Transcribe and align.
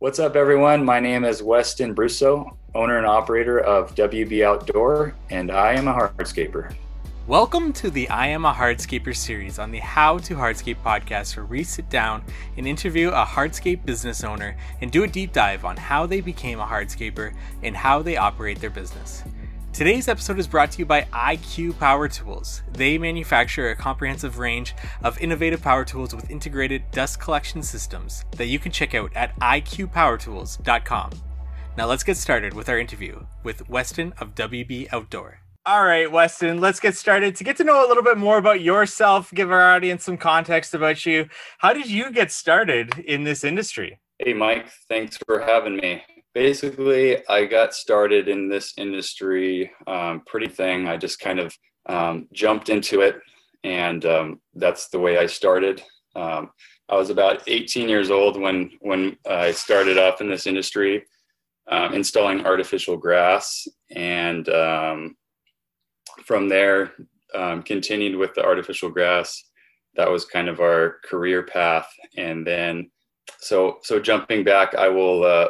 What's 0.00 0.18
up, 0.18 0.34
everyone? 0.34 0.82
My 0.82 0.98
name 0.98 1.26
is 1.26 1.42
Weston 1.42 1.94
Brusso, 1.94 2.56
owner 2.74 2.96
and 2.96 3.06
operator 3.06 3.60
of 3.60 3.94
WB 3.94 4.42
Outdoor, 4.42 5.14
and 5.28 5.50
I 5.50 5.74
am 5.74 5.88
a 5.88 5.92
hardscaper. 5.92 6.74
Welcome 7.26 7.74
to 7.74 7.90
the 7.90 8.08
I 8.08 8.28
Am 8.28 8.46
a 8.46 8.52
Hardscaper 8.54 9.14
series 9.14 9.58
on 9.58 9.70
the 9.70 9.80
How 9.80 10.16
to 10.16 10.36
Hardscape 10.36 10.78
podcast, 10.82 11.36
where 11.36 11.44
we 11.44 11.62
sit 11.62 11.90
down 11.90 12.24
and 12.56 12.66
interview 12.66 13.10
a 13.10 13.26
hardscape 13.26 13.84
business 13.84 14.24
owner 14.24 14.56
and 14.80 14.90
do 14.90 15.04
a 15.04 15.06
deep 15.06 15.34
dive 15.34 15.66
on 15.66 15.76
how 15.76 16.06
they 16.06 16.22
became 16.22 16.60
a 16.60 16.66
hardscaper 16.66 17.34
and 17.62 17.76
how 17.76 18.00
they 18.00 18.16
operate 18.16 18.58
their 18.58 18.70
business. 18.70 19.22
Today's 19.72 20.08
episode 20.08 20.38
is 20.40 20.48
brought 20.48 20.72
to 20.72 20.80
you 20.80 20.84
by 20.84 21.02
IQ 21.12 21.78
Power 21.78 22.08
Tools. 22.08 22.62
They 22.72 22.98
manufacture 22.98 23.70
a 23.70 23.76
comprehensive 23.76 24.38
range 24.38 24.74
of 25.04 25.18
innovative 25.20 25.62
power 25.62 25.84
tools 25.84 26.14
with 26.14 26.28
integrated 26.28 26.82
dust 26.90 27.20
collection 27.20 27.62
systems 27.62 28.24
that 28.36 28.48
you 28.48 28.58
can 28.58 28.72
check 28.72 28.94
out 28.94 29.12
at 29.14 29.38
iqpowertools.com. 29.38 31.10
Now 31.78 31.86
let's 31.86 32.02
get 32.02 32.16
started 32.16 32.52
with 32.52 32.68
our 32.68 32.80
interview 32.80 33.24
with 33.44 33.68
Weston 33.70 34.12
of 34.18 34.34
WB 34.34 34.88
Outdoor. 34.92 35.38
All 35.64 35.84
right, 35.84 36.10
Weston, 36.10 36.60
let's 36.60 36.80
get 36.80 36.96
started. 36.96 37.36
To 37.36 37.44
get 37.44 37.56
to 37.58 37.64
know 37.64 37.86
a 37.86 37.88
little 37.88 38.02
bit 38.02 38.18
more 38.18 38.38
about 38.38 38.60
yourself, 38.60 39.30
give 39.32 39.52
our 39.52 39.62
audience 39.62 40.04
some 40.04 40.18
context 40.18 40.74
about 40.74 41.06
you. 41.06 41.28
How 41.58 41.72
did 41.72 41.88
you 41.88 42.10
get 42.10 42.32
started 42.32 42.98
in 42.98 43.22
this 43.22 43.44
industry? 43.44 44.00
Hey, 44.18 44.34
Mike, 44.34 44.68
thanks 44.88 45.16
for 45.26 45.40
having 45.40 45.76
me 45.76 46.02
basically 46.34 47.26
i 47.28 47.44
got 47.44 47.74
started 47.74 48.28
in 48.28 48.48
this 48.48 48.74
industry 48.76 49.70
um, 49.86 50.22
pretty 50.26 50.48
thing. 50.48 50.86
I 50.86 50.96
just 50.96 51.20
kind 51.20 51.38
of 51.38 51.56
um, 51.86 52.28
jumped 52.32 52.68
into 52.68 53.00
it 53.00 53.20
and 53.64 54.04
um, 54.04 54.40
that's 54.54 54.88
the 54.88 54.98
way 54.98 55.18
i 55.18 55.26
started. 55.26 55.82
Um, 56.16 56.50
i 56.88 56.96
was 56.96 57.10
about 57.10 57.42
18 57.46 57.88
years 57.88 58.10
old 58.10 58.40
when 58.40 58.70
when 58.80 59.16
i 59.28 59.52
started 59.52 59.98
off 59.98 60.20
in 60.20 60.28
this 60.28 60.46
industry 60.46 61.04
um, 61.68 61.94
installing 61.94 62.44
artificial 62.46 62.96
grass 62.96 63.66
and 63.94 64.48
um, 64.48 65.16
from 66.24 66.48
there 66.48 66.92
continued 67.64 68.16
with 68.16 68.34
the 68.34 68.44
artificial 68.44 68.90
grass. 68.90 69.44
That 69.94 70.10
was 70.10 70.24
kind 70.24 70.48
of 70.48 70.58
our 70.58 70.96
career 71.04 71.44
path. 71.44 71.88
And 72.16 72.44
then 72.44 72.90
so 73.38 73.78
so 73.82 74.00
jumping 74.00 74.44
back 74.44 74.74
i 74.74 74.88
will 74.88 75.24
uh, 75.24 75.48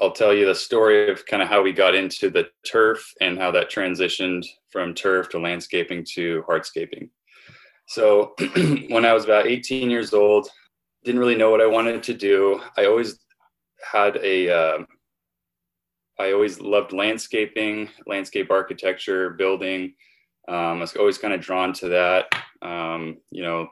I'll 0.00 0.12
tell 0.12 0.34
you 0.34 0.44
the 0.46 0.54
story 0.54 1.10
of 1.10 1.24
kind 1.24 1.42
of 1.42 1.48
how 1.48 1.62
we 1.62 1.72
got 1.72 1.94
into 1.94 2.28
the 2.28 2.48
turf 2.66 3.02
and 3.20 3.38
how 3.38 3.50
that 3.52 3.70
transitioned 3.70 4.44
from 4.70 4.94
turf 4.94 5.30
to 5.30 5.38
landscaping 5.38 6.04
to 6.14 6.44
hardscaping. 6.48 7.08
So 7.88 8.34
when 8.88 9.04
I 9.06 9.14
was 9.14 9.24
about 9.24 9.46
18 9.46 9.88
years 9.88 10.12
old, 10.12 10.48
didn't 11.04 11.20
really 11.20 11.36
know 11.36 11.50
what 11.50 11.60
I 11.60 11.66
wanted 11.66 12.02
to 12.02 12.14
do. 12.14 12.60
I 12.76 12.86
always 12.86 13.18
had 13.80 14.16
a, 14.16 14.50
uh, 14.50 14.78
I 16.18 16.32
always 16.32 16.60
loved 16.60 16.92
landscaping, 16.92 17.88
landscape 18.06 18.50
architecture, 18.50 19.30
building. 19.30 19.94
Um, 20.48 20.78
I 20.78 20.80
was 20.80 20.96
always 20.96 21.18
kind 21.18 21.32
of 21.32 21.40
drawn 21.40 21.72
to 21.74 21.88
that. 21.90 22.26
Um, 22.60 23.18
you 23.30 23.42
know, 23.42 23.68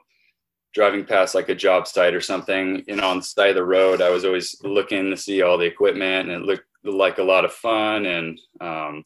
driving 0.75 1.05
past 1.05 1.33
like 1.33 1.47
a 1.47 1.55
job 1.55 1.87
site 1.87 2.13
or 2.13 2.19
something, 2.19 2.83
you 2.85 2.97
know, 2.97 3.07
on 3.07 3.17
the 3.17 3.23
side 3.23 3.51
of 3.51 3.55
the 3.55 3.63
road, 3.63 4.01
I 4.01 4.09
was 4.09 4.25
always 4.25 4.59
looking 4.61 5.09
to 5.09 5.15
see 5.15 5.41
all 5.41 5.57
the 5.57 5.65
equipment 5.65 6.29
and 6.29 6.43
it 6.43 6.45
looked 6.45 6.65
like 6.83 7.17
a 7.17 7.23
lot 7.23 7.45
of 7.45 7.53
fun. 7.53 8.05
And 8.05 8.37
um, 8.59 9.05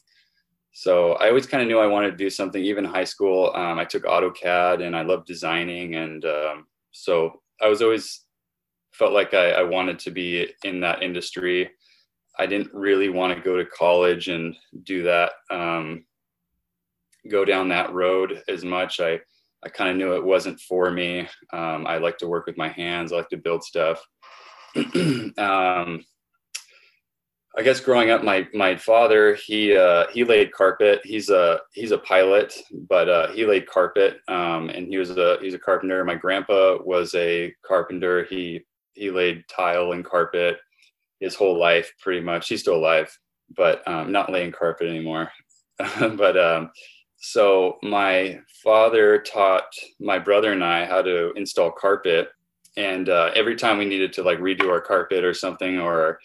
so 0.72 1.12
I 1.12 1.28
always 1.28 1.46
kind 1.46 1.62
of 1.62 1.68
knew 1.68 1.78
I 1.78 1.86
wanted 1.86 2.10
to 2.10 2.16
do 2.16 2.28
something, 2.28 2.62
even 2.62 2.84
high 2.84 3.04
school. 3.04 3.52
Um, 3.54 3.78
I 3.78 3.84
took 3.84 4.02
AutoCAD 4.02 4.84
and 4.84 4.96
I 4.96 5.02
loved 5.02 5.28
designing. 5.28 5.94
And 5.94 6.24
um, 6.24 6.66
so 6.90 7.40
I 7.62 7.68
was 7.68 7.82
always 7.82 8.24
felt 8.92 9.12
like 9.12 9.32
I, 9.32 9.52
I 9.52 9.62
wanted 9.62 10.00
to 10.00 10.10
be 10.10 10.52
in 10.64 10.80
that 10.80 11.04
industry. 11.04 11.70
I 12.36 12.46
didn't 12.46 12.74
really 12.74 13.10
want 13.10 13.32
to 13.36 13.40
go 13.40 13.56
to 13.56 13.64
college 13.64 14.26
and 14.26 14.56
do 14.82 15.04
that, 15.04 15.32
um, 15.52 16.04
go 17.30 17.44
down 17.44 17.68
that 17.68 17.92
road 17.92 18.42
as 18.48 18.64
much. 18.64 18.98
I, 18.98 19.20
I 19.64 19.68
kind 19.68 19.90
of 19.90 19.96
knew 19.96 20.14
it 20.14 20.24
wasn't 20.24 20.60
for 20.60 20.90
me. 20.90 21.28
Um, 21.52 21.86
I 21.86 21.98
like 21.98 22.18
to 22.18 22.28
work 22.28 22.46
with 22.46 22.56
my 22.56 22.68
hands. 22.68 23.12
I 23.12 23.16
like 23.16 23.28
to 23.30 23.36
build 23.36 23.62
stuff. 23.62 24.02
um, 24.76 26.04
I 27.56 27.62
guess 27.62 27.80
growing 27.80 28.10
up, 28.10 28.22
my 28.22 28.46
my 28.54 28.76
father 28.76 29.34
he 29.34 29.76
uh, 29.76 30.06
he 30.12 30.24
laid 30.24 30.52
carpet. 30.52 31.00
He's 31.04 31.30
a 31.30 31.60
he's 31.74 31.90
a 31.90 31.98
pilot, 31.98 32.54
but 32.88 33.08
uh, 33.08 33.32
he 33.32 33.44
laid 33.44 33.66
carpet, 33.66 34.18
um, 34.28 34.70
and 34.70 34.86
he 34.86 34.98
was 34.98 35.10
a 35.10 35.38
he's 35.40 35.54
a 35.54 35.58
carpenter. 35.58 36.04
My 36.04 36.14
grandpa 36.14 36.78
was 36.82 37.12
a 37.14 37.52
carpenter. 37.66 38.24
He 38.24 38.64
he 38.92 39.10
laid 39.10 39.44
tile 39.48 39.92
and 39.92 40.04
carpet 40.04 40.58
his 41.18 41.34
whole 41.34 41.58
life, 41.58 41.92
pretty 42.00 42.20
much. 42.20 42.48
He's 42.48 42.60
still 42.60 42.76
alive, 42.76 43.16
but 43.56 43.86
um, 43.86 44.12
not 44.12 44.30
laying 44.30 44.52
carpet 44.52 44.88
anymore. 44.88 45.30
but 45.98 46.38
um, 46.38 46.70
so 47.20 47.78
my 47.82 48.40
father 48.64 49.18
taught 49.18 49.66
my 50.00 50.18
brother 50.18 50.52
and 50.52 50.64
I 50.64 50.86
how 50.86 51.02
to 51.02 51.32
install 51.36 51.70
carpet. 51.70 52.30
And 52.78 53.10
uh, 53.10 53.30
every 53.34 53.56
time 53.56 53.76
we 53.76 53.84
needed 53.84 54.14
to 54.14 54.22
like 54.22 54.38
redo 54.38 54.70
our 54.70 54.80
carpet 54.80 55.22
or 55.22 55.34
something, 55.34 55.78
or 55.78 56.18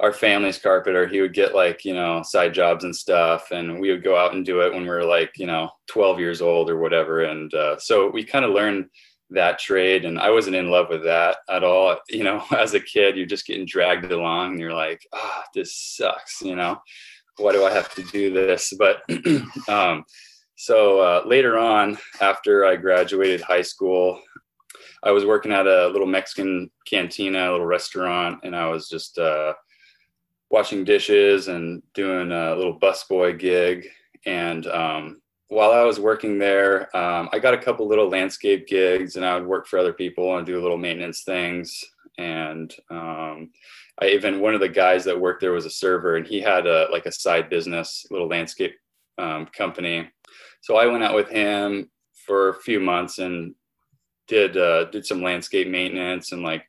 our 0.00 0.14
family's 0.14 0.56
carpet, 0.56 0.96
or 0.96 1.06
he 1.06 1.20
would 1.20 1.34
get 1.34 1.54
like, 1.54 1.84
you 1.84 1.92
know, 1.92 2.22
side 2.22 2.54
jobs 2.54 2.84
and 2.84 2.96
stuff. 2.96 3.50
And 3.50 3.78
we 3.78 3.90
would 3.90 4.02
go 4.02 4.16
out 4.16 4.32
and 4.32 4.44
do 4.44 4.62
it 4.62 4.72
when 4.72 4.82
we 4.82 4.88
were 4.88 5.04
like, 5.04 5.32
you 5.36 5.46
know, 5.46 5.68
12 5.88 6.18
years 6.18 6.40
old 6.40 6.70
or 6.70 6.78
whatever. 6.78 7.24
And 7.24 7.52
uh, 7.52 7.78
so 7.78 8.08
we 8.10 8.24
kind 8.24 8.46
of 8.46 8.52
learned 8.52 8.86
that 9.28 9.58
trade. 9.58 10.06
And 10.06 10.18
I 10.18 10.30
wasn't 10.30 10.56
in 10.56 10.70
love 10.70 10.88
with 10.88 11.04
that 11.04 11.38
at 11.50 11.62
all. 11.62 11.98
You 12.08 12.24
know, 12.24 12.42
as 12.56 12.72
a 12.72 12.80
kid, 12.80 13.16
you're 13.16 13.26
just 13.26 13.46
getting 13.46 13.66
dragged 13.66 14.10
along 14.10 14.52
and 14.52 14.60
you're 14.60 14.72
like, 14.72 15.06
ah, 15.12 15.18
oh, 15.22 15.42
this 15.54 15.76
sucks, 15.76 16.40
you 16.40 16.56
know, 16.56 16.80
why 17.36 17.52
do 17.52 17.64
I 17.64 17.70
have 17.70 17.94
to 17.94 18.02
do 18.04 18.32
this? 18.32 18.72
But, 18.78 19.02
um, 19.68 20.04
so 20.60 21.00
uh, 21.00 21.22
later 21.24 21.56
on, 21.56 21.96
after 22.20 22.66
I 22.66 22.76
graduated 22.76 23.40
high 23.40 23.62
school, 23.62 24.20
I 25.02 25.10
was 25.10 25.24
working 25.24 25.52
at 25.52 25.66
a 25.66 25.88
little 25.88 26.06
Mexican 26.06 26.70
cantina, 26.84 27.50
a 27.50 27.52
little 27.52 27.64
restaurant, 27.64 28.40
and 28.42 28.54
I 28.54 28.68
was 28.68 28.86
just 28.86 29.18
uh, 29.18 29.54
washing 30.50 30.84
dishes 30.84 31.48
and 31.48 31.82
doing 31.94 32.30
a 32.30 32.54
little 32.54 32.78
busboy 32.78 33.38
gig. 33.38 33.86
And 34.26 34.66
um, 34.66 35.22
while 35.48 35.72
I 35.72 35.82
was 35.84 35.98
working 35.98 36.38
there, 36.38 36.94
um, 36.94 37.30
I 37.32 37.38
got 37.38 37.54
a 37.54 37.58
couple 37.58 37.88
little 37.88 38.10
landscape 38.10 38.66
gigs, 38.66 39.16
and 39.16 39.24
I 39.24 39.36
would 39.36 39.48
work 39.48 39.66
for 39.66 39.78
other 39.78 39.94
people 39.94 40.36
and 40.36 40.46
do 40.46 40.60
little 40.60 40.76
maintenance 40.76 41.22
things. 41.22 41.82
And 42.18 42.70
um, 42.90 43.50
I 43.98 44.08
even 44.08 44.40
one 44.40 44.52
of 44.52 44.60
the 44.60 44.68
guys 44.68 45.04
that 45.04 45.18
worked 45.18 45.40
there 45.40 45.52
was 45.52 45.64
a 45.64 45.70
server, 45.70 46.16
and 46.16 46.26
he 46.26 46.38
had 46.38 46.66
a 46.66 46.86
like 46.92 47.06
a 47.06 47.12
side 47.12 47.48
business, 47.48 48.04
little 48.10 48.28
landscape 48.28 48.74
um, 49.16 49.46
company 49.46 50.10
so 50.60 50.76
I 50.76 50.86
went 50.86 51.02
out 51.02 51.14
with 51.14 51.28
him 51.28 51.90
for 52.26 52.50
a 52.50 52.60
few 52.60 52.80
months 52.80 53.18
and 53.18 53.54
did 54.28 54.56
uh, 54.56 54.84
did 54.84 55.04
some 55.04 55.22
landscape 55.22 55.68
maintenance 55.68 56.32
and 56.32 56.42
like 56.42 56.64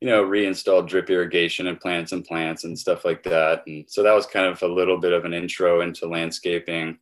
you 0.00 0.08
know 0.08 0.22
reinstalled 0.22 0.88
drip 0.88 1.10
irrigation 1.10 1.66
and 1.66 1.80
plants 1.80 2.12
and 2.12 2.24
plants 2.24 2.64
and 2.64 2.78
stuff 2.78 3.04
like 3.04 3.22
that. 3.24 3.62
And 3.66 3.84
so 3.88 4.02
that 4.02 4.14
was 4.14 4.26
kind 4.26 4.46
of 4.46 4.62
a 4.62 4.66
little 4.66 4.98
bit 4.98 5.12
of 5.12 5.24
an 5.24 5.34
intro 5.34 5.80
into 5.80 6.08
landscaping, 6.08 6.98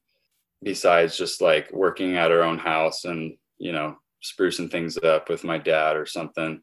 besides 0.62 1.16
just 1.16 1.40
like 1.40 1.70
working 1.72 2.16
at 2.16 2.32
our 2.32 2.42
own 2.42 2.58
house 2.58 3.04
and 3.04 3.36
you 3.58 3.72
know 3.72 3.96
sprucing 4.22 4.70
things 4.70 4.96
up 4.98 5.28
with 5.28 5.44
my 5.44 5.58
dad 5.58 5.96
or 5.96 6.06
something. 6.06 6.60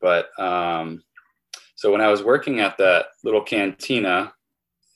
But 0.00 0.28
um, 0.40 1.02
so 1.74 1.90
when 1.90 2.00
I 2.00 2.08
was 2.08 2.22
working 2.22 2.60
at 2.60 2.78
that 2.78 3.06
little 3.24 3.42
cantina, 3.42 4.32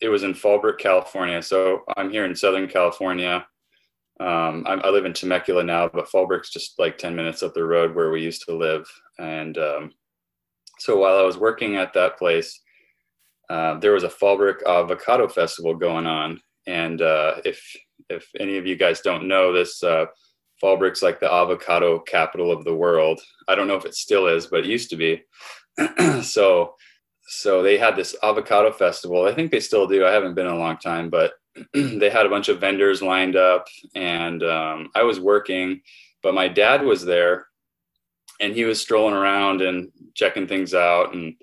it 0.00 0.08
was 0.08 0.22
in 0.22 0.32
Fallbrook, 0.32 0.78
California. 0.78 1.42
So 1.42 1.82
I'm 1.96 2.10
here 2.10 2.24
in 2.24 2.34
Southern 2.34 2.68
California 2.68 3.44
um, 4.20 4.64
I, 4.66 4.74
I, 4.74 4.90
live 4.90 5.06
in 5.06 5.14
Temecula 5.14 5.64
now, 5.64 5.88
but 5.88 6.06
Fallbrook's 6.06 6.50
just 6.50 6.78
like 6.78 6.98
10 6.98 7.16
minutes 7.16 7.42
up 7.42 7.54
the 7.54 7.64
road 7.64 7.94
where 7.94 8.10
we 8.10 8.22
used 8.22 8.44
to 8.44 8.54
live. 8.54 8.86
And 9.18 9.56
um, 9.56 9.92
so 10.78 10.98
while 10.98 11.16
I 11.16 11.22
was 11.22 11.38
working 11.38 11.76
at 11.76 11.94
that 11.94 12.18
place, 12.18 12.60
uh, 13.48 13.78
there 13.78 13.92
was 13.92 14.04
a 14.04 14.08
Fallbrook 14.08 14.62
Avocado 14.66 15.26
Festival 15.26 15.74
going 15.74 16.06
on. 16.06 16.38
And 16.66 17.00
uh, 17.00 17.36
if 17.46 17.64
if 18.10 18.28
any 18.38 18.58
of 18.58 18.66
you 18.66 18.76
guys 18.76 19.00
don't 19.00 19.26
know 19.26 19.54
this, 19.54 19.82
uh, 19.82 20.06
Fallbrook's 20.62 21.02
like 21.02 21.18
the 21.18 21.32
avocado 21.32 21.98
capital 21.98 22.52
of 22.52 22.64
the 22.64 22.74
world. 22.74 23.20
I 23.48 23.54
don't 23.54 23.68
know 23.68 23.76
if 23.76 23.86
it 23.86 23.94
still 23.94 24.26
is, 24.26 24.46
but 24.46 24.60
it 24.60 24.66
used 24.66 24.90
to 24.90 24.96
be. 24.96 25.22
so 26.22 26.74
so 27.28 27.62
they 27.62 27.78
had 27.78 27.96
this 27.96 28.14
avocado 28.22 28.70
festival. 28.70 29.24
I 29.24 29.32
think 29.32 29.50
they 29.50 29.60
still 29.60 29.86
do. 29.86 30.04
I 30.04 30.12
haven't 30.12 30.34
been 30.34 30.46
in 30.46 30.52
a 30.52 30.58
long 30.58 30.76
time, 30.76 31.08
but 31.08 31.32
they 31.74 32.10
had 32.10 32.26
a 32.26 32.30
bunch 32.30 32.48
of 32.48 32.60
vendors 32.60 33.02
lined 33.02 33.36
up 33.36 33.66
and 33.94 34.42
um, 34.42 34.90
i 34.94 35.02
was 35.02 35.18
working 35.18 35.80
but 36.22 36.34
my 36.34 36.48
dad 36.48 36.82
was 36.82 37.04
there 37.04 37.46
and 38.40 38.54
he 38.54 38.64
was 38.64 38.80
strolling 38.80 39.14
around 39.14 39.60
and 39.60 39.90
checking 40.14 40.46
things 40.46 40.74
out 40.74 41.14
and 41.14 41.34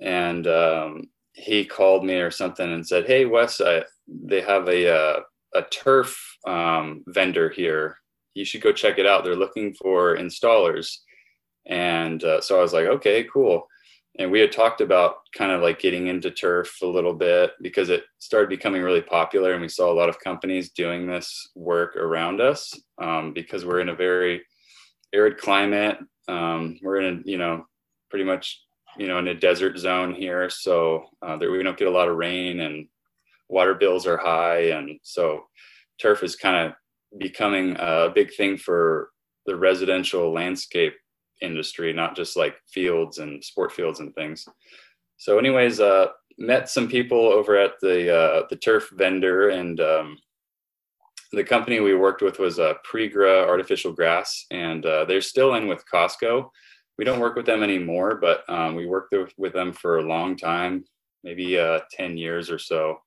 and 0.00 0.46
um, 0.46 1.08
he 1.32 1.64
called 1.64 2.04
me 2.04 2.14
or 2.14 2.30
something 2.30 2.72
and 2.72 2.86
said 2.86 3.06
hey 3.06 3.24
wes 3.24 3.60
I, 3.60 3.84
they 4.06 4.40
have 4.40 4.68
a, 4.68 4.84
a, 4.84 4.94
uh, 4.94 5.20
a 5.54 5.62
turf 5.62 6.36
um, 6.46 7.04
vendor 7.06 7.48
here. 7.48 7.96
You 8.34 8.44
should 8.44 8.60
go 8.60 8.72
check 8.72 8.98
it 8.98 9.06
out. 9.06 9.24
They're 9.24 9.34
looking 9.36 9.74
for 9.74 10.16
installers. 10.16 10.98
And 11.66 12.22
uh, 12.24 12.40
so 12.40 12.58
i 12.58 12.62
was 12.62 12.72
like 12.72 12.86
okay 12.86 13.24
cool 13.24 13.66
and 14.18 14.30
we 14.30 14.40
had 14.40 14.50
talked 14.50 14.80
about 14.80 15.16
kind 15.36 15.52
of 15.52 15.62
like 15.62 15.78
getting 15.78 16.08
into 16.08 16.30
turf 16.30 16.78
a 16.82 16.86
little 16.86 17.14
bit 17.14 17.52
because 17.62 17.88
it 17.88 18.04
started 18.18 18.48
becoming 18.48 18.82
really 18.82 19.02
popular 19.02 19.52
and 19.52 19.62
we 19.62 19.68
saw 19.68 19.92
a 19.92 19.94
lot 19.94 20.08
of 20.08 20.18
companies 20.20 20.70
doing 20.70 21.06
this 21.06 21.50
work 21.54 21.96
around 21.96 22.40
us 22.40 22.74
um, 23.00 23.32
because 23.32 23.64
we're 23.64 23.80
in 23.80 23.90
a 23.90 23.94
very 23.94 24.42
arid 25.12 25.38
climate. 25.38 25.98
Um, 26.26 26.78
we're 26.82 27.00
in 27.00 27.18
a 27.18 27.30
you 27.30 27.38
know 27.38 27.66
pretty 28.10 28.24
much 28.24 28.62
you 28.96 29.06
know 29.06 29.18
in 29.18 29.28
a 29.28 29.34
desert 29.34 29.78
zone 29.78 30.14
here. 30.14 30.50
So 30.50 31.06
uh, 31.22 31.36
there, 31.36 31.50
we 31.50 31.62
don't 31.62 31.78
get 31.78 31.88
a 31.88 31.92
lot 31.92 32.08
of 32.08 32.16
rain 32.16 32.60
and 32.60 32.88
water 33.48 33.74
bills 33.74 34.06
are 34.06 34.18
high. 34.18 34.70
And 34.70 34.98
so 35.02 35.44
turf 36.00 36.22
is 36.22 36.36
kind 36.36 36.66
of 36.66 36.72
becoming 37.18 37.76
a 37.78 38.10
big 38.14 38.34
thing 38.34 38.56
for 38.56 39.10
the 39.46 39.56
residential 39.56 40.32
landscape 40.32 40.94
industry, 41.40 41.92
not 41.92 42.16
just 42.16 42.36
like 42.36 42.56
fields 42.66 43.18
and 43.18 43.42
sport 43.44 43.72
fields 43.72 44.00
and 44.00 44.14
things. 44.14 44.46
So, 45.16 45.38
anyways, 45.38 45.80
uh, 45.80 46.08
met 46.38 46.68
some 46.68 46.88
people 46.88 47.18
over 47.18 47.56
at 47.56 47.72
the 47.80 48.14
uh, 48.14 48.42
the 48.48 48.56
turf 48.56 48.90
vendor, 48.92 49.48
and 49.50 49.80
um, 49.80 50.18
the 51.32 51.44
company 51.44 51.80
we 51.80 51.94
worked 51.94 52.22
with 52.22 52.38
was 52.38 52.58
uh, 52.58 52.74
Pregra 52.88 53.46
Artificial 53.46 53.92
Grass, 53.92 54.46
and 54.50 54.84
uh, 54.86 55.04
they're 55.04 55.20
still 55.20 55.54
in 55.54 55.66
with 55.66 55.84
Costco. 55.92 56.48
We 56.96 57.04
don't 57.04 57.20
work 57.20 57.36
with 57.36 57.46
them 57.46 57.62
anymore, 57.62 58.16
but 58.16 58.48
um, 58.48 58.74
we 58.74 58.86
worked 58.86 59.14
with 59.36 59.52
them 59.52 59.72
for 59.72 59.98
a 59.98 60.08
long 60.08 60.36
time, 60.36 60.84
maybe 61.24 61.58
uh, 61.58 61.80
ten 61.90 62.16
years 62.16 62.50
or 62.50 62.58
so. 62.58 63.00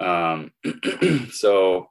Um, 0.00 0.52
so 1.30 1.88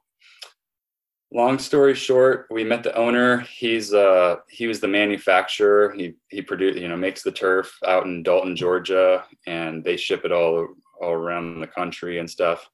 long 1.32 1.58
story 1.58 1.94
short 1.94 2.46
we 2.50 2.64
met 2.64 2.82
the 2.82 2.94
owner. 2.94 3.40
He's 3.40 3.92
uh 3.94 4.36
he 4.48 4.66
was 4.66 4.80
the 4.80 4.88
manufacturer. 4.88 5.92
He 5.92 6.14
he 6.28 6.42
produced 6.42 6.78
you 6.78 6.88
know 6.88 6.96
makes 6.96 7.22
the 7.22 7.32
turf 7.32 7.78
out 7.86 8.04
in 8.04 8.22
dalton 8.22 8.54
georgia 8.56 9.24
and 9.46 9.82
they 9.82 9.96
ship 9.96 10.24
it 10.24 10.32
all 10.32 10.68
all 11.00 11.12
around 11.12 11.60
the 11.60 11.66
country 11.66 12.18
and 12.18 12.30
stuff. 12.30 12.68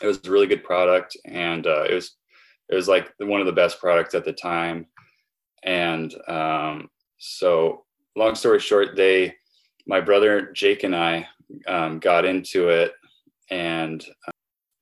It 0.00 0.06
was 0.06 0.20
a 0.24 0.30
really 0.30 0.46
good 0.46 0.64
product 0.64 1.16
and 1.24 1.66
uh, 1.66 1.84
it 1.88 1.94
was 1.94 2.16
it 2.68 2.74
was 2.74 2.88
like 2.88 3.12
one 3.18 3.40
of 3.40 3.46
the 3.46 3.52
best 3.52 3.78
products 3.78 4.14
at 4.14 4.24
the 4.24 4.32
time. 4.32 4.86
And 5.62 6.12
um, 6.28 6.88
so 7.18 7.84
long 8.16 8.34
story 8.34 8.58
short 8.58 8.96
they 8.96 9.34
my 9.86 10.00
brother 10.00 10.52
jake 10.52 10.82
and 10.84 10.94
i 10.94 11.26
um, 11.66 11.98
got 11.98 12.24
into 12.24 12.68
it 12.68 12.92
and 13.50 14.04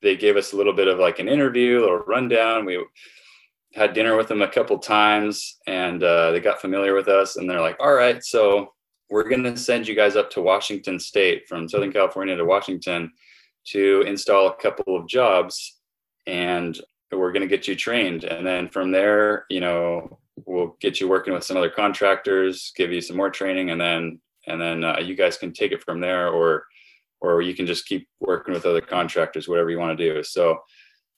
they 0.02 0.17
gave 0.17 0.37
us 0.37 0.52
a 0.52 0.56
little 0.56 0.73
bit 0.73 0.88
of 0.88 0.99
like 0.99 1.19
an 1.19 1.29
interview 1.29 1.85
or 1.85 2.05
rundown. 2.05 2.64
We 2.64 2.85
had 3.75 3.93
dinner 3.93 4.17
with 4.17 4.29
them 4.29 4.43
a 4.43 4.49
couple 4.49 4.79
times 4.79 5.58
and 5.67 6.02
uh, 6.02 6.32
they 6.32 6.41
got 6.41 6.61
familiar 6.61 6.94
with 6.94 7.08
us 7.08 7.37
and 7.37 7.49
they're 7.49 7.61
like, 7.61 7.76
all 7.81 7.93
right, 7.93 8.23
so 8.25 8.73
we're 9.11 9.29
going 9.29 9.44
to 9.44 9.56
send 9.56 9.87
you 9.87 9.94
guys 9.94 10.17
up 10.17 10.31
to 10.31 10.43
Washington 10.43 10.99
State 10.99 11.49
from 11.49 11.69
Southern 11.69 11.93
California 11.93 12.37
to 12.37 12.44
Washington 12.44 13.12
to 13.67 14.02
install 14.06 14.49
a 14.49 14.56
couple 14.56 14.97
of 14.97 15.06
jobs 15.06 15.79
and 16.26 16.81
we're 17.12 17.32
going 17.32 17.43
to 17.43 17.56
get 17.56 17.67
you 17.67 17.75
trained. 17.75 18.25
And 18.25 18.46
then 18.46 18.69
from 18.69 18.91
there, 18.91 19.46
you 19.50 19.61
know, 19.61 20.19
we'll 20.46 20.76
get 20.81 21.00
you 21.00 21.08
working 21.08 21.35
with 21.35 21.44
some 21.44 21.56
other 21.56 21.70
contractors, 21.70 22.73
give 22.76 22.93
you 22.93 23.00
some 23.00 23.17
more 23.17 23.31
training, 23.31 23.70
and 23.70 23.81
then 23.81 24.20
and 24.46 24.61
then 24.61 24.85
uh, 24.85 24.99
you 24.99 25.14
guys 25.14 25.37
can 25.37 25.53
take 25.53 25.70
it 25.73 25.82
from 25.82 26.00
there 26.00 26.29
or 26.29 26.64
or 27.20 27.43
you 27.43 27.55
can 27.55 27.67
just 27.67 27.87
keep 27.87 28.08
working 28.20 28.55
with 28.55 28.67
other 28.67 28.81
contractors, 28.81 29.49
whatever 29.49 29.70
you 29.70 29.78
want 29.78 29.96
to 29.96 30.12
do. 30.12 30.22
So, 30.22 30.61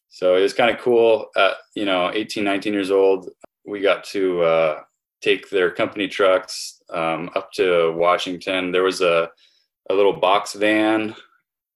so 0.08 0.36
it 0.36 0.42
was 0.42 0.52
kind 0.52 0.70
of 0.70 0.80
cool. 0.80 1.26
At, 1.36 1.52
you 1.74 1.84
know, 1.84 2.10
18, 2.12 2.44
19 2.44 2.72
years 2.72 2.90
old, 2.90 3.30
we 3.64 3.80
got 3.80 4.04
to 4.04 4.42
uh, 4.42 4.80
take 5.22 5.48
their 5.48 5.70
company 5.70 6.08
trucks 6.08 6.82
um, 6.90 7.30
up 7.34 7.52
to 7.52 7.92
Washington. 7.92 8.72
There 8.72 8.82
was 8.82 9.00
a, 9.00 9.30
a 9.88 9.94
little 9.94 10.12
box 10.12 10.54
van, 10.54 11.14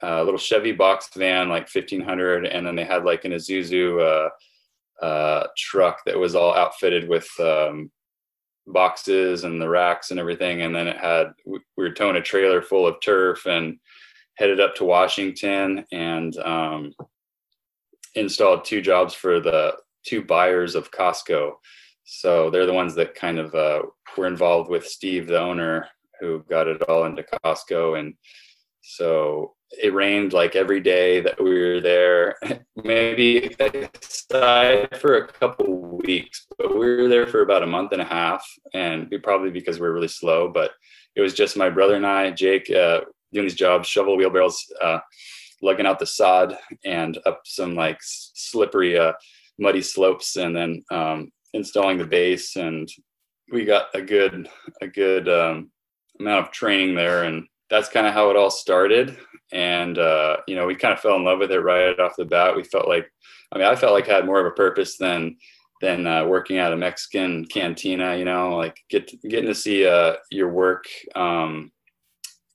a 0.02 0.22
little 0.24 0.38
Chevy 0.38 0.72
box 0.72 1.08
van, 1.14 1.48
like 1.48 1.72
1500. 1.72 2.46
And 2.46 2.66
then 2.66 2.76
they 2.76 2.84
had 2.84 3.04
like 3.04 3.24
an 3.24 3.32
Isuzu 3.32 4.30
uh, 5.02 5.04
uh, 5.04 5.46
truck 5.56 6.00
that 6.06 6.18
was 6.18 6.34
all 6.34 6.54
outfitted 6.54 7.08
with 7.08 7.28
um, 7.40 7.90
boxes 8.66 9.44
and 9.44 9.60
the 9.60 9.68
racks 9.68 10.10
and 10.10 10.20
everything. 10.20 10.62
And 10.62 10.74
then 10.74 10.88
it 10.88 10.96
had, 10.96 11.28
we 11.44 11.60
were 11.76 11.92
towing 11.92 12.16
a 12.16 12.22
trailer 12.22 12.60
full 12.60 12.86
of 12.86 13.00
turf 13.00 13.46
and 13.46 13.78
headed 14.36 14.60
up 14.60 14.74
to 14.76 14.84
Washington 14.84 15.84
and 15.92 16.36
um, 16.38 16.92
installed 18.14 18.64
two 18.64 18.80
jobs 18.80 19.14
for 19.14 19.40
the 19.40 19.74
two 20.04 20.22
buyers 20.22 20.74
of 20.74 20.90
Costco. 20.90 21.52
So 22.04 22.50
they're 22.50 22.66
the 22.66 22.72
ones 22.72 22.94
that 22.94 23.14
kind 23.14 23.38
of 23.38 23.54
uh, 23.54 23.82
were 24.16 24.26
involved 24.26 24.70
with 24.70 24.86
Steve, 24.86 25.26
the 25.26 25.40
owner, 25.40 25.88
who 26.20 26.44
got 26.48 26.68
it 26.68 26.82
all 26.82 27.04
into 27.04 27.24
Costco. 27.44 27.98
And 27.98 28.14
so 28.80 29.54
it 29.70 29.92
rained 29.92 30.32
like 30.32 30.54
every 30.54 30.80
day 30.80 31.20
that 31.20 31.42
we 31.42 31.58
were 31.58 31.80
there, 31.80 32.36
maybe 32.76 33.54
aside 33.58 34.96
for 34.98 35.16
a 35.16 35.26
couple 35.26 35.98
weeks, 36.04 36.46
but 36.56 36.78
we 36.78 36.96
were 36.96 37.08
there 37.08 37.26
for 37.26 37.42
about 37.42 37.64
a 37.64 37.66
month 37.66 37.92
and 37.92 38.02
a 38.02 38.04
half. 38.04 38.46
And 38.74 39.12
probably 39.22 39.50
because 39.50 39.80
we 39.80 39.88
are 39.88 39.92
really 39.92 40.08
slow, 40.08 40.48
but 40.48 40.70
it 41.16 41.20
was 41.20 41.34
just 41.34 41.56
my 41.56 41.70
brother 41.70 41.96
and 41.96 42.06
I, 42.06 42.30
Jake, 42.30 42.70
uh, 42.70 43.00
doing 43.32 43.46
these 43.46 43.54
jobs, 43.54 43.88
shovel 43.88 44.16
wheelbarrows, 44.16 44.64
uh, 44.82 44.98
lugging 45.62 45.86
out 45.86 45.98
the 45.98 46.06
sod 46.06 46.56
and 46.84 47.18
up 47.26 47.42
some 47.44 47.74
like 47.74 47.98
slippery, 48.00 48.98
uh, 48.98 49.12
muddy 49.58 49.82
slopes, 49.82 50.36
and 50.36 50.54
then 50.54 50.84
um, 50.90 51.30
installing 51.52 51.98
the 51.98 52.06
base. 52.06 52.56
And 52.56 52.88
we 53.52 53.64
got 53.64 53.86
a 53.94 54.02
good, 54.02 54.48
a 54.80 54.86
good 54.86 55.28
um, 55.28 55.70
amount 56.20 56.46
of 56.46 56.52
training 56.52 56.94
there, 56.94 57.24
and 57.24 57.46
that's 57.70 57.88
kind 57.88 58.06
of 58.06 58.14
how 58.14 58.30
it 58.30 58.36
all 58.36 58.50
started. 58.50 59.16
And 59.52 59.98
uh, 59.98 60.38
you 60.46 60.56
know, 60.56 60.66
we 60.66 60.74
kind 60.74 60.94
of 60.94 61.00
fell 61.00 61.16
in 61.16 61.24
love 61.24 61.38
with 61.38 61.52
it 61.52 61.60
right 61.60 61.98
off 61.98 62.16
the 62.16 62.24
bat. 62.24 62.56
We 62.56 62.64
felt 62.64 62.88
like, 62.88 63.10
I 63.52 63.58
mean, 63.58 63.66
I 63.66 63.76
felt 63.76 63.92
like 63.92 64.08
I 64.08 64.14
had 64.14 64.26
more 64.26 64.40
of 64.40 64.46
a 64.46 64.50
purpose 64.50 64.96
than 64.98 65.36
than 65.80 66.06
uh, 66.06 66.24
working 66.24 66.58
at 66.58 66.72
a 66.72 66.76
Mexican 66.76 67.44
cantina. 67.46 68.16
You 68.16 68.24
know, 68.24 68.56
like 68.56 68.78
get 68.90 69.10
getting 69.22 69.46
to 69.48 69.54
see 69.54 69.86
uh, 69.86 70.16
your 70.30 70.50
work. 70.50 70.84
Um, 71.14 71.70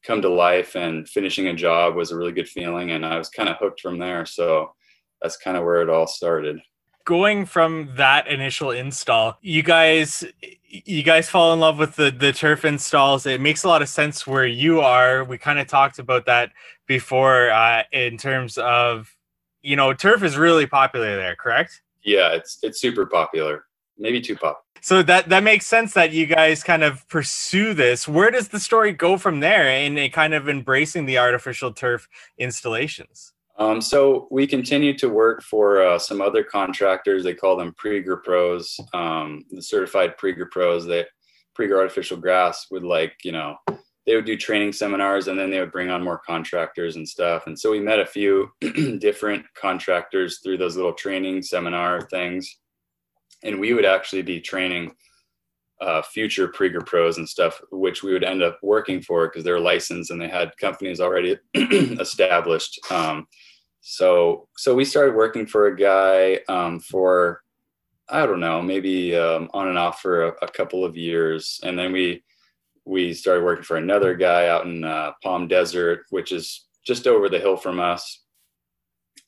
come 0.04 0.22
to 0.22 0.30
life 0.30 0.76
and 0.76 1.08
finishing 1.08 1.48
a 1.48 1.54
job 1.54 1.96
was 1.96 2.12
a 2.12 2.16
really 2.16 2.32
good 2.32 2.50
feeling 2.50 2.92
and 2.92 3.06
i 3.06 3.18
was 3.18 3.30
kind 3.30 3.50
of 3.50 3.58
hooked 3.58 3.82
from 3.82 4.00
there. 4.00 4.26
So 4.26 4.74
that's 5.22 5.38
kind 5.38 5.58
of 5.58 5.64
where 5.64 5.82
it 5.82 5.90
all 5.90 6.08
started. 6.08 6.60
Going 7.06 7.46
from 7.46 7.90
that 7.98 8.28
initial 8.28 8.72
install 8.72 9.38
you 9.42 9.64
guys 9.64 10.24
you 10.70 11.04
guys 11.04 11.30
fall 11.30 11.54
in 11.54 11.60
love 11.60 11.78
with 11.78 11.96
the 11.96 12.12
the 12.12 12.32
turf 12.32 12.64
installs. 12.64 13.26
It 13.26 13.42
makes 13.42 13.64
a 13.64 13.68
lot 13.68 13.82
of 13.82 13.90
sense 13.90 14.26
where 14.28 14.46
you 14.46 14.82
are. 14.82 15.24
We 15.24 15.38
kind 15.38 15.60
of 15.60 15.68
talked 15.68 16.00
about 16.00 16.26
that 16.28 16.52
before 16.88 17.50
uh, 17.50 17.84
in 17.92 18.18
terms 18.18 18.58
of 18.58 19.16
you 19.64 19.76
know 19.76 19.94
turf 19.94 20.24
is 20.24 20.38
really 20.38 20.68
popular 20.68 21.16
there 21.16 21.36
correct? 21.36 21.82
Yeah 22.04 22.34
it's 22.34 22.60
it's 22.64 22.80
super 22.80 23.06
popular. 23.06 23.66
Maybe 23.98 24.22
too 24.22 24.36
popular 24.36 24.58
so 24.82 25.04
that 25.04 25.30
that 25.30 25.44
makes 25.44 25.68
sense 25.68 25.94
that 25.94 26.12
you 26.12 26.26
guys 26.26 26.64
kind 26.64 26.84
of 26.84 27.08
pursue 27.08 27.74
this. 27.74 28.08
Where 28.08 28.32
does 28.32 28.48
the 28.48 28.60
story 28.60 28.92
go 28.92 29.18
from 29.18 29.40
there 29.40 29.70
in 29.70 30.10
kind 30.12 30.34
of 30.34 30.50
embracing 30.50 31.06
the 31.06 31.20
artificial 31.20 31.72
turf 31.72 32.10
installations? 32.38 33.34
Um, 33.58 33.80
so 33.80 34.28
we 34.32 34.48
continue 34.48 34.98
to 34.98 35.08
work 35.08 35.44
for 35.44 35.84
uh, 35.84 36.00
some 36.00 36.20
other 36.20 36.44
contractors. 36.44 37.24
They 37.24 37.36
call 37.36 37.56
them 37.56 37.76
Pregra 37.82 38.24
pros 38.24 38.80
um, 38.94 39.46
the 39.52 39.62
certified 39.62 40.18
Pregra 40.18 40.50
pros 40.50 40.86
that 40.88 41.08
Pregra 41.58 41.78
artificial 41.78 42.18
grass 42.18 42.68
would 42.72 42.84
like 42.84 43.14
you 43.24 43.32
know 43.32 43.58
they 44.08 44.16
would 44.16 44.26
do 44.26 44.36
training 44.36 44.74
seminars 44.74 45.28
and 45.28 45.38
then 45.40 45.52
they 45.52 45.60
would 45.60 45.72
bring 45.72 45.92
on 45.92 46.04
more 46.04 46.18
contractors 46.26 46.96
and 46.96 47.08
stuff. 47.08 47.46
And 47.46 47.58
so 47.58 47.70
we 47.70 47.80
met 47.80 48.00
a 48.00 48.06
few 48.06 48.52
different 49.00 49.46
contractors 49.54 50.40
through 50.40 50.58
those 50.58 50.76
little 50.76 50.94
training 50.94 51.44
seminar 51.44 52.02
things 52.02 52.58
and 53.44 53.60
we 53.60 53.74
would 53.74 53.86
actually 53.86 54.22
be 54.22 54.40
training 54.40 54.96
uh, 55.82 56.02
future 56.04 56.48
Pregra 56.48 56.86
pros 56.86 57.18
and 57.18 57.28
stuff, 57.28 57.60
which 57.72 58.04
we 58.04 58.14
would 58.14 58.24
end 58.24 58.44
up 58.44 58.60
working 58.62 59.02
for 59.02 59.28
because 59.28 59.44
they're 59.44 59.60
licensed 59.60 60.12
and 60.12 60.22
they 60.22 60.28
had 60.28 60.56
companies 60.58 61.02
already 61.02 61.38
established. 61.56 62.80
Um, 62.92 63.28
so, 63.82 64.48
so 64.58 64.76
we 64.76 64.86
started 64.86 65.16
working 65.16 65.48
for 65.48 65.68
a 65.68 65.76
guy 65.76 66.40
um, 66.48 66.80
for, 66.80 67.42
I 68.08 68.28
don't 68.28 68.40
know, 68.40 68.62
maybe 68.62 69.16
um, 69.16 69.50
on 69.54 69.70
and 69.70 69.78
off 69.78 70.02
for 70.02 70.26
a, 70.26 70.34
a, 70.44 70.48
couple 70.48 70.86
of 70.86 70.96
years, 70.96 71.60
and 71.64 71.80
then 71.80 71.92
we 71.92 72.24
we 72.86 73.14
started 73.14 73.44
working 73.44 73.64
for 73.64 73.78
another 73.78 74.16
guy 74.16 74.48
out 74.48 74.66
in 74.66 74.84
uh, 74.84 75.12
Palm 75.24 75.48
Desert, 75.48 76.02
which 76.10 76.32
is 76.32 76.68
just 76.86 77.08
over 77.08 77.30
the 77.30 77.40
hill 77.40 77.56
from 77.56 77.80
us. 77.80 78.24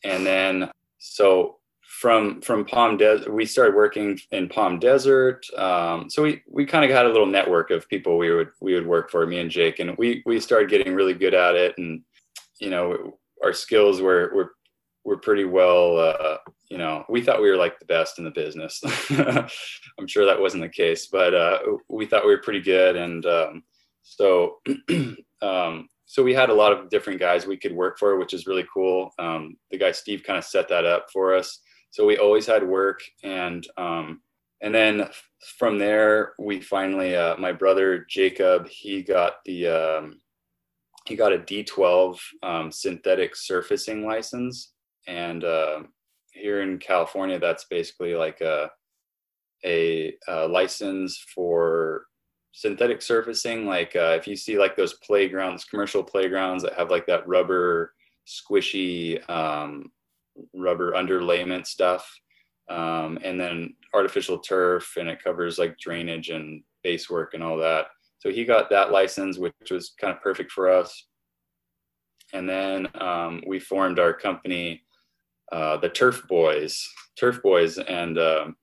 And 0.04 0.26
then, 0.26 0.72
so 0.98 1.60
from 2.04 2.42
from 2.42 2.66
Palm 2.66 2.98
Desert, 2.98 3.34
we 3.34 3.46
started 3.46 3.76
working 3.76 4.20
in 4.32 4.50
Palm 4.50 4.78
Desert. 4.78 5.46
Um, 5.58 6.10
so 6.10 6.22
we 6.22 6.42
we 6.50 6.66
kind 6.66 6.84
of 6.84 6.92
had 6.92 7.06
a 7.06 7.10
little 7.10 7.26
network 7.26 7.72
of 7.72 7.88
people 7.88 8.18
we 8.18 8.30
would 8.30 8.50
we 8.60 8.74
would 8.74 8.86
work 8.86 9.10
for, 9.10 9.26
me 9.26 9.40
and 9.40 9.50
Jake, 9.50 9.80
and 9.80 9.98
we 9.98 10.22
we 10.26 10.38
started 10.42 10.70
getting 10.70 10.96
really 10.96 11.14
good 11.14 11.34
at 11.34 11.56
it, 11.56 11.78
and 11.78 12.02
you 12.60 12.70
know 12.70 13.18
our 13.42 13.54
skills 13.54 14.02
were 14.02 14.34
were 14.36 14.52
were 15.06 15.16
pretty 15.16 15.46
well. 15.46 15.98
Uh, 15.98 16.40
you 16.68 16.78
know, 16.78 17.06
we 17.08 17.22
thought 17.22 17.42
we 17.42 17.50
were 17.50 17.56
like 17.56 17.80
the 17.80 17.86
best 17.86 18.20
in 18.20 18.26
the 18.26 18.32
business. 18.32 18.82
I'm 19.98 20.08
sure 20.08 20.26
that 20.26 20.42
wasn't 20.42 20.64
the 20.64 20.68
case, 20.68 21.08
but 21.08 21.34
uh, 21.34 21.60
we 21.88 22.06
thought 22.06 22.26
we 22.26 22.36
were 22.36 22.42
pretty 22.42 22.62
good, 22.62 22.98
and 22.98 23.26
um, 23.26 23.64
So, 24.02 24.58
um, 25.42 25.88
so 26.06 26.22
we 26.22 26.34
had 26.34 26.50
a 26.50 26.54
lot 26.54 26.74
of 26.74 26.90
different 26.90 27.22
guys 27.22 27.48
we 27.48 27.56
could 27.56 27.74
work 27.74 27.98
for, 27.98 28.18
which 28.18 28.34
is 28.34 28.46
really 28.46 28.66
cool. 28.74 29.14
Um, 29.20 29.56
the 29.72 29.78
guy 29.78 29.94
Steve 29.94 30.24
kind 30.24 30.38
of 30.38 30.44
set 30.44 30.68
that 30.68 30.84
up 30.84 31.08
for 31.10 31.34
us. 31.34 31.62
So 31.94 32.08
we 32.08 32.18
always 32.18 32.48
had 32.48 32.68
work, 32.68 33.04
and 33.22 33.68
um, 33.78 34.22
and 34.62 34.74
then 34.74 35.10
from 35.60 35.78
there 35.78 36.34
we 36.40 36.60
finally, 36.60 37.16
uh, 37.16 37.38
my 37.38 37.52
brother 37.52 38.04
Jacob, 38.10 38.68
he 38.68 39.04
got 39.04 39.34
the 39.46 39.68
um, 39.68 40.20
he 41.06 41.16
got 41.16 41.34
a 41.34 41.38
D12 41.38 42.18
um, 42.42 42.72
synthetic 42.72 43.36
surfacing 43.36 44.08
license, 44.08 44.74
and 45.06 45.44
uh, 45.44 45.84
here 46.32 46.64
in 46.64 46.80
California, 46.80 47.38
that's 47.38 47.66
basically 47.66 48.16
like 48.16 48.42
a 48.42 48.72
a, 49.64 50.16
a 50.28 50.48
license 50.48 51.24
for 51.36 52.06
synthetic 52.54 53.04
surfacing. 53.04 53.68
Like 53.68 53.96
uh, 53.96 54.18
if 54.20 54.28
you 54.28 54.36
see 54.36 54.58
like 54.58 54.76
those 54.76 54.96
playgrounds 54.96 55.64
commercial 55.66 56.04
playgrounds 56.04 56.64
that 56.64 56.74
have 56.74 56.90
like 56.90 57.06
that 57.06 57.28
rubber 57.28 57.94
squishy 58.26 59.30
um, 59.30 59.92
rubber 60.54 60.94
underlayment 60.94 61.66
stuff 61.66 62.10
um, 62.70 63.20
and 63.24 63.40
then 63.40 63.76
artificial 63.94 64.40
turf 64.40 64.96
and 64.98 65.10
it 65.10 65.24
covers 65.24 65.60
like 65.60 65.78
drainage 65.78 66.30
and 66.30 66.64
base 66.84 67.10
work 67.10 67.34
and 67.34 67.44
all 67.44 67.58
that. 67.58 67.88
So 68.20 68.32
he 68.32 68.46
got 68.46 68.70
that 68.70 68.92
license 68.92 69.38
which 69.38 69.72
was 69.72 69.94
kind 70.00 70.14
of 70.14 70.22
perfect 70.22 70.52
for 70.52 70.70
us. 70.70 71.08
And 72.34 72.50
then 72.50 72.88
um, 72.96 73.44
we 73.46 73.60
formed 73.60 74.00
our 74.00 74.14
company 74.14 74.82
uh, 75.52 75.78
the 75.78 75.90
turf 75.90 76.24
boys 76.28 76.88
turf 77.20 77.42
boys 77.44 77.78
and 77.78 78.18
um, 78.18 78.56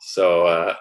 so 0.00 0.46
uh, 0.46 0.74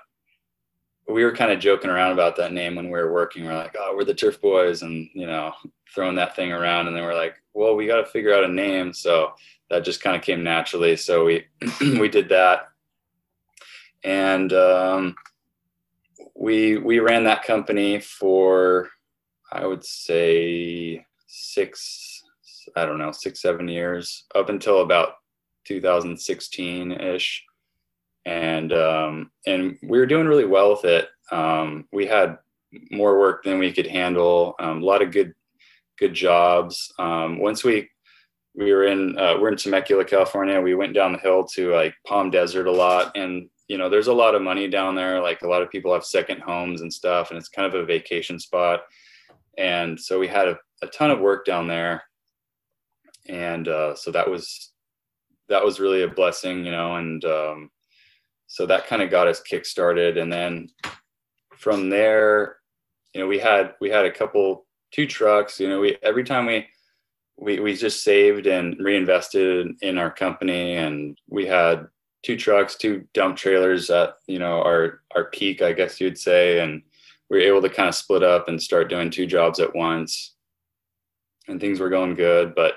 we 1.09 1.23
were 1.23 1.35
kind 1.35 1.51
of 1.51 1.59
joking 1.59 1.89
around 1.89 2.11
about 2.11 2.35
that 2.37 2.53
name 2.53 2.75
when 2.75 2.85
we 2.85 2.91
were 2.91 3.11
working. 3.11 3.43
We 3.43 3.49
are 3.49 3.55
like, 3.55 3.75
oh, 3.77 3.93
we're 3.95 4.03
the 4.03 4.13
Turf 4.13 4.39
Boys, 4.39 4.83
and 4.83 5.09
you 5.13 5.25
know, 5.25 5.53
throwing 5.93 6.15
that 6.15 6.35
thing 6.35 6.51
around. 6.51 6.87
And 6.87 6.95
then 6.95 7.03
we're 7.03 7.15
like, 7.15 7.41
well, 7.53 7.75
we 7.75 7.87
got 7.87 7.97
to 7.97 8.05
figure 8.05 8.33
out 8.33 8.43
a 8.43 8.47
name. 8.47 8.93
So 8.93 9.33
that 9.69 9.83
just 9.83 10.01
kind 10.01 10.15
of 10.15 10.21
came 10.21 10.43
naturally. 10.43 10.95
So 10.95 11.25
we 11.25 11.45
we 11.81 12.09
did 12.09 12.29
that, 12.29 12.69
and 14.03 14.53
um, 14.53 15.15
we 16.35 16.77
we 16.77 16.99
ran 16.99 17.23
that 17.23 17.43
company 17.43 17.99
for 17.99 18.89
I 19.51 19.65
would 19.65 19.83
say 19.83 21.05
six, 21.27 22.23
I 22.75 22.85
don't 22.85 22.99
know, 22.99 23.11
six 23.11 23.41
seven 23.41 23.67
years 23.67 24.25
up 24.35 24.49
until 24.49 24.81
about 24.81 25.15
2016 25.65 26.91
ish 26.91 27.45
and 28.25 28.73
um, 28.73 29.31
and 29.47 29.77
we 29.81 29.97
were 29.99 30.05
doing 30.05 30.27
really 30.27 30.45
well 30.45 30.71
with 30.71 30.85
it. 30.85 31.09
Um, 31.31 31.87
we 31.91 32.05
had 32.05 32.37
more 32.91 33.19
work 33.19 33.43
than 33.43 33.59
we 33.59 33.71
could 33.71 33.87
handle. 33.87 34.55
Um, 34.59 34.81
a 34.81 34.85
lot 34.85 35.01
of 35.01 35.11
good 35.11 35.33
good 35.97 36.13
jobs. 36.13 36.93
Um, 36.99 37.39
once 37.39 37.63
we 37.63 37.89
we 38.55 38.73
were 38.73 38.85
in 38.85 39.17
uh, 39.17 39.37
we're 39.39 39.49
in 39.49 39.57
Temecula, 39.57 40.05
California. 40.05 40.59
We 40.59 40.75
went 40.75 40.93
down 40.93 41.13
the 41.13 41.19
hill 41.19 41.43
to 41.45 41.73
like 41.73 41.95
Palm 42.05 42.29
Desert 42.29 42.67
a 42.67 42.71
lot, 42.71 43.15
and 43.15 43.49
you 43.67 43.77
know 43.77 43.89
there's 43.89 44.07
a 44.07 44.13
lot 44.13 44.35
of 44.35 44.41
money 44.41 44.67
down 44.67 44.95
there. 44.95 45.21
Like 45.21 45.41
a 45.41 45.47
lot 45.47 45.61
of 45.61 45.69
people 45.69 45.93
have 45.93 46.05
second 46.05 46.41
homes 46.41 46.81
and 46.81 46.93
stuff, 46.93 47.29
and 47.29 47.37
it's 47.37 47.49
kind 47.49 47.67
of 47.67 47.79
a 47.79 47.85
vacation 47.85 48.39
spot. 48.39 48.81
And 49.57 49.99
so 49.99 50.19
we 50.19 50.27
had 50.27 50.47
a, 50.47 50.57
a 50.81 50.87
ton 50.87 51.11
of 51.11 51.19
work 51.19 51.45
down 51.45 51.67
there, 51.67 52.03
and 53.27 53.67
uh, 53.67 53.95
so 53.95 54.11
that 54.11 54.29
was 54.29 54.71
that 55.47 55.63
was 55.63 55.79
really 55.79 56.03
a 56.03 56.07
blessing, 56.07 56.65
you 56.65 56.71
know. 56.71 56.95
And 56.95 57.23
um, 57.25 57.71
so 58.49 58.65
that 58.65 58.87
kind 58.87 59.01
of 59.01 59.09
got 59.09 59.27
us 59.27 59.41
kickstarted 59.49 60.19
and 60.19 60.33
then 60.33 60.67
from 61.55 61.89
there 61.89 62.57
you 63.13 63.21
know 63.21 63.27
we 63.27 63.39
had 63.39 63.75
we 63.79 63.89
had 63.89 64.05
a 64.05 64.11
couple 64.11 64.65
two 64.91 65.05
trucks 65.05 65.59
you 65.59 65.69
know 65.69 65.79
we 65.79 65.95
every 66.03 66.23
time 66.23 66.45
we 66.45 66.67
we, 67.37 67.59
we 67.61 67.73
just 67.73 68.03
saved 68.03 68.47
and 68.47 68.75
reinvested 68.79 69.71
in 69.81 69.97
our 69.97 70.11
company 70.11 70.75
and 70.75 71.17
we 71.29 71.45
had 71.45 71.87
two 72.23 72.35
trucks 72.35 72.75
two 72.75 73.05
dump 73.13 73.37
trailers 73.37 73.89
at 73.89 74.15
you 74.27 74.39
know 74.39 74.61
our 74.61 75.01
our 75.15 75.25
peak 75.25 75.61
i 75.61 75.71
guess 75.71 76.01
you'd 76.01 76.17
say 76.17 76.59
and 76.59 76.81
we 77.29 77.37
were 77.37 77.43
able 77.43 77.61
to 77.61 77.69
kind 77.69 77.87
of 77.87 77.95
split 77.95 78.23
up 78.23 78.47
and 78.47 78.61
start 78.61 78.89
doing 78.89 79.11
two 79.11 79.27
jobs 79.27 79.59
at 79.59 79.75
once. 79.75 80.35
And 81.47 81.61
things 81.61 81.79
were 81.79 81.89
going 81.89 82.15
good 82.15 82.53
but 82.55 82.75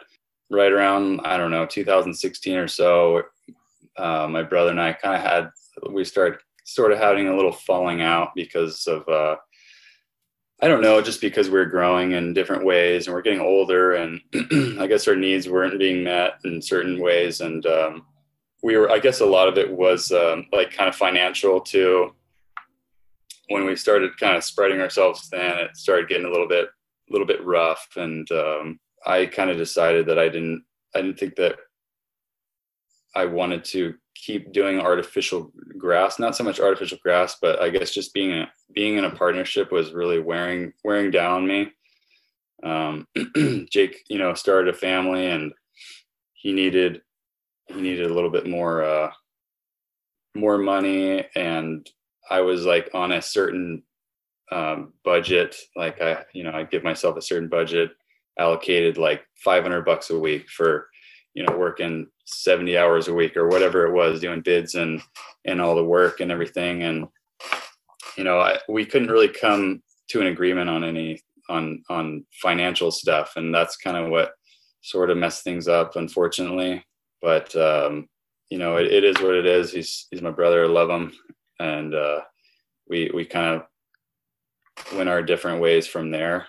right 0.50 0.72
around 0.72 1.20
i 1.24 1.36
don't 1.36 1.50
know 1.50 1.66
2016 1.66 2.56
or 2.56 2.68
so 2.68 3.22
uh, 3.98 4.26
my 4.28 4.42
brother 4.42 4.70
and 4.70 4.80
i 4.80 4.92
kind 4.92 5.14
of 5.14 5.20
had 5.20 5.50
we 5.90 6.04
started 6.04 6.38
sort 6.64 6.92
of 6.92 6.98
having 6.98 7.28
a 7.28 7.36
little 7.36 7.52
falling 7.52 8.02
out 8.02 8.30
because 8.34 8.86
of 8.86 9.08
uh, 9.08 9.36
I 10.62 10.68
don't 10.68 10.80
know, 10.80 11.02
just 11.02 11.20
because 11.20 11.50
we're 11.50 11.64
growing 11.64 12.12
in 12.12 12.34
different 12.34 12.64
ways 12.64 13.06
and 13.06 13.14
we're 13.14 13.22
getting 13.22 13.40
older, 13.40 13.94
and 13.94 14.20
I 14.80 14.86
guess 14.86 15.08
our 15.08 15.16
needs 15.16 15.48
weren't 15.48 15.76
being 15.76 16.04
met 16.04 16.34
in 16.44 16.62
certain 16.62 17.00
ways, 17.00 17.40
and 17.40 17.66
um, 17.66 18.06
we 18.62 18.76
were. 18.76 18.88
I 18.88 19.00
guess 19.00 19.20
a 19.20 19.26
lot 19.26 19.48
of 19.48 19.58
it 19.58 19.72
was 19.72 20.12
um, 20.12 20.46
like 20.52 20.72
kind 20.72 20.88
of 20.88 20.94
financial 20.94 21.60
too. 21.60 22.14
When 23.48 23.66
we 23.66 23.74
started 23.74 24.16
kind 24.18 24.36
of 24.36 24.44
spreading 24.44 24.80
ourselves 24.80 25.28
thin, 25.28 25.58
it 25.58 25.76
started 25.76 26.08
getting 26.08 26.26
a 26.26 26.30
little 26.30 26.48
bit, 26.48 26.66
a 26.66 27.12
little 27.12 27.26
bit 27.26 27.44
rough, 27.44 27.88
and 27.96 28.30
um, 28.30 28.78
I 29.04 29.26
kind 29.26 29.50
of 29.50 29.56
decided 29.56 30.06
that 30.06 30.18
I 30.20 30.28
didn't, 30.28 30.62
I 30.94 31.02
didn't 31.02 31.18
think 31.18 31.34
that 31.36 31.56
I 33.14 33.26
wanted 33.26 33.64
to 33.66 33.94
keep 34.14 34.52
doing 34.52 34.78
artificial 34.78 35.52
grass 35.78 36.18
not 36.18 36.36
so 36.36 36.44
much 36.44 36.60
artificial 36.60 36.98
grass 37.02 37.36
but 37.40 37.60
i 37.60 37.68
guess 37.68 37.92
just 37.92 38.12
being 38.14 38.32
a, 38.32 38.48
being 38.74 38.96
in 38.96 39.04
a 39.04 39.10
partnership 39.10 39.72
was 39.72 39.92
really 39.92 40.20
wearing 40.20 40.72
wearing 40.84 41.10
down 41.10 41.46
me. 41.46 41.72
Um, 42.62 43.08
jake 43.70 44.04
you 44.08 44.18
know 44.18 44.34
started 44.34 44.72
a 44.72 44.78
family 44.78 45.26
and 45.26 45.52
he 46.34 46.52
needed 46.52 47.02
he 47.66 47.80
needed 47.80 48.10
a 48.10 48.14
little 48.14 48.30
bit 48.30 48.46
more 48.46 48.84
uh 48.84 49.10
more 50.34 50.58
money. 50.58 51.24
And 51.34 51.88
i 52.30 52.40
was 52.40 52.64
like 52.64 52.90
on 52.94 53.12
a 53.12 53.22
certain 53.22 53.82
um, 54.52 54.92
budget 55.02 55.56
like 55.74 56.00
i 56.02 56.24
you 56.34 56.44
know 56.44 56.52
i 56.52 56.62
give 56.62 56.84
myself 56.84 57.16
a 57.16 57.22
certain 57.22 57.48
budget 57.48 57.90
allocated 58.38 58.98
like 58.98 59.22
500 59.42 59.82
bucks 59.82 60.10
a 60.10 60.18
week 60.18 60.48
for 60.50 60.88
you 61.34 61.42
know 61.42 61.56
working 61.56 62.06
70 62.24 62.76
hours 62.78 63.08
a 63.08 63.14
week 63.14 63.36
or 63.36 63.48
whatever 63.48 63.86
it 63.86 63.92
was 63.92 64.20
doing 64.20 64.40
bids 64.40 64.74
and 64.74 65.02
and 65.44 65.60
all 65.60 65.74
the 65.74 65.84
work 65.84 66.20
and 66.20 66.30
everything. 66.30 66.82
And 66.82 67.06
you 68.16 68.24
know 68.24 68.38
I, 68.40 68.58
we 68.68 68.84
couldn't 68.84 69.10
really 69.10 69.28
come 69.28 69.82
to 70.08 70.20
an 70.20 70.28
agreement 70.28 70.70
on 70.70 70.84
any 70.84 71.20
on 71.48 71.82
on 71.88 72.24
financial 72.40 72.90
stuff. 72.90 73.34
And 73.36 73.54
that's 73.54 73.76
kind 73.76 73.96
of 73.96 74.10
what 74.10 74.32
sort 74.82 75.10
of 75.10 75.16
messed 75.16 75.44
things 75.44 75.68
up 75.68 75.96
unfortunately. 75.96 76.84
But 77.20 77.54
um 77.56 78.08
you 78.50 78.58
know 78.58 78.76
it, 78.76 78.86
it 78.86 79.04
is 79.04 79.16
what 79.20 79.34
it 79.34 79.46
is. 79.46 79.72
He's 79.72 80.06
he's 80.10 80.22
my 80.22 80.30
brother. 80.30 80.64
I 80.64 80.68
love 80.68 80.90
him. 80.90 81.12
And 81.58 81.94
uh 81.94 82.20
we 82.88 83.10
we 83.12 83.24
kind 83.24 83.56
of 83.56 84.96
went 84.96 85.08
our 85.08 85.22
different 85.22 85.60
ways 85.60 85.86
from 85.86 86.10
there. 86.10 86.46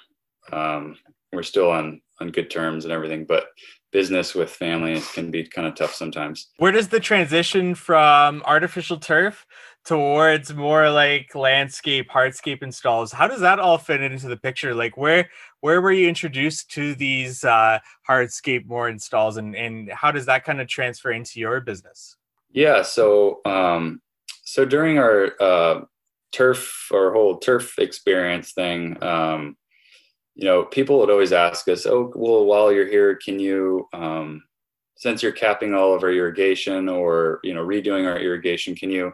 Um 0.52 0.98
we're 1.32 1.44
still 1.44 1.72
on 1.72 2.02
on 2.20 2.32
good 2.32 2.50
terms 2.50 2.86
and 2.86 2.94
everything 2.94 3.26
but 3.26 3.48
business 3.92 4.34
with 4.34 4.50
families 4.50 5.08
can 5.12 5.30
be 5.30 5.44
kind 5.44 5.68
of 5.68 5.76
tough 5.76 5.94
sometimes. 5.94 6.50
Where 6.58 6.72
does 6.72 6.88
the 6.88 7.00
transition 7.00 7.76
from 7.76 8.42
artificial 8.46 8.98
turf 8.98 9.46
towards 9.86 10.54
more 10.54 10.90
like 10.90 11.36
landscape 11.36 12.10
hardscape 12.10 12.64
installs 12.64 13.12
how 13.12 13.28
does 13.28 13.42
that 13.42 13.60
all 13.60 13.78
fit 13.78 14.02
into 14.02 14.28
the 14.28 14.38
picture 14.38 14.74
like 14.74 14.96
where 14.96 15.30
where 15.60 15.82
were 15.82 15.92
you 15.92 16.08
introduced 16.08 16.72
to 16.72 16.96
these 16.96 17.44
uh 17.44 17.78
hardscape 18.08 18.66
more 18.66 18.88
installs 18.88 19.38
and 19.38 19.56
and 19.56 19.92
how 19.92 20.10
does 20.12 20.26
that 20.26 20.46
kind 20.46 20.62
of 20.62 20.68
transfer 20.68 21.12
into 21.12 21.40
your 21.40 21.60
business 21.60 22.16
yeah 22.52 22.82
so 22.82 23.42
um 23.46 24.02
so 24.46 24.64
during 24.64 24.98
our 24.98 25.34
uh 25.42 25.82
turf 26.32 26.88
or 26.92 27.12
whole 27.12 27.38
turf 27.38 27.78
experience 27.78 28.54
thing 28.54 29.02
um 29.04 29.58
you 30.36 30.46
know, 30.46 30.64
people 30.64 31.00
would 31.00 31.12
always 31.12 31.32
ask 31.32 31.68
us, 31.68 31.86
"Oh, 31.86 32.12
well, 32.16 32.46
while 32.46 32.72
you're 32.72 32.88
here, 32.88 33.16
can 33.16 33.40
you, 33.40 33.88
um, 33.94 34.44
since 34.96 35.22
you're 35.22 35.32
capping 35.32 35.74
all 35.74 35.94
of 35.94 36.04
our 36.04 36.12
irrigation 36.12 36.90
or 36.90 37.40
you 37.44 37.54
know 37.54 37.66
redoing 37.66 38.08
our 38.08 38.20
irrigation, 38.20 38.76
can 38.76 38.90
you 38.90 39.14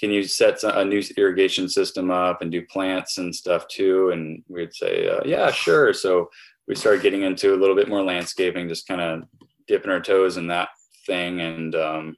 can 0.00 0.10
you 0.10 0.22
set 0.22 0.62
a 0.62 0.84
new 0.84 1.02
irrigation 1.16 1.68
system 1.68 2.10
up 2.10 2.40
and 2.40 2.52
do 2.52 2.62
plants 2.66 3.18
and 3.18 3.34
stuff 3.34 3.68
too?" 3.68 4.10
And 4.10 4.42
we'd 4.48 4.74
say, 4.74 5.08
uh, 5.08 5.20
"Yeah, 5.24 5.50
sure." 5.50 5.92
So 5.92 6.30
we 6.66 6.74
started 6.74 7.02
getting 7.02 7.22
into 7.22 7.54
a 7.54 7.60
little 7.60 7.76
bit 7.76 7.88
more 7.88 8.02
landscaping, 8.02 8.68
just 8.68 8.86
kind 8.88 9.00
of 9.00 9.22
dipping 9.66 9.90
our 9.90 10.00
toes 10.00 10.36
in 10.36 10.46
that 10.48 10.68
thing, 11.06 11.40
and 11.40 11.74
um, 11.74 12.16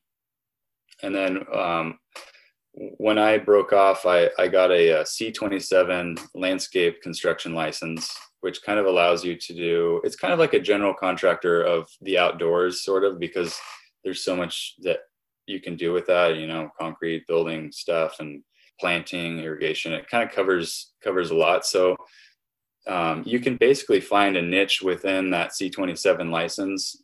and 1.03 1.15
then 1.15 1.45
um, 1.55 1.99
when 2.97 3.19
I 3.19 3.37
broke 3.37 3.73
off, 3.73 4.07
I, 4.07 4.31
I 4.39 4.49
got 4.49 4.71
a 4.71 5.01
a 5.01 5.03
C27 5.03 6.19
landscape 6.35 7.03
construction 7.03 7.55
license, 7.55 8.15
which 8.41 8.63
kind 8.63 8.79
of 8.79 8.87
allows 8.87 9.25
you 9.25 9.37
to 9.37 9.55
do, 9.55 10.01
it's 10.03 10.17
kind 10.17 10.33
of 10.33 10.39
like 10.39 10.55
a 10.55 10.61
general 10.61 10.95
contractor 10.95 11.63
of 11.63 11.89
the 12.01 12.17
outdoors, 12.17 12.83
sort 12.83 13.05
of, 13.05 13.19
because 13.19 13.59
there's 14.03 14.25
so 14.25 14.35
much 14.35 14.77
that 14.79 15.01
you 15.47 15.61
can 15.61 15.77
do 15.77 15.93
with 15.93 16.07
that, 16.07 16.37
you 16.37 16.47
know, 16.47 16.71
concrete, 16.79 17.27
building 17.27 17.71
stuff 17.71 18.17
and 18.21 18.43
planting, 18.79 19.41
irrigation. 19.41 19.93
It 19.93 20.09
kind 20.09 20.27
of 20.27 20.35
covers 20.35 20.93
covers 21.05 21.31
a 21.31 21.37
lot. 21.37 21.67
So 21.67 21.97
um, 22.87 23.23
you 23.27 23.41
can 23.41 23.57
basically 23.57 24.01
find 24.01 24.37
a 24.37 24.43
niche 24.43 24.81
within 24.81 25.31
that 25.31 25.51
C27 25.51 26.31
license. 26.31 27.03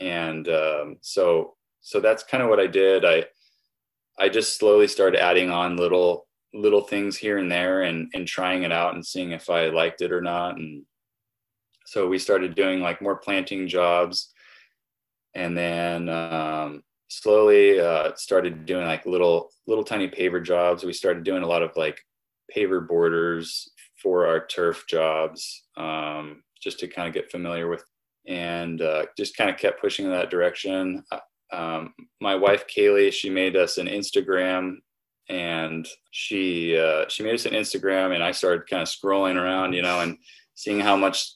And 0.00 0.48
um, 0.48 0.96
so, 1.02 1.54
so 1.82 2.00
that's 2.00 2.22
kind 2.22 2.42
of 2.42 2.48
what 2.48 2.60
I 2.60 2.66
did. 2.66 3.04
I, 3.04 3.26
I 4.18 4.28
just 4.28 4.58
slowly 4.58 4.88
started 4.88 5.22
adding 5.22 5.50
on 5.50 5.76
little, 5.76 6.26
little 6.52 6.80
things 6.80 7.16
here 7.16 7.38
and 7.38 7.50
there 7.50 7.82
and, 7.82 8.10
and 8.14 8.26
trying 8.26 8.64
it 8.64 8.72
out 8.72 8.94
and 8.94 9.04
seeing 9.04 9.32
if 9.32 9.48
I 9.48 9.68
liked 9.68 10.02
it 10.02 10.12
or 10.12 10.20
not. 10.20 10.56
And 10.56 10.82
so 11.86 12.08
we 12.08 12.18
started 12.18 12.54
doing 12.54 12.80
like 12.80 13.00
more 13.00 13.16
planting 13.16 13.68
jobs 13.68 14.32
and 15.34 15.56
then 15.56 16.08
um, 16.08 16.82
slowly 17.08 17.80
uh, 17.80 18.12
started 18.16 18.66
doing 18.66 18.86
like 18.86 19.06
little, 19.06 19.50
little 19.66 19.84
tiny 19.84 20.08
paver 20.08 20.44
jobs. 20.44 20.84
We 20.84 20.92
started 20.92 21.24
doing 21.24 21.42
a 21.42 21.48
lot 21.48 21.62
of 21.62 21.76
like 21.76 22.00
paver 22.54 22.86
borders 22.86 23.70
for 24.02 24.26
our 24.26 24.46
turf 24.46 24.84
jobs 24.88 25.64
um, 25.76 26.42
just 26.60 26.78
to 26.80 26.88
kind 26.88 27.08
of 27.08 27.14
get 27.14 27.30
familiar 27.30 27.68
with 27.68 27.84
and 28.26 28.82
uh, 28.82 29.06
just 29.16 29.36
kind 29.36 29.48
of 29.48 29.56
kept 29.56 29.80
pushing 29.80 30.04
in 30.04 30.12
that 30.12 30.30
direction. 30.30 31.02
Um, 31.52 31.94
my 32.20 32.34
wife 32.34 32.66
Kaylee, 32.66 33.12
she 33.12 33.30
made 33.30 33.56
us 33.56 33.78
an 33.78 33.86
Instagram 33.86 34.76
and 35.28 35.86
she 36.10 36.78
uh, 36.78 37.04
she 37.08 37.22
made 37.22 37.34
us 37.34 37.46
an 37.46 37.52
Instagram 37.52 38.14
and 38.14 38.22
I 38.22 38.32
started 38.32 38.68
kind 38.68 38.82
of 38.82 38.88
scrolling 38.88 39.36
around, 39.36 39.72
you 39.72 39.82
know, 39.82 40.00
and 40.00 40.18
seeing 40.54 40.80
how 40.80 40.96
much 40.96 41.34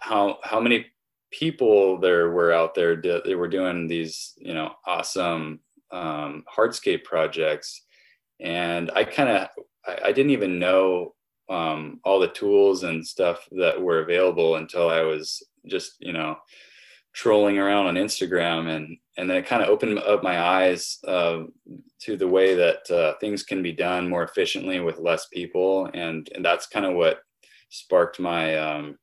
how 0.00 0.38
how 0.42 0.60
many 0.60 0.86
people 1.30 1.98
there 1.98 2.30
were 2.30 2.52
out 2.52 2.74
there 2.74 2.96
They 2.96 3.34
were 3.34 3.48
doing 3.48 3.88
these, 3.88 4.34
you 4.36 4.54
know, 4.54 4.72
awesome 4.86 5.60
um, 5.90 6.44
hardscape 6.54 7.04
projects. 7.04 7.82
And 8.40 8.90
I 8.94 9.04
kind 9.04 9.28
of 9.28 9.48
I, 9.86 10.08
I 10.08 10.12
didn't 10.12 10.32
even 10.32 10.58
know 10.58 11.14
um, 11.50 12.00
all 12.04 12.20
the 12.20 12.28
tools 12.28 12.84
and 12.84 13.06
stuff 13.06 13.46
that 13.52 13.80
were 13.80 14.00
available 14.00 14.56
until 14.56 14.88
I 14.88 15.02
was 15.02 15.42
just, 15.66 15.96
you 16.00 16.12
know, 16.12 16.36
trolling 17.12 17.58
around 17.58 17.86
on 17.86 17.94
Instagram 17.94 18.74
and 18.74 18.96
and 19.16 19.30
then 19.30 19.36
it 19.36 19.46
kind 19.46 19.62
of 19.62 19.68
opened 19.68 19.98
up 19.98 20.22
my 20.22 20.40
eyes 20.40 20.98
uh, 21.06 21.44
to 22.00 22.16
the 22.16 22.26
way 22.26 22.54
that 22.54 22.90
uh, 22.90 23.14
things 23.20 23.44
can 23.44 23.62
be 23.62 23.72
done 23.72 24.08
more 24.08 24.24
efficiently 24.24 24.80
with 24.80 24.98
less 24.98 25.26
people. 25.32 25.88
And 25.94 26.28
and 26.34 26.44
that's 26.44 26.66
kind 26.66 26.84
of 26.84 26.94
what 26.94 27.20
sparked 27.70 28.18
my 28.18 28.56
um, 28.56 28.98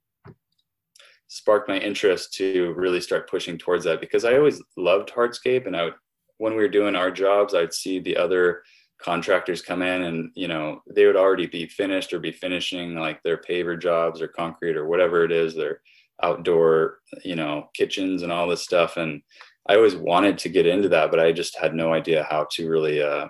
sparked 1.27 1.69
my 1.69 1.77
interest 1.77 2.33
to 2.33 2.73
really 2.75 2.99
start 2.99 3.29
pushing 3.29 3.57
towards 3.57 3.85
that. 3.85 4.01
Because 4.01 4.25
I 4.25 4.35
always 4.35 4.61
loved 4.75 5.11
hardscape 5.11 5.65
and 5.65 5.75
I 5.75 5.85
would 5.85 5.93
when 6.37 6.53
we 6.53 6.63
were 6.63 6.67
doing 6.67 6.95
our 6.95 7.11
jobs 7.11 7.53
I'd 7.53 7.73
see 7.73 7.99
the 7.99 8.17
other 8.17 8.63
contractors 8.99 9.61
come 9.61 9.83
in 9.83 10.03
and 10.03 10.31
you 10.35 10.47
know 10.47 10.81
they 10.95 11.05
would 11.05 11.15
already 11.15 11.45
be 11.45 11.67
finished 11.67 12.13
or 12.13 12.19
be 12.19 12.31
finishing 12.31 12.95
like 12.95 13.21
their 13.21 13.37
paver 13.37 13.79
jobs 13.79 14.21
or 14.21 14.27
concrete 14.27 14.75
or 14.75 14.87
whatever 14.87 15.23
it 15.23 15.31
is 15.31 15.55
their 15.55 15.81
outdoor 16.23 16.99
you 17.23 17.35
know 17.35 17.69
kitchens 17.73 18.23
and 18.23 18.31
all 18.31 18.47
this 18.47 18.63
stuff. 18.63 18.97
And 18.97 19.21
i 19.67 19.75
always 19.75 19.95
wanted 19.95 20.37
to 20.37 20.49
get 20.49 20.65
into 20.65 20.89
that 20.89 21.11
but 21.11 21.19
i 21.19 21.31
just 21.31 21.57
had 21.57 21.73
no 21.73 21.93
idea 21.93 22.27
how 22.29 22.47
to 22.51 22.69
really 22.69 23.01
uh, 23.01 23.27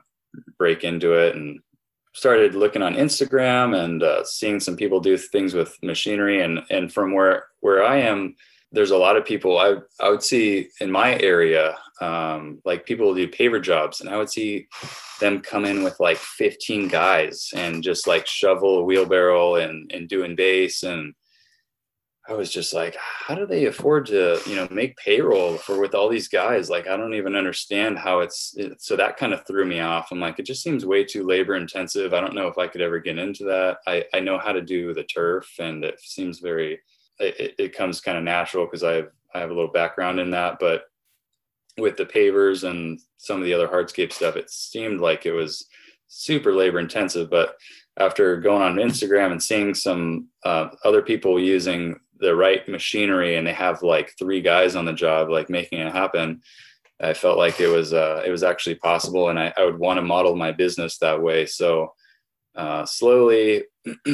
break 0.58 0.84
into 0.84 1.14
it 1.14 1.36
and 1.36 1.60
started 2.14 2.56
looking 2.56 2.82
on 2.82 2.96
instagram 2.96 3.76
and 3.76 4.04
uh, 4.04 4.24
seeing 4.24 4.60
some 4.60 4.76
people 4.76 5.00
do 5.00 5.18
things 5.18 5.54
with 5.54 5.78
machinery 5.82 6.42
and 6.42 6.60
and 6.70 6.92
from 6.92 7.14
where 7.14 7.46
where 7.62 7.84
i 7.84 7.98
am 7.98 8.36
there's 8.72 8.92
a 8.92 8.98
lot 8.98 9.18
of 9.18 9.26
people 9.26 9.58
I, 9.58 9.76
I 10.00 10.10
would 10.10 10.24
see 10.24 10.70
in 10.80 10.92
my 10.92 11.18
area, 11.20 11.78
um, 12.00 12.62
like 12.64 12.86
people 12.86 13.14
do 13.14 13.28
paver 13.28 13.62
jobs, 13.62 14.00
and 14.00 14.10
I 14.10 14.18
would 14.18 14.30
see 14.30 14.68
them 15.20 15.42
come 15.42 15.66
in 15.66 15.84
with 15.84 16.00
like 16.00 16.18
15 16.18 16.88
guys 16.88 17.50
and 17.54 17.84
just 17.84 18.08
like 18.08 18.26
shovel 18.26 18.80
a 18.80 18.84
wheelbarrow 18.84 19.56
and, 19.56 19.92
and 19.94 20.08
doing 20.08 20.36
base. 20.36 20.84
And 20.84 21.14
I 22.30 22.34
was 22.34 22.52
just 22.52 22.74
like, 22.74 22.96
how 23.00 23.34
do 23.34 23.46
they 23.48 23.66
afford 23.66 24.06
to, 24.08 24.40
you 24.46 24.56
know, 24.56 24.68
make 24.70 24.96
payroll 24.98 25.58
for 25.58 25.80
with 25.80 25.96
all 25.96 26.08
these 26.08 26.28
guys? 26.28 26.70
Like, 26.70 26.88
I 26.88 26.96
don't 26.96 27.16
even 27.16 27.36
understand 27.36 27.98
how 27.98 28.20
it's, 28.20 28.54
it, 28.56 28.82
so 28.82 28.96
that 28.96 29.18
kind 29.18 29.34
of 29.34 29.46
threw 29.46 29.66
me 29.66 29.80
off. 29.80 30.10
I'm 30.12 30.20
like, 30.20 30.38
it 30.38 30.46
just 30.46 30.62
seems 30.62 30.86
way 30.86 31.04
too 31.04 31.24
labor 31.24 31.56
intensive. 31.56 32.14
I 32.14 32.22
don't 32.22 32.36
know 32.36 32.48
if 32.48 32.60
I 32.60 32.68
could 32.68 32.82
ever 32.82 33.00
get 33.00 33.18
into 33.18 33.44
that. 33.46 33.80
I, 33.88 34.06
I 34.14 34.20
know 34.20 34.38
how 34.38 34.52
to 34.52 34.62
do 34.62 34.94
the 34.94 35.04
turf 35.04 35.50
and 35.60 35.84
it 35.84 36.00
seems 36.00 36.40
very, 36.40 36.80
it, 37.20 37.56
it 37.58 37.76
comes 37.76 38.02
kind 38.02 38.18
of 38.18 38.24
natural 38.24 38.66
because 38.66 38.84
I 38.84 38.94
have 38.94 39.10
I 39.34 39.40
have 39.40 39.50
a 39.50 39.54
little 39.54 39.72
background 39.72 40.20
in 40.20 40.32
that, 40.32 40.58
but 40.60 40.84
with 41.78 41.96
the 41.98 42.06
pavers 42.06 42.70
and 42.70 43.00
some 43.18 43.38
of 43.38 43.46
the 43.46 43.54
other 43.54 43.68
hardscape 43.68 44.12
stuff, 44.12 44.36
it 44.36 44.50
seemed 44.50 45.00
like 45.00 45.26
it 45.26 45.32
was 45.32 45.68
super 46.08 46.54
labor 46.54 46.80
intensive. 46.80 47.30
But 47.30 47.56
after 47.98 48.38
going 48.38 48.62
on 48.62 48.76
Instagram 48.76 49.32
and 49.32 49.42
seeing 49.42 49.74
some 49.74 50.28
uh, 50.44 50.70
other 50.84 51.02
people 51.02 51.40
using 51.40 51.98
the 52.22 52.36
right 52.36 52.68
machinery 52.70 53.36
and 53.36 53.46
they 53.46 53.54
have 53.54 53.84
like 53.84 54.14
three 54.18 54.42
guys 54.42 54.76
on 54.76 54.86
the 54.86 54.94
job, 54.94 55.30
like 55.30 55.50
making 55.50 55.80
it 55.80 55.92
happen, 55.92 56.42
I 57.02 57.14
felt 57.14 57.38
like 57.38 57.60
it 57.60 57.68
was 57.68 57.94
uh, 57.94 58.22
it 58.26 58.30
was 58.30 58.44
actually 58.44 58.76
possible, 58.76 59.30
and 59.30 59.40
I, 59.40 59.52
I 59.58 59.66
would 59.66 59.80
want 59.80 59.98
to 59.98 60.04
model 60.04 60.36
my 60.36 60.52
business 60.52 61.00
that 61.00 61.22
way. 61.22 61.46
So 61.46 61.94
uh, 62.56 62.86
slowly 62.86 63.64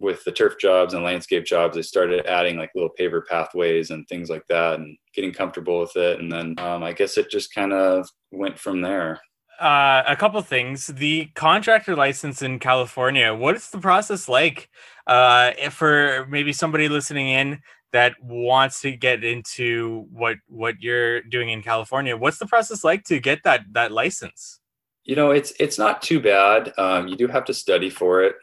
with 0.00 0.24
the 0.24 0.32
turf 0.32 0.54
jobs 0.58 0.94
and 0.94 1.04
landscape 1.04 1.44
jobs, 1.44 1.76
I 1.78 1.82
started 1.82 2.26
adding 2.26 2.56
like 2.56 2.70
little 2.74 2.90
paver 2.98 3.24
pathways 3.26 3.90
and 3.90 4.06
things 4.08 4.28
like 4.28 4.46
that 4.48 4.80
and 4.80 4.96
getting 5.14 5.32
comfortable 5.32 5.80
with 5.80 5.96
it. 5.96 6.18
And 6.18 6.32
then 6.32 6.54
um, 6.58 6.82
I 6.82 6.92
guess 6.92 7.16
it 7.16 7.30
just 7.30 7.54
kind 7.54 7.72
of 7.72 8.08
went 8.32 8.58
from 8.58 8.80
there. 8.80 9.20
Uh, 9.60 10.02
a 10.08 10.16
couple 10.16 10.40
things. 10.42 10.88
The 10.88 11.26
contractor 11.34 11.94
license 11.94 12.42
in 12.42 12.58
California, 12.58 13.32
what 13.34 13.54
is 13.54 13.70
the 13.70 13.78
process 13.78 14.28
like 14.28 14.68
uh, 15.06 15.52
for 15.70 16.26
maybe 16.28 16.52
somebody 16.52 16.88
listening 16.88 17.28
in 17.28 17.60
that 17.92 18.14
wants 18.22 18.80
to 18.80 18.92
get 18.92 19.22
into 19.22 20.06
what 20.10 20.38
what 20.48 20.80
you're 20.80 21.22
doing 21.22 21.50
in 21.50 21.62
California? 21.62 22.16
What's 22.16 22.38
the 22.38 22.46
process 22.46 22.82
like 22.82 23.04
to 23.04 23.20
get 23.20 23.44
that 23.44 23.62
that 23.72 23.92
license? 23.92 24.58
You 25.04 25.16
know, 25.16 25.30
it's 25.30 25.52
it's 25.60 25.78
not 25.78 26.02
too 26.02 26.20
bad. 26.20 26.72
Um, 26.78 27.06
you 27.06 27.16
do 27.16 27.28
have 27.28 27.44
to 27.44 27.54
study 27.54 27.90
for 27.90 28.22
it. 28.22 28.36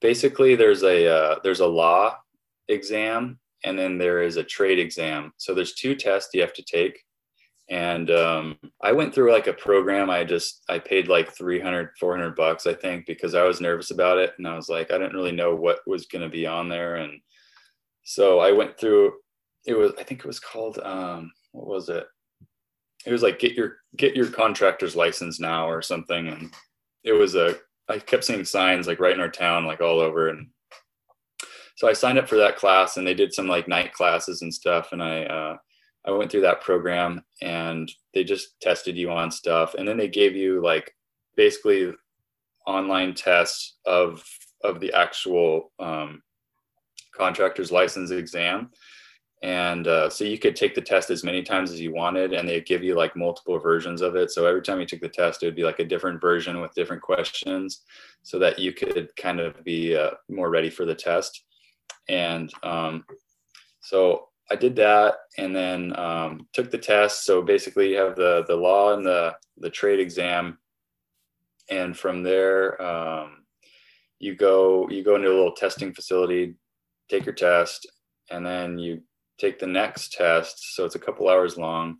Basically, 0.00 0.54
there's 0.54 0.82
a 0.82 1.08
uh, 1.08 1.38
there's 1.42 1.60
a 1.60 1.66
law 1.66 2.16
exam 2.68 3.38
and 3.64 3.78
then 3.78 3.98
there 3.98 4.22
is 4.22 4.36
a 4.36 4.44
trade 4.44 4.78
exam. 4.78 5.32
So 5.38 5.54
there's 5.54 5.74
two 5.74 5.94
tests 5.94 6.32
you 6.34 6.42
have 6.42 6.52
to 6.52 6.62
take. 6.62 7.02
And 7.70 8.10
um, 8.10 8.58
I 8.82 8.92
went 8.92 9.14
through 9.14 9.32
like 9.32 9.46
a 9.46 9.54
program. 9.54 10.10
I 10.10 10.24
just 10.24 10.64
I 10.68 10.78
paid 10.78 11.08
like 11.08 11.34
300, 11.34 11.90
400 11.98 12.36
bucks, 12.36 12.66
I 12.66 12.74
think, 12.74 13.06
because 13.06 13.34
I 13.34 13.44
was 13.44 13.60
nervous 13.60 13.90
about 13.90 14.18
it, 14.18 14.34
and 14.36 14.46
I 14.46 14.54
was 14.54 14.68
like, 14.68 14.90
I 14.90 14.98
didn't 14.98 15.14
really 15.14 15.32
know 15.32 15.54
what 15.54 15.80
was 15.86 16.06
going 16.06 16.22
to 16.22 16.28
be 16.28 16.46
on 16.46 16.68
there, 16.68 16.96
and 16.96 17.20
so 18.04 18.40
I 18.40 18.52
went 18.52 18.78
through. 18.78 19.14
It 19.66 19.78
was 19.78 19.92
I 19.98 20.02
think 20.02 20.20
it 20.20 20.26
was 20.26 20.40
called 20.40 20.78
um, 20.80 21.32
what 21.52 21.66
was 21.66 21.88
it? 21.88 22.06
it 23.06 23.12
was 23.12 23.22
like 23.22 23.38
get 23.38 23.54
your 23.54 23.76
get 23.96 24.16
your 24.16 24.26
contractor's 24.26 24.96
license 24.96 25.38
now 25.38 25.68
or 25.68 25.82
something 25.82 26.28
and 26.28 26.52
it 27.02 27.12
was 27.12 27.34
a 27.34 27.56
i 27.88 27.98
kept 27.98 28.24
seeing 28.24 28.44
signs 28.44 28.86
like 28.86 29.00
right 29.00 29.14
in 29.14 29.20
our 29.20 29.30
town 29.30 29.66
like 29.66 29.80
all 29.80 30.00
over 30.00 30.28
and 30.28 30.48
so 31.76 31.88
i 31.88 31.92
signed 31.92 32.18
up 32.18 32.28
for 32.28 32.36
that 32.36 32.56
class 32.56 32.96
and 32.96 33.06
they 33.06 33.14
did 33.14 33.32
some 33.32 33.46
like 33.46 33.68
night 33.68 33.92
classes 33.92 34.42
and 34.42 34.52
stuff 34.52 34.88
and 34.92 35.02
i 35.02 35.24
uh, 35.24 35.56
i 36.06 36.10
went 36.10 36.30
through 36.30 36.42
that 36.42 36.60
program 36.60 37.22
and 37.42 37.90
they 38.14 38.24
just 38.24 38.60
tested 38.60 38.96
you 38.96 39.10
on 39.10 39.30
stuff. 39.30 39.74
And 39.74 39.86
then 39.86 39.96
they 39.96 40.08
gave 40.08 40.34
you 40.34 40.62
like 40.62 40.94
basically 41.36 41.92
online 42.66 43.14
tests 43.14 43.76
of 43.84 44.24
of 44.62 44.80
the 44.80 44.92
actual 44.94 45.72
um, 45.78 46.22
contractor's 47.14 47.70
license 47.70 48.10
exam. 48.10 48.70
And 49.42 49.86
uh, 49.86 50.08
so 50.08 50.24
you 50.24 50.38
could 50.38 50.56
take 50.56 50.74
the 50.74 50.80
test 50.80 51.10
as 51.10 51.22
many 51.22 51.42
times 51.42 51.70
as 51.70 51.78
you 51.78 51.92
wanted 51.92 52.32
and 52.32 52.48
they 52.48 52.62
give 52.62 52.82
you 52.82 52.94
like 52.94 53.14
multiple 53.14 53.58
versions 53.58 54.00
of 54.00 54.16
it. 54.16 54.30
So 54.30 54.46
every 54.46 54.62
time 54.62 54.80
you 54.80 54.86
took 54.86 55.02
the 55.02 55.08
test 55.08 55.42
it 55.42 55.46
would 55.46 55.56
be 55.56 55.64
like 55.64 55.80
a 55.80 55.84
different 55.84 56.18
version 56.18 56.62
with 56.62 56.72
different 56.72 57.02
questions 57.02 57.82
so 58.22 58.38
that 58.38 58.58
you 58.58 58.72
could 58.72 59.14
kind 59.16 59.40
of 59.40 59.62
be 59.62 59.94
uh, 59.94 60.12
more 60.30 60.48
ready 60.48 60.70
for 60.70 60.86
the 60.86 60.94
test. 60.94 61.44
And 62.08 62.50
um, 62.62 63.04
so 63.80 64.28
i 64.50 64.56
did 64.56 64.76
that 64.76 65.14
and 65.38 65.54
then 65.54 65.98
um, 65.98 66.46
took 66.52 66.70
the 66.70 66.78
test 66.78 67.24
so 67.24 67.42
basically 67.42 67.90
you 67.90 67.96
have 67.96 68.16
the 68.16 68.44
the 68.48 68.56
law 68.56 68.94
and 68.94 69.04
the 69.04 69.34
the 69.58 69.70
trade 69.70 70.00
exam 70.00 70.58
and 71.70 71.96
from 71.96 72.22
there 72.22 72.80
um, 72.82 73.44
you 74.18 74.34
go 74.34 74.88
you 74.90 75.02
go 75.02 75.16
into 75.16 75.28
a 75.28 75.34
little 75.34 75.54
testing 75.54 75.92
facility 75.92 76.54
take 77.08 77.26
your 77.26 77.34
test 77.34 77.86
and 78.30 78.44
then 78.44 78.78
you 78.78 79.02
take 79.38 79.58
the 79.58 79.66
next 79.66 80.12
test. 80.12 80.74
So 80.74 80.84
it's 80.84 80.94
a 80.94 81.00
couple 81.00 81.28
hours 81.28 81.56
long. 81.56 81.98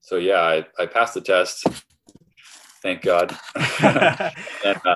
So 0.00 0.16
yeah, 0.16 0.40
I, 0.40 0.66
I 0.78 0.86
passed 0.86 1.14
the 1.14 1.20
test. 1.20 1.66
Thank 2.82 3.02
God. 3.02 3.36
and, 3.82 4.80
uh, 4.84 4.94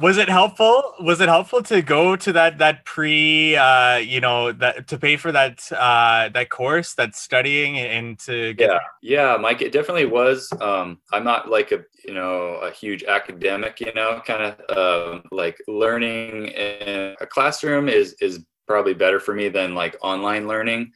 was 0.00 0.18
it 0.18 0.28
helpful? 0.28 0.94
Was 1.00 1.20
it 1.20 1.28
helpful 1.28 1.62
to 1.64 1.82
go 1.82 2.16
to 2.16 2.32
that 2.32 2.58
that 2.58 2.84
pre 2.84 3.56
uh 3.56 3.96
you 3.96 4.20
know 4.20 4.52
that 4.52 4.86
to 4.88 4.98
pay 4.98 5.16
for 5.16 5.32
that 5.32 5.70
uh 5.72 6.28
that 6.30 6.50
course 6.50 6.94
that 6.94 7.14
studying 7.14 7.78
and 7.78 8.18
to 8.20 8.54
get 8.54 8.70
Yeah, 8.70 8.78
yeah, 9.02 9.36
Mike, 9.36 9.62
it 9.62 9.72
definitely 9.72 10.06
was. 10.06 10.52
Um 10.60 10.98
I'm 11.12 11.24
not 11.24 11.50
like 11.50 11.72
a 11.72 11.84
you 12.06 12.14
know 12.14 12.60
a 12.62 12.70
huge 12.70 13.04
academic, 13.04 13.80
you 13.80 13.92
know, 13.94 14.22
kind 14.24 14.42
of 14.42 14.76
uh, 14.76 15.20
like 15.32 15.58
learning 15.66 16.46
in 16.46 17.16
a 17.20 17.26
classroom 17.26 17.88
is 17.88 18.14
is 18.20 18.44
probably 18.66 18.94
better 18.94 19.18
for 19.18 19.34
me 19.34 19.48
than 19.48 19.74
like 19.74 19.96
online 20.02 20.46
learning 20.46 20.92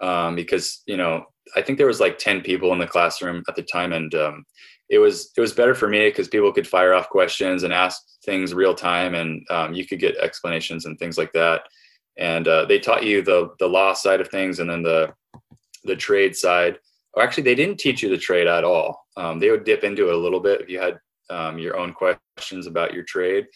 um, 0.00 0.34
because 0.36 0.82
you 0.86 0.96
know 0.96 1.24
I 1.54 1.62
think 1.62 1.78
there 1.78 1.86
was 1.86 2.00
like 2.00 2.18
ten 2.18 2.40
people 2.40 2.72
in 2.72 2.78
the 2.78 2.86
classroom 2.86 3.42
at 3.48 3.56
the 3.56 3.62
time, 3.62 3.92
and 3.92 4.14
um, 4.14 4.44
it 4.88 4.98
was 4.98 5.32
it 5.36 5.40
was 5.40 5.52
better 5.52 5.74
for 5.74 5.88
me 5.88 6.08
because 6.08 6.28
people 6.28 6.52
could 6.52 6.66
fire 6.66 6.94
off 6.94 7.08
questions 7.08 7.62
and 7.62 7.72
ask 7.72 8.02
things 8.24 8.54
real 8.54 8.74
time, 8.74 9.14
and 9.14 9.44
um, 9.50 9.74
you 9.74 9.86
could 9.86 9.98
get 9.98 10.16
explanations 10.18 10.86
and 10.86 10.98
things 10.98 11.18
like 11.18 11.32
that. 11.32 11.62
And 12.18 12.46
uh, 12.48 12.64
they 12.66 12.78
taught 12.78 13.04
you 13.04 13.22
the 13.22 13.50
the 13.58 13.68
law 13.68 13.94
side 13.94 14.20
of 14.20 14.28
things, 14.28 14.60
and 14.60 14.70
then 14.70 14.82
the 14.82 15.12
the 15.84 15.96
trade 15.96 16.36
side. 16.36 16.78
Or 17.14 17.22
actually, 17.22 17.44
they 17.44 17.54
didn't 17.54 17.80
teach 17.80 18.02
you 18.02 18.10
the 18.10 18.18
trade 18.18 18.46
at 18.46 18.64
all. 18.64 19.06
Um, 19.16 19.38
they 19.38 19.50
would 19.50 19.64
dip 19.64 19.84
into 19.84 20.08
it 20.08 20.14
a 20.14 20.18
little 20.18 20.40
bit 20.40 20.60
if 20.60 20.68
you 20.68 20.78
had 20.78 20.98
um, 21.30 21.58
your 21.58 21.76
own 21.76 21.92
questions 21.92 22.66
about 22.66 22.92
your 22.94 23.04
trade, 23.04 23.46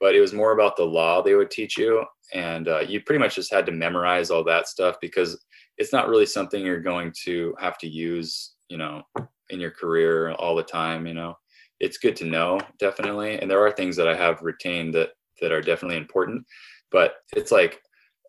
but 0.00 0.14
it 0.14 0.20
was 0.20 0.32
more 0.32 0.52
about 0.52 0.76
the 0.76 0.84
law 0.84 1.20
they 1.20 1.34
would 1.34 1.50
teach 1.50 1.76
you, 1.76 2.04
and 2.32 2.68
uh, 2.68 2.80
you 2.80 3.02
pretty 3.02 3.18
much 3.18 3.34
just 3.34 3.52
had 3.52 3.66
to 3.66 3.72
memorize 3.72 4.30
all 4.30 4.44
that 4.44 4.68
stuff 4.68 4.96
because 5.00 5.44
it's 5.76 5.92
not 5.92 6.08
really 6.08 6.26
something 6.26 6.64
you're 6.64 6.80
going 6.80 7.12
to 7.24 7.54
have 7.58 7.76
to 7.78 7.88
use, 7.88 8.54
you 8.68 8.76
know, 8.76 9.02
in 9.50 9.60
your 9.60 9.70
career 9.70 10.32
all 10.32 10.54
the 10.54 10.62
time. 10.62 11.06
You 11.06 11.14
know, 11.14 11.38
it's 11.80 11.98
good 11.98 12.16
to 12.16 12.24
know 12.24 12.60
definitely, 12.78 13.38
and 13.38 13.50
there 13.50 13.64
are 13.64 13.72
things 13.72 13.96
that 13.96 14.08
I 14.08 14.16
have 14.16 14.42
retained 14.42 14.94
that 14.94 15.10
that 15.40 15.52
are 15.52 15.62
definitely 15.62 15.96
important, 15.96 16.44
but 16.90 17.16
it's 17.34 17.52
like 17.52 17.80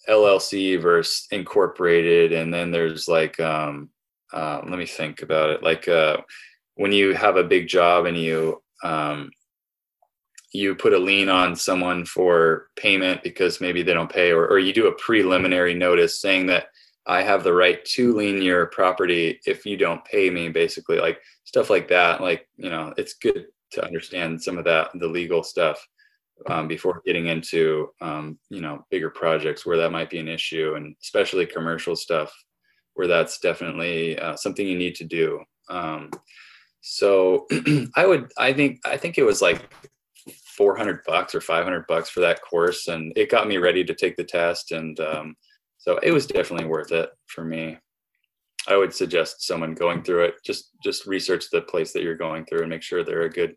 LLC 0.08 0.82
versus 0.82 1.28
incorporated, 1.32 2.34
and 2.34 2.54
then 2.54 2.72
there's 2.72 3.08
like, 3.08 3.40
um, 3.40 3.90
uh, 4.32 4.62
let 4.64 4.78
me 4.78 4.86
think 4.86 5.22
about 5.22 5.50
it, 5.50 5.64
like 5.64 5.88
uh, 5.88 6.18
when 6.76 6.92
you 6.92 7.14
have 7.14 7.36
a 7.36 7.44
big 7.44 7.68
job 7.68 8.06
and 8.06 8.18
you 8.18 8.62
um, 8.84 9.30
you 10.52 10.74
put 10.74 10.94
a 10.94 10.98
lien 10.98 11.30
on 11.30 11.56
someone 11.56 12.06
for 12.06 12.70
payment 12.76 13.22
because 13.22 13.62
maybe 13.62 13.84
they 13.84 13.94
don't 13.94 14.12
pay, 14.12 14.32
or, 14.32 14.48
or 14.48 14.60
you 14.60 14.74
do 14.74 14.88
a 14.88 14.96
preliminary 14.96 15.74
notice 15.74 16.22
saying 16.22 16.48
that 16.48 16.68
I 17.10 17.24
have 17.24 17.44
the 17.44 17.54
right 17.54 17.84
to 17.86 18.16
lien 18.16 18.40
your 18.40 18.68
property 18.68 19.40
if 19.48 19.66
you 19.66 19.78
don't 19.78 20.06
pay 20.06 20.30
me, 20.30 20.48
basically, 20.50 21.00
like 21.00 21.20
stuff 21.44 21.72
like 21.72 21.88
that. 21.88 22.22
Like, 22.22 22.48
you 22.56 22.70
know, 22.70 22.94
it's 22.98 23.16
good 23.16 23.48
to 23.72 23.84
understand 23.84 24.42
some 24.42 24.60
of 24.60 24.66
that, 24.66 24.92
the 24.94 25.08
legal 25.08 25.42
stuff, 25.42 25.84
um, 26.48 26.68
before 26.68 27.02
getting 27.08 27.26
into, 27.26 27.90
um, 28.00 28.38
you 28.52 28.62
know, 28.62 28.86
bigger 28.92 29.10
projects 29.10 29.66
where 29.66 29.76
that 29.78 29.92
might 29.92 30.12
be 30.12 30.20
an 30.20 30.28
issue, 30.28 30.76
and 30.76 30.96
especially 31.02 31.48
commercial 31.48 31.96
stuff 31.96 32.32
where 32.94 33.08
that's 33.08 33.40
definitely 33.40 34.18
uh, 34.20 34.36
something 34.36 34.68
you 34.68 34.78
need 34.78 34.94
to 34.96 35.04
do. 35.04 35.42
Um, 35.68 36.12
so 36.82 37.48
I 37.96 38.06
would, 38.06 38.32
I 38.38 38.54
think, 38.54 38.82
I 38.86 38.98
think 38.98 39.18
it 39.18 39.24
was 39.24 39.42
like 39.42 39.68
400 40.58 41.02
bucks 41.08 41.34
or 41.34 41.42
500 41.42 41.88
bucks 41.88 42.12
for 42.12 42.20
that 42.20 42.44
course, 42.44 42.88
and 42.88 43.12
it 43.16 43.32
got 43.32 43.48
me 43.48 43.58
ready 43.58 43.84
to 43.84 43.96
take 43.96 44.16
the 44.16 44.24
test 44.24 44.72
and 44.72 45.00
um, 45.00 45.36
so 45.80 45.98
it 46.04 46.12
was 46.12 46.28
definitely 46.28 46.68
worth 46.68 46.92
it 46.92 47.10
for 47.26 47.44
me. 47.44 47.78
I 48.68 48.76
would 48.76 48.94
suggest 48.94 49.42
someone 49.42 49.74
going 49.74 50.04
through 50.04 50.26
it. 50.26 50.36
Just 50.46 50.72
just 50.84 51.08
research 51.08 51.50
the 51.50 51.62
place 51.62 51.94
that 51.94 52.04
you're 52.04 52.16
going 52.16 52.46
through 52.46 52.60
and 52.60 52.70
make 52.70 52.84
sure 52.84 53.04
they're 53.04 53.24
a 53.24 53.30
good 53.30 53.56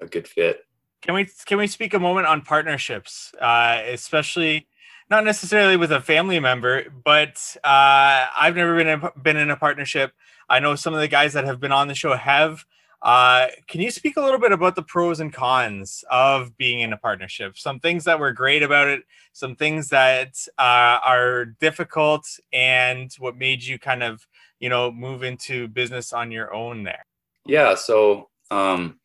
a 0.00 0.06
good 0.06 0.26
fit. 0.26 0.60
Can 1.02 1.14
we 1.14 1.28
can 1.46 1.58
we 1.58 1.66
speak 1.66 1.94
a 1.94 1.98
moment 1.98 2.26
on 2.26 2.42
partnerships? 2.42 3.32
Uh, 3.40 3.82
especially 3.86 4.66
not 5.10 5.24
necessarily 5.24 5.76
with 5.76 5.90
a 5.90 6.00
family 6.00 6.38
member 6.38 6.84
but 7.04 7.56
uh, 7.64 8.26
i've 8.38 8.54
never 8.54 8.76
been 8.76 8.86
in, 8.86 9.02
been 9.22 9.36
in 9.36 9.50
a 9.50 9.56
partnership. 9.56 10.12
I 10.48 10.60
know 10.60 10.74
some 10.74 10.94
of 10.94 11.00
the 11.00 11.08
guys 11.08 11.32
that 11.34 11.44
have 11.44 11.60
been 11.60 11.72
on 11.72 11.88
the 11.88 11.94
show 11.94 12.14
have 12.14 12.64
uh, 13.02 13.46
can 13.66 13.80
you 13.80 13.90
speak 13.90 14.16
a 14.16 14.20
little 14.20 14.38
bit 14.38 14.52
about 14.52 14.76
the 14.76 14.82
pros 14.82 15.20
and 15.20 15.32
cons 15.32 16.04
of 16.10 16.56
being 16.56 16.80
in 16.80 16.92
a 16.92 16.96
partnership? 16.96 17.56
Some 17.56 17.80
things 17.80 18.04
that 18.04 18.20
were 18.20 18.32
great 18.32 18.62
about 18.62 18.88
it, 18.88 19.04
some 19.32 19.56
things 19.56 19.88
that 19.88 20.36
uh, 20.58 20.98
are 21.04 21.46
difficult, 21.46 22.26
and 22.52 23.10
what 23.18 23.36
made 23.36 23.64
you 23.64 23.78
kind 23.78 24.02
of, 24.02 24.26
you 24.58 24.68
know, 24.68 24.92
move 24.92 25.22
into 25.22 25.68
business 25.68 26.12
on 26.12 26.30
your 26.30 26.52
own 26.52 26.82
there? 26.82 27.06
Yeah. 27.46 27.74
So 27.74 28.28
um, 28.50 29.00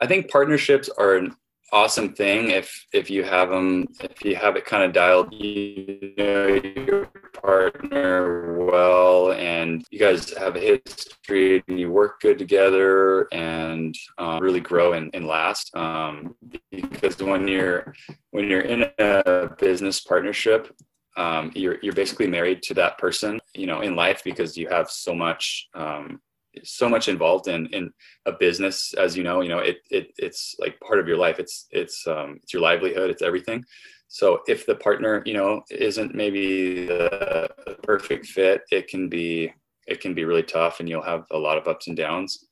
I 0.00 0.06
think 0.06 0.30
partnerships 0.30 0.88
are 0.98 1.28
awesome 1.72 2.14
thing 2.14 2.50
if 2.50 2.86
if 2.92 3.10
you 3.10 3.22
have 3.22 3.50
them 3.50 3.86
if 4.00 4.24
you 4.24 4.34
have 4.34 4.56
it 4.56 4.64
kind 4.64 4.82
of 4.82 4.92
dialed 4.92 5.32
you 5.32 6.14
know 6.16 6.46
your 6.86 7.06
partner 7.42 8.64
well 8.64 9.32
and 9.32 9.84
you 9.90 9.98
guys 9.98 10.32
have 10.36 10.56
a 10.56 10.80
history 10.86 11.62
and 11.68 11.78
you 11.78 11.90
work 11.90 12.20
good 12.20 12.38
together 12.38 13.28
and 13.32 13.94
um, 14.16 14.40
really 14.40 14.60
grow 14.60 14.94
and, 14.94 15.10
and 15.14 15.26
last 15.26 15.74
um, 15.76 16.34
because 16.70 17.18
when 17.18 17.46
you're 17.46 17.94
when 18.30 18.48
you're 18.48 18.62
in 18.62 18.86
a 18.98 19.50
business 19.58 20.00
partnership 20.00 20.74
um, 21.16 21.50
you're 21.54 21.78
you're 21.82 21.92
basically 21.92 22.26
married 22.26 22.62
to 22.62 22.72
that 22.74 22.96
person 22.96 23.38
you 23.54 23.66
know 23.66 23.80
in 23.82 23.94
life 23.94 24.22
because 24.24 24.56
you 24.56 24.68
have 24.68 24.90
so 24.90 25.14
much 25.14 25.68
um, 25.74 26.20
so 26.64 26.88
much 26.88 27.08
involved 27.08 27.48
in 27.48 27.66
in 27.68 27.92
a 28.26 28.32
business 28.32 28.94
as 28.94 29.16
you 29.16 29.22
know 29.22 29.40
you 29.40 29.48
know 29.48 29.58
it, 29.58 29.78
it 29.90 30.12
it's 30.18 30.56
like 30.58 30.78
part 30.80 30.98
of 30.98 31.08
your 31.08 31.16
life. 31.16 31.38
It's 31.38 31.66
it's 31.70 32.06
um 32.06 32.38
it's 32.42 32.52
your 32.52 32.62
livelihood. 32.62 33.10
It's 33.10 33.22
everything. 33.22 33.64
So 34.08 34.40
if 34.48 34.66
the 34.66 34.76
partner 34.76 35.22
you 35.26 35.34
know 35.34 35.62
isn't 35.70 36.14
maybe 36.14 36.86
the 36.86 37.50
perfect 37.82 38.26
fit 38.26 38.62
it 38.70 38.88
can 38.88 39.08
be 39.08 39.52
it 39.86 40.00
can 40.00 40.14
be 40.14 40.24
really 40.24 40.42
tough 40.42 40.80
and 40.80 40.88
you'll 40.88 41.02
have 41.02 41.24
a 41.30 41.38
lot 41.38 41.58
of 41.58 41.68
ups 41.68 41.88
and 41.88 41.96
downs. 41.96 42.44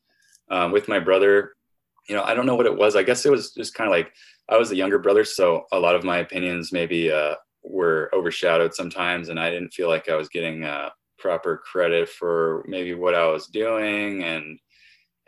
Um, 0.49 0.71
with 0.71 0.87
my 0.87 1.01
brother 1.01 1.57
you 2.09 2.15
know 2.15 2.23
i 2.23 2.35
don't 2.35 2.47
know 2.47 2.55
what 2.55 2.67
it 2.67 2.77
was. 2.77 2.97
I 2.97 3.03
guess 3.03 3.27
it 3.27 3.31
was 3.31 3.53
just 3.53 3.75
kind 3.75 3.89
of 3.89 3.93
like 3.93 4.13
i 4.49 4.57
was 4.57 4.69
the 4.69 4.77
younger 4.77 4.99
brother 4.99 5.25
so 5.25 5.65
a 5.73 5.79
lot 5.79 5.97
of 5.97 6.05
my 6.05 6.19
opinions 6.19 6.73
maybe 6.73 7.11
uh, 7.11 7.35
were 7.65 8.11
overshadowed 8.15 8.75
sometimes 8.75 9.29
and 9.29 9.41
i 9.41 9.51
didn't 9.51 9.75
feel 9.75 9.89
like 9.89 10.09
i 10.09 10.15
was 10.15 10.29
getting 10.29 10.65
uh, 10.65 10.91
proper 11.19 11.59
credit 11.59 12.09
for 12.09 12.65
maybe 12.67 12.95
what 12.95 13.15
I 13.15 13.27
was 13.27 13.47
doing 13.47 14.23
and 14.23 14.59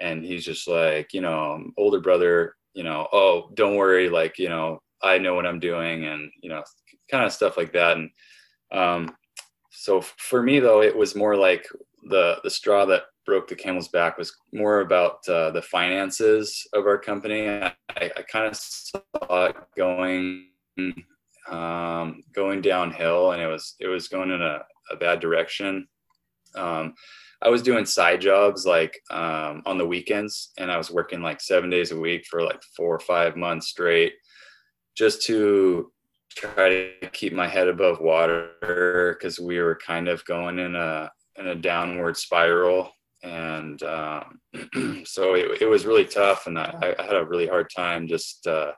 and 0.00 0.24
he's 0.24 0.44
just 0.44 0.68
like 0.68 1.12
you 1.12 1.20
know 1.20 1.64
older 1.76 2.00
brother 2.00 2.54
you 2.74 2.84
know 2.84 3.08
oh 3.12 3.50
don't 3.54 3.76
worry 3.76 4.08
like 4.08 4.38
you 4.38 4.48
know 4.48 4.80
I 5.02 5.18
know 5.18 5.34
what 5.34 5.46
I'm 5.46 5.60
doing 5.60 6.04
and 6.06 6.30
you 6.42 6.50
know 6.50 6.62
kind 7.10 7.24
of 7.24 7.32
stuff 7.32 7.56
like 7.56 7.72
that 7.72 7.96
and 7.96 8.10
um 8.72 9.16
so 9.70 10.00
for 10.00 10.42
me 10.42 10.60
though 10.60 10.82
it 10.82 10.96
was 10.96 11.14
more 11.14 11.36
like 11.36 11.66
the 12.08 12.38
the 12.42 12.50
straw 12.50 12.84
that 12.86 13.04
broke 13.28 13.46
the 13.46 13.54
camel's 13.54 13.88
back 13.88 14.16
was 14.16 14.34
more 14.54 14.80
about 14.80 15.28
uh, 15.28 15.50
the 15.50 15.60
finances 15.60 16.66
of 16.72 16.86
our 16.86 16.96
company. 16.96 17.46
I, 17.46 17.74
I 17.94 18.22
kind 18.26 18.46
of 18.46 18.56
saw 18.56 19.02
it 19.44 19.56
going 19.76 20.46
um, 21.50 22.22
going 22.32 22.62
downhill 22.62 23.32
and 23.32 23.42
it 23.42 23.46
was 23.46 23.74
it 23.80 23.86
was 23.86 24.08
going 24.08 24.30
in 24.30 24.40
a 24.40 24.60
a 24.90 24.96
bad 24.96 25.20
direction. 25.20 25.88
Um, 26.54 26.94
I 27.40 27.48
was 27.50 27.62
doing 27.62 27.86
side 27.86 28.20
jobs 28.20 28.66
like 28.66 29.00
um, 29.10 29.62
on 29.64 29.78
the 29.78 29.86
weekends, 29.86 30.50
and 30.58 30.72
I 30.72 30.76
was 30.76 30.90
working 30.90 31.22
like 31.22 31.40
seven 31.40 31.70
days 31.70 31.92
a 31.92 31.98
week 31.98 32.26
for 32.26 32.42
like 32.42 32.60
four 32.76 32.94
or 32.94 33.00
five 33.00 33.36
months 33.36 33.68
straight, 33.68 34.14
just 34.96 35.22
to 35.26 35.92
try 36.30 36.68
to 36.68 37.10
keep 37.12 37.32
my 37.32 37.46
head 37.46 37.68
above 37.68 38.00
water 38.00 39.16
because 39.18 39.38
we 39.38 39.58
were 39.58 39.78
kind 39.84 40.08
of 40.08 40.24
going 40.24 40.58
in 40.58 40.74
a 40.74 41.10
in 41.36 41.48
a 41.48 41.54
downward 41.54 42.16
spiral, 42.16 42.90
and 43.22 43.80
um, 43.84 44.40
so 45.04 45.34
it, 45.34 45.62
it 45.62 45.66
was 45.66 45.86
really 45.86 46.06
tough, 46.06 46.48
and 46.48 46.58
I, 46.58 46.94
I, 46.98 47.02
had 47.02 47.14
a 47.14 47.24
really 47.24 47.46
hard 47.46 47.70
time 47.74 48.08
just 48.08 48.46
uh, 48.48 48.72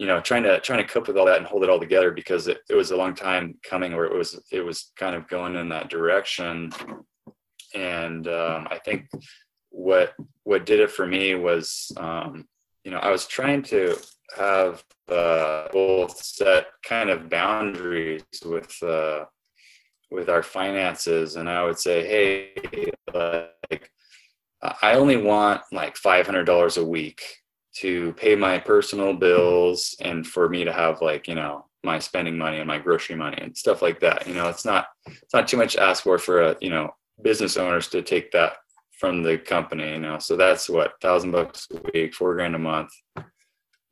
you 0.00 0.06
know 0.06 0.18
trying 0.18 0.42
to 0.42 0.58
trying 0.60 0.84
to 0.84 0.90
cope 0.90 1.06
with 1.06 1.18
all 1.18 1.26
that 1.26 1.36
and 1.36 1.46
hold 1.46 1.62
it 1.62 1.68
all 1.68 1.78
together 1.78 2.10
because 2.10 2.48
it, 2.48 2.60
it 2.70 2.74
was 2.74 2.90
a 2.90 2.96
long 2.96 3.14
time 3.14 3.54
coming 3.62 3.94
where 3.94 4.06
it 4.06 4.14
was 4.14 4.40
it 4.50 4.62
was 4.62 4.92
kind 4.96 5.14
of 5.14 5.28
going 5.28 5.54
in 5.56 5.68
that 5.68 5.90
direction. 5.90 6.72
And 7.74 8.26
um, 8.26 8.66
i 8.70 8.78
think 8.82 9.08
what 9.68 10.14
what 10.42 10.64
did 10.64 10.80
it 10.80 10.90
for 10.90 11.06
me 11.06 11.34
was 11.34 11.92
um, 11.98 12.46
you 12.82 12.90
know 12.90 12.96
i 12.98 13.10
was 13.10 13.26
trying 13.26 13.62
to 13.64 13.94
have 14.38 14.82
uh, 15.08 15.68
both 15.70 16.16
set 16.16 16.68
kind 16.82 17.10
of 17.10 17.28
boundaries 17.28 18.24
with 18.44 18.82
uh, 18.82 19.26
with 20.10 20.30
our 20.30 20.42
finances. 20.42 21.36
And 21.36 21.46
i 21.46 21.62
would 21.62 21.78
say 21.78 22.06
hey 22.06 22.90
like 23.12 23.90
i 24.62 24.94
only 24.94 25.18
want 25.18 25.60
like 25.72 25.94
$500 25.94 26.78
a 26.78 26.84
week 26.84 27.22
to 27.80 28.12
pay 28.14 28.34
my 28.36 28.58
personal 28.58 29.14
bills 29.14 29.96
and 30.00 30.26
for 30.26 30.48
me 30.48 30.64
to 30.64 30.72
have 30.72 31.00
like 31.00 31.26
you 31.26 31.34
know 31.34 31.64
my 31.82 31.98
spending 31.98 32.36
money 32.36 32.58
and 32.58 32.68
my 32.68 32.78
grocery 32.78 33.16
money 33.16 33.38
and 33.40 33.56
stuff 33.56 33.80
like 33.80 34.00
that. 34.00 34.26
You 34.26 34.34
know 34.34 34.48
it's 34.48 34.64
not 34.64 34.86
it's 35.06 35.34
not 35.34 35.48
too 35.48 35.56
much 35.56 35.74
to 35.74 35.82
ask 35.82 36.02
for 36.02 36.18
for 36.18 36.42
a 36.42 36.56
you 36.60 36.70
know 36.70 36.90
business 37.22 37.56
owners 37.56 37.88
to 37.88 38.02
take 38.02 38.30
that 38.32 38.54
from 38.98 39.22
the 39.22 39.38
company 39.38 39.92
you 39.92 39.98
know. 39.98 40.18
So 40.18 40.36
that's 40.36 40.68
what 40.68 40.94
thousand 41.00 41.30
bucks 41.30 41.66
a 41.72 41.80
week 41.94 42.14
four 42.14 42.34
grand 42.34 42.54
a 42.54 42.58
month. 42.58 42.90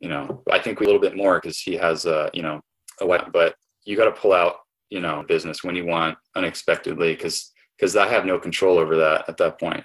You 0.00 0.08
know 0.08 0.42
i 0.50 0.58
think 0.58 0.78
we 0.78 0.86
a 0.86 0.88
little 0.88 1.00
bit 1.00 1.16
more 1.16 1.40
because 1.40 1.58
he 1.58 1.74
has 1.74 2.04
a 2.06 2.30
you 2.32 2.42
know 2.42 2.60
a 3.00 3.06
wife 3.06 3.24
but 3.32 3.54
you 3.84 3.96
got 3.96 4.04
to 4.04 4.20
pull 4.20 4.32
out 4.32 4.56
you 4.90 5.00
know 5.00 5.24
business 5.26 5.64
when 5.64 5.74
you 5.74 5.86
want 5.86 6.16
unexpectedly 6.36 7.14
because 7.14 7.52
because 7.76 7.96
i 7.96 8.06
have 8.06 8.24
no 8.24 8.38
control 8.38 8.78
over 8.78 8.96
that 8.96 9.28
at 9.28 9.36
that 9.36 9.58
point 9.58 9.84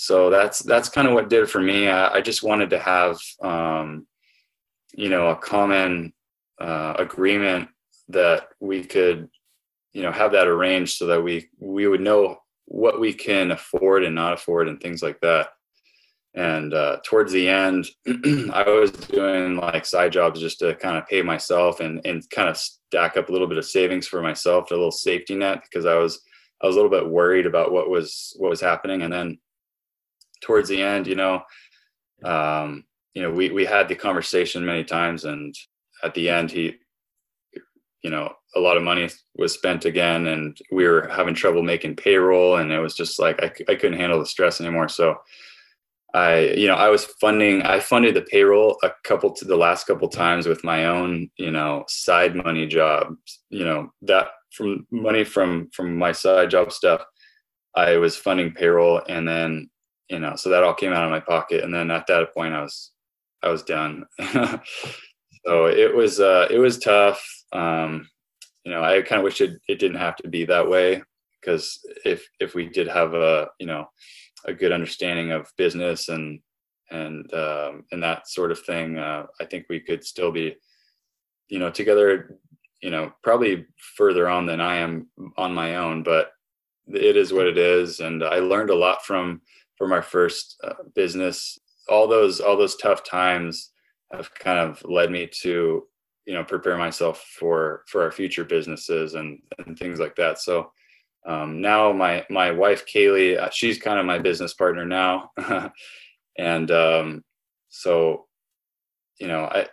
so 0.00 0.30
that's 0.30 0.60
that's 0.60 0.88
kind 0.88 1.08
of 1.08 1.14
what 1.14 1.28
did 1.28 1.50
for 1.50 1.60
me. 1.60 1.88
I, 1.88 2.14
I 2.14 2.20
just 2.20 2.44
wanted 2.44 2.70
to 2.70 2.78
have 2.78 3.18
um, 3.42 4.06
you 4.94 5.08
know 5.08 5.26
a 5.30 5.34
common 5.34 6.12
uh, 6.60 6.94
agreement 6.96 7.68
that 8.08 8.46
we 8.60 8.84
could, 8.84 9.28
you 9.92 10.02
know, 10.02 10.12
have 10.12 10.30
that 10.32 10.46
arranged 10.46 10.96
so 10.96 11.06
that 11.06 11.20
we 11.20 11.48
we 11.58 11.88
would 11.88 12.00
know 12.00 12.38
what 12.66 13.00
we 13.00 13.12
can 13.12 13.50
afford 13.50 14.04
and 14.04 14.14
not 14.14 14.34
afford 14.34 14.68
and 14.68 14.80
things 14.80 15.02
like 15.02 15.18
that. 15.22 15.48
And 16.32 16.74
uh, 16.74 16.98
towards 17.04 17.32
the 17.32 17.48
end, 17.48 17.88
I 18.52 18.66
was 18.68 18.92
doing 18.92 19.56
like 19.56 19.84
side 19.84 20.12
jobs 20.12 20.38
just 20.38 20.60
to 20.60 20.76
kind 20.76 20.96
of 20.96 21.08
pay 21.08 21.22
myself 21.22 21.80
and 21.80 22.00
and 22.06 22.22
kind 22.30 22.48
of 22.48 22.56
stack 22.56 23.16
up 23.16 23.30
a 23.30 23.32
little 23.32 23.48
bit 23.48 23.58
of 23.58 23.64
savings 23.64 24.06
for 24.06 24.22
myself, 24.22 24.70
a 24.70 24.74
little 24.74 24.92
safety 24.92 25.34
net 25.34 25.64
because 25.64 25.86
I 25.86 25.96
was 25.96 26.22
I 26.62 26.68
was 26.68 26.76
a 26.76 26.78
little 26.80 26.96
bit 26.96 27.10
worried 27.10 27.46
about 27.46 27.72
what 27.72 27.90
was 27.90 28.32
what 28.36 28.50
was 28.50 28.60
happening. 28.60 29.02
And 29.02 29.12
then 29.12 29.38
towards 30.40 30.68
the 30.68 30.82
end, 30.82 31.06
you 31.06 31.14
know, 31.14 31.42
um, 32.24 32.84
you 33.14 33.22
know, 33.22 33.30
we 33.30 33.50
we 33.50 33.64
had 33.64 33.88
the 33.88 33.94
conversation 33.94 34.64
many 34.64 34.84
times, 34.84 35.24
and 35.24 35.54
at 36.04 36.14
the 36.14 36.28
end, 36.28 36.50
he, 36.50 36.76
you 38.02 38.10
know, 38.10 38.32
a 38.54 38.60
lot 38.60 38.76
of 38.76 38.82
money 38.82 39.08
was 39.36 39.52
spent 39.52 39.84
again, 39.84 40.26
and 40.28 40.56
we 40.70 40.86
were 40.86 41.08
having 41.08 41.34
trouble 41.34 41.62
making 41.62 41.96
payroll, 41.96 42.56
and 42.56 42.72
it 42.72 42.80
was 42.80 42.94
just 42.94 43.18
like 43.18 43.42
I 43.42 43.46
I 43.70 43.74
couldn't 43.74 43.98
handle 43.98 44.18
the 44.18 44.26
stress 44.26 44.60
anymore. 44.60 44.88
So. 44.88 45.16
I, 46.14 46.54
you 46.56 46.66
know, 46.66 46.74
I 46.74 46.88
was 46.88 47.04
funding, 47.20 47.60
I 47.62 47.80
funded 47.80 48.16
the 48.16 48.22
payroll 48.22 48.78
a 48.82 48.90
couple 49.04 49.30
to 49.34 49.44
the 49.44 49.58
last 49.58 49.86
couple 49.86 50.08
times 50.08 50.46
with 50.46 50.64
my 50.64 50.86
own, 50.86 51.30
you 51.36 51.50
know, 51.50 51.84
side 51.86 52.34
money 52.34 52.66
job, 52.66 53.14
you 53.50 53.62
know, 53.62 53.92
that 54.02 54.28
from 54.54 54.86
money 54.90 55.22
from, 55.22 55.68
from 55.74 55.98
my 55.98 56.12
side 56.12 56.48
job 56.48 56.72
stuff, 56.72 57.04
I 57.74 57.98
was 57.98 58.16
funding 58.16 58.52
payroll 58.52 59.02
and 59.06 59.28
then 59.28 59.68
you 60.08 60.18
know, 60.18 60.36
so 60.36 60.50
that 60.50 60.64
all 60.64 60.74
came 60.74 60.92
out 60.92 61.04
of 61.04 61.10
my 61.10 61.20
pocket. 61.20 61.64
And 61.64 61.72
then 61.72 61.90
at 61.90 62.06
that 62.06 62.34
point, 62.34 62.54
I 62.54 62.62
was, 62.62 62.92
I 63.42 63.50
was 63.50 63.62
done. 63.62 64.06
so 64.20 65.66
it 65.66 65.94
was, 65.94 66.20
uh, 66.20 66.48
it 66.50 66.58
was 66.58 66.78
tough. 66.78 67.24
Um, 67.52 68.08
you 68.64 68.72
know, 68.72 68.82
I 68.82 69.02
kind 69.02 69.20
of 69.20 69.24
wish 69.24 69.40
it, 69.40 69.60
it 69.68 69.78
didn't 69.78 69.98
have 69.98 70.16
to 70.16 70.28
be 70.28 70.44
that 70.46 70.68
way 70.68 71.02
because 71.40 71.78
if, 72.04 72.26
if 72.40 72.54
we 72.54 72.68
did 72.68 72.88
have 72.88 73.14
a, 73.14 73.48
you 73.58 73.66
know, 73.66 73.88
a 74.44 74.52
good 74.52 74.72
understanding 74.72 75.32
of 75.32 75.52
business 75.56 76.08
and, 76.08 76.40
and, 76.90 77.32
um, 77.34 77.84
and 77.92 78.02
that 78.02 78.28
sort 78.28 78.50
of 78.50 78.60
thing, 78.60 78.98
uh, 78.98 79.26
I 79.40 79.44
think 79.44 79.66
we 79.68 79.80
could 79.80 80.04
still 80.04 80.32
be, 80.32 80.56
you 81.48 81.58
know, 81.58 81.70
together, 81.70 82.38
you 82.82 82.90
know, 82.90 83.12
probably 83.22 83.66
further 83.96 84.28
on 84.28 84.46
than 84.46 84.60
I 84.60 84.76
am 84.76 85.08
on 85.36 85.52
my 85.54 85.76
own, 85.76 86.02
but 86.02 86.30
it 86.86 87.16
is 87.16 87.32
what 87.32 87.46
it 87.46 87.58
is. 87.58 88.00
And 88.00 88.24
I 88.24 88.38
learned 88.38 88.70
a 88.70 88.74
lot 88.74 89.04
from, 89.04 89.42
from 89.78 89.90
my 89.90 90.00
first 90.00 90.60
uh, 90.64 90.74
business. 90.94 91.58
All 91.88 92.06
those 92.06 92.40
all 92.40 92.56
those 92.56 92.76
tough 92.76 93.04
times 93.04 93.70
have 94.12 94.34
kind 94.34 94.58
of 94.58 94.82
led 94.84 95.10
me 95.10 95.28
to 95.42 95.84
you 96.26 96.34
know 96.34 96.44
prepare 96.44 96.76
myself 96.76 97.24
for 97.38 97.84
for 97.86 98.02
our 98.02 98.12
future 98.12 98.44
businesses 98.44 99.14
and 99.14 99.38
and 99.64 99.78
things 99.78 99.98
like 99.98 100.16
that. 100.16 100.38
So 100.38 100.72
um, 101.26 101.60
now 101.60 101.92
my 101.92 102.26
my 102.28 102.50
wife 102.50 102.84
kaylee 102.86 103.38
uh, 103.38 103.50
she's 103.50 103.78
kind 103.78 103.98
of 103.98 104.06
my 104.06 104.18
business 104.18 104.54
partner 104.54 104.84
now. 104.84 105.30
And 106.40 106.70
um, 106.70 107.24
so 107.70 108.26
you 109.18 109.26
know 109.26 109.46
i 109.46 109.66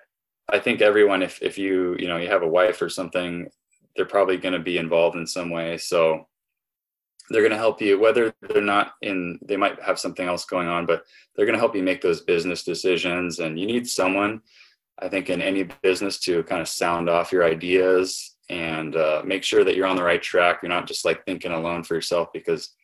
i 0.50 0.58
think 0.58 0.82
everyone 0.82 1.22
if 1.22 1.40
if 1.44 1.60
you 1.60 1.96
you 2.00 2.08
know 2.08 2.18
you 2.18 2.28
have 2.28 2.42
a 2.42 2.48
wife 2.48 2.82
or 2.82 2.90
something 2.90 3.48
they're 3.96 4.06
probably 4.06 4.38
going 4.38 4.54
to 4.54 4.60
be 4.60 4.78
involved 4.78 5.16
in 5.16 5.26
some 5.26 5.50
way. 5.50 5.78
So 5.78 6.28
they're 7.30 7.42
going 7.42 7.52
to 7.52 7.58
help 7.58 7.82
you 7.82 8.00
whether 8.00 8.34
they're 8.42 8.62
not 8.62 8.94
in 9.02 9.40
they 9.44 9.58
might 9.58 9.82
have 9.82 10.00
something 10.00 10.28
else 10.28 10.46
going 10.46 10.68
on 10.68 10.86
but 10.86 11.04
they're 11.36 11.46
going 11.46 11.56
to 11.56 11.60
help 11.60 11.76
you 11.76 11.84
make 11.84 12.02
those 12.02 12.22
business 12.22 12.64
decisions. 12.64 13.40
And 13.40 13.60
you 13.60 13.66
need 13.66 13.88
someone 13.88 14.42
i 15.00 15.10
think 15.10 15.30
in 15.30 15.42
any 15.42 15.64
business 15.82 16.20
to 16.20 16.44
kind 16.44 16.62
of 16.62 16.68
sound 16.68 17.10
off 17.10 17.32
your 17.32 17.44
ideas 17.44 18.36
and 18.50 18.96
uh, 18.96 19.22
make 19.26 19.44
sure 19.44 19.64
that 19.64 19.76
you're 19.76 19.88
on 19.88 19.96
the 19.96 20.04
right 20.04 20.22
track. 20.22 20.60
You're 20.62 20.70
not 20.70 20.88
just 20.88 21.06
like 21.06 21.26
thinking 21.26 21.52
alone 21.52 21.84
for 21.84 21.96
yourself 21.96 22.30
because 22.34 22.76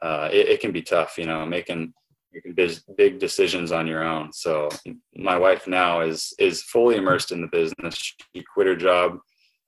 uh, 0.00 0.28
it, 0.32 0.48
it, 0.48 0.60
can 0.60 0.70
be 0.70 0.82
tough 0.82 1.18
you 1.18 1.26
know 1.26 1.44
making 1.44 1.92
making 2.32 2.54
big, 2.54 2.78
big 2.96 3.18
decisions 3.18 3.72
on 3.72 3.86
your 3.86 4.04
own. 4.04 4.32
So 4.32 4.68
my 5.16 5.36
wife 5.36 5.66
now 5.66 6.02
is 6.02 6.32
is 6.38 6.62
fully 6.62 6.96
immersed 6.96 7.32
in 7.32 7.40
the 7.40 7.48
business. 7.48 7.96
She 7.96 8.44
quit 8.54 8.66
her 8.66 8.76
job 8.76 9.18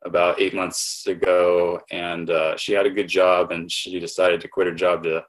about 0.05 0.41
eight 0.41 0.55
months 0.55 1.07
ago, 1.07 1.81
and 1.91 2.31
uh, 2.31 2.57
she 2.57 2.73
had 2.73 2.87
a 2.87 2.91
good 2.91 3.09
job, 3.09 3.53
and 3.53 3.71
she 3.71 4.01
decided 4.01 4.41
to 4.41 4.49
quit 4.49 4.67
her 4.67 4.75
job 4.75 5.03
to 5.05 5.25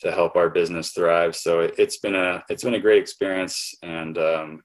to 0.00 0.12
help 0.12 0.36
our 0.36 0.50
business 0.50 0.90
thrive. 0.90 1.34
So 1.34 1.60
it, 1.60 1.78
has 1.78 1.96
been 1.98 2.14
a 2.14 2.42
it's 2.48 2.64
been 2.64 2.74
a 2.74 2.80
great 2.80 3.00
experience, 3.00 3.74
and 3.82 4.18
um, 4.18 4.62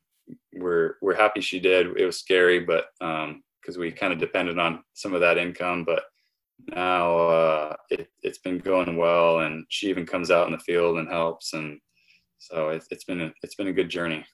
we're 0.54 0.96
we're 1.02 1.16
happy 1.16 1.42
she 1.42 1.60
did. 1.60 1.88
It 1.98 2.06
was 2.06 2.20
scary, 2.20 2.60
but 2.60 2.86
because 3.00 3.76
um, 3.76 3.80
we 3.80 3.92
kind 3.92 4.14
of 4.14 4.20
depended 4.20 4.60
on 4.60 4.84
some 4.94 5.14
of 5.14 5.22
that 5.22 5.38
income, 5.38 5.84
but 5.86 6.04
now 6.76 7.18
uh, 7.18 7.76
it, 7.90 8.08
it's 8.24 8.40
been 8.40 8.60
going 8.60 8.98
well, 8.98 9.40
and 9.40 9.66
she 9.70 9.90
even 9.90 10.06
comes 10.06 10.32
out 10.32 10.48
in 10.48 10.54
the 10.54 10.60
field 10.60 10.98
and 10.98 11.08
helps, 11.08 11.54
and 11.54 11.80
so 12.40 12.70
it, 12.70 12.84
it's 12.90 13.04
been 13.04 13.22
a, 13.22 13.34
it's 13.44 13.56
been 13.56 13.68
a 13.68 13.74
good 13.74 13.90
journey 13.90 14.26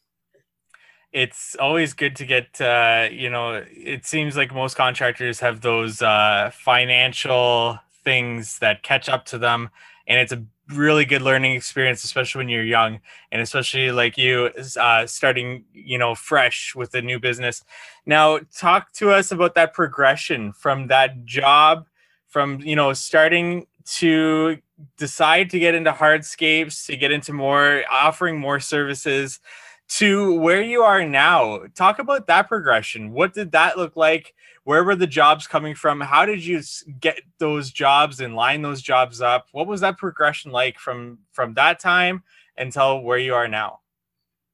it's 1.17 1.55
always 1.59 1.93
good 1.93 2.15
to 2.15 2.25
get 2.27 2.61
uh, 2.61 3.07
you 3.11 3.27
know 3.27 3.63
it 3.71 4.05
seems 4.05 4.37
like 4.37 4.53
most 4.53 4.77
contractors 4.77 5.39
have 5.39 5.61
those 5.61 5.99
uh, 6.03 6.51
financial 6.53 7.79
things 8.03 8.59
that 8.59 8.83
catch 8.83 9.09
up 9.09 9.25
to 9.25 9.39
them 9.39 9.71
and 10.07 10.19
it's 10.19 10.31
a 10.31 10.43
really 10.75 11.05
good 11.05 11.23
learning 11.23 11.55
experience 11.55 12.03
especially 12.03 12.39
when 12.39 12.49
you're 12.49 12.63
young 12.63 12.99
and 13.31 13.41
especially 13.41 13.89
like 13.89 14.15
you 14.15 14.51
uh, 14.79 15.07
starting 15.07 15.65
you 15.73 15.97
know 15.97 16.13
fresh 16.13 16.75
with 16.75 16.93
a 16.93 17.01
new 17.01 17.19
business. 17.19 17.63
Now 18.05 18.39
talk 18.55 18.91
to 18.93 19.09
us 19.09 19.31
about 19.31 19.55
that 19.55 19.73
progression 19.73 20.53
from 20.53 20.85
that 20.87 21.25
job 21.25 21.87
from 22.27 22.61
you 22.61 22.75
know 22.75 22.93
starting 22.93 23.65
to 23.95 24.59
decide 24.97 25.49
to 25.49 25.57
get 25.57 25.73
into 25.73 25.91
hardscapes 25.91 26.85
to 26.85 26.95
get 26.95 27.11
into 27.11 27.33
more 27.33 27.83
offering 27.89 28.37
more 28.37 28.59
services 28.59 29.39
to 29.89 30.33
where 30.39 30.61
you 30.61 30.81
are 30.81 31.05
now. 31.05 31.61
Talk 31.75 31.99
about 31.99 32.27
that 32.27 32.47
progression. 32.47 33.13
What 33.13 33.33
did 33.33 33.51
that 33.53 33.77
look 33.77 33.95
like? 33.95 34.33
Where 34.63 34.83
were 34.83 34.95
the 34.95 35.07
jobs 35.07 35.47
coming 35.47 35.75
from? 35.75 36.01
How 36.01 36.25
did 36.25 36.45
you 36.45 36.61
get 36.99 37.21
those 37.37 37.71
jobs 37.71 38.19
and 38.19 38.35
line 38.35 38.61
those 38.61 38.81
jobs 38.81 39.21
up? 39.21 39.47
What 39.53 39.67
was 39.67 39.81
that 39.81 39.97
progression 39.97 40.51
like 40.51 40.77
from 40.77 41.19
from 41.31 41.53
that 41.53 41.79
time 41.79 42.23
until 42.57 43.01
where 43.01 43.17
you 43.17 43.33
are 43.33 43.47
now? 43.47 43.79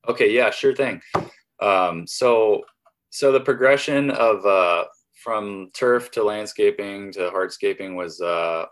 Okay, 0.07 0.31
yeah, 0.31 0.51
sure 0.51 0.75
thing. 0.75 1.01
Um, 1.59 2.05
so 2.05 2.63
so 3.09 3.31
the 3.31 3.39
progression 3.39 4.11
of 4.11 4.45
uh, 4.45 4.85
from 5.23 5.71
turf 5.73 6.11
to 6.11 6.23
landscaping 6.23 7.11
to 7.13 7.31
hardscaping 7.31 7.95
was 7.95 8.21
uh, 8.21 8.65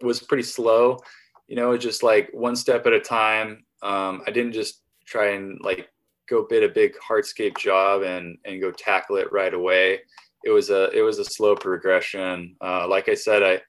was 0.00 0.20
pretty 0.20 0.42
slow. 0.42 0.98
You 1.46 1.56
know, 1.56 1.76
just 1.76 2.02
like 2.02 2.28
one 2.32 2.56
step 2.56 2.86
at 2.86 2.92
a 2.92 3.00
time. 3.00 3.64
Um, 3.82 4.22
I 4.26 4.30
didn't 4.30 4.52
just 4.52 4.82
try 5.04 5.32
and 5.32 5.60
like 5.62 5.88
go 6.32 6.46
bid 6.48 6.64
a 6.64 6.68
big 6.68 6.94
hardscape 6.96 7.58
job 7.58 8.02
and 8.02 8.38
and 8.44 8.60
go 8.60 8.70
tackle 8.72 9.16
it 9.16 9.30
right 9.32 9.54
away. 9.54 10.00
It 10.44 10.50
was 10.50 10.70
a 10.70 10.90
it 10.90 11.02
was 11.02 11.18
a 11.18 11.24
slow 11.24 11.54
progression. 11.54 12.56
Uh, 12.60 12.88
like 12.88 13.08
I 13.08 13.14
said, 13.14 13.42
I 13.42 13.60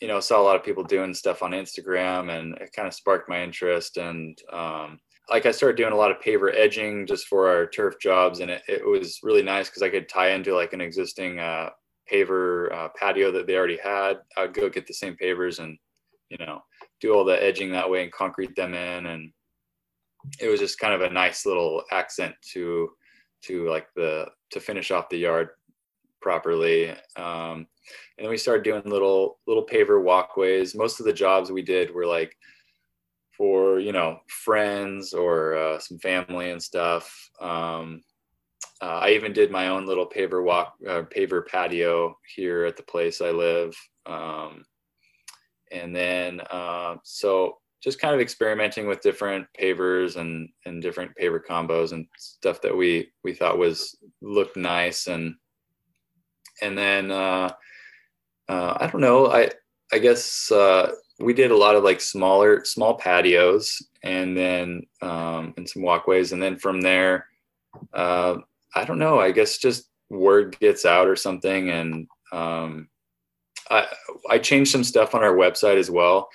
you 0.00 0.08
know 0.08 0.18
saw 0.18 0.40
a 0.40 0.42
lot 0.42 0.56
of 0.56 0.64
people 0.64 0.82
doing 0.82 1.14
stuff 1.14 1.42
on 1.42 1.52
Instagram, 1.52 2.30
and 2.36 2.56
it 2.56 2.72
kind 2.74 2.88
of 2.88 2.94
sparked 2.94 3.28
my 3.28 3.42
interest. 3.42 3.98
And 3.98 4.36
um, 4.52 4.98
like 5.28 5.46
I 5.46 5.50
started 5.50 5.76
doing 5.76 5.92
a 5.92 5.96
lot 5.96 6.10
of 6.10 6.20
paver 6.20 6.52
edging 6.56 7.06
just 7.06 7.26
for 7.28 7.48
our 7.48 7.66
turf 7.66 7.94
jobs, 8.00 8.40
and 8.40 8.50
it, 8.50 8.62
it 8.66 8.86
was 8.86 9.20
really 9.22 9.42
nice 9.42 9.68
because 9.68 9.82
I 9.82 9.90
could 9.90 10.08
tie 10.08 10.30
into 10.30 10.54
like 10.54 10.72
an 10.72 10.80
existing 10.80 11.38
uh, 11.38 11.70
paver 12.10 12.72
uh, 12.72 12.88
patio 12.98 13.30
that 13.32 13.46
they 13.46 13.56
already 13.56 13.78
had. 13.82 14.18
I 14.36 14.42
would 14.42 14.54
go 14.54 14.70
get 14.70 14.86
the 14.86 14.94
same 14.94 15.16
pavers 15.22 15.58
and 15.58 15.76
you 16.30 16.38
know 16.38 16.62
do 17.00 17.12
all 17.12 17.24
the 17.24 17.42
edging 17.42 17.70
that 17.72 17.90
way 17.90 18.02
and 18.02 18.12
concrete 18.12 18.54
them 18.56 18.74
in 18.74 19.06
and 19.06 19.32
it 20.38 20.48
was 20.48 20.60
just 20.60 20.78
kind 20.78 20.94
of 20.94 21.00
a 21.02 21.12
nice 21.12 21.46
little 21.46 21.82
accent 21.90 22.34
to 22.52 22.90
to 23.42 23.68
like 23.68 23.86
the 23.96 24.26
to 24.50 24.60
finish 24.60 24.90
off 24.90 25.08
the 25.08 25.16
yard 25.16 25.50
properly. 26.20 26.90
Um, 27.16 27.66
and 28.16 28.24
then 28.24 28.30
we 28.30 28.36
started 28.36 28.64
doing 28.64 28.82
little 28.84 29.38
little 29.46 29.64
paver 29.66 30.02
walkways. 30.02 30.74
Most 30.74 31.00
of 31.00 31.06
the 31.06 31.12
jobs 31.12 31.50
we 31.50 31.62
did 31.62 31.92
were 31.92 32.06
like 32.06 32.36
for 33.36 33.80
you 33.80 33.92
know 33.92 34.20
friends 34.28 35.14
or 35.14 35.56
uh, 35.56 35.78
some 35.78 35.98
family 35.98 36.50
and 36.50 36.62
stuff. 36.62 37.30
Um, 37.40 38.02
uh, 38.82 39.00
i 39.02 39.10
even 39.10 39.32
did 39.32 39.50
my 39.50 39.68
own 39.68 39.84
little 39.84 40.08
paver 40.08 40.42
walk 40.42 40.74
uh, 40.88 41.02
paver 41.14 41.46
patio 41.46 42.16
here 42.34 42.64
at 42.64 42.76
the 42.76 42.82
place 42.82 43.20
i 43.20 43.30
live. 43.30 43.74
Um, 44.06 44.64
and 45.70 45.94
then 45.94 46.40
uh, 46.50 46.96
so 47.04 47.59
just 47.82 48.00
kind 48.00 48.14
of 48.14 48.20
experimenting 48.20 48.86
with 48.86 49.00
different 49.00 49.46
pavers 49.58 50.16
and 50.16 50.48
and 50.66 50.82
different 50.82 51.12
paver 51.20 51.40
combos 51.44 51.92
and 51.92 52.06
stuff 52.16 52.60
that 52.60 52.76
we 52.76 53.10
we 53.24 53.32
thought 53.32 53.58
was 53.58 53.96
looked 54.20 54.56
nice. 54.56 55.06
And 55.06 55.34
and 56.62 56.76
then 56.76 57.10
uh, 57.10 57.52
uh, 58.48 58.76
I 58.80 58.86
don't 58.86 59.00
know. 59.00 59.30
I 59.30 59.50
I 59.92 59.98
guess 59.98 60.50
uh, 60.52 60.92
we 61.18 61.32
did 61.32 61.50
a 61.50 61.56
lot 61.56 61.76
of 61.76 61.84
like 61.84 62.00
smaller 62.00 62.64
small 62.64 62.94
patios 62.94 63.82
and 64.02 64.36
then 64.36 64.82
um, 65.02 65.54
and 65.56 65.68
some 65.68 65.82
walkways. 65.82 66.32
And 66.32 66.42
then 66.42 66.58
from 66.58 66.80
there 66.80 67.26
uh, 67.94 68.36
I 68.74 68.84
don't 68.84 68.98
know. 68.98 69.18
I 69.18 69.32
guess 69.32 69.58
just 69.58 69.88
word 70.10 70.58
gets 70.60 70.84
out 70.84 71.06
or 71.08 71.16
something. 71.16 71.70
And 71.70 72.08
Um, 72.32 72.88
I, 73.70 73.86
I 74.30 74.38
changed 74.38 74.70
some 74.70 74.84
stuff 74.84 75.14
on 75.14 75.24
our 75.24 75.34
website 75.34 75.78
as 75.78 75.90
well. 75.90 76.28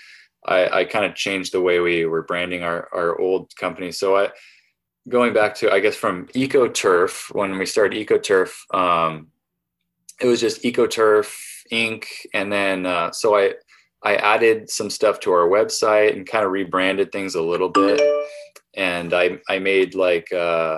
I, 0.45 0.79
I 0.79 0.85
kind 0.85 1.05
of 1.05 1.15
changed 1.15 1.51
the 1.51 1.61
way 1.61 1.79
we 1.79 2.05
were 2.05 2.23
branding 2.23 2.63
our, 2.63 2.87
our 2.93 3.19
old 3.19 3.55
company. 3.55 3.91
So 3.91 4.15
I, 4.15 4.29
going 5.09 5.33
back 5.33 5.55
to, 5.55 5.71
I 5.71 5.79
guess 5.79 5.95
from 5.95 6.27
EcoTurf, 6.27 7.33
when 7.33 7.57
we 7.57 7.65
started 7.65 8.07
EcoTurf, 8.07 8.51
um, 8.73 9.27
it 10.21 10.27
was 10.27 10.39
just 10.39 10.63
EcoTurf 10.63 11.35
Inc. 11.71 12.05
And 12.33 12.51
then, 12.51 12.85
uh, 12.85 13.11
so 13.11 13.35
I, 13.35 13.53
I 14.03 14.15
added 14.15 14.69
some 14.69 14.89
stuff 14.89 15.19
to 15.21 15.31
our 15.31 15.47
website 15.47 16.15
and 16.15 16.27
kind 16.27 16.45
of 16.45 16.51
rebranded 16.51 17.11
things 17.11 17.35
a 17.35 17.41
little 17.41 17.69
bit. 17.69 18.01
And 18.75 19.13
I, 19.13 19.39
I 19.49 19.59
made 19.59 19.95
like, 19.95 20.31
uh, 20.31 20.77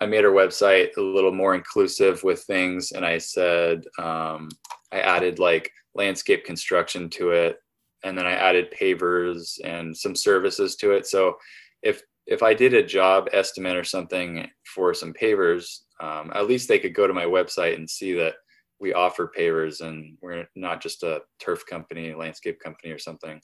I 0.00 0.06
made 0.06 0.24
our 0.24 0.30
website 0.30 0.96
a 0.96 1.00
little 1.00 1.32
more 1.32 1.54
inclusive 1.54 2.22
with 2.22 2.42
things. 2.44 2.92
And 2.92 3.04
I 3.04 3.18
said, 3.18 3.84
um, 3.98 4.48
I 4.92 5.00
added 5.00 5.38
like 5.38 5.70
landscape 5.94 6.44
construction 6.44 7.10
to 7.10 7.30
it. 7.30 7.58
And 8.04 8.16
then 8.16 8.26
I 8.26 8.32
added 8.32 8.74
pavers 8.78 9.58
and 9.64 9.96
some 9.96 10.14
services 10.14 10.76
to 10.76 10.92
it. 10.92 11.06
So 11.06 11.36
if, 11.82 12.02
if 12.26 12.42
I 12.42 12.54
did 12.54 12.74
a 12.74 12.86
job 12.86 13.28
estimate 13.32 13.76
or 13.76 13.84
something 13.84 14.48
for 14.64 14.94
some 14.94 15.12
pavers, 15.12 15.80
um, 16.00 16.30
at 16.34 16.46
least 16.46 16.68
they 16.68 16.78
could 16.78 16.94
go 16.94 17.06
to 17.06 17.14
my 17.14 17.24
website 17.24 17.76
and 17.76 17.88
see 17.88 18.12
that 18.14 18.34
we 18.80 18.92
offer 18.92 19.32
pavers 19.36 19.80
and 19.80 20.16
we're 20.20 20.46
not 20.54 20.80
just 20.80 21.02
a 21.02 21.22
turf 21.40 21.66
company, 21.66 22.14
landscape 22.14 22.60
company 22.60 22.92
or 22.92 22.98
something. 22.98 23.40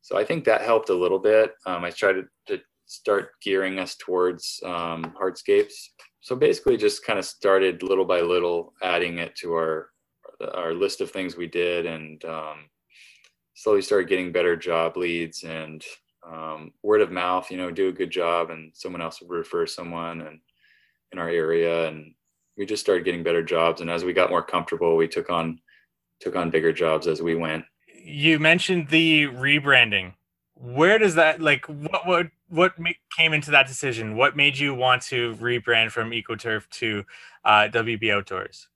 So 0.00 0.18
I 0.18 0.24
think 0.24 0.44
that 0.44 0.62
helped 0.62 0.88
a 0.88 0.94
little 0.94 1.20
bit. 1.20 1.52
Um, 1.64 1.84
I 1.84 1.90
tried 1.90 2.14
to, 2.14 2.24
to, 2.48 2.60
start 2.86 3.30
gearing 3.40 3.78
us 3.78 3.96
towards 3.96 4.60
um, 4.66 5.14
hardscapes. 5.18 5.72
So 6.20 6.36
basically, 6.36 6.76
just 6.76 7.06
kind 7.06 7.18
of 7.18 7.24
started 7.24 7.82
little 7.82 8.04
by 8.04 8.20
little 8.20 8.74
adding 8.82 9.18
it 9.18 9.34
to 9.36 9.54
our 9.54 9.88
our 10.54 10.74
list 10.74 11.00
of 11.00 11.10
things 11.10 11.36
we 11.36 11.46
did, 11.46 11.86
and 11.86 12.22
um, 12.24 12.68
slowly 13.54 13.82
started 13.82 14.08
getting 14.08 14.32
better 14.32 14.56
job 14.56 14.96
leads 14.96 15.44
and 15.44 15.84
um, 16.26 16.72
word 16.82 17.00
of 17.00 17.10
mouth. 17.10 17.50
You 17.50 17.56
know, 17.56 17.70
do 17.70 17.88
a 17.88 17.92
good 17.92 18.10
job, 18.10 18.50
and 18.50 18.72
someone 18.74 19.02
else 19.02 19.20
would 19.20 19.30
refer 19.30 19.66
someone 19.66 20.22
and 20.22 20.40
in 21.12 21.18
our 21.18 21.28
area, 21.28 21.88
and 21.88 22.14
we 22.56 22.66
just 22.66 22.82
started 22.82 23.04
getting 23.04 23.22
better 23.22 23.42
jobs. 23.42 23.80
And 23.80 23.90
as 23.90 24.04
we 24.04 24.12
got 24.12 24.30
more 24.30 24.42
comfortable, 24.42 24.96
we 24.96 25.08
took 25.08 25.30
on 25.30 25.60
took 26.20 26.36
on 26.36 26.50
bigger 26.50 26.72
jobs 26.72 27.06
as 27.06 27.20
we 27.20 27.34
went. 27.34 27.64
You 28.04 28.38
mentioned 28.38 28.88
the 28.88 29.26
rebranding. 29.26 30.14
Where 30.54 30.98
does 30.98 31.14
that 31.16 31.40
like 31.40 31.66
what 31.66 32.06
what 32.06 32.26
what 32.48 32.72
came 33.16 33.32
into 33.32 33.50
that 33.50 33.66
decision? 33.66 34.16
What 34.16 34.36
made 34.36 34.58
you 34.58 34.74
want 34.74 35.02
to 35.02 35.34
rebrand 35.36 35.90
from 35.90 36.10
EcoTurf 36.10 36.68
to 36.70 37.04
uh, 37.44 37.68
WB 37.72 38.12
Outdoors? 38.12 38.68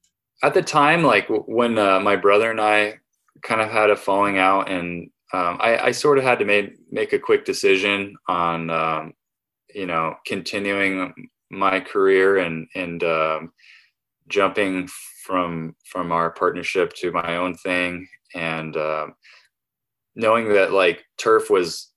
At 0.42 0.54
the 0.54 0.62
time, 0.62 1.02
like 1.02 1.26
when 1.28 1.78
uh, 1.78 2.00
my 2.00 2.16
brother 2.16 2.50
and 2.50 2.60
I 2.60 2.98
kind 3.46 3.60
of 3.60 3.70
had 3.70 3.90
a 3.90 3.96
falling 3.96 4.38
out, 4.38 4.68
and 4.68 5.08
um, 5.32 5.58
I, 5.60 5.78
I, 5.78 5.90
sort 5.92 6.18
of 6.18 6.24
had 6.24 6.38
to 6.40 6.44
make 6.44 6.74
make 6.90 7.12
a 7.12 7.18
quick 7.18 7.44
decision 7.44 8.16
on 8.28 8.70
um, 8.70 9.12
you 9.74 9.86
know 9.86 10.16
continuing 10.26 11.12
my 11.50 11.80
career 11.80 12.38
and 12.38 12.66
and 12.74 13.02
um, 13.04 13.52
jumping 14.28 14.88
from 15.24 15.74
from 15.84 16.12
our 16.12 16.30
partnership 16.30 16.92
to 16.94 17.12
my 17.12 17.36
own 17.36 17.54
thing. 17.54 18.06
And 18.34 18.76
uh, 18.76 19.06
knowing 20.14 20.52
that 20.54 20.72
like 20.72 21.04
turf 21.18 21.48
was 21.48 21.92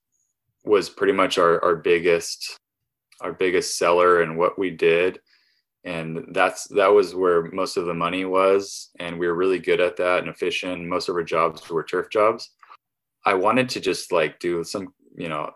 was 0.63 0.89
pretty 0.89 1.13
much 1.13 1.37
our, 1.37 1.63
our 1.63 1.75
biggest 1.75 2.59
our 3.21 3.33
biggest 3.33 3.77
seller 3.77 4.21
and 4.21 4.37
what 4.37 4.57
we 4.57 4.69
did 4.69 5.19
and 5.85 6.25
that's 6.31 6.67
that 6.67 6.91
was 6.91 7.15
where 7.15 7.43
most 7.51 7.77
of 7.77 7.85
the 7.85 7.93
money 7.93 8.25
was 8.25 8.89
and 8.99 9.17
we 9.17 9.27
were 9.27 9.35
really 9.35 9.59
good 9.59 9.79
at 9.79 9.95
that 9.97 10.19
and 10.19 10.27
efficient. 10.27 10.85
Most 10.85 11.07
of 11.07 11.15
our 11.15 11.23
jobs 11.23 11.69
were 11.69 11.83
turf 11.83 12.09
jobs. 12.09 12.51
I 13.25 13.33
wanted 13.33 13.69
to 13.69 13.79
just 13.79 14.11
like 14.11 14.39
do 14.39 14.63
some 14.63 14.93
you 15.15 15.29
know 15.29 15.51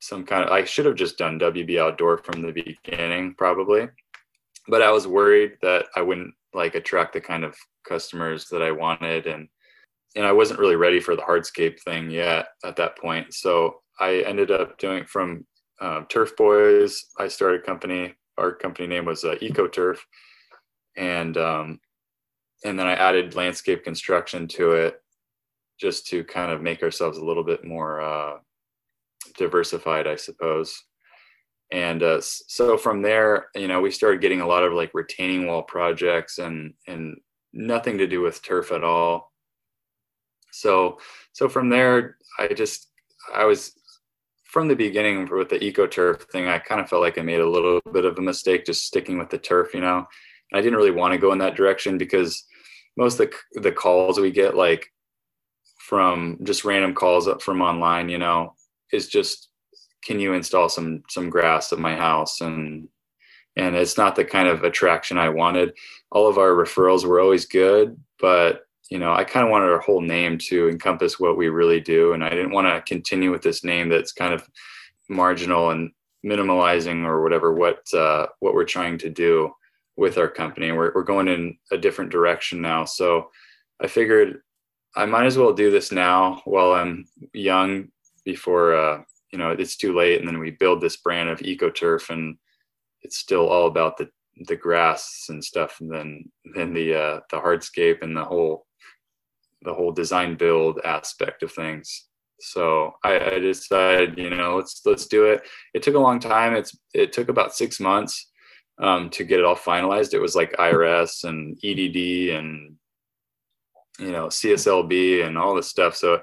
some 0.00 0.24
kind 0.24 0.44
of 0.44 0.50
i 0.50 0.64
should 0.64 0.86
have 0.86 0.96
just 0.96 1.16
done 1.18 1.38
wb 1.38 1.78
outdoor 1.78 2.18
from 2.18 2.42
the 2.42 2.52
beginning 2.52 3.34
probably. 3.36 3.88
But 4.68 4.82
i 4.82 4.90
was 4.90 5.06
worried 5.06 5.52
that 5.60 5.86
i 5.96 6.02
wouldn't 6.02 6.34
like 6.54 6.74
attract 6.74 7.12
the 7.12 7.20
kind 7.20 7.44
of 7.44 7.54
customers 7.86 8.48
that 8.48 8.62
i 8.62 8.70
wanted 8.70 9.26
and 9.26 9.48
and 10.16 10.24
i 10.26 10.32
wasn't 10.32 10.60
really 10.60 10.76
ready 10.76 11.00
for 11.00 11.14
the 11.14 11.22
hardscape 11.22 11.80
thing 11.80 12.10
yet 12.10 12.48
at 12.64 12.76
that 12.76 12.96
point. 12.96 13.34
So 13.34 13.82
i 14.00 14.22
ended 14.26 14.50
up 14.50 14.78
doing 14.78 15.04
from 15.04 15.46
uh, 15.80 16.02
turf 16.08 16.36
boys. 16.36 17.06
I 17.18 17.26
started 17.26 17.62
a 17.62 17.64
company 17.64 18.14
our 18.38 18.52
company 18.52 18.88
name 18.88 19.04
was 19.04 19.24
uh, 19.24 19.36
ecoturf. 19.42 19.98
And 20.96 21.36
um, 21.36 21.80
and 22.64 22.78
then 22.78 22.86
i 22.86 22.94
added 22.94 23.34
landscape 23.34 23.84
construction 23.84 24.46
to 24.46 24.72
it 24.72 25.00
just 25.80 26.06
to 26.06 26.22
kind 26.24 26.52
of 26.52 26.62
make 26.62 26.82
ourselves 26.82 27.18
a 27.18 27.24
little 27.24 27.44
bit 27.44 27.64
more 27.64 28.00
uh, 28.00 28.38
diversified 29.36 30.06
i 30.06 30.16
suppose. 30.16 30.82
And 31.72 32.02
uh, 32.02 32.20
so 32.20 32.76
from 32.76 33.00
there 33.00 33.46
you 33.54 33.68
know 33.68 33.80
we 33.80 33.90
started 33.90 34.20
getting 34.20 34.42
a 34.42 34.46
lot 34.46 34.64
of 34.64 34.72
like 34.72 34.90
retaining 34.94 35.46
wall 35.46 35.62
projects 35.62 36.38
and 36.38 36.74
and 36.86 37.16
nothing 37.52 37.98
to 37.98 38.06
do 38.06 38.20
with 38.20 38.42
turf 38.42 38.72
at 38.72 38.84
all. 38.84 39.32
So 40.52 40.98
so 41.32 41.48
from 41.48 41.70
there 41.70 42.16
i 42.38 42.48
just 42.48 42.90
i 43.34 43.44
was 43.44 43.72
from 44.52 44.68
the 44.68 44.76
beginning 44.76 45.28
with 45.28 45.48
the 45.48 45.62
eco 45.62 45.86
turf 45.86 46.26
thing 46.30 46.46
i 46.46 46.58
kind 46.58 46.80
of 46.80 46.88
felt 46.88 47.02
like 47.02 47.18
i 47.18 47.22
made 47.22 47.40
a 47.40 47.48
little 47.48 47.80
bit 47.92 48.04
of 48.04 48.18
a 48.18 48.22
mistake 48.22 48.64
just 48.64 48.86
sticking 48.86 49.18
with 49.18 49.30
the 49.30 49.38
turf 49.38 49.74
you 49.74 49.80
know? 49.80 50.06
I 50.54 50.60
didn't 50.60 50.76
really 50.76 50.90
want 50.90 51.12
to 51.12 51.18
go 51.18 51.32
in 51.32 51.38
that 51.38 51.56
direction 51.56 51.96
because 51.96 52.44
most 52.96 53.18
of 53.18 53.30
the, 53.54 53.60
the 53.60 53.72
calls 53.72 54.20
we 54.20 54.30
get 54.30 54.54
like 54.54 54.86
from 55.78 56.38
just 56.42 56.64
random 56.64 56.94
calls 56.94 57.26
up 57.26 57.42
from 57.42 57.62
online 57.62 58.08
you 58.08 58.18
know 58.18 58.54
is 58.92 59.08
just 59.08 59.48
can 60.04 60.20
you 60.20 60.34
install 60.34 60.68
some 60.68 61.02
some 61.08 61.30
grass 61.30 61.72
at 61.72 61.78
my 61.78 61.96
house? 61.96 62.40
And 62.40 62.88
and 63.56 63.76
it's 63.76 63.98
not 63.98 64.16
the 64.16 64.24
kind 64.24 64.48
of 64.48 64.64
attraction 64.64 65.18
i 65.18 65.28
wanted. 65.28 65.72
All 66.10 66.28
of 66.28 66.38
our 66.38 66.50
referrals 66.50 67.04
were 67.04 67.20
always 67.20 67.46
good 67.46 67.98
but 68.20 68.62
you 68.92 68.98
know 68.98 69.14
i 69.14 69.24
kind 69.24 69.42
of 69.42 69.50
wanted 69.50 69.70
our 69.70 69.80
whole 69.80 70.02
name 70.02 70.36
to 70.36 70.68
encompass 70.68 71.18
what 71.18 71.38
we 71.38 71.48
really 71.48 71.80
do 71.80 72.12
and 72.12 72.22
i 72.22 72.28
didn't 72.28 72.52
want 72.52 72.66
to 72.66 72.92
continue 72.94 73.30
with 73.30 73.40
this 73.40 73.64
name 73.64 73.88
that's 73.88 74.12
kind 74.12 74.34
of 74.34 74.46
marginal 75.08 75.70
and 75.70 75.90
minimalizing 76.24 77.02
or 77.06 77.22
whatever 77.22 77.54
what 77.54 77.82
uh, 77.94 78.26
what 78.40 78.54
we're 78.54 78.64
trying 78.64 78.96
to 78.96 79.10
do 79.10 79.50
with 79.96 80.16
our 80.16 80.28
company. 80.28 80.72
We're, 80.72 80.92
we're 80.94 81.02
going 81.02 81.28
in 81.28 81.58
a 81.70 81.78
different 81.78 82.12
direction 82.12 82.60
now 82.60 82.84
so 82.84 83.30
i 83.80 83.86
figured 83.86 84.42
i 84.94 85.06
might 85.06 85.26
as 85.26 85.38
well 85.38 85.54
do 85.54 85.70
this 85.70 85.90
now 85.90 86.42
while 86.44 86.72
i'm 86.72 87.06
young 87.32 87.88
before 88.26 88.74
uh, 88.74 89.02
you 89.32 89.38
know 89.38 89.50
it's 89.52 89.76
too 89.76 89.94
late 89.96 90.18
and 90.20 90.28
then 90.28 90.38
we 90.38 90.50
build 90.50 90.82
this 90.82 90.98
brand 90.98 91.30
of 91.30 91.38
ecoturf 91.38 92.10
and 92.10 92.36
it's 93.00 93.16
still 93.16 93.48
all 93.48 93.66
about 93.68 93.96
the 93.96 94.08
the 94.48 94.56
grass 94.56 95.26
and 95.30 95.42
stuff 95.42 95.80
and 95.80 95.90
then 95.90 96.30
then 96.54 96.74
the 96.74 96.94
uh 96.94 97.20
the 97.30 97.38
hardscape 97.38 98.02
and 98.02 98.16
the 98.16 98.24
whole 98.24 98.66
the 99.64 99.74
whole 99.74 99.92
design 99.92 100.36
build 100.36 100.80
aspect 100.84 101.42
of 101.42 101.52
things. 101.52 102.06
So 102.40 102.92
I, 103.04 103.34
I 103.34 103.38
decided 103.38 104.18
you 104.18 104.30
know 104.30 104.56
let's 104.56 104.82
let's 104.84 105.06
do 105.06 105.26
it. 105.26 105.42
It 105.74 105.82
took 105.82 105.94
a 105.94 106.00
long 106.00 106.18
time. 106.18 106.54
It's 106.54 106.76
it 106.92 107.12
took 107.12 107.28
about 107.28 107.54
six 107.54 107.78
months 107.80 108.30
um, 108.80 109.10
to 109.10 109.24
get 109.24 109.38
it 109.38 109.44
all 109.44 109.56
finalized. 109.56 110.14
It 110.14 110.20
was 110.20 110.34
like 110.34 110.52
irs 110.54 111.24
and 111.24 111.56
edd 111.64 111.96
and 112.36 112.76
you 113.98 114.10
know 114.10 114.26
cslb 114.26 115.26
and 115.26 115.38
all 115.38 115.54
this 115.54 115.68
stuff. 115.68 115.94
So 115.96 116.22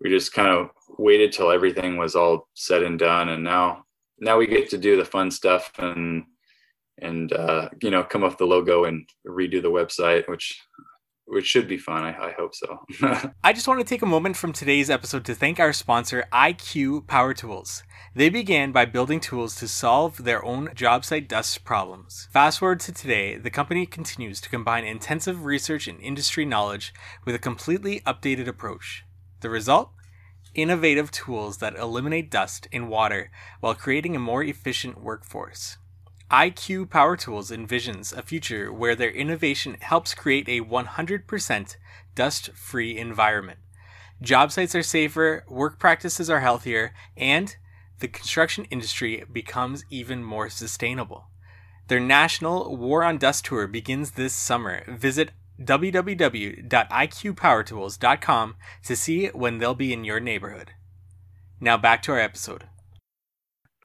we 0.00 0.08
just 0.08 0.32
kind 0.32 0.48
of 0.48 0.70
waited 0.98 1.32
till 1.32 1.50
everything 1.50 1.96
was 1.96 2.16
all 2.16 2.48
said 2.54 2.82
and 2.82 2.98
done. 2.98 3.28
And 3.28 3.44
now 3.44 3.84
now 4.18 4.38
we 4.38 4.46
get 4.46 4.70
to 4.70 4.78
do 4.78 4.96
the 4.96 5.04
fun 5.04 5.30
stuff 5.30 5.72
and 5.78 6.24
and 7.02 7.32
uh, 7.32 7.68
you 7.82 7.90
know 7.90 8.02
come 8.02 8.24
up 8.24 8.38
the 8.38 8.44
logo 8.44 8.84
and 8.84 9.08
redo 9.26 9.62
the 9.62 9.70
website 9.70 10.28
which 10.28 10.58
which 11.30 11.46
should 11.46 11.66
be 11.66 11.78
fun 11.78 12.02
i, 12.02 12.28
I 12.28 12.32
hope 12.32 12.54
so 12.54 12.78
i 13.44 13.52
just 13.52 13.66
want 13.66 13.80
to 13.80 13.86
take 13.86 14.02
a 14.02 14.06
moment 14.06 14.36
from 14.36 14.52
today's 14.52 14.90
episode 14.90 15.24
to 15.24 15.34
thank 15.34 15.58
our 15.58 15.72
sponsor 15.72 16.24
iq 16.32 17.06
power 17.06 17.32
tools 17.34 17.82
they 18.12 18.28
began 18.28 18.72
by 18.72 18.86
building 18.86 19.20
tools 19.20 19.54
to 19.56 19.68
solve 19.68 20.24
their 20.24 20.44
own 20.44 20.70
job 20.74 21.04
site 21.04 21.28
dust 21.28 21.64
problems. 21.64 22.28
Fast 22.32 22.58
forward 22.58 22.80
to 22.80 22.92
today, 22.92 23.36
the 23.36 23.50
company 23.50 23.86
continues 23.86 24.40
to 24.40 24.48
combine 24.48 24.84
intensive 24.84 25.44
research 25.44 25.86
and 25.86 26.00
industry 26.00 26.44
knowledge 26.44 26.92
with 27.24 27.36
a 27.36 27.38
completely 27.38 28.00
updated 28.00 28.48
approach. 28.48 29.04
The 29.42 29.50
result? 29.50 29.92
Innovative 30.56 31.12
tools 31.12 31.58
that 31.58 31.76
eliminate 31.76 32.32
dust 32.32 32.66
in 32.72 32.88
water 32.88 33.30
while 33.60 33.76
creating 33.76 34.16
a 34.16 34.18
more 34.18 34.42
efficient 34.42 35.00
workforce. 35.00 35.78
IQ 36.30 36.90
Power 36.90 37.16
Tools 37.16 37.50
envisions 37.50 38.16
a 38.16 38.22
future 38.22 38.72
where 38.72 38.94
their 38.94 39.10
innovation 39.10 39.76
helps 39.80 40.14
create 40.14 40.48
a 40.48 40.60
100% 40.60 41.76
dust 42.14 42.52
free 42.52 42.96
environment. 42.96 43.58
Job 44.22 44.52
sites 44.52 44.74
are 44.74 44.82
safer, 44.82 45.44
work 45.48 45.80
practices 45.80 46.30
are 46.30 46.40
healthier, 46.40 46.92
and 47.16 47.56
the 47.98 48.06
construction 48.06 48.66
industry 48.66 49.24
becomes 49.32 49.84
even 49.90 50.22
more 50.22 50.48
sustainable. 50.48 51.26
Their 51.88 52.00
national 52.00 52.76
War 52.76 53.02
on 53.02 53.18
Dust 53.18 53.46
tour 53.46 53.66
begins 53.66 54.12
this 54.12 54.32
summer. 54.32 54.84
Visit 54.86 55.32
www.iqpowertools.com 55.60 58.54
to 58.84 58.96
see 58.96 59.26
when 59.28 59.58
they'll 59.58 59.74
be 59.74 59.92
in 59.92 60.04
your 60.04 60.20
neighborhood. 60.20 60.70
Now 61.60 61.76
back 61.76 62.02
to 62.02 62.12
our 62.12 62.20
episode. 62.20 62.68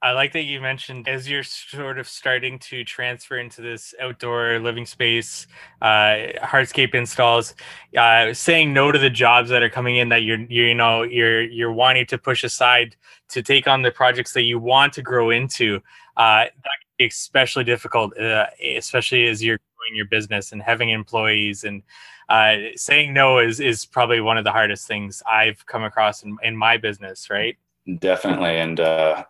I 0.02 0.12
like 0.12 0.34
that 0.34 0.44
you 0.44 0.62
mentioned 0.62 1.08
as 1.08 1.28
you're 1.28 1.44
sort 1.44 1.98
of 1.98 2.08
starting 2.08 2.60
to 2.60 2.84
transfer 2.84 3.38
into 3.38 3.62
this 3.62 3.96
outdoor 4.00 4.60
living 4.60 4.86
space, 4.86 5.48
uh, 5.82 6.28
hardscape 6.44 6.94
installs, 6.94 7.56
uh, 7.98 8.34
saying 8.34 8.74
no 8.74 8.92
to 8.92 9.00
the 9.00 9.10
jobs 9.10 9.50
that 9.50 9.64
are 9.64 9.70
coming 9.70 9.96
in 9.96 10.10
that 10.10 10.24
you're, 10.24 10.42
you're, 10.50 10.76
know, 10.76 11.04
you're, 11.04 11.42
you're 11.44 11.72
wanting 11.72 12.06
to 12.08 12.18
push 12.18 12.44
aside 12.44 12.96
to 13.30 13.42
take 13.42 13.68
on 13.68 13.82
the 13.82 13.90
projects 13.90 14.34
that 14.34 14.44
you 14.44 14.60
want 14.60 14.94
to 14.94 15.02
grow 15.02 15.30
into. 15.30 15.78
Uh, 16.18 16.44
that 16.44 16.52
can 16.52 16.90
be 17.00 17.06
especially 17.06 17.64
difficult, 17.64 18.16
uh, 18.20 18.48
especially 18.76 19.28
as 19.28 19.44
you're 19.44 19.58
growing 19.58 19.96
your 19.96 20.06
business 20.06 20.52
and 20.52 20.62
having 20.62 20.90
employees 20.90 21.64
and 21.64 21.82
uh, 22.30 22.56
saying 22.76 23.14
no 23.14 23.40
is, 23.40 23.60
is 23.60 23.86
probably 23.86 24.20
one 24.20 24.38
of 24.38 24.44
the 24.44 24.52
hardest 24.52 24.88
things 24.88 25.24
I've 25.28 25.66
come 25.66 25.84
across 25.84 26.24
in, 26.24 26.38
in 26.44 26.56
my 26.56 26.78
business. 26.78 27.30
Right. 27.30 27.58
Definitely. 28.00 28.58
And, 28.58 28.80
uh, 28.80 29.24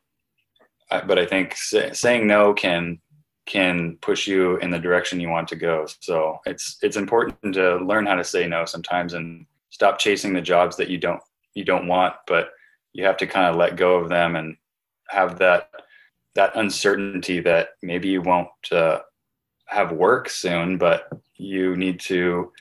but 0.89 1.19
I 1.19 1.25
think 1.25 1.55
say, 1.55 1.91
saying 1.93 2.27
no 2.27 2.53
can 2.53 2.99
can 3.45 3.97
push 4.01 4.25
you 4.25 4.57
in 4.57 4.71
the 4.71 4.79
direction 4.79 5.19
you 5.19 5.29
want 5.29 5.47
to 5.49 5.55
go. 5.55 5.86
So 5.99 6.39
it's 6.45 6.77
it's 6.81 6.97
important 6.97 7.53
to 7.53 7.77
learn 7.77 8.05
how 8.05 8.15
to 8.15 8.23
say 8.23 8.47
no 8.47 8.65
sometimes 8.65 9.13
and 9.13 9.45
stop 9.69 9.99
chasing 9.99 10.33
the 10.33 10.41
jobs 10.41 10.75
that 10.77 10.89
you 10.89 10.97
don't 10.97 11.21
you 11.53 11.63
don't 11.63 11.88
want, 11.88 12.15
but 12.27 12.49
you 12.93 13.05
have 13.05 13.17
to 13.17 13.27
kind 13.27 13.47
of 13.47 13.55
let 13.55 13.75
go 13.75 13.95
of 13.95 14.09
them 14.09 14.36
and 14.36 14.55
have 15.09 15.38
that 15.39 15.69
that 16.36 16.55
uncertainty 16.55 17.39
that 17.39 17.69
maybe 17.81 18.09
you 18.09 18.21
won't 18.21 18.49
uh, 18.71 18.99
have 19.67 19.91
work 19.91 20.29
soon, 20.29 20.77
but 20.77 21.07
you 21.38 21.75
need 21.77 21.99
to 21.99 22.51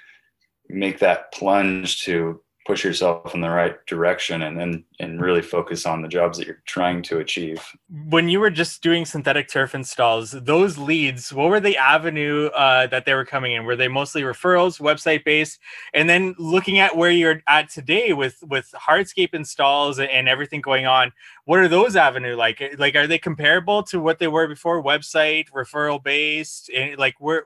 make 0.68 0.98
that 1.00 1.32
plunge 1.32 2.02
to 2.02 2.40
push 2.64 2.84
yourself 2.84 3.34
in 3.34 3.40
the 3.40 3.50
right 3.50 3.84
direction 3.86 4.42
and 4.42 4.60
and, 4.60 4.84
and 4.98 5.20
really 5.20 5.42
focus 5.42 5.86
on 5.86 6.02
the 6.02 6.08
jobs 6.08 6.38
that 6.38 6.46
you're 6.46 6.62
trying 6.64 7.02
to 7.02 7.18
achieve. 7.18 7.62
When 8.08 8.28
you 8.28 8.40
were 8.40 8.50
just 8.50 8.82
doing 8.82 9.04
synthetic 9.04 9.48
turf 9.48 9.74
installs, 9.74 10.32
those 10.32 10.78
leads, 10.78 11.32
what 11.32 11.50
were 11.50 11.60
the 11.60 11.76
avenue 11.76 12.46
uh, 12.46 12.86
that 12.88 13.04
they 13.04 13.14
were 13.14 13.24
coming 13.24 13.52
in? 13.52 13.64
Were 13.64 13.76
they 13.76 13.88
mostly 13.88 14.22
referrals, 14.22 14.80
website 14.80 15.24
based? 15.24 15.58
And 15.92 16.08
then 16.08 16.34
looking 16.38 16.78
at 16.78 16.96
where 16.96 17.10
you're 17.10 17.42
at 17.46 17.68
today 17.68 18.12
with 18.12 18.42
with 18.42 18.72
hardscape 18.74 19.34
installs 19.34 19.98
and 19.98 20.28
everything 20.28 20.60
going 20.60 20.86
on, 20.86 21.12
what 21.44 21.58
are 21.58 21.68
those 21.68 21.96
avenue 21.96 22.36
like? 22.36 22.62
Like 22.78 22.94
are 22.96 23.06
they 23.06 23.18
comparable 23.18 23.82
to 23.84 24.00
what 24.00 24.18
they 24.18 24.28
were 24.28 24.48
before? 24.48 24.82
Website, 24.82 25.50
referral 25.50 26.02
based, 26.02 26.70
and 26.70 26.98
like 26.98 27.14
we're 27.20 27.42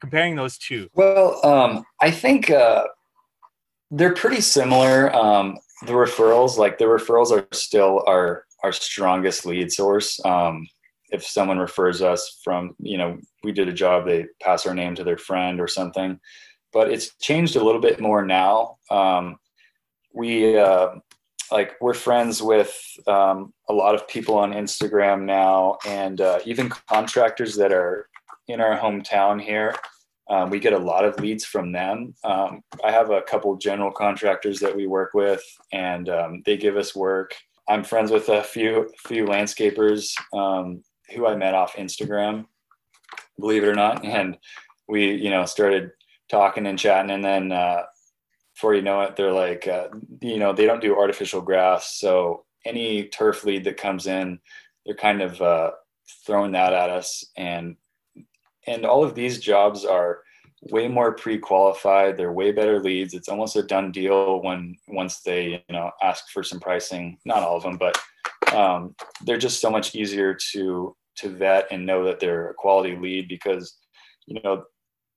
comparing 0.00 0.36
those 0.36 0.58
two. 0.58 0.88
Well, 0.94 1.44
um, 1.44 1.84
I 2.00 2.10
think. 2.10 2.50
Uh, 2.50 2.86
they're 3.90 4.14
pretty 4.14 4.40
similar. 4.40 5.14
Um, 5.14 5.58
the 5.86 5.92
referrals, 5.92 6.56
like 6.56 6.78
the 6.78 6.86
referrals, 6.86 7.30
are 7.30 7.46
still 7.52 8.02
our 8.06 8.44
our 8.62 8.72
strongest 8.72 9.46
lead 9.46 9.70
source. 9.70 10.24
Um, 10.24 10.66
if 11.10 11.24
someone 11.24 11.58
refers 11.58 12.02
us 12.02 12.40
from, 12.42 12.74
you 12.80 12.98
know, 12.98 13.18
we 13.44 13.52
did 13.52 13.68
a 13.68 13.72
job, 13.72 14.06
they 14.06 14.26
pass 14.42 14.66
our 14.66 14.74
name 14.74 14.94
to 14.96 15.04
their 15.04 15.18
friend 15.18 15.60
or 15.60 15.68
something. 15.68 16.18
But 16.72 16.90
it's 16.90 17.14
changed 17.16 17.54
a 17.54 17.62
little 17.62 17.80
bit 17.80 18.00
more 18.00 18.24
now. 18.24 18.78
Um, 18.90 19.36
we 20.12 20.58
uh, 20.58 20.96
like 21.52 21.74
we're 21.80 21.94
friends 21.94 22.42
with 22.42 22.74
um, 23.06 23.52
a 23.68 23.72
lot 23.72 23.94
of 23.94 24.08
people 24.08 24.36
on 24.36 24.52
Instagram 24.52 25.24
now, 25.24 25.78
and 25.86 26.20
uh, 26.20 26.40
even 26.44 26.68
contractors 26.68 27.54
that 27.56 27.72
are 27.72 28.08
in 28.48 28.60
our 28.60 28.78
hometown 28.78 29.40
here 29.40 29.74
um, 30.28 30.50
we 30.50 30.58
get 30.58 30.72
a 30.72 30.78
lot 30.78 31.04
of 31.04 31.20
leads 31.20 31.44
from 31.44 31.72
them. 31.72 32.14
Um, 32.24 32.62
I 32.84 32.90
have 32.90 33.10
a 33.10 33.22
couple 33.22 33.56
general 33.56 33.92
contractors 33.92 34.58
that 34.60 34.74
we 34.74 34.86
work 34.86 35.14
with, 35.14 35.42
and 35.72 36.08
um, 36.08 36.42
they 36.44 36.56
give 36.56 36.76
us 36.76 36.96
work. 36.96 37.34
I'm 37.68 37.84
friends 37.84 38.10
with 38.10 38.28
a 38.28 38.42
few 38.42 38.90
few 39.06 39.24
landscapers 39.24 40.14
um, 40.32 40.82
who 41.14 41.26
I 41.26 41.36
met 41.36 41.54
off 41.54 41.76
Instagram, 41.76 42.46
believe 43.38 43.62
it 43.62 43.68
or 43.68 43.74
not, 43.74 44.04
and 44.04 44.36
we 44.88 45.12
you 45.12 45.30
know 45.30 45.44
started 45.44 45.92
talking 46.28 46.66
and 46.66 46.78
chatting, 46.78 47.12
and 47.12 47.24
then 47.24 47.52
uh, 47.52 47.82
before 48.54 48.74
you 48.74 48.82
know 48.82 49.02
it, 49.02 49.16
they're 49.16 49.32
like, 49.32 49.68
uh, 49.68 49.88
you 50.20 50.38
know, 50.38 50.52
they 50.52 50.66
don't 50.66 50.80
do 50.80 50.96
artificial 50.96 51.40
grass, 51.40 51.98
so 51.98 52.44
any 52.64 53.04
turf 53.04 53.44
lead 53.44 53.62
that 53.64 53.76
comes 53.76 54.08
in, 54.08 54.40
they're 54.84 54.96
kind 54.96 55.22
of 55.22 55.40
uh, 55.40 55.70
throwing 56.24 56.52
that 56.52 56.72
at 56.72 56.90
us, 56.90 57.24
and 57.36 57.76
and 58.66 58.84
all 58.84 59.04
of 59.04 59.14
these 59.14 59.38
jobs 59.38 59.84
are 59.84 60.20
way 60.70 60.88
more 60.88 61.12
pre-qualified. 61.12 62.16
They're 62.16 62.32
way 62.32 62.50
better 62.52 62.82
leads. 62.82 63.14
It's 63.14 63.28
almost 63.28 63.56
a 63.56 63.62
done 63.62 63.92
deal 63.92 64.42
when 64.42 64.76
once 64.88 65.20
they 65.20 65.64
you 65.68 65.74
know 65.74 65.90
ask 66.02 66.28
for 66.30 66.42
some 66.42 66.60
pricing. 66.60 67.18
Not 67.24 67.42
all 67.42 67.56
of 67.56 67.62
them 67.62 67.76
but 67.76 67.98
um, 68.54 68.94
they're 69.24 69.38
just 69.38 69.60
so 69.60 69.70
much 69.70 69.94
easier 69.94 70.36
to 70.52 70.96
to 71.16 71.28
vet 71.30 71.66
and 71.70 71.86
know 71.86 72.04
that 72.04 72.20
they're 72.20 72.50
a 72.50 72.54
quality 72.54 72.96
lead 72.96 73.28
because 73.28 73.76
you 74.26 74.40
know 74.42 74.64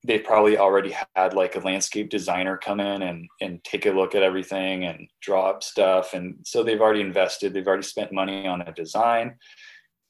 they 0.05 0.17
probably 0.17 0.57
already 0.57 0.95
had 1.15 1.33
like 1.33 1.55
a 1.55 1.59
landscape 1.59 2.09
designer 2.09 2.57
come 2.57 2.79
in 2.79 3.01
and 3.01 3.27
and 3.41 3.63
take 3.63 3.85
a 3.85 3.91
look 3.91 4.15
at 4.15 4.23
everything 4.23 4.85
and 4.85 5.09
draw 5.21 5.49
up 5.49 5.63
stuff. 5.63 6.13
And 6.13 6.37
so 6.43 6.63
they've 6.63 6.81
already 6.81 7.01
invested. 7.01 7.53
They've 7.53 7.67
already 7.67 7.83
spent 7.83 8.13
money 8.13 8.47
on 8.47 8.61
a 8.61 8.71
design. 8.73 9.35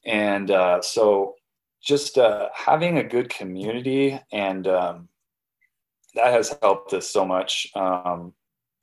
And 0.06 0.52
uh, 0.52 0.82
so 0.82 1.36
just 1.82 2.18
uh, 2.18 2.50
having 2.54 2.98
a 2.98 3.04
good 3.04 3.30
community 3.30 4.20
and 4.32 4.68
um, 4.68 5.10
that 6.16 6.34
has 6.34 6.56
helped 6.62 6.94
us 6.94 7.10
so 7.10 7.26
much 7.26 7.68
um, 7.76 8.34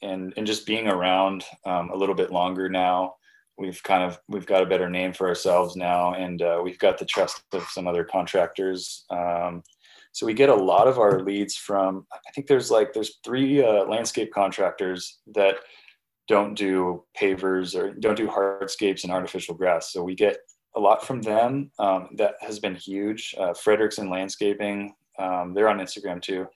and 0.02 0.32
and 0.36 0.46
just 0.46 0.66
being 0.66 0.88
around 0.88 1.44
um, 1.64 1.90
a 1.90 1.96
little 1.96 2.14
bit 2.14 2.32
longer 2.32 2.68
now. 2.68 3.14
We've 3.58 3.82
kind 3.82 4.02
of 4.02 4.18
we've 4.28 4.46
got 4.46 4.62
a 4.62 4.66
better 4.66 4.90
name 4.90 5.12
for 5.12 5.28
ourselves 5.28 5.76
now 5.76 6.14
and 6.14 6.42
uh, 6.42 6.60
we've 6.62 6.78
got 6.78 6.98
the 6.98 7.06
trust 7.06 7.42
of 7.52 7.64
some 7.68 7.86
other 7.86 8.04
contractors 8.04 9.04
um, 9.10 9.62
so 10.12 10.26
we 10.26 10.34
get 10.34 10.48
a 10.48 10.54
lot 10.54 10.88
of 10.88 10.98
our 10.98 11.20
leads 11.20 11.56
from 11.56 12.06
i 12.12 12.30
think 12.32 12.46
there's 12.46 12.70
like 12.70 12.92
there's 12.92 13.18
three 13.24 13.62
uh, 13.62 13.84
landscape 13.84 14.30
contractors 14.32 15.20
that 15.34 15.56
don't 16.28 16.54
do 16.54 17.04
pavers 17.18 17.78
or 17.78 17.92
don't 17.92 18.16
do 18.16 18.26
hardscapes 18.26 19.04
and 19.04 19.12
artificial 19.12 19.54
grass. 19.54 19.92
So 19.92 20.02
we 20.02 20.14
get 20.14 20.38
a 20.76 20.80
lot 20.80 21.04
from 21.04 21.22
them. 21.22 21.70
Um, 21.78 22.10
that 22.16 22.34
has 22.40 22.58
been 22.58 22.74
huge. 22.74 23.34
Uh, 23.38 23.52
Frederickson 23.52 24.10
Landscaping, 24.10 24.94
um, 25.18 25.54
they're 25.54 25.68
on 25.68 25.78
Instagram 25.78 26.22
too. 26.22 26.46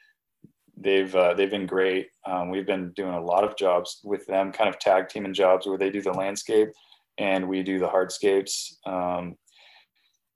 They've 0.76 1.14
uh, 1.14 1.34
they've 1.34 1.50
been 1.50 1.66
great. 1.66 2.08
Um, 2.24 2.50
we've 2.50 2.66
been 2.66 2.92
doing 2.92 3.14
a 3.14 3.20
lot 3.22 3.44
of 3.44 3.56
jobs 3.56 4.00
with 4.04 4.26
them, 4.26 4.52
kind 4.52 4.68
of 4.68 4.78
tag 4.78 5.08
teaming 5.08 5.34
jobs 5.34 5.66
where 5.66 5.78
they 5.78 5.90
do 5.90 6.00
the 6.00 6.12
landscape 6.12 6.68
and 7.18 7.48
we 7.48 7.62
do 7.62 7.78
the 7.78 7.88
hardscapes. 7.88 8.74
Um, 8.86 9.36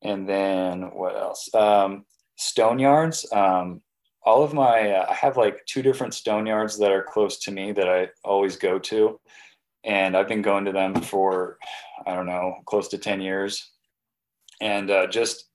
and 0.03 0.29
then 0.29 0.83
what 0.95 1.17
else? 1.17 1.49
Um, 1.55 2.05
stone 2.37 2.79
yards. 2.79 3.31
Um, 3.33 3.81
all 4.25 4.43
of 4.43 4.53
my 4.53 4.91
uh, 4.91 5.07
I 5.09 5.15
have 5.15 5.37
like 5.37 5.65
two 5.67 5.83
different 5.83 6.15
stone 6.15 6.47
yards 6.47 6.79
that 6.79 6.91
are 6.91 7.03
close 7.03 7.39
to 7.41 7.51
me 7.51 7.73
that 7.73 7.89
I 7.89 8.09
always 8.25 8.57
go 8.57 8.79
to 8.79 9.21
and 9.85 10.17
I've 10.17 10.29
been 10.29 10.43
going 10.43 10.65
to 10.65 10.73
them 10.73 10.95
for 10.95 11.59
I 12.07 12.15
don't 12.15 12.27
know 12.27 12.57
close 12.67 12.89
to 12.89 12.99
10 12.99 13.21
years 13.21 13.74
and 14.61 14.91
uh, 14.91 15.07
just 15.07 15.49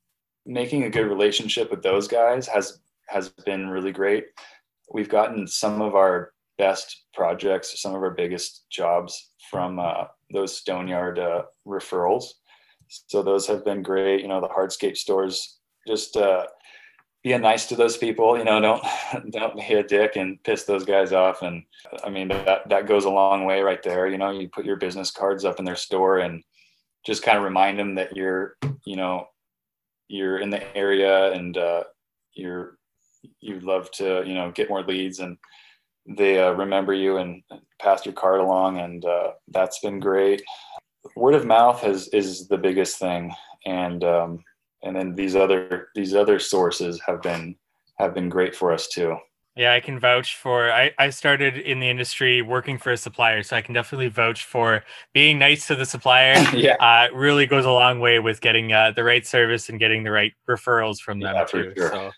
making 0.45 0.83
a 0.83 0.89
good 0.89 1.07
relationship 1.07 1.69
with 1.71 1.83
those 1.83 2.07
guys 2.07 2.47
has 2.47 2.79
has 3.07 3.29
been 3.45 3.69
really 3.69 3.91
great. 3.91 4.25
We've 4.91 5.09
gotten 5.09 5.47
some 5.47 5.81
of 5.81 5.95
our 5.95 6.31
best 6.57 7.05
projects, 7.13 7.81
some 7.81 7.95
of 7.95 8.01
our 8.01 8.11
biggest 8.11 8.65
jobs 8.69 9.31
from 9.49 9.79
uh, 9.79 10.05
those 10.31 10.55
Stoneyard 10.55 11.17
uh, 11.17 11.43
referrals. 11.67 12.25
So 13.07 13.23
those 13.23 13.47
have 13.47 13.65
been 13.65 13.81
great. 13.81 14.21
You 14.21 14.27
know, 14.27 14.41
the 14.41 14.47
hardscape 14.47 14.97
stores 14.97 15.59
just 15.87 16.17
uh, 16.17 16.45
being 17.23 17.41
nice 17.41 17.65
to 17.67 17.75
those 17.75 17.97
people. 17.97 18.37
You 18.37 18.43
know, 18.43 18.59
don't 18.59 18.83
don't 19.31 19.55
be 19.55 19.73
a 19.73 19.83
dick 19.83 20.15
and 20.15 20.41
piss 20.43 20.63
those 20.63 20.85
guys 20.85 21.13
off. 21.13 21.41
And 21.41 21.63
I 22.03 22.09
mean 22.09 22.27
that 22.29 22.67
that 22.69 22.87
goes 22.87 23.05
a 23.05 23.09
long 23.09 23.45
way 23.45 23.61
right 23.61 23.81
there. 23.81 24.07
You 24.07 24.17
know, 24.17 24.31
you 24.31 24.49
put 24.49 24.65
your 24.65 24.77
business 24.77 25.11
cards 25.11 25.45
up 25.45 25.59
in 25.59 25.65
their 25.65 25.75
store 25.75 26.19
and 26.19 26.43
just 27.05 27.23
kind 27.23 27.37
of 27.37 27.43
remind 27.43 27.79
them 27.79 27.95
that 27.95 28.15
you're 28.15 28.55
you 28.85 28.95
know 28.95 29.27
you're 30.07 30.39
in 30.39 30.49
the 30.49 30.77
area 30.77 31.31
and 31.31 31.57
uh, 31.57 31.83
you're 32.33 32.77
you'd 33.41 33.63
love 33.63 33.89
to 33.91 34.23
you 34.25 34.33
know 34.33 34.51
get 34.51 34.69
more 34.69 34.83
leads 34.83 35.19
and 35.19 35.37
they 36.17 36.41
uh, 36.41 36.51
remember 36.51 36.93
you 36.93 37.17
and 37.17 37.43
pass 37.79 38.05
your 38.05 38.13
card 38.13 38.39
along 38.39 38.79
and 38.79 39.05
uh, 39.05 39.31
that's 39.49 39.79
been 39.79 39.99
great. 39.99 40.41
Word 41.15 41.35
of 41.35 41.45
mouth 41.45 41.81
has 41.81 42.07
is 42.09 42.47
the 42.47 42.57
biggest 42.57 42.97
thing 42.97 43.31
and 43.65 44.03
um, 44.03 44.43
and 44.83 44.95
then 44.95 45.15
these 45.15 45.35
other 45.35 45.89
these 45.95 46.15
other 46.15 46.39
sources 46.39 46.99
have 47.05 47.21
been 47.21 47.55
have 47.99 48.13
been 48.13 48.29
great 48.29 48.55
for 48.55 48.71
us 48.71 48.87
too 48.87 49.17
yeah, 49.55 49.73
I 49.73 49.79
can 49.79 49.99
vouch 49.99 50.37
for. 50.37 50.71
I, 50.71 50.91
I 50.97 51.09
started 51.09 51.57
in 51.57 51.79
the 51.79 51.89
industry 51.89 52.41
working 52.41 52.77
for 52.77 52.91
a 52.91 52.97
supplier, 52.97 53.43
so 53.43 53.55
I 53.57 53.61
can 53.61 53.73
definitely 53.73 54.07
vouch 54.07 54.45
for 54.45 54.83
being 55.13 55.37
nice 55.37 55.67
to 55.67 55.75
the 55.75 55.85
supplier. 55.85 56.35
yeah, 56.55 56.75
uh, 56.75 57.13
really 57.13 57.45
goes 57.45 57.65
a 57.65 57.71
long 57.71 57.99
way 57.99 58.19
with 58.19 58.41
getting 58.41 58.71
uh, 58.71 58.91
the 58.91 59.03
right 59.03 59.25
service 59.25 59.69
and 59.69 59.79
getting 59.79 60.03
the 60.03 60.11
right 60.11 60.33
referrals 60.47 60.99
from 60.99 61.19
them 61.19 61.35
yeah, 61.35 61.43
too. 61.45 61.73
Sure. 61.75 61.89
So, 61.89 62.11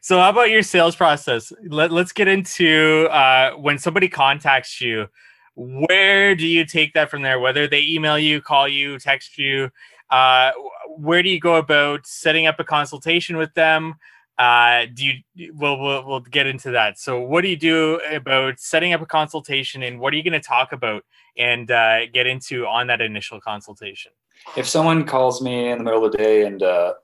so 0.00 0.18
how 0.18 0.30
about 0.30 0.50
your 0.50 0.62
sales 0.62 0.96
process? 0.96 1.52
Let, 1.64 1.92
let's 1.92 2.12
get 2.12 2.26
into 2.26 3.06
uh, 3.10 3.52
when 3.52 3.78
somebody 3.78 4.08
contacts 4.08 4.80
you, 4.80 5.06
where 5.54 6.34
do 6.34 6.46
you 6.46 6.64
take 6.64 6.94
that 6.94 7.10
from 7.10 7.22
there? 7.22 7.38
Whether 7.38 7.68
they 7.68 7.82
email 7.82 8.18
you, 8.18 8.40
call 8.40 8.66
you, 8.66 8.98
text 8.98 9.38
you, 9.38 9.70
uh, 10.10 10.52
where 10.96 11.22
do 11.22 11.28
you 11.28 11.40
go 11.40 11.56
about 11.56 12.06
setting 12.06 12.46
up 12.46 12.58
a 12.58 12.64
consultation 12.64 13.36
with 13.36 13.52
them? 13.54 13.94
Uh, 14.38 14.86
do 14.92 15.06
you 15.34 15.52
we'll, 15.54 15.78
we'll 15.78 16.06
we'll 16.06 16.20
get 16.20 16.46
into 16.46 16.70
that. 16.70 16.98
So 16.98 17.20
what 17.20 17.42
do 17.42 17.48
you 17.48 17.56
do 17.56 18.00
about 18.10 18.58
setting 18.58 18.92
up 18.92 19.02
a 19.02 19.06
consultation 19.06 19.82
and 19.82 20.00
what 20.00 20.12
are 20.12 20.16
you 20.16 20.22
going 20.22 20.40
to 20.40 20.40
talk 20.40 20.72
about 20.72 21.04
and 21.36 21.70
uh, 21.70 22.06
get 22.06 22.26
into 22.26 22.66
on 22.66 22.86
that 22.86 23.00
initial 23.00 23.40
consultation? 23.40 24.12
If 24.56 24.66
someone 24.66 25.04
calls 25.06 25.42
me 25.42 25.70
in 25.70 25.78
the 25.78 25.84
middle 25.84 26.04
of 26.04 26.12
the 26.12 26.18
day 26.18 26.46
and 26.46 26.62
uh, 26.62 26.94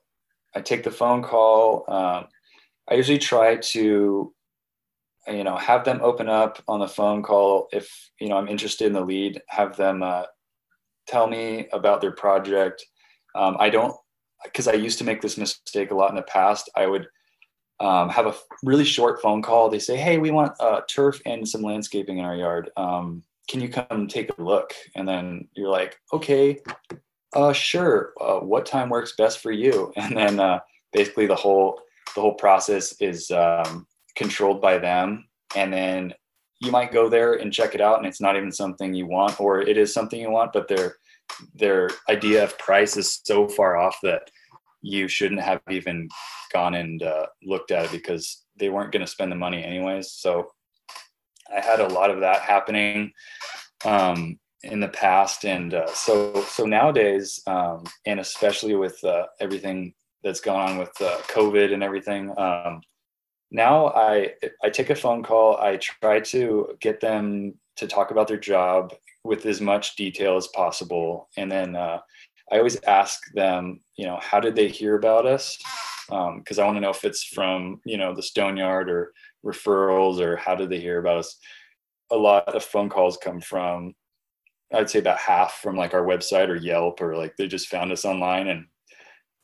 I 0.55 0.61
take 0.61 0.83
the 0.83 0.91
phone 0.91 1.21
call, 1.21 1.85
um, 1.87 2.25
I 2.89 2.95
usually 2.95 3.19
try 3.19 3.57
to 3.57 4.33
you 5.27 5.43
know 5.43 5.55
have 5.57 5.85
them 5.85 5.99
open 6.01 6.27
up 6.27 6.61
on 6.67 6.79
the 6.79 6.87
phone 6.87 7.21
call 7.21 7.67
if 7.71 8.09
you 8.19 8.29
know 8.29 8.37
i'm 8.37 8.47
interested 8.47 8.87
in 8.87 8.93
the 8.93 9.01
lead 9.01 9.41
have 9.47 9.75
them 9.75 10.01
uh, 10.01 10.23
tell 11.07 11.27
me 11.27 11.67
about 11.73 12.01
their 12.01 12.11
project 12.11 12.85
um, 13.35 13.55
i 13.59 13.69
don't 13.69 13.95
because 14.43 14.67
i 14.67 14.73
used 14.73 14.97
to 14.97 15.03
make 15.03 15.21
this 15.21 15.37
mistake 15.37 15.91
a 15.91 15.95
lot 15.95 16.09
in 16.09 16.15
the 16.15 16.21
past 16.23 16.69
i 16.75 16.85
would 16.85 17.07
um, 17.79 18.09
have 18.09 18.27
a 18.27 18.35
really 18.63 18.85
short 18.85 19.21
phone 19.21 19.41
call. 19.41 19.69
They 19.69 19.79
say 19.79 19.97
hey 19.97 20.17
we 20.17 20.31
want 20.31 20.53
uh, 20.59 20.81
turf 20.87 21.21
and 21.25 21.47
some 21.47 21.61
landscaping 21.61 22.17
in 22.17 22.25
our 22.25 22.35
yard. 22.35 22.71
Um, 22.77 23.23
can 23.49 23.61
you 23.61 23.69
come 23.69 24.07
take 24.07 24.37
a 24.37 24.41
look? 24.41 24.73
And 24.95 25.07
then 25.07 25.47
you're 25.55 25.69
like 25.69 25.97
okay 26.13 26.59
uh, 27.33 27.53
sure. 27.53 28.13
Uh, 28.19 28.39
what 28.39 28.65
time 28.65 28.89
works 28.89 29.13
best 29.15 29.39
for 29.39 29.51
you? 29.51 29.93
And 29.97 30.17
then 30.17 30.39
uh, 30.39 30.59
basically 30.93 31.27
the 31.27 31.35
whole 31.35 31.81
the 32.15 32.21
whole 32.21 32.33
process 32.33 32.95
is 32.99 33.29
um, 33.31 33.85
controlled 34.15 34.61
by 34.61 34.79
them. 34.79 35.27
And 35.55 35.71
then 35.71 36.13
you 36.59 36.71
might 36.71 36.91
go 36.91 37.07
there 37.07 37.35
and 37.35 37.53
check 37.53 37.75
it 37.75 37.81
out 37.81 37.99
and 37.99 38.07
it's 38.07 38.21
not 38.21 38.35
even 38.35 38.51
something 38.51 38.93
you 38.93 39.05
want 39.05 39.39
or 39.39 39.61
it 39.61 39.77
is 39.77 39.93
something 39.93 40.19
you 40.19 40.29
want 40.29 40.51
but 40.51 40.67
their 40.67 40.97
their 41.55 41.89
idea 42.09 42.43
of 42.43 42.57
price 42.57 42.97
is 42.97 43.21
so 43.23 43.47
far 43.47 43.77
off 43.77 43.97
that 44.03 44.29
you 44.81 45.07
shouldn't 45.07 45.41
have 45.41 45.61
even 45.69 46.07
gone 46.53 46.75
and 46.75 47.03
uh, 47.03 47.25
looked 47.43 47.71
at 47.71 47.85
it 47.85 47.91
because 47.91 48.45
they 48.57 48.69
weren't 48.69 48.91
going 48.91 49.05
to 49.05 49.11
spend 49.11 49.31
the 49.31 49.35
money 49.35 49.63
anyways 49.63 50.11
so 50.11 50.51
i 51.55 51.59
had 51.59 51.79
a 51.79 51.87
lot 51.87 52.09
of 52.09 52.19
that 52.21 52.41
happening 52.41 53.11
um, 53.85 54.37
in 54.63 54.79
the 54.79 54.89
past 54.89 55.45
and 55.45 55.73
uh, 55.73 55.87
so 55.93 56.41
so 56.43 56.65
nowadays 56.65 57.41
um, 57.47 57.83
and 58.05 58.19
especially 58.19 58.75
with 58.75 59.01
uh, 59.03 59.25
everything 59.39 59.93
that's 60.23 60.41
gone 60.41 60.69
on 60.71 60.77
with 60.77 60.91
uh, 61.01 61.17
covid 61.27 61.73
and 61.73 61.83
everything 61.83 62.33
um, 62.37 62.81
now 63.51 63.87
I 63.87 64.33
I 64.63 64.69
take 64.69 64.89
a 64.89 64.95
phone 64.95 65.23
call. 65.23 65.57
I 65.57 65.77
try 65.77 66.19
to 66.19 66.77
get 66.79 66.99
them 66.99 67.55
to 67.77 67.87
talk 67.87 68.11
about 68.11 68.27
their 68.27 68.37
job 68.37 68.93
with 69.23 69.45
as 69.45 69.59
much 69.59 69.95
detail 69.95 70.37
as 70.37 70.47
possible, 70.47 71.29
and 71.35 71.51
then 71.51 71.75
uh, 71.75 71.99
I 72.51 72.57
always 72.57 72.81
ask 72.83 73.31
them, 73.33 73.79
you 73.95 74.05
know, 74.05 74.17
how 74.21 74.39
did 74.39 74.55
they 74.55 74.67
hear 74.67 74.95
about 74.95 75.25
us? 75.25 75.57
Because 76.07 76.57
um, 76.57 76.63
I 76.63 76.65
want 76.65 76.77
to 76.77 76.81
know 76.81 76.89
if 76.89 77.05
it's 77.05 77.23
from 77.23 77.81
you 77.85 77.97
know 77.97 78.15
the 78.15 78.23
Stone 78.23 78.57
Yard 78.57 78.89
or 78.89 79.13
referrals 79.45 80.19
or 80.19 80.35
how 80.35 80.55
did 80.55 80.69
they 80.69 80.79
hear 80.79 80.99
about 80.99 81.19
us. 81.19 81.37
A 82.11 82.17
lot 82.17 82.55
of 82.55 82.63
phone 82.63 82.89
calls 82.89 83.17
come 83.17 83.39
from, 83.39 83.93
I'd 84.73 84.89
say 84.89 84.99
about 84.99 85.19
half 85.19 85.59
from 85.61 85.75
like 85.75 85.93
our 85.93 86.03
website 86.03 86.49
or 86.49 86.55
Yelp 86.55 87.01
or 87.01 87.15
like 87.15 87.35
they 87.37 87.47
just 87.47 87.67
found 87.67 87.91
us 87.91 88.05
online, 88.05 88.47
and 88.47 88.65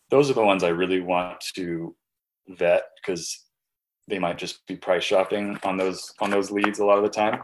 those 0.09 0.29
are 0.31 0.33
the 0.33 0.43
ones 0.43 0.63
I 0.63 0.69
really 0.69 1.01
want 1.01 1.43
to 1.55 1.95
vet 2.47 2.85
because 3.01 3.45
they 4.07 4.19
might 4.19 4.37
just 4.37 4.65
be 4.67 4.75
price 4.75 5.03
shopping 5.03 5.59
on 5.63 5.77
those 5.77 6.13
on 6.19 6.31
those 6.31 6.49
leads 6.49 6.79
a 6.79 6.85
lot 6.85 6.97
of 6.97 7.03
the 7.03 7.09
time. 7.09 7.43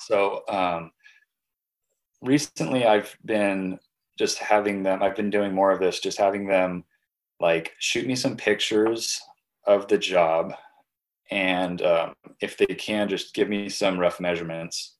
So 0.00 0.42
um, 0.48 0.92
recently, 2.20 2.86
I've 2.86 3.16
been 3.24 3.78
just 4.18 4.38
having 4.38 4.82
them. 4.82 5.02
I've 5.02 5.16
been 5.16 5.30
doing 5.30 5.54
more 5.54 5.70
of 5.70 5.80
this, 5.80 6.00
just 6.00 6.18
having 6.18 6.46
them 6.46 6.84
like 7.40 7.72
shoot 7.78 8.06
me 8.06 8.14
some 8.14 8.36
pictures 8.36 9.20
of 9.66 9.88
the 9.88 9.98
job, 9.98 10.54
and 11.30 11.82
um, 11.82 12.14
if 12.40 12.56
they 12.56 12.66
can, 12.66 13.08
just 13.08 13.34
give 13.34 13.48
me 13.48 13.68
some 13.68 13.98
rough 13.98 14.20
measurements, 14.20 14.96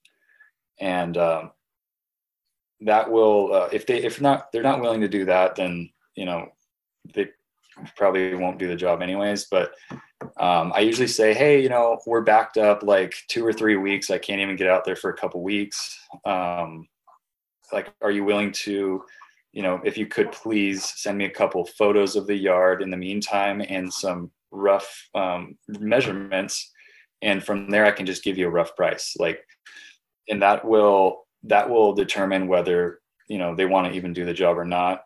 and 0.80 1.16
um, 1.16 1.50
that 2.80 3.10
will. 3.10 3.54
Uh, 3.54 3.68
if 3.72 3.86
they 3.86 4.02
if 4.02 4.20
not 4.20 4.50
they're 4.52 4.62
not 4.62 4.80
willing 4.80 5.00
to 5.02 5.08
do 5.08 5.24
that, 5.26 5.56
then 5.56 5.90
you 6.14 6.24
know 6.24 6.48
they 7.14 7.28
probably 7.96 8.34
won't 8.34 8.58
do 8.58 8.68
the 8.68 8.76
job 8.76 9.02
anyways. 9.02 9.46
But 9.50 9.74
um, 10.36 10.72
I 10.74 10.80
usually 10.80 11.08
say, 11.08 11.34
hey, 11.34 11.62
you 11.62 11.68
know, 11.68 12.00
we're 12.06 12.22
backed 12.22 12.56
up 12.58 12.82
like 12.82 13.14
two 13.28 13.44
or 13.44 13.52
three 13.52 13.76
weeks. 13.76 14.10
I 14.10 14.18
can't 14.18 14.40
even 14.40 14.56
get 14.56 14.68
out 14.68 14.84
there 14.84 14.96
for 14.96 15.10
a 15.10 15.16
couple 15.16 15.42
weeks. 15.42 15.98
Um, 16.24 16.88
like, 17.72 17.92
are 18.00 18.10
you 18.10 18.24
willing 18.24 18.52
to, 18.52 19.04
you 19.52 19.62
know, 19.62 19.80
if 19.84 19.96
you 19.96 20.06
could 20.06 20.32
please 20.32 20.84
send 20.84 21.18
me 21.18 21.24
a 21.24 21.30
couple 21.30 21.64
photos 21.64 22.16
of 22.16 22.26
the 22.26 22.36
yard 22.36 22.82
in 22.82 22.90
the 22.90 22.96
meantime 22.96 23.62
and 23.66 23.92
some 23.92 24.30
rough 24.50 25.08
um, 25.14 25.56
measurements, 25.68 26.70
and 27.22 27.42
from 27.42 27.70
there 27.70 27.86
I 27.86 27.92
can 27.92 28.06
just 28.06 28.24
give 28.24 28.38
you 28.38 28.46
a 28.46 28.50
rough 28.50 28.74
price. 28.76 29.14
Like, 29.18 29.44
and 30.28 30.42
that 30.42 30.64
will 30.64 31.26
that 31.44 31.68
will 31.68 31.92
determine 31.92 32.46
whether 32.46 33.00
you 33.28 33.38
know 33.38 33.54
they 33.54 33.66
want 33.66 33.88
to 33.88 33.96
even 33.96 34.12
do 34.12 34.24
the 34.24 34.34
job 34.34 34.58
or 34.58 34.64
not 34.64 35.02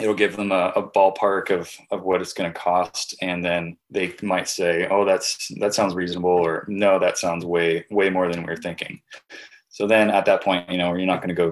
it'll 0.00 0.14
give 0.14 0.36
them 0.36 0.50
a, 0.50 0.72
a 0.76 0.82
ballpark 0.82 1.50
of 1.50 1.70
of 1.90 2.02
what 2.02 2.20
it's 2.20 2.32
going 2.32 2.52
to 2.52 2.58
cost 2.58 3.14
and 3.20 3.44
then 3.44 3.76
they 3.90 4.14
might 4.22 4.48
say 4.48 4.86
oh 4.90 5.04
that's 5.04 5.48
that 5.60 5.74
sounds 5.74 5.94
reasonable 5.94 6.30
or 6.30 6.64
no 6.68 6.98
that 6.98 7.18
sounds 7.18 7.44
way 7.44 7.84
way 7.90 8.10
more 8.10 8.30
than 8.30 8.44
we 8.44 8.52
are 8.52 8.56
thinking 8.56 9.00
so 9.74 9.86
then 9.86 10.10
at 10.10 10.24
that 10.24 10.42
point 10.42 10.68
you 10.70 10.78
know 10.78 10.94
you're 10.94 11.06
not 11.06 11.20
going 11.20 11.34
to 11.34 11.34
go 11.34 11.50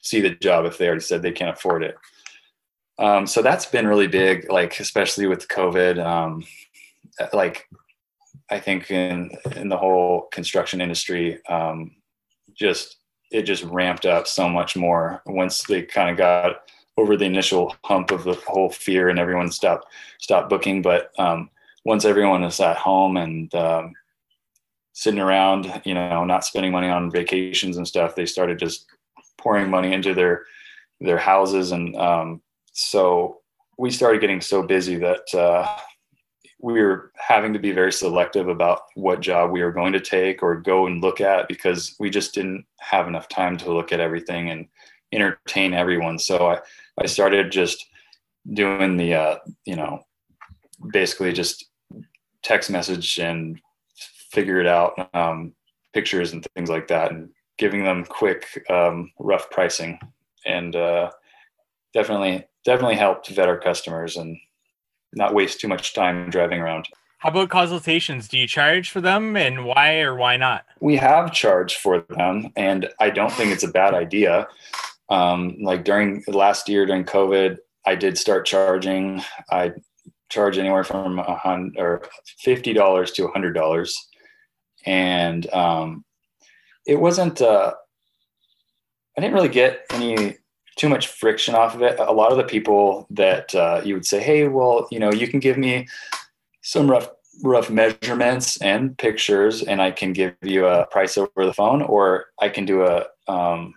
see 0.00 0.20
the 0.20 0.30
job 0.30 0.64
if 0.64 0.78
they 0.78 0.86
already 0.86 1.00
said 1.00 1.22
they 1.22 1.32
can't 1.32 1.56
afford 1.56 1.82
it 1.82 1.96
um, 2.98 3.26
so 3.26 3.42
that's 3.42 3.66
been 3.66 3.86
really 3.86 4.06
big 4.06 4.50
like 4.50 4.78
especially 4.80 5.26
with 5.26 5.48
covid 5.48 6.04
um, 6.04 6.42
like 7.32 7.68
i 8.50 8.58
think 8.58 8.90
in 8.90 9.30
in 9.56 9.68
the 9.68 9.76
whole 9.76 10.28
construction 10.32 10.80
industry 10.80 11.44
um, 11.46 11.92
just 12.54 12.96
it 13.30 13.42
just 13.42 13.64
ramped 13.64 14.06
up 14.06 14.26
so 14.26 14.48
much 14.48 14.76
more 14.76 15.22
once 15.26 15.62
they 15.62 15.82
kind 15.82 16.10
of 16.10 16.16
got 16.16 16.56
over 16.96 17.16
the 17.16 17.24
initial 17.24 17.74
hump 17.84 18.10
of 18.10 18.24
the 18.24 18.34
whole 18.46 18.70
fear 18.70 19.08
and 19.08 19.18
everyone 19.18 19.50
stopped 19.50 19.86
stopped 20.20 20.50
booking. 20.50 20.82
But 20.82 21.10
um, 21.18 21.50
once 21.84 22.04
everyone 22.04 22.44
is 22.44 22.60
at 22.60 22.76
home 22.76 23.16
and 23.16 23.52
um, 23.54 23.92
sitting 24.92 25.20
around, 25.20 25.82
you 25.84 25.94
know, 25.94 26.24
not 26.24 26.44
spending 26.44 26.72
money 26.72 26.88
on 26.88 27.10
vacations 27.10 27.76
and 27.76 27.88
stuff, 27.88 28.14
they 28.14 28.26
started 28.26 28.58
just 28.58 28.86
pouring 29.38 29.70
money 29.70 29.92
into 29.92 30.14
their 30.14 30.44
their 31.00 31.18
houses, 31.18 31.72
and 31.72 31.96
um, 31.96 32.40
so 32.72 33.40
we 33.78 33.90
started 33.90 34.20
getting 34.20 34.40
so 34.40 34.62
busy 34.62 34.96
that 34.96 35.34
uh, 35.34 35.76
we 36.60 36.80
were 36.80 37.10
having 37.16 37.52
to 37.52 37.58
be 37.58 37.72
very 37.72 37.92
selective 37.92 38.48
about 38.48 38.82
what 38.94 39.20
job 39.20 39.50
we 39.50 39.62
were 39.62 39.72
going 39.72 39.92
to 39.92 40.00
take 40.00 40.42
or 40.42 40.60
go 40.60 40.86
and 40.86 41.02
look 41.02 41.20
at 41.20 41.48
because 41.48 41.96
we 41.98 42.08
just 42.08 42.34
didn't 42.34 42.64
have 42.78 43.08
enough 43.08 43.28
time 43.28 43.56
to 43.56 43.72
look 43.72 43.90
at 43.90 43.98
everything 43.98 44.50
and 44.50 44.68
entertain 45.12 45.74
everyone. 45.74 46.18
So 46.18 46.50
I 46.50 46.60
I 47.00 47.06
started 47.06 47.50
just 47.50 47.84
doing 48.52 48.96
the, 48.96 49.14
uh, 49.14 49.38
you 49.64 49.76
know, 49.76 50.04
basically 50.92 51.32
just 51.32 51.66
text 52.42 52.70
message 52.70 53.18
and 53.18 53.60
figure 54.32 54.60
it 54.60 54.66
out, 54.66 55.08
um, 55.14 55.52
pictures 55.92 56.32
and 56.32 56.46
things 56.54 56.70
like 56.70 56.88
that, 56.88 57.12
and 57.12 57.30
giving 57.58 57.84
them 57.84 58.04
quick, 58.04 58.46
um, 58.70 59.12
rough 59.18 59.50
pricing, 59.50 59.98
and 60.46 60.74
uh, 60.74 61.10
definitely, 61.94 62.44
definitely 62.64 62.96
helped 62.96 63.28
vet 63.28 63.48
our 63.48 63.58
customers 63.58 64.16
and 64.16 64.36
not 65.12 65.34
waste 65.34 65.60
too 65.60 65.68
much 65.68 65.94
time 65.94 66.30
driving 66.30 66.60
around. 66.60 66.86
How 67.18 67.28
about 67.28 67.50
consultations? 67.50 68.26
Do 68.26 68.36
you 68.36 68.48
charge 68.48 68.90
for 68.90 69.00
them 69.00 69.36
and 69.36 69.64
why 69.64 70.00
or 70.00 70.16
why 70.16 70.36
not? 70.36 70.64
We 70.80 70.96
have 70.96 71.32
charged 71.32 71.76
for 71.76 72.04
them, 72.08 72.50
and 72.56 72.88
I 72.98 73.10
don't 73.10 73.32
think 73.32 73.52
it's 73.52 73.62
a 73.62 73.68
bad 73.68 73.94
idea 73.94 74.48
um, 75.12 75.56
like 75.60 75.84
during 75.84 76.24
last 76.26 76.68
year 76.70 76.86
during 76.86 77.04
COVID, 77.04 77.58
I 77.84 77.94
did 77.94 78.16
start 78.16 78.46
charging. 78.46 79.22
I 79.50 79.72
charge 80.30 80.56
anywhere 80.56 80.84
from 80.84 81.18
a 81.18 81.36
hundred 81.36 81.78
or 81.78 82.02
fifty 82.40 82.72
dollars 82.72 83.12
to 83.12 83.26
a 83.26 83.30
hundred 83.30 83.52
dollars, 83.52 83.94
and 84.84 85.52
um, 85.52 86.04
it 86.86 86.96
wasn't. 86.96 87.40
Uh, 87.40 87.74
I 89.16 89.20
didn't 89.20 89.34
really 89.34 89.48
get 89.48 89.84
any 89.90 90.36
too 90.76 90.88
much 90.88 91.08
friction 91.08 91.54
off 91.54 91.74
of 91.74 91.82
it. 91.82 91.98
A 91.98 92.12
lot 92.12 92.32
of 92.32 92.38
the 92.38 92.44
people 92.44 93.06
that 93.10 93.54
uh, 93.54 93.82
you 93.84 93.94
would 93.94 94.06
say, 94.06 94.20
"Hey, 94.20 94.48
well, 94.48 94.88
you 94.90 94.98
know, 94.98 95.12
you 95.12 95.28
can 95.28 95.40
give 95.40 95.58
me 95.58 95.88
some 96.62 96.90
rough 96.90 97.08
rough 97.42 97.70
measurements 97.70 98.60
and 98.60 98.96
pictures, 98.98 99.62
and 99.62 99.80
I 99.80 99.90
can 99.90 100.12
give 100.12 100.34
you 100.42 100.66
a 100.66 100.86
price 100.86 101.16
over 101.16 101.30
the 101.44 101.54
phone, 101.54 101.82
or 101.82 102.26
I 102.40 102.48
can 102.48 102.64
do 102.64 102.84
a 102.84 103.06
um, 103.28 103.74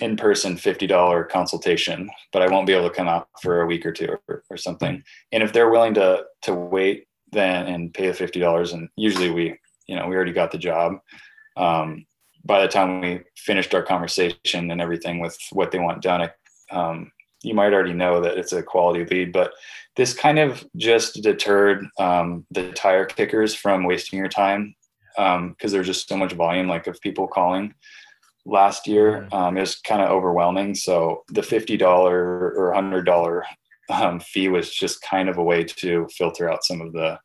in-person 0.00 0.56
$50 0.56 1.28
consultation 1.28 2.10
but 2.32 2.42
i 2.42 2.48
won't 2.48 2.66
be 2.66 2.72
able 2.74 2.88
to 2.88 2.94
come 2.94 3.08
out 3.08 3.28
for 3.40 3.62
a 3.62 3.66
week 3.66 3.86
or 3.86 3.92
two 3.92 4.16
or, 4.28 4.42
or 4.50 4.56
something 4.56 5.02
and 5.32 5.42
if 5.42 5.52
they're 5.52 5.70
willing 5.70 5.94
to 5.94 6.22
to 6.42 6.54
wait 6.54 7.06
then 7.32 7.66
and 7.66 7.94
pay 7.94 8.06
the 8.06 8.12
$50 8.12 8.72
and 8.74 8.88
usually 8.96 9.30
we 9.30 9.58
you 9.86 9.96
know 9.96 10.06
we 10.06 10.14
already 10.14 10.32
got 10.32 10.50
the 10.50 10.58
job 10.58 10.94
um, 11.56 12.06
by 12.44 12.60
the 12.60 12.68
time 12.68 13.00
we 13.00 13.20
finished 13.36 13.74
our 13.74 13.82
conversation 13.82 14.70
and 14.70 14.80
everything 14.80 15.20
with 15.20 15.36
what 15.52 15.70
they 15.70 15.78
want 15.78 16.02
done 16.02 16.28
um, 16.70 17.10
you 17.42 17.54
might 17.54 17.72
already 17.72 17.92
know 17.92 18.20
that 18.20 18.38
it's 18.38 18.52
a 18.52 18.62
quality 18.62 19.04
lead 19.04 19.32
but 19.32 19.52
this 19.96 20.12
kind 20.12 20.38
of 20.38 20.64
just 20.76 21.22
deterred 21.22 21.86
um, 21.98 22.46
the 22.50 22.70
tire 22.72 23.04
kickers 23.04 23.54
from 23.54 23.84
wasting 23.84 24.18
your 24.18 24.28
time 24.28 24.74
because 25.16 25.38
um, 25.38 25.70
there's 25.70 25.86
just 25.86 26.08
so 26.08 26.16
much 26.16 26.32
volume 26.32 26.68
like 26.68 26.86
of 26.86 27.00
people 27.00 27.26
calling 27.26 27.72
last 28.46 28.86
year 28.86 29.26
mm-hmm. 29.30 29.34
um, 29.34 29.58
is 29.58 29.76
kind 29.76 30.00
of 30.00 30.10
overwhelming. 30.10 30.74
So 30.74 31.24
the 31.28 31.42
$50 31.42 31.82
or 31.82 32.72
$100 32.74 33.42
um, 33.90 34.20
fee 34.20 34.48
was 34.48 34.72
just 34.72 35.02
kind 35.02 35.28
of 35.28 35.36
a 35.36 35.42
way 35.42 35.64
to 35.64 36.08
filter 36.16 36.50
out 36.50 36.64
some 36.64 36.80
of 36.80 36.92
the 36.92 37.18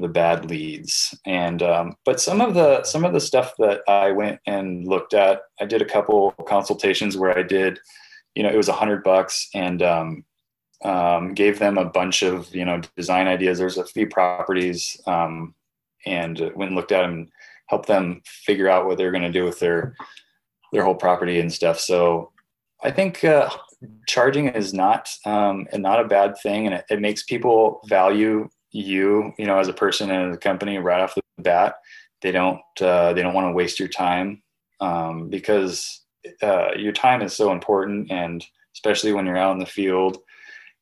the 0.00 0.08
bad 0.08 0.48
leads 0.48 1.16
and 1.26 1.62
um, 1.62 1.96
but 2.04 2.20
some 2.20 2.40
of 2.40 2.54
the 2.54 2.82
some 2.84 3.04
of 3.04 3.12
the 3.12 3.20
stuff 3.20 3.52
that 3.58 3.80
i 3.88 4.10
went 4.10 4.40
and 4.46 4.86
looked 4.86 5.14
at 5.14 5.42
i 5.60 5.64
did 5.64 5.82
a 5.82 5.86
couple 5.86 6.32
consultations 6.46 7.16
where 7.16 7.36
i 7.36 7.42
did 7.42 7.78
you 8.34 8.42
know 8.42 8.50
it 8.50 8.56
was 8.56 8.68
a 8.68 8.72
hundred 8.72 9.02
bucks 9.02 9.48
and 9.54 9.82
um, 9.82 10.24
um, 10.84 11.34
gave 11.34 11.58
them 11.58 11.76
a 11.78 11.84
bunch 11.84 12.22
of 12.22 12.54
you 12.54 12.64
know 12.64 12.80
design 12.96 13.26
ideas 13.26 13.58
there's 13.58 13.78
a 13.78 13.86
few 13.86 14.06
properties 14.06 15.00
um, 15.06 15.54
and 16.06 16.38
went 16.54 16.70
and 16.70 16.74
looked 16.74 16.92
at 16.92 17.02
them 17.02 17.28
helped 17.68 17.86
them 17.86 18.20
figure 18.24 18.68
out 18.68 18.86
what 18.86 18.98
they're 18.98 19.12
going 19.12 19.22
to 19.22 19.32
do 19.32 19.44
with 19.44 19.60
their 19.60 19.94
their 20.72 20.84
whole 20.84 20.94
property 20.94 21.40
and 21.40 21.52
stuff. 21.52 21.78
So 21.80 22.32
I 22.82 22.90
think 22.90 23.24
uh, 23.24 23.50
charging 24.06 24.48
is 24.48 24.74
not 24.74 25.08
um, 25.24 25.66
not 25.74 26.00
a 26.00 26.08
bad 26.08 26.36
thing, 26.42 26.66
and 26.66 26.74
it, 26.74 26.84
it, 26.90 27.00
makes 27.00 27.22
people 27.24 27.80
value 27.86 28.48
you, 28.70 29.32
you 29.38 29.46
know, 29.46 29.58
as 29.58 29.68
a 29.68 29.72
person 29.72 30.10
and 30.10 30.30
as 30.30 30.36
a 30.36 30.40
company 30.40 30.78
right 30.78 31.00
off 31.00 31.14
the 31.14 31.22
bat. 31.38 31.76
They 32.20 32.32
don't 32.32 32.60
uh, 32.80 33.12
they 33.12 33.22
don't 33.22 33.34
want 33.34 33.48
to 33.48 33.52
waste 33.52 33.78
your 33.78 33.88
time 33.88 34.42
um, 34.80 35.28
because 35.28 36.02
uh, 36.42 36.70
your 36.76 36.92
time 36.92 37.22
is 37.22 37.34
so 37.34 37.52
important, 37.52 38.10
and 38.10 38.44
especially 38.74 39.12
when 39.12 39.24
you're 39.24 39.36
out 39.36 39.52
in 39.52 39.60
the 39.60 39.66
field, 39.66 40.18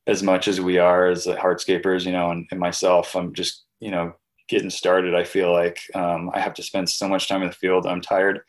as 0.06 0.22
much 0.22 0.48
as 0.48 0.60
we 0.60 0.78
are 0.78 1.08
as 1.08 1.26
hardscapers, 1.26 2.06
you 2.06 2.12
know, 2.12 2.30
and, 2.30 2.46
and 2.50 2.58
myself, 2.58 3.14
I'm 3.14 3.34
just 3.34 3.64
you 3.80 3.90
know 3.90 4.14
getting 4.48 4.70
started. 4.70 5.14
I 5.14 5.24
feel 5.24 5.52
like 5.52 5.78
um, 5.94 6.30
I 6.32 6.40
have 6.40 6.54
to 6.54 6.62
spend 6.62 6.88
so 6.88 7.06
much 7.06 7.28
time 7.28 7.42
in 7.42 7.48
the 7.48 7.54
field. 7.54 7.86
I'm 7.86 8.00
tired 8.00 8.40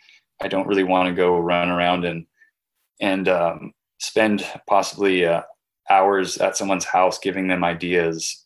I 0.42 0.48
don't 0.48 0.68
really 0.68 0.84
want 0.84 1.10
to 1.10 1.16
go 1.16 1.38
run 1.38 1.70
around 1.70 2.06
and 2.06 2.26
and 3.00 3.28
um, 3.28 3.74
spend 4.00 4.46
possibly 4.68 5.26
uh, 5.26 5.44
hours 5.90 6.38
at 6.38 6.58
someone's 6.58 6.86
house 6.86 7.20
giving 7.20 7.48
them 7.48 7.64
ideas 7.64 8.46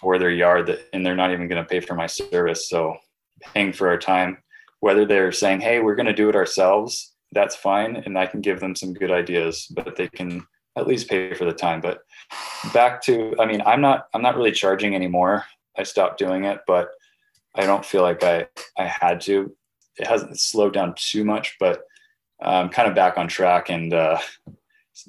for 0.00 0.18
their 0.18 0.30
yard 0.30 0.66
that, 0.66 0.80
and 0.92 1.04
they're 1.04 1.16
not 1.16 1.32
even 1.32 1.48
going 1.48 1.62
to 1.62 1.68
pay 1.68 1.80
for 1.80 1.94
my 1.94 2.06
service. 2.06 2.68
So 2.68 2.96
paying 3.54 3.72
for 3.72 3.88
our 3.88 3.98
time, 3.98 4.38
whether 4.80 5.04
they're 5.04 5.32
saying, 5.32 5.60
"Hey, 5.60 5.80
we're 5.80 5.94
going 5.94 6.06
to 6.06 6.12
do 6.12 6.28
it 6.28 6.36
ourselves," 6.36 7.14
that's 7.32 7.56
fine, 7.56 7.96
and 7.96 8.18
I 8.18 8.26
can 8.26 8.40
give 8.40 8.60
them 8.60 8.74
some 8.74 8.94
good 8.94 9.10
ideas, 9.10 9.66
but 9.70 9.96
they 9.96 10.08
can 10.08 10.46
at 10.76 10.86
least 10.86 11.08
pay 11.08 11.34
for 11.34 11.44
the 11.44 11.52
time. 11.52 11.80
But 11.80 12.00
back 12.72 13.02
to, 13.02 13.34
I 13.38 13.46
mean, 13.46 13.62
I'm 13.64 13.80
not 13.80 14.06
I'm 14.14 14.22
not 14.22 14.36
really 14.36 14.52
charging 14.52 14.94
anymore. 14.94 15.44
I 15.76 15.82
stopped 15.82 16.18
doing 16.18 16.44
it, 16.44 16.60
but 16.66 16.90
I 17.54 17.66
don't 17.66 17.84
feel 17.84 18.02
like 18.02 18.22
I 18.22 18.46
I 18.78 18.86
had 18.86 19.20
to 19.22 19.54
it 19.98 20.06
hasn't 20.06 20.38
slowed 20.38 20.74
down 20.74 20.94
too 20.96 21.24
much, 21.24 21.56
but 21.58 21.82
I'm 22.40 22.68
kind 22.68 22.88
of 22.88 22.94
back 22.94 23.16
on 23.16 23.28
track 23.28 23.70
and 23.70 23.94
uh, 23.94 24.18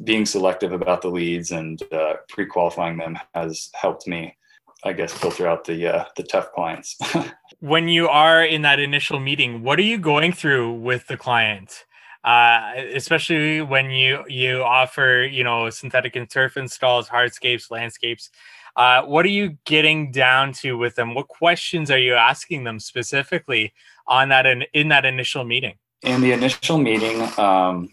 being 0.04 0.26
selective 0.26 0.72
about 0.72 1.02
the 1.02 1.10
leads 1.10 1.52
and 1.52 1.82
uh, 1.92 2.16
pre-qualifying 2.30 2.98
them 2.98 3.18
has 3.34 3.70
helped 3.74 4.08
me, 4.08 4.37
I 4.84 4.94
guess, 4.94 5.12
filter 5.12 5.48
out 5.48 5.66
the 5.66 5.88
uh, 5.88 6.06
the 6.16 6.24
tough 6.24 6.52
clients. 6.54 6.98
when 7.60 7.88
you 7.88 8.08
are 8.08 8.44
in 8.44 8.62
that 8.62 8.80
initial 8.80 9.20
meeting, 9.20 9.64
what 9.64 9.80
are 9.80 9.84
you 9.84 9.98
going 9.98 10.32
through 10.32 10.74
with 10.74 11.08
the 11.08 11.18
client? 11.18 11.86
Uh, 12.24 12.74
especially 12.94 13.62
when 13.62 13.90
you 13.90 14.24
you 14.28 14.62
offer 14.62 15.28
you 15.30 15.44
know 15.44 15.70
synthetic 15.70 16.16
and 16.16 16.30
turf 16.30 16.58
installs, 16.58 17.10
hardscapes, 17.10 17.72
landscapes. 17.72 18.30
Uh, 18.76 19.02
what 19.04 19.26
are 19.26 19.30
you 19.30 19.58
getting 19.66 20.12
down 20.12 20.54
to 20.54 20.78
with 20.78 20.94
them? 20.94 21.16
What 21.16 21.28
questions 21.28 21.90
are 21.90 21.98
you 21.98 22.14
asking 22.14 22.64
them 22.64 22.80
specifically 22.80 23.74
on 24.06 24.30
that 24.30 24.46
in, 24.46 24.66
in 24.72 24.90
that 24.90 25.04
initial 25.04 25.44
meeting? 25.44 25.74
In 26.04 26.22
the 26.22 26.32
initial 26.32 26.78
meeting, 26.78 27.28
um, 27.40 27.90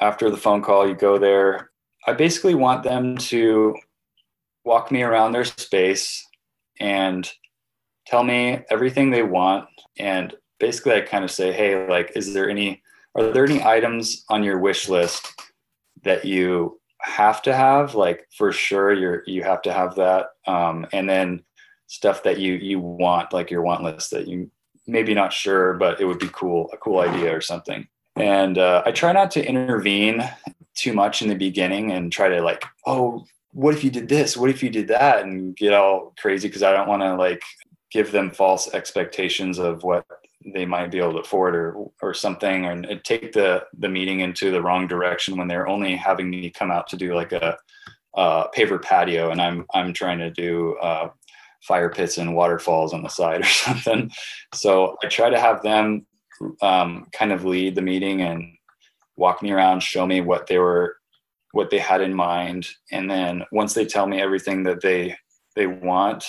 after 0.00 0.28
the 0.28 0.36
phone 0.36 0.62
call, 0.62 0.88
you 0.88 0.96
go 0.96 1.16
there. 1.16 1.70
I 2.08 2.12
basically 2.12 2.56
want 2.56 2.82
them 2.82 3.16
to 3.18 3.76
walk 4.66 4.90
me 4.90 5.02
around 5.02 5.32
their 5.32 5.44
space 5.44 6.26
and 6.80 7.30
tell 8.06 8.24
me 8.24 8.60
everything 8.68 9.10
they 9.10 9.22
want. 9.22 9.66
And 9.98 10.34
basically, 10.58 10.94
I 10.94 11.00
kind 11.00 11.24
of 11.24 11.30
say, 11.30 11.52
hey, 11.52 11.88
like, 11.88 12.12
is 12.16 12.34
there 12.34 12.50
any, 12.50 12.82
are 13.14 13.30
there 13.30 13.44
any 13.44 13.62
items 13.62 14.24
on 14.28 14.42
your 14.42 14.58
wish 14.58 14.88
list 14.88 15.32
that 16.02 16.24
you 16.24 16.80
have 17.00 17.40
to 17.42 17.54
have? 17.54 17.94
Like, 17.94 18.26
for 18.36 18.52
sure, 18.52 18.92
you're, 18.92 19.22
you 19.26 19.44
have 19.44 19.62
to 19.62 19.72
have 19.72 19.94
that. 19.94 20.26
Um, 20.46 20.86
and 20.92 21.08
then 21.08 21.44
stuff 21.86 22.24
that 22.24 22.38
you, 22.38 22.54
you 22.54 22.80
want, 22.80 23.32
like 23.32 23.50
your 23.50 23.62
want 23.62 23.84
list 23.84 24.10
that 24.10 24.26
you 24.26 24.50
maybe 24.88 25.14
not 25.14 25.32
sure, 25.32 25.74
but 25.74 26.00
it 26.00 26.04
would 26.04 26.18
be 26.18 26.30
cool, 26.32 26.68
a 26.72 26.76
cool 26.76 26.98
idea 26.98 27.34
or 27.34 27.40
something. 27.40 27.86
And 28.16 28.58
uh, 28.58 28.82
I 28.84 28.92
try 28.92 29.12
not 29.12 29.30
to 29.32 29.46
intervene 29.46 30.28
too 30.74 30.92
much 30.92 31.22
in 31.22 31.28
the 31.28 31.34
beginning 31.34 31.92
and 31.92 32.12
try 32.12 32.28
to 32.28 32.40
like, 32.40 32.64
oh, 32.86 33.24
what 33.56 33.74
if 33.74 33.82
you 33.82 33.90
did 33.90 34.08
this? 34.10 34.36
What 34.36 34.50
if 34.50 34.62
you 34.62 34.68
did 34.68 34.88
that? 34.88 35.24
And 35.24 35.56
get 35.56 35.72
all 35.72 36.12
crazy 36.18 36.46
because 36.46 36.62
I 36.62 36.74
don't 36.74 36.88
want 36.88 37.00
to 37.00 37.14
like 37.14 37.42
give 37.90 38.12
them 38.12 38.30
false 38.30 38.72
expectations 38.74 39.58
of 39.58 39.82
what 39.82 40.04
they 40.52 40.66
might 40.66 40.90
be 40.90 40.98
able 40.98 41.14
to 41.14 41.20
afford 41.20 41.56
or 41.56 41.74
or 42.02 42.12
something 42.12 42.66
or 42.66 42.96
take 42.98 43.32
the 43.32 43.64
the 43.78 43.88
meeting 43.88 44.20
into 44.20 44.50
the 44.50 44.60
wrong 44.60 44.86
direction 44.86 45.38
when 45.38 45.48
they're 45.48 45.68
only 45.68 45.96
having 45.96 46.28
me 46.28 46.50
come 46.50 46.70
out 46.70 46.86
to 46.88 46.98
do 46.98 47.14
like 47.14 47.32
a 47.32 47.56
uh, 48.14 48.46
paver 48.54 48.80
patio 48.80 49.30
and 49.30 49.40
I'm 49.40 49.64
I'm 49.72 49.94
trying 49.94 50.18
to 50.18 50.30
do 50.30 50.76
uh, 50.82 51.08
fire 51.62 51.88
pits 51.88 52.18
and 52.18 52.36
waterfalls 52.36 52.92
on 52.92 53.02
the 53.02 53.08
side 53.08 53.40
or 53.40 53.44
something. 53.64 54.10
So 54.52 54.98
I 55.02 55.06
try 55.06 55.30
to 55.30 55.40
have 55.40 55.62
them 55.62 56.04
um, 56.60 57.06
kind 57.12 57.32
of 57.32 57.46
lead 57.46 57.74
the 57.74 57.82
meeting 57.82 58.20
and 58.20 58.52
walk 59.16 59.42
me 59.42 59.50
around, 59.50 59.82
show 59.82 60.06
me 60.06 60.20
what 60.20 60.46
they 60.46 60.58
were, 60.58 60.98
what 61.52 61.70
they 61.70 61.78
had 61.78 62.00
in 62.00 62.14
mind, 62.14 62.68
and 62.92 63.10
then 63.10 63.44
once 63.52 63.74
they 63.74 63.86
tell 63.86 64.06
me 64.06 64.20
everything 64.20 64.62
that 64.64 64.80
they 64.80 65.16
they 65.54 65.66
want, 65.66 66.24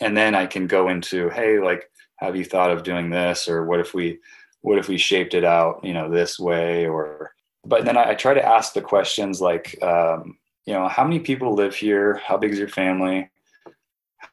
and 0.00 0.16
then 0.16 0.34
I 0.34 0.46
can 0.46 0.66
go 0.66 0.88
into, 0.88 1.28
hey, 1.30 1.58
like, 1.58 1.90
have 2.18 2.36
you 2.36 2.44
thought 2.44 2.70
of 2.70 2.84
doing 2.84 3.10
this, 3.10 3.48
or 3.48 3.64
what 3.64 3.80
if 3.80 3.94
we, 3.94 4.18
what 4.60 4.78
if 4.78 4.88
we 4.88 4.96
shaped 4.96 5.34
it 5.34 5.44
out, 5.44 5.80
you 5.82 5.92
know, 5.92 6.08
this 6.08 6.38
way, 6.38 6.86
or 6.86 7.32
but 7.66 7.84
then 7.84 7.96
I, 7.96 8.10
I 8.10 8.14
try 8.14 8.34
to 8.34 8.44
ask 8.44 8.74
the 8.74 8.82
questions 8.82 9.40
like, 9.40 9.82
um, 9.82 10.38
you 10.66 10.74
know, 10.74 10.88
how 10.88 11.04
many 11.04 11.18
people 11.18 11.54
live 11.54 11.74
here? 11.74 12.20
How 12.24 12.36
big 12.36 12.52
is 12.52 12.58
your 12.58 12.68
family? 12.68 13.30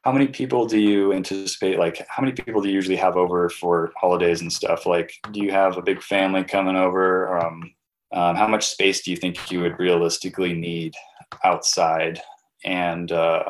how 0.03 0.11
many 0.11 0.27
people 0.27 0.65
do 0.65 0.79
you 0.79 1.13
anticipate 1.13 1.77
like 1.77 2.05
how 2.07 2.23
many 2.23 2.33
people 2.33 2.61
do 2.61 2.69
you 2.69 2.73
usually 2.73 2.95
have 2.95 3.17
over 3.17 3.49
for 3.49 3.91
holidays 3.97 4.41
and 4.41 4.51
stuff? 4.51 4.85
Like 4.85 5.13
do 5.31 5.43
you 5.43 5.51
have 5.51 5.77
a 5.77 5.81
big 5.81 6.01
family 6.01 6.43
coming 6.43 6.75
over? 6.75 7.37
Um, 7.37 7.73
um, 8.13 8.35
how 8.35 8.47
much 8.47 8.67
space 8.67 9.01
do 9.01 9.11
you 9.11 9.17
think 9.17 9.51
you 9.51 9.61
would 9.61 9.79
realistically 9.79 10.53
need 10.53 10.93
outside 11.43 12.21
and 12.65 13.11
uh, 13.11 13.43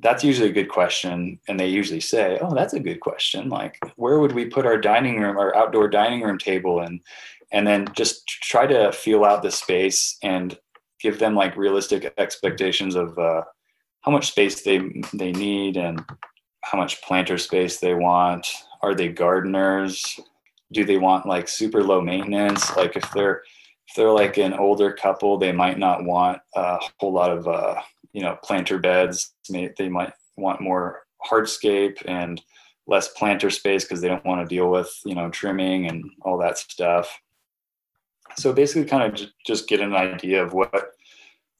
that's 0.00 0.24
usually 0.24 0.50
a 0.50 0.52
good 0.52 0.68
question 0.68 1.38
and 1.48 1.58
they 1.58 1.66
usually 1.66 2.00
say 2.00 2.38
oh 2.40 2.54
that's 2.54 2.74
a 2.74 2.80
good 2.80 3.00
question 3.00 3.48
like 3.48 3.78
where 3.96 4.18
would 4.18 4.32
we 4.32 4.44
put 4.44 4.66
our 4.66 4.78
dining 4.78 5.20
room 5.20 5.36
our 5.36 5.54
outdoor 5.56 5.88
dining 5.88 6.22
room 6.22 6.38
table 6.38 6.80
and 6.80 7.00
and 7.52 7.66
then 7.66 7.86
just 7.94 8.26
try 8.26 8.66
to 8.66 8.92
feel 8.92 9.24
out 9.24 9.42
the 9.42 9.50
space 9.50 10.18
and 10.22 10.58
give 11.00 11.18
them 11.18 11.34
like 11.34 11.56
realistic 11.56 12.12
expectations 12.18 12.94
of 12.94 13.18
uh, 13.18 13.42
how 14.00 14.12
much 14.12 14.28
space 14.28 14.62
they 14.62 14.78
they 15.12 15.32
need 15.32 15.76
and 15.76 16.04
how 16.62 16.78
much 16.78 17.00
planter 17.02 17.38
space 17.38 17.78
they 17.78 17.94
want. 17.94 18.48
Are 18.82 18.94
they 18.94 19.08
gardeners? 19.08 20.18
Do 20.72 20.84
they 20.84 20.96
want 20.96 21.26
like 21.26 21.48
super 21.48 21.82
low 21.82 22.00
maintenance? 22.00 22.74
Like 22.76 22.96
if 22.96 23.08
they're 23.12 23.42
if 23.88 23.94
they're 23.94 24.10
like 24.10 24.36
an 24.36 24.54
older 24.54 24.92
couple, 24.92 25.38
they 25.38 25.52
might 25.52 25.78
not 25.78 26.04
want 26.04 26.38
a 26.54 26.78
whole 26.98 27.12
lot 27.12 27.30
of 27.30 27.46
uh, 27.46 27.80
you 28.12 28.22
know 28.22 28.38
planter 28.42 28.78
beds. 28.78 29.34
They 29.48 29.88
might 29.88 30.12
want 30.36 30.60
more 30.60 31.02
hardscape 31.24 32.02
and 32.06 32.40
less 32.86 33.08
planter 33.08 33.50
space 33.50 33.84
because 33.84 34.00
they 34.00 34.08
don't 34.08 34.24
want 34.24 34.46
to 34.46 34.54
deal 34.54 34.70
with 34.70 34.92
you 35.04 35.14
know 35.14 35.30
trimming 35.30 35.86
and 35.86 36.04
all 36.22 36.38
that 36.38 36.58
stuff. 36.58 37.20
So 38.36 38.52
basically, 38.52 38.88
kind 38.88 39.12
of 39.14 39.28
just 39.46 39.68
get 39.68 39.80
an 39.80 39.94
idea 39.94 40.42
of 40.42 40.52
what 40.52 40.92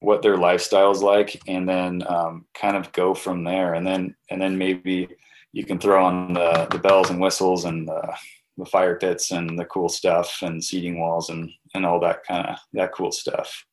what 0.00 0.22
their 0.22 0.36
lifestyle 0.36 0.90
is 0.90 1.02
like 1.02 1.40
and 1.48 1.68
then 1.68 2.02
um, 2.06 2.44
kind 2.54 2.76
of 2.76 2.92
go 2.92 3.14
from 3.14 3.44
there 3.44 3.74
and 3.74 3.86
then 3.86 4.14
and 4.30 4.40
then 4.40 4.58
maybe 4.58 5.08
you 5.52 5.64
can 5.64 5.78
throw 5.78 6.04
on 6.04 6.34
the, 6.34 6.66
the 6.70 6.78
bells 6.78 7.08
and 7.08 7.20
whistles 7.20 7.64
and 7.64 7.88
the, 7.88 8.14
the 8.58 8.66
fire 8.66 8.96
pits 8.96 9.30
and 9.30 9.58
the 9.58 9.64
cool 9.64 9.88
stuff 9.88 10.42
and 10.42 10.62
seating 10.62 11.00
walls 11.00 11.30
and 11.30 11.50
and 11.76 11.86
all 11.86 12.00
that 12.00 12.24
kind 12.24 12.46
of 12.46 12.58
that 12.72 12.92
cool 12.92 13.12
stuff. 13.12 13.64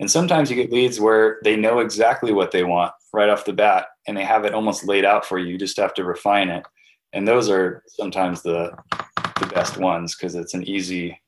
And 0.00 0.10
sometimes 0.10 0.50
you 0.50 0.56
get 0.56 0.72
leads 0.72 0.98
where 0.98 1.38
they 1.44 1.56
know 1.56 1.78
exactly 1.78 2.32
what 2.32 2.50
they 2.50 2.64
want 2.64 2.92
right 3.12 3.28
off 3.28 3.44
the 3.44 3.52
bat 3.52 3.86
and 4.08 4.16
they 4.16 4.24
have 4.24 4.44
it 4.44 4.52
almost 4.52 4.86
laid 4.86 5.04
out 5.04 5.24
for 5.24 5.38
you. 5.38 5.52
You 5.52 5.58
just 5.58 5.76
have 5.76 5.94
to 5.94 6.04
refine 6.04 6.48
it. 6.48 6.64
And 7.12 7.28
those 7.28 7.48
are 7.48 7.82
sometimes 7.86 8.42
the 8.42 8.72
the 9.40 9.46
best 9.46 9.78
ones 9.78 10.16
because 10.16 10.34
it's 10.34 10.54
an 10.54 10.64
easy 10.64 11.20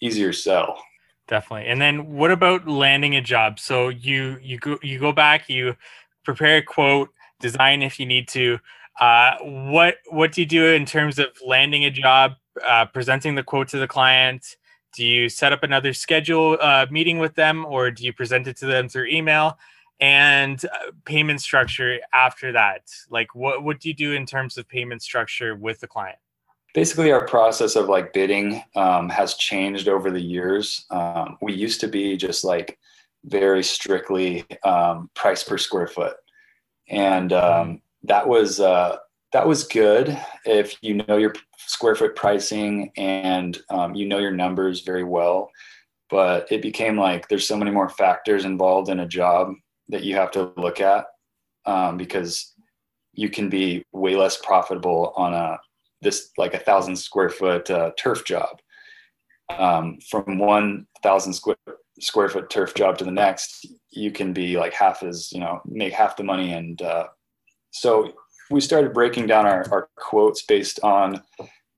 easier 0.00 0.32
sell. 0.32 0.82
Definitely. 1.28 1.68
And 1.68 1.80
then 1.80 2.12
what 2.12 2.30
about 2.30 2.66
landing 2.66 3.14
a 3.16 3.20
job? 3.20 3.60
So 3.60 3.88
you 3.88 4.38
you 4.42 4.58
go 4.58 4.78
you 4.82 4.98
go 4.98 5.12
back, 5.12 5.48
you 5.48 5.76
prepare 6.24 6.58
a 6.58 6.62
quote, 6.62 7.10
design 7.40 7.82
if 7.82 8.00
you 8.00 8.06
need 8.06 8.28
to. 8.28 8.58
Uh, 9.00 9.36
what 9.40 9.96
what 10.10 10.32
do 10.32 10.40
you 10.40 10.46
do 10.46 10.66
in 10.66 10.84
terms 10.84 11.18
of 11.18 11.28
landing 11.46 11.84
a 11.84 11.90
job, 11.90 12.32
uh, 12.66 12.84
presenting 12.86 13.34
the 13.34 13.42
quote 13.42 13.68
to 13.68 13.78
the 13.78 13.88
client? 13.88 14.56
Do 14.94 15.06
you 15.06 15.28
set 15.28 15.52
up 15.52 15.62
another 15.62 15.92
schedule 15.92 16.58
uh, 16.60 16.86
meeting 16.90 17.18
with 17.18 17.34
them, 17.34 17.64
or 17.64 17.90
do 17.90 18.04
you 18.04 18.12
present 18.12 18.46
it 18.46 18.56
to 18.58 18.66
them 18.66 18.88
through 18.88 19.06
email? 19.06 19.58
And 20.00 20.62
uh, 20.64 20.92
payment 21.04 21.40
structure 21.40 22.00
after 22.12 22.52
that, 22.52 22.90
like 23.08 23.34
what 23.34 23.62
what 23.62 23.80
do 23.80 23.88
you 23.88 23.94
do 23.94 24.12
in 24.12 24.26
terms 24.26 24.58
of 24.58 24.68
payment 24.68 25.02
structure 25.02 25.54
with 25.54 25.80
the 25.80 25.86
client? 25.86 26.18
basically 26.74 27.12
our 27.12 27.26
process 27.26 27.76
of 27.76 27.88
like 27.88 28.12
bidding 28.12 28.62
um, 28.76 29.08
has 29.08 29.34
changed 29.34 29.88
over 29.88 30.10
the 30.10 30.20
years 30.20 30.84
um, 30.90 31.36
we 31.40 31.52
used 31.52 31.80
to 31.80 31.88
be 31.88 32.16
just 32.16 32.44
like 32.44 32.78
very 33.24 33.62
strictly 33.62 34.44
um, 34.64 35.10
price 35.14 35.42
per 35.42 35.58
square 35.58 35.86
foot 35.86 36.16
and 36.88 37.32
um, 37.32 37.80
that 38.02 38.26
was 38.26 38.60
uh, 38.60 38.96
that 39.32 39.46
was 39.46 39.64
good 39.64 40.18
if 40.44 40.76
you 40.82 41.02
know 41.08 41.16
your 41.16 41.34
square 41.56 41.94
foot 41.94 42.14
pricing 42.14 42.90
and 42.96 43.58
um, 43.70 43.94
you 43.94 44.06
know 44.06 44.18
your 44.18 44.32
numbers 44.32 44.82
very 44.82 45.04
well 45.04 45.50
but 46.10 46.50
it 46.52 46.60
became 46.60 46.98
like 46.98 47.28
there's 47.28 47.48
so 47.48 47.56
many 47.56 47.70
more 47.70 47.88
factors 47.88 48.44
involved 48.44 48.90
in 48.90 49.00
a 49.00 49.08
job 49.08 49.54
that 49.88 50.04
you 50.04 50.14
have 50.14 50.30
to 50.30 50.52
look 50.56 50.80
at 50.80 51.06
um, 51.64 51.96
because 51.96 52.54
you 53.14 53.28
can 53.28 53.48
be 53.48 53.84
way 53.92 54.16
less 54.16 54.36
profitable 54.38 55.12
on 55.16 55.32
a 55.34 55.58
this 56.02 56.30
like 56.36 56.54
a 56.54 56.58
thousand 56.58 56.96
square 56.96 57.30
foot 57.30 57.70
uh, 57.70 57.92
turf 57.96 58.24
job. 58.24 58.60
Um, 59.56 59.98
from 60.10 60.38
one 60.38 60.86
thousand 61.02 61.32
square 61.32 61.56
square 62.00 62.28
foot 62.28 62.50
turf 62.50 62.74
job 62.74 62.98
to 62.98 63.04
the 63.04 63.10
next, 63.10 63.66
you 63.90 64.10
can 64.10 64.32
be 64.32 64.58
like 64.58 64.72
half 64.72 65.02
as 65.02 65.32
you 65.32 65.40
know 65.40 65.60
make 65.64 65.92
half 65.92 66.16
the 66.16 66.24
money, 66.24 66.52
and 66.52 66.80
uh, 66.82 67.06
so 67.70 68.12
we 68.52 68.60
started 68.60 68.92
breaking 68.92 69.26
down 69.26 69.46
our, 69.46 69.66
our 69.72 69.88
quotes 69.96 70.42
based 70.42 70.80
on 70.82 71.22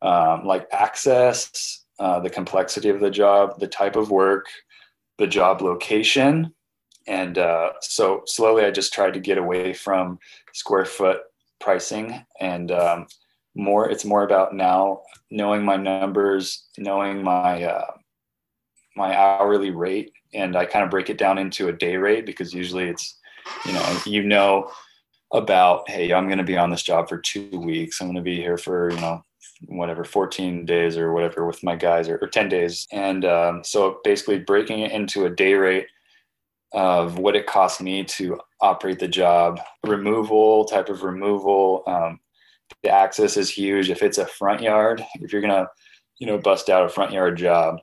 um, 0.03 0.45
like 0.45 0.67
access, 0.73 1.85
uh, 1.99 2.21
the 2.21 2.31
complexity 2.31 2.89
of 2.89 3.01
the 3.01 3.11
job, 3.11 3.59
the 3.61 3.67
type 3.67 3.97
of 3.97 4.11
work, 4.11 4.47
the 5.19 5.27
job 5.27 5.63
location, 5.63 6.53
and 7.07 7.39
uh, 7.39 7.71
so 7.81 8.23
slowly 8.27 8.65
I 8.65 8.71
just 8.71 8.93
tried 8.93 9.15
to 9.15 9.21
get 9.21 9.39
away 9.39 9.73
from 9.73 10.19
square 10.53 10.85
foot 10.85 11.21
pricing 11.61 12.25
and 12.41 12.71
um, 12.71 13.07
more 13.55 13.89
it's 13.89 14.05
more 14.05 14.25
about 14.25 14.55
now 14.55 15.01
knowing 15.31 15.65
my 15.65 15.77
numbers 15.77 16.67
knowing 16.77 17.23
my 17.23 17.63
uh, 17.63 17.91
my 18.97 19.17
hourly 19.17 19.71
rate. 19.71 20.13
And 20.33 20.57
i 20.57 20.65
kind 20.65 20.85
of 20.85 20.91
break 20.91 21.11
it 21.11 21.19
down 21.19 21.39
into 21.39 21.69
a 21.69 21.73
day 21.73 21.97
rate 21.97 22.27
because 22.27 22.53
usually 22.53 22.89
it's 22.89 23.19
you 23.65 23.73
know 23.73 23.99
you 24.07 24.23
know 24.25 24.71
about 25.33 25.89
hey 25.89 26.13
i'm 26.13 26.27
going 26.27 26.39
to 26.39 26.45
be 26.45 26.57
on 26.57 26.71
this 26.71 26.83
job 26.83 27.09
for 27.09 27.19
two 27.19 27.59
weeks. 27.59 28.01
I'm 28.01 28.07
going 28.07 28.17
to 28.17 28.23
be 28.23 28.37
here 28.37 28.59
for 28.59 28.91
you 28.91 29.01
know 29.01 29.25
whatever 29.69 30.05
14 30.05 30.67
days 30.67 30.97
or 30.97 31.13
whatever 31.13 31.47
with 31.47 31.63
my 31.63 31.77
guys 31.77 32.09
or, 32.09 32.19
or 32.19 32.29
10 32.29 32.49
days. 32.49 32.87
And 32.93 33.25
um, 33.25 33.65
so 33.65 34.01
basically 34.05 34.39
breaking 34.39 34.81
it 34.81 34.93
into 34.93 35.25
a 35.25 35.31
day 35.31 35.55
rate 35.55 35.87
of 36.73 37.19
what 37.19 37.37
it 37.37 37.47
costs 37.47 37.81
me 37.81 38.05
to 38.05 38.39
operate 38.61 38.99
the 38.99 39.09
job. 39.09 39.61
Removal 39.87 40.65
type 40.65 40.89
of 40.89 41.03
removal 41.03 41.85
um, 41.87 42.21
the 42.83 42.91
access 42.91 43.37
is 43.37 43.51
huge. 43.51 43.91
If 43.91 44.03
it's 44.03 44.19
a 44.19 44.27
front 44.27 44.61
yard, 44.61 45.05
if 45.21 45.33
you're 45.33 45.43
gonna, 45.43 45.69
you 46.19 46.27
know, 46.27 46.39
bust 46.39 46.69
out 46.69 46.85
a 46.85 46.89
front 46.89 47.13
yard 47.13 47.37
job 47.37 47.77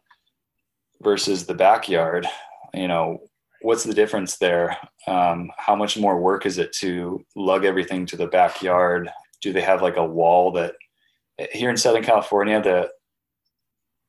versus 1.02 1.46
the 1.46 1.54
backyard, 1.54 2.28
you 2.74 2.88
know, 2.88 3.20
what's 3.62 3.84
the 3.84 3.94
difference 3.94 4.38
there? 4.38 4.78
Um, 5.08 5.52
how 5.58 5.76
much 5.76 5.98
more 5.98 6.20
work 6.20 6.46
is 6.46 6.58
it 6.58 6.74
to 6.74 7.24
lug 7.36 7.66
everything 7.66 8.06
to 8.08 8.18
the 8.18 8.28
backyard? 8.28 9.10
Do 9.42 9.54
they 9.54 9.62
have 9.62 9.82
like 9.82 9.98
a 9.98 10.06
wall 10.06 10.52
that 10.54 10.76
here 11.52 11.70
in 11.70 11.78
Southern 11.78 12.04
California, 12.04 12.62
the 12.62 12.90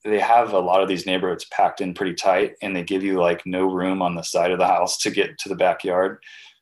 they 0.04 0.18
have 0.18 0.52
a 0.52 0.58
lot 0.58 0.82
of 0.82 0.88
these 0.88 1.06
neighborhoods 1.06 1.44
packed 1.44 1.80
in 1.80 1.94
pretty 1.94 2.14
tight 2.14 2.54
and 2.60 2.74
they 2.74 2.82
give 2.82 3.04
you 3.04 3.20
like 3.20 3.46
no 3.46 3.66
room 3.66 4.02
on 4.02 4.16
the 4.16 4.22
side 4.22 4.50
of 4.50 4.58
the 4.58 4.66
house 4.66 4.98
to 4.98 5.10
get 5.10 5.38
to 5.38 5.48
the 5.48 5.54
backyard. 5.54 6.18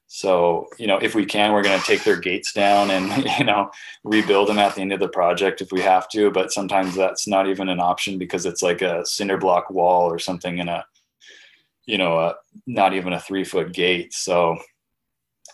So, 0.09 0.66
you 0.76 0.86
know, 0.86 0.99
if 0.99 1.14
we 1.14 1.24
can, 1.24 1.53
we're 1.53 1.62
going 1.62 1.78
to 1.78 1.86
take 1.86 2.03
their 2.03 2.18
gates 2.18 2.53
down 2.53 2.91
and, 2.91 3.24
you 3.38 3.45
know, 3.45 3.70
rebuild 4.05 4.49
them 4.49 4.59
at 4.59 4.74
the 4.74 4.82
end 4.82 4.93
of 4.93 5.01
the 5.01 5.09
project 5.09 5.62
if 5.62 5.72
we 5.72 5.80
have 5.80 6.09
to. 6.11 6.30
But 6.30 6.53
sometimes 6.53 6.97
that's 6.97 7.26
not 7.26 7.49
even 7.49 7.68
an 7.68 7.80
option 7.80 8.18
because 8.18 8.45
it's 8.45 8.61
like 8.61 8.82
a 8.82 9.07
cinder 9.07 9.38
block 9.38 9.70
wall 9.70 10.11
or 10.12 10.18
something 10.18 10.59
in 10.59 10.68
a, 10.68 10.84
you 11.87 11.99
know, 11.99 12.18
a, 12.18 12.35
not 12.66 12.95
even 12.95 13.12
a 13.12 13.20
three 13.20 13.45
foot 13.45 13.72
gate. 13.72 14.12
So 14.12 14.59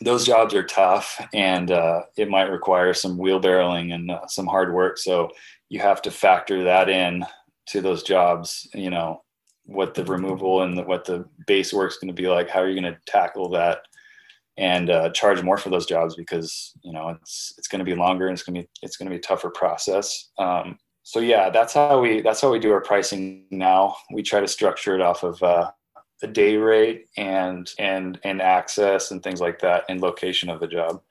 those 0.00 0.26
jobs 0.26 0.54
are 0.54 0.64
tough 0.64 1.20
and 1.32 1.70
uh, 1.70 2.02
it 2.16 2.28
might 2.28 2.50
require 2.50 2.92
some 2.92 3.18
wheelbarrowing 3.18 3.94
and 3.94 4.10
uh, 4.10 4.26
some 4.26 4.46
hard 4.46 4.74
work. 4.74 4.98
So 4.98 5.30
you 5.68 5.80
have 5.80 6.02
to 6.02 6.10
factor 6.10 6.64
that 6.64 6.88
in 6.88 7.24
to 7.68 7.80
those 7.80 8.02
jobs, 8.02 8.68
you 8.74 8.90
know, 8.90 9.22
what 9.64 9.94
the 9.94 10.04
removal 10.04 10.62
and 10.62 10.76
the, 10.76 10.82
what 10.82 11.04
the 11.04 11.24
base 11.46 11.72
work 11.72 11.90
is 11.90 11.96
going 11.96 12.14
to 12.14 12.22
be 12.22 12.28
like. 12.28 12.48
How 12.48 12.60
are 12.60 12.68
you 12.68 12.80
going 12.80 12.92
to 12.92 13.00
tackle 13.06 13.50
that? 13.50 13.78
and 14.58 14.90
uh, 14.90 15.10
charge 15.10 15.42
more 15.42 15.58
for 15.58 15.70
those 15.70 15.86
jobs 15.86 16.16
because 16.16 16.72
you 16.82 16.92
know 16.92 17.10
it's 17.10 17.54
it's 17.58 17.68
going 17.68 17.78
to 17.78 17.84
be 17.84 17.94
longer 17.94 18.26
and 18.26 18.34
it's 18.34 18.42
going 18.42 18.54
to 18.54 18.62
be 18.62 18.68
it's 18.82 18.96
going 18.96 19.06
to 19.06 19.10
be 19.10 19.18
a 19.18 19.20
tougher 19.20 19.50
process. 19.50 20.30
Um, 20.38 20.78
so 21.02 21.20
yeah, 21.20 21.50
that's 21.50 21.74
how 21.74 22.00
we 22.00 22.20
that's 22.22 22.40
how 22.40 22.50
we 22.50 22.58
do 22.58 22.72
our 22.72 22.80
pricing 22.80 23.44
now. 23.50 23.96
We 24.12 24.22
try 24.22 24.40
to 24.40 24.48
structure 24.48 24.94
it 24.94 25.00
off 25.00 25.22
of 25.22 25.42
a 26.22 26.26
day 26.26 26.56
rate 26.56 27.08
and 27.16 27.70
and 27.78 28.18
and 28.24 28.40
access 28.40 29.10
and 29.10 29.22
things 29.22 29.40
like 29.40 29.58
that 29.60 29.84
and 29.88 30.00
location 30.00 30.48
of 30.48 30.60
the 30.60 30.66
job. 30.66 31.02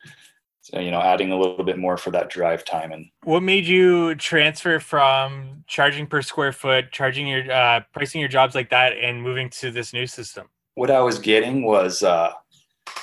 So, 0.61 0.79
you 0.79 0.89
know, 0.89 0.99
adding 0.99 1.31
a 1.31 1.37
little 1.37 1.63
bit 1.63 1.77
more 1.77 1.95
for 1.95 2.09
that 2.09 2.31
drive 2.31 2.65
time 2.65 2.91
and. 2.91 3.05
What 3.23 3.43
made 3.43 3.65
you 3.65 4.15
transfer 4.15 4.79
from 4.79 5.63
charging 5.67 6.07
per 6.07 6.23
square 6.23 6.51
foot, 6.51 6.91
charging 6.91 7.27
your 7.27 7.51
uh, 7.51 7.81
pricing 7.93 8.19
your 8.19 8.29
jobs 8.29 8.55
like 8.55 8.71
that, 8.71 8.93
and 8.93 9.21
moving 9.21 9.51
to 9.51 9.69
this 9.69 9.93
new 9.93 10.07
system? 10.07 10.47
What 10.73 10.89
I 10.89 11.01
was 11.01 11.19
getting 11.19 11.63
was 11.63 12.01
uh, 12.01 12.31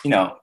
you 0.04 0.10
know, 0.10 0.38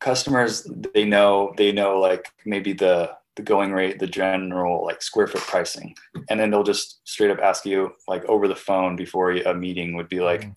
customers 0.00 0.68
they 0.94 1.04
know 1.04 1.54
they 1.56 1.72
know 1.72 1.98
like 1.98 2.28
maybe 2.44 2.72
the 2.72 3.10
the 3.36 3.42
going 3.42 3.72
rate, 3.72 3.98
the 3.98 4.06
general 4.06 4.84
like 4.84 5.02
square 5.02 5.26
foot 5.26 5.40
pricing, 5.40 5.94
and 6.28 6.38
then 6.38 6.50
they'll 6.50 6.62
just 6.62 7.00
straight 7.08 7.30
up 7.30 7.38
ask 7.38 7.64
you 7.64 7.92
like 8.08 8.24
over 8.26 8.48
the 8.48 8.56
phone 8.56 8.96
before 8.96 9.30
a 9.32 9.54
meeting 9.54 9.94
would 9.94 10.08
be 10.08 10.20
like, 10.20 10.42
mm-hmm. 10.42 10.50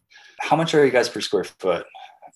How 0.44 0.58
much 0.58 0.76
are 0.76 0.86
you 0.86 0.92
guys 0.92 1.08
per 1.08 1.22
square 1.22 1.46
foot? 1.46 1.86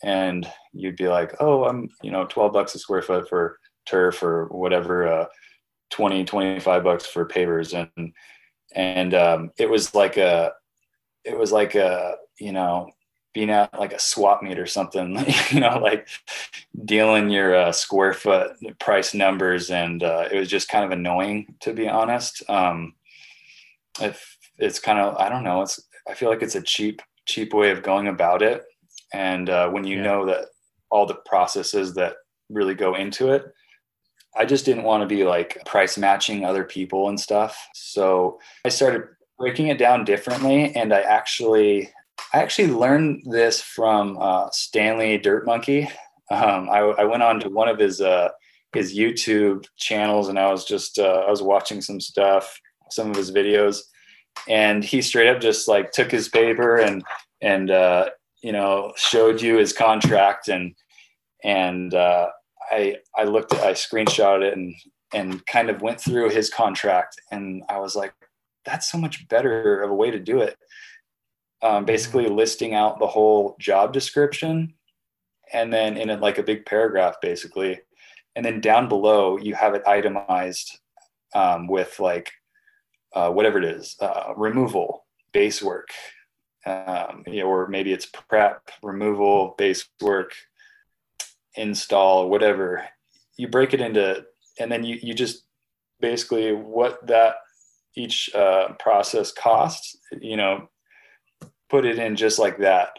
And 0.01 0.49
you'd 0.71 0.95
be 0.95 1.09
like, 1.09 1.35
oh, 1.39 1.65
I'm 1.65 1.89
you 2.01 2.11
know 2.11 2.25
12 2.25 2.53
bucks 2.53 2.75
a 2.75 2.79
square 2.79 3.01
foot 3.01 3.27
for 3.27 3.59
turf 3.85 4.23
or 4.23 4.45
whatever, 4.47 5.07
uh, 5.07 5.25
20 5.91 6.25
25 6.25 6.83
bucks 6.83 7.05
for 7.05 7.27
pavers 7.27 7.73
and 7.73 8.13
and 8.75 9.13
um, 9.13 9.51
it 9.57 9.69
was 9.69 9.93
like 9.93 10.17
a 10.17 10.53
it 11.23 11.37
was 11.37 11.51
like 11.51 11.75
a 11.75 12.15
you 12.39 12.51
know 12.51 12.91
being 13.33 13.49
at 13.51 13.77
like 13.77 13.93
a 13.93 13.99
swap 13.99 14.41
meet 14.41 14.57
or 14.57 14.65
something, 14.65 15.15
you 15.51 15.59
know, 15.59 15.77
like 15.77 16.07
dealing 16.85 17.29
your 17.29 17.55
uh, 17.55 17.71
square 17.71 18.13
foot 18.13 18.53
price 18.79 19.13
numbers. 19.13 19.69
And 19.69 20.01
uh, 20.01 20.27
it 20.31 20.39
was 20.39 20.49
just 20.49 20.69
kind 20.69 20.83
of 20.83 20.89
annoying, 20.89 21.53
to 21.59 21.71
be 21.71 21.87
honest. 21.87 22.41
Um, 22.49 22.95
if 24.01 24.37
it's 24.57 24.79
kind 24.79 24.97
of, 24.97 25.17
I 25.17 25.29
don't 25.29 25.43
know, 25.43 25.61
it's, 25.61 25.79
I 26.07 26.15
feel 26.15 26.29
like 26.29 26.41
it's 26.41 26.55
a 26.55 26.63
cheap, 26.63 26.99
cheap 27.27 27.53
way 27.53 27.71
of 27.71 27.83
going 27.83 28.07
about 28.07 28.41
it. 28.41 28.63
And 29.13 29.49
uh, 29.49 29.69
when 29.69 29.85
you 29.85 29.97
yeah. 29.97 30.03
know 30.03 30.25
that 30.25 30.45
all 30.89 31.05
the 31.05 31.19
processes 31.25 31.93
that 31.95 32.15
really 32.49 32.75
go 32.75 32.95
into 32.95 33.31
it, 33.31 33.45
I 34.35 34.45
just 34.45 34.65
didn't 34.65 34.83
want 34.83 35.01
to 35.01 35.07
be 35.07 35.23
like 35.23 35.57
price 35.65 35.97
matching 35.97 36.45
other 36.45 36.63
people 36.63 37.09
and 37.09 37.19
stuff. 37.19 37.57
So 37.73 38.39
I 38.65 38.69
started 38.69 39.03
breaking 39.37 39.67
it 39.67 39.77
down 39.77 40.03
differently. 40.03 40.75
And 40.75 40.93
I 40.93 41.01
actually 41.01 41.91
I 42.33 42.39
actually 42.39 42.67
learned 42.67 43.23
this 43.25 43.61
from 43.61 44.17
uh, 44.19 44.49
Stanley 44.51 45.17
Dirt 45.17 45.45
Monkey. 45.45 45.89
Um, 46.29 46.69
I, 46.69 46.79
I, 46.79 47.03
went 47.05 47.23
on 47.23 47.39
to 47.39 47.49
one 47.49 47.69
of 47.69 47.79
his 47.79 48.01
uh, 48.01 48.29
his 48.73 48.97
YouTube 48.97 49.65
channels, 49.77 50.27
and 50.27 50.37
I 50.37 50.51
was 50.51 50.65
just 50.65 50.99
uh, 50.99 51.23
I 51.25 51.29
was 51.29 51.41
watching 51.41 51.81
some 51.81 52.01
stuff, 52.01 52.59
some 52.89 53.09
of 53.09 53.15
his 53.15 53.31
videos, 53.31 53.81
and 54.47 54.83
he 54.83 55.01
straight 55.01 55.29
up 55.29 55.41
just 55.41 55.67
like 55.67 55.91
took 55.91 56.11
his 56.11 56.29
paper 56.29 56.77
and 56.77 57.03
and 57.41 57.71
uh, 57.71 58.09
you 58.41 58.51
know 58.51 58.93
showed 58.95 59.41
you 59.41 59.57
his 59.57 59.73
contract 59.73 60.47
and 60.47 60.75
and 61.43 61.93
uh, 61.93 62.27
I 62.71 62.97
I 63.15 63.23
looked 63.23 63.53
at 63.53 63.61
I 63.61 63.73
screenshot 63.73 64.41
it 64.41 64.55
and 64.55 64.75
and 65.13 65.45
kind 65.45 65.69
of 65.69 65.81
went 65.81 66.01
through 66.01 66.29
his 66.29 66.49
contract, 66.49 67.19
and 67.31 67.63
I 67.69 67.79
was 67.79 67.95
like, 67.95 68.13
that's 68.65 68.91
so 68.91 68.97
much 68.97 69.27
better 69.29 69.81
of 69.81 69.89
a 69.89 69.95
way 69.95 70.11
to 70.11 70.19
do 70.19 70.41
it. 70.41 70.57
Um, 71.63 71.85
basically 71.85 72.25
mm-hmm. 72.25 72.35
listing 72.35 72.73
out 72.75 72.99
the 72.99 73.07
whole 73.07 73.55
job 73.59 73.91
description 73.91 74.75
and 75.51 75.71
then 75.71 75.97
in 75.97 76.09
it 76.09 76.21
like 76.21 76.37
a 76.37 76.43
big 76.43 76.65
paragraph 76.65 77.15
basically. 77.21 77.79
And 78.35 78.45
then 78.45 78.61
down 78.61 78.87
below 78.87 79.37
you 79.37 79.55
have 79.55 79.73
it 79.73 79.87
itemized 79.87 80.79
um, 81.33 81.67
with 81.67 81.99
like 81.99 82.31
uh, 83.13 83.29
whatever 83.29 83.57
it 83.57 83.65
is 83.65 83.95
uh, 83.99 84.33
removal 84.35 85.05
base 85.33 85.61
work 85.61 85.89
um, 86.67 87.23
you 87.27 87.41
know, 87.41 87.47
or 87.47 87.67
maybe 87.67 87.93
it's 87.93 88.05
prep 88.05 88.69
removal 88.83 89.55
base 89.57 89.87
work 90.01 90.33
install 91.55 92.29
whatever. 92.29 92.83
You 93.37 93.47
break 93.47 93.73
it 93.73 93.81
into 93.81 94.25
and 94.59 94.71
then 94.71 94.83
you, 94.83 94.99
you 95.01 95.13
just 95.13 95.43
basically 95.99 96.51
what 96.51 97.05
that 97.07 97.35
each 97.95 98.29
uh, 98.35 98.73
process 98.79 99.31
costs 99.31 99.97
you 100.21 100.37
know 100.37 100.69
put 101.69 101.85
it 101.85 101.99
in 101.99 102.15
just 102.15 102.37
like 102.37 102.59
that. 102.59 102.97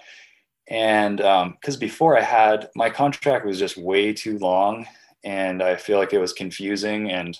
And 0.70 1.18
because 1.18 1.74
um, 1.76 1.80
before 1.80 2.16
i 2.18 2.20
had 2.20 2.68
my 2.74 2.90
contract 2.90 3.46
was 3.46 3.58
just 3.58 3.78
way 3.78 4.12
too 4.12 4.38
long 4.38 4.86
and 5.24 5.62
i 5.62 5.76
feel 5.76 5.98
like 5.98 6.12
it 6.12 6.18
was 6.18 6.34
confusing 6.34 7.10
and 7.10 7.38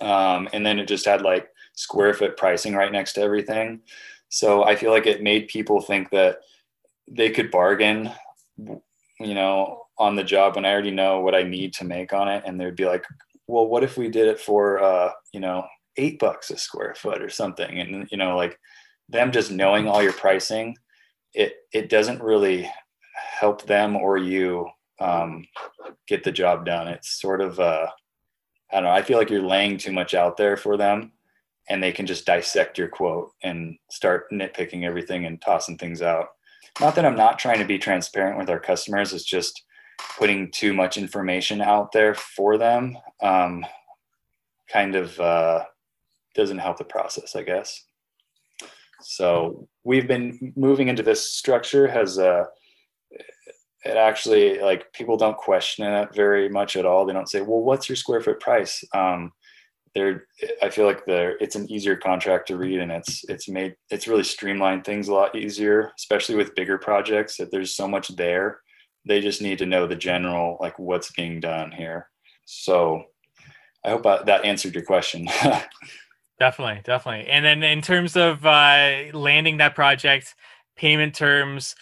um, 0.00 0.48
and 0.54 0.64
then 0.64 0.78
it 0.78 0.88
just 0.88 1.04
had 1.04 1.20
like 1.20 1.48
square 1.74 2.14
foot 2.14 2.36
pricing 2.36 2.74
right 2.74 2.92
next 2.92 3.14
to 3.14 3.20
everything 3.20 3.80
so 4.28 4.64
i 4.64 4.74
feel 4.74 4.90
like 4.90 5.06
it 5.06 5.22
made 5.22 5.48
people 5.48 5.80
think 5.80 6.10
that 6.10 6.38
they 7.10 7.30
could 7.30 7.50
bargain 7.50 8.10
you 8.58 9.34
know 9.34 9.82
on 9.98 10.16
the 10.16 10.24
job 10.24 10.56
when 10.56 10.64
i 10.64 10.72
already 10.72 10.90
know 10.90 11.20
what 11.20 11.34
i 11.34 11.42
need 11.42 11.72
to 11.72 11.84
make 11.84 12.12
on 12.12 12.28
it 12.28 12.42
and 12.46 12.60
they'd 12.60 12.76
be 12.76 12.86
like 12.86 13.04
well 13.46 13.66
what 13.66 13.84
if 13.84 13.96
we 13.96 14.08
did 14.08 14.28
it 14.28 14.40
for 14.40 14.82
uh, 14.82 15.10
you 15.32 15.40
know 15.40 15.64
eight 15.96 16.18
bucks 16.18 16.50
a 16.50 16.56
square 16.56 16.94
foot 16.96 17.22
or 17.22 17.28
something 17.30 17.78
and 17.80 18.08
you 18.10 18.16
know 18.16 18.36
like 18.36 18.58
them 19.08 19.30
just 19.30 19.50
knowing 19.50 19.86
all 19.86 20.02
your 20.02 20.12
pricing 20.12 20.76
it 21.34 21.56
it 21.72 21.88
doesn't 21.88 22.22
really 22.22 22.68
help 23.14 23.62
them 23.66 23.96
or 23.96 24.16
you 24.16 24.68
um, 25.00 25.46
get 26.06 26.24
the 26.24 26.32
job 26.32 26.64
done. 26.64 26.88
It's 26.88 27.20
sort 27.20 27.40
of 27.40 27.58
uh, 27.60 27.86
I 28.72 28.76
don't 28.76 28.84
know. 28.84 28.90
I 28.90 29.02
feel 29.02 29.18
like 29.18 29.30
you're 29.30 29.42
laying 29.42 29.78
too 29.78 29.92
much 29.92 30.14
out 30.14 30.36
there 30.36 30.56
for 30.56 30.76
them, 30.76 31.12
and 31.68 31.82
they 31.82 31.92
can 31.92 32.06
just 32.06 32.26
dissect 32.26 32.78
your 32.78 32.88
quote 32.88 33.30
and 33.42 33.76
start 33.90 34.30
nitpicking 34.32 34.84
everything 34.84 35.24
and 35.24 35.40
tossing 35.40 35.78
things 35.78 36.02
out. 36.02 36.28
Not 36.80 36.94
that 36.96 37.06
I'm 37.06 37.16
not 37.16 37.38
trying 37.38 37.58
to 37.58 37.64
be 37.64 37.78
transparent 37.78 38.38
with 38.38 38.50
our 38.50 38.60
customers. 38.60 39.12
It's 39.12 39.24
just 39.24 39.62
putting 40.18 40.50
too 40.50 40.72
much 40.72 40.96
information 40.96 41.60
out 41.60 41.92
there 41.92 42.14
for 42.14 42.58
them. 42.58 42.98
Um, 43.22 43.64
kind 44.68 44.96
of 44.96 45.18
uh, 45.20 45.64
doesn't 46.34 46.58
help 46.58 46.78
the 46.78 46.84
process, 46.84 47.36
I 47.36 47.42
guess. 47.42 47.84
So 49.02 49.68
we've 49.84 50.08
been 50.08 50.52
moving 50.56 50.88
into 50.88 51.02
this 51.02 51.32
structure 51.32 51.86
has 51.86 52.18
uh, 52.18 52.44
it 53.84 53.96
actually 53.96 54.60
like 54.60 54.92
people 54.92 55.16
don't 55.16 55.36
question 55.36 55.84
it 55.84 56.14
very 56.14 56.48
much 56.48 56.74
at 56.76 56.86
all. 56.86 57.04
They 57.04 57.12
don't 57.12 57.28
say, 57.28 57.42
"Well, 57.42 57.60
what's 57.60 57.88
your 57.88 57.96
square 57.96 58.22
foot 58.22 58.40
price?" 58.40 58.82
Um, 58.94 59.32
they're 59.94 60.26
I 60.62 60.70
feel 60.70 60.86
like 60.86 61.04
they're 61.06 61.36
it's 61.38 61.56
an 61.56 61.70
easier 61.70 61.96
contract 61.96 62.48
to 62.48 62.56
read 62.56 62.80
and 62.80 62.90
it's 62.90 63.24
it's 63.28 63.48
made 63.48 63.76
it's 63.90 64.08
really 64.08 64.24
streamlined 64.24 64.84
things 64.84 65.08
a 65.08 65.14
lot 65.14 65.36
easier, 65.36 65.92
especially 65.98 66.34
with 66.36 66.54
bigger 66.54 66.78
projects. 66.78 67.36
That 67.36 67.50
there's 67.50 67.74
so 67.74 67.86
much 67.86 68.08
there, 68.16 68.60
they 69.06 69.20
just 69.20 69.42
need 69.42 69.58
to 69.58 69.66
know 69.66 69.86
the 69.86 69.96
general 69.96 70.58
like 70.60 70.78
what's 70.78 71.12
being 71.12 71.40
done 71.40 71.70
here. 71.70 72.08
So 72.44 73.04
I 73.84 73.90
hope 73.90 74.06
I, 74.06 74.22
that 74.24 74.44
answered 74.44 74.74
your 74.74 74.84
question. 74.84 75.28
Definitely, 76.40 76.80
definitely. 76.82 77.30
And 77.30 77.44
then 77.44 77.62
in 77.62 77.80
terms 77.80 78.16
of 78.16 78.44
uh, 78.44 79.04
landing 79.12 79.58
that 79.58 79.76
project, 79.76 80.34
payment 80.76 81.14
terms, 81.14 81.76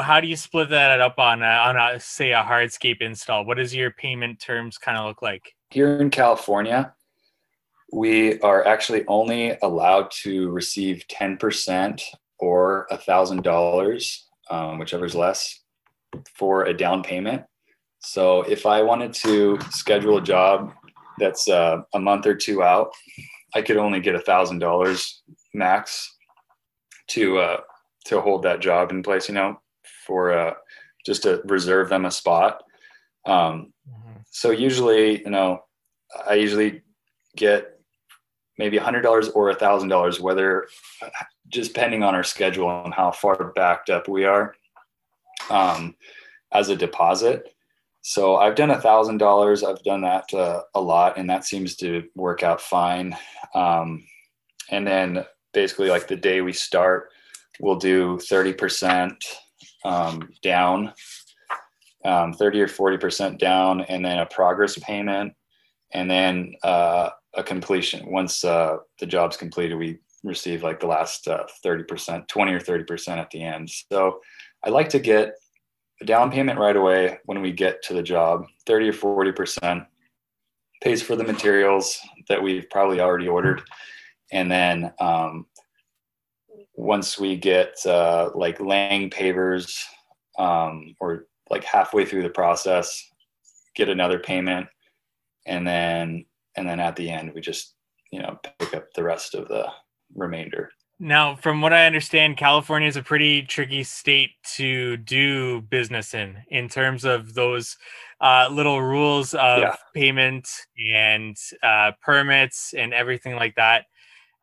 how 0.00 0.20
do 0.20 0.26
you 0.26 0.36
split 0.36 0.70
that 0.70 1.00
up 1.00 1.18
on 1.18 1.42
a, 1.42 1.46
on 1.46 1.76
a 1.76 2.00
say 2.00 2.32
a 2.32 2.42
hardscape 2.42 3.02
install? 3.02 3.44
What 3.44 3.58
does 3.58 3.74
your 3.74 3.90
payment 3.90 4.40
terms 4.40 4.78
kind 4.78 4.96
of 4.96 5.04
look 5.04 5.20
like? 5.20 5.54
Here 5.70 6.00
in 6.00 6.08
California, 6.08 6.94
we 7.92 8.38
are 8.40 8.66
actually 8.66 9.04
only 9.06 9.56
allowed 9.62 10.10
to 10.22 10.50
receive 10.50 11.04
10% 11.10 12.02
or 12.38 12.86
a 12.90 12.96
thousand 12.96 13.42
dollars, 13.42 14.26
um, 14.50 14.78
whichever's 14.78 15.14
less, 15.14 15.60
for 16.34 16.64
a 16.64 16.74
down 16.74 17.02
payment. 17.02 17.42
So 18.00 18.42
if 18.42 18.66
I 18.66 18.82
wanted 18.82 19.12
to 19.14 19.58
schedule 19.70 20.18
a 20.18 20.22
job 20.22 20.72
that's 21.18 21.48
uh, 21.48 21.82
a 21.94 21.98
month 21.98 22.26
or 22.26 22.34
two 22.34 22.62
out, 22.62 22.92
I 23.54 23.62
could 23.62 23.76
only 23.76 24.00
get 24.00 24.14
a 24.14 24.20
thousand 24.20 24.58
dollars 24.58 25.22
max 25.54 26.14
to 27.08 27.38
uh, 27.38 27.60
to 28.06 28.20
hold 28.20 28.42
that 28.42 28.60
job 28.60 28.90
in 28.90 29.02
place, 29.02 29.28
you 29.28 29.34
know, 29.34 29.60
for 30.06 30.32
uh, 30.32 30.54
just 31.04 31.22
to 31.24 31.40
reserve 31.44 31.88
them 31.88 32.04
a 32.04 32.10
spot. 32.10 32.62
Um, 33.26 33.72
mm-hmm. 33.88 34.18
So 34.30 34.50
usually, 34.50 35.20
you 35.22 35.30
know, 35.30 35.60
I 36.26 36.34
usually 36.34 36.82
get 37.36 37.77
maybe 38.58 38.76
a 38.76 38.82
hundred 38.82 39.02
dollars 39.02 39.28
or 39.30 39.50
a 39.50 39.54
thousand 39.54 39.88
dollars, 39.88 40.20
whether 40.20 40.68
just 41.48 41.72
depending 41.72 42.02
on 42.02 42.14
our 42.14 42.24
schedule 42.24 42.84
and 42.84 42.92
how 42.92 43.10
far 43.10 43.52
backed 43.54 43.88
up 43.88 44.08
we 44.08 44.24
are, 44.24 44.54
um, 45.48 45.94
as 46.52 46.68
a 46.68 46.76
deposit. 46.76 47.54
So 48.02 48.36
I've 48.36 48.54
done 48.54 48.70
a 48.70 48.80
thousand 48.80 49.18
dollars. 49.18 49.62
I've 49.62 49.82
done 49.82 50.02
that 50.02 50.32
uh, 50.32 50.62
a 50.74 50.80
lot, 50.80 51.18
and 51.18 51.28
that 51.30 51.44
seems 51.44 51.76
to 51.76 52.04
work 52.14 52.42
out 52.42 52.60
fine. 52.60 53.16
Um, 53.54 54.04
and 54.70 54.86
then 54.86 55.24
basically, 55.52 55.88
like 55.88 56.08
the 56.08 56.16
day 56.16 56.40
we 56.40 56.52
start, 56.52 57.10
we'll 57.60 57.76
do 57.76 58.18
thirty 58.18 58.52
percent 58.52 59.22
um, 59.84 60.30
down, 60.42 60.92
um, 62.04 62.32
thirty 62.32 62.60
or 62.60 62.68
forty 62.68 62.96
percent 62.96 63.38
down, 63.38 63.82
and 63.82 64.04
then 64.04 64.18
a 64.18 64.26
progress 64.26 64.78
payment, 64.78 65.34
and 65.92 66.10
then 66.10 66.54
uh, 66.62 67.10
a 67.34 67.42
completion. 67.42 68.10
Once 68.10 68.44
uh, 68.44 68.78
the 68.98 69.06
job's 69.06 69.36
completed, 69.36 69.76
we 69.76 69.98
receive 70.24 70.62
like 70.62 70.80
the 70.80 70.86
last 70.86 71.28
uh, 71.28 71.44
thirty 71.62 71.84
percent, 71.84 72.28
twenty 72.28 72.52
or 72.52 72.60
thirty 72.60 72.84
percent 72.84 73.20
at 73.20 73.30
the 73.30 73.42
end. 73.42 73.70
So 73.92 74.20
I 74.64 74.70
like 74.70 74.88
to 74.90 74.98
get 74.98 75.34
a 76.00 76.04
down 76.04 76.30
payment 76.30 76.58
right 76.58 76.76
away 76.76 77.18
when 77.24 77.40
we 77.40 77.52
get 77.52 77.82
to 77.82 77.94
the 77.94 78.02
job, 78.02 78.46
30 78.66 78.88
or 78.88 78.92
40% 78.92 79.86
pays 80.80 81.02
for 81.02 81.16
the 81.16 81.24
materials 81.24 81.98
that 82.28 82.42
we've 82.42 82.68
probably 82.70 83.00
already 83.00 83.26
ordered. 83.26 83.62
And 84.30 84.50
then 84.50 84.92
um, 85.00 85.46
once 86.74 87.18
we 87.18 87.36
get 87.36 87.74
uh, 87.84 88.30
like 88.34 88.60
laying 88.60 89.10
pavers 89.10 89.82
um, 90.38 90.94
or 91.00 91.26
like 91.50 91.64
halfway 91.64 92.04
through 92.04 92.22
the 92.22 92.30
process, 92.30 93.02
get 93.74 93.88
another 93.88 94.18
payment. 94.18 94.68
And 95.46 95.66
then, 95.66 96.26
and 96.56 96.68
then 96.68 96.80
at 96.80 96.96
the 96.96 97.10
end, 97.10 97.32
we 97.34 97.40
just, 97.40 97.74
you 98.10 98.20
know, 98.20 98.38
pick 98.58 98.74
up 98.74 98.86
the 98.94 99.02
rest 99.02 99.34
of 99.34 99.48
the 99.48 99.66
remainder. 100.14 100.70
Now, 101.00 101.36
from 101.36 101.60
what 101.60 101.72
I 101.72 101.86
understand, 101.86 102.36
California 102.36 102.88
is 102.88 102.96
a 102.96 103.02
pretty 103.02 103.42
tricky 103.42 103.84
state 103.84 104.30
to 104.56 104.96
do 104.96 105.60
business 105.60 106.12
in, 106.12 106.38
in 106.48 106.68
terms 106.68 107.04
of 107.04 107.34
those 107.34 107.76
uh, 108.20 108.48
little 108.50 108.82
rules 108.82 109.32
of 109.34 109.60
yeah. 109.60 109.76
payment 109.94 110.48
and 110.92 111.36
uh, 111.62 111.92
permits 112.02 112.74
and 112.76 112.92
everything 112.92 113.36
like 113.36 113.54
that. 113.54 113.84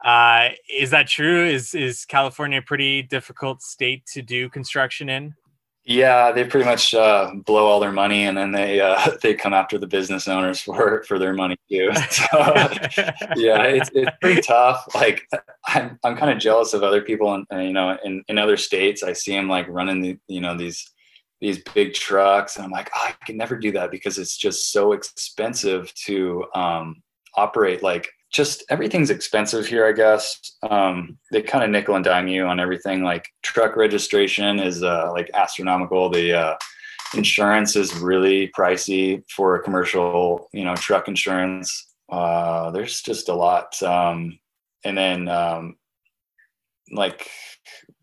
Uh, 0.04 0.50
is 0.74 0.92
that 0.92 1.08
true? 1.08 1.46
Is 1.46 1.74
is 1.74 2.06
California 2.06 2.60
a 2.60 2.62
pretty 2.62 3.02
difficult 3.02 3.62
state 3.62 4.06
to 4.14 4.22
do 4.22 4.50
construction 4.50 5.10
in? 5.10 5.34
Yeah, 5.88 6.32
they 6.32 6.44
pretty 6.46 6.66
much 6.66 6.96
uh, 6.96 7.32
blow 7.46 7.68
all 7.68 7.80
their 7.80 7.92
money, 7.92 8.24
and 8.26 8.36
then 8.36 8.52
they 8.52 8.80
uh, 8.82 9.12
they 9.22 9.36
come 9.36 9.54
after 9.54 9.78
the 9.78 9.86
business 9.88 10.28
owners 10.28 10.60
for 10.60 11.04
for 11.04 11.20
their 11.20 11.34
money 11.34 11.58
too. 11.70 11.92
So, 12.10 12.26
yeah, 13.36 13.62
it's 13.64 13.92
it's 13.94 14.12
pretty 14.20 14.42
tough. 14.42 14.88
Like 14.96 15.28
I'm 15.68 16.00
I'm 16.04 16.16
kind 16.18 16.32
of 16.32 16.40
jealous 16.40 16.74
of 16.74 16.82
other 16.82 17.02
people, 17.02 17.34
and 17.34 17.64
you 17.64 17.74
know, 17.74 17.98
in 18.04 18.24
in 18.28 18.40
other 18.40 18.58
states, 18.58 19.04
I 19.04 19.14
see 19.14 19.34
them 19.34 19.48
like 19.48 19.68
running 19.70 20.02
the 20.02 20.18
you 20.28 20.42
know 20.42 20.58
these 20.58 20.90
these 21.40 21.60
big 21.76 21.94
trucks, 21.94 22.56
and 22.56 22.66
I'm 22.66 22.72
like, 22.72 22.90
oh, 22.96 23.10
I 23.10 23.26
can 23.26 23.38
never 23.38 23.56
do 23.56 23.72
that 23.74 23.92
because 23.92 24.18
it's 24.18 24.38
just 24.38 24.72
so 24.72 24.94
expensive 24.94 25.94
to 26.06 26.46
um, 26.56 27.04
operate. 27.36 27.84
Like 27.84 28.10
just 28.36 28.66
everything's 28.70 29.12
expensive 29.12 29.66
here, 29.66 29.88
I 29.88 29.94
guess. 29.94 30.58
Um, 30.70 31.18
they 31.32 31.42
kind 31.42 31.64
of 31.64 31.70
nickel 31.70 31.96
and 31.96 32.04
dime 32.04 32.28
you 32.28 32.46
on 32.46 32.60
everything. 32.60 33.02
Like 33.02 33.30
truck 33.44 33.78
registration 33.78 34.60
is 34.60 34.84
uh, 34.84 35.10
like 35.14 35.32
astronomical. 35.34 36.10
The 36.10 36.34
uh, 36.34 36.56
insurance 37.16 37.78
is 37.78 37.96
really 37.96 38.50
pricey 38.50 39.24
for 39.32 39.56
a 39.56 39.64
commercial, 39.64 40.50
you 40.52 40.66
know, 40.66 40.76
truck 40.76 41.08
insurance. 41.08 41.94
Uh, 42.10 42.72
there's 42.72 43.02
just 43.02 43.30
a 43.30 43.34
lot. 43.34 43.82
Um, 43.82 44.38
and 44.84 44.98
then 44.98 45.30
um, 45.30 45.78
like 46.92 47.30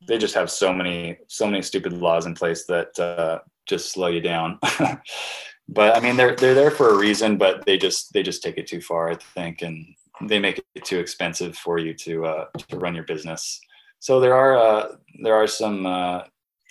they 0.09 0.16
just 0.16 0.35
have 0.35 0.51
so 0.51 0.72
many 0.72 1.18
so 1.28 1.47
many 1.47 1.61
stupid 1.61 1.93
laws 1.93 2.24
in 2.24 2.35
place 2.35 2.64
that 2.66 2.99
uh, 2.99 3.41
just 3.66 3.93
slow 3.93 4.07
you 4.07 4.22
down. 4.22 4.59
but 5.68 5.95
I 5.95 6.01
mean, 6.01 6.16
they're 6.16 6.37
they're 6.37 6.55
there 6.55 6.70
for 6.70 6.89
a 6.89 6.97
reason, 6.97 7.37
but 7.37 7.66
they 7.66 7.76
just 7.76 8.14
they 8.14 8.22
just 8.22 8.43
take 8.43 8.57
it 8.57 8.66
too 8.66 8.80
far, 8.80 9.11
I 9.11 9.16
think, 9.35 9.61
and 9.61 9.95
they 10.21 10.39
make 10.39 10.63
it 10.75 10.85
too 10.85 10.99
expensive 10.99 11.57
for 11.57 11.79
you 11.79 11.95
to 11.95 12.27
uh, 12.27 12.45
to 12.69 12.79
run 12.79 12.95
your 12.95 13.05
business. 13.05 13.61
so 13.99 14.21
there 14.21 14.35
are 14.35 14.57
uh, 14.57 14.97
there 15.23 15.35
are 15.35 15.47
some 15.47 15.87
uh, 15.87 16.23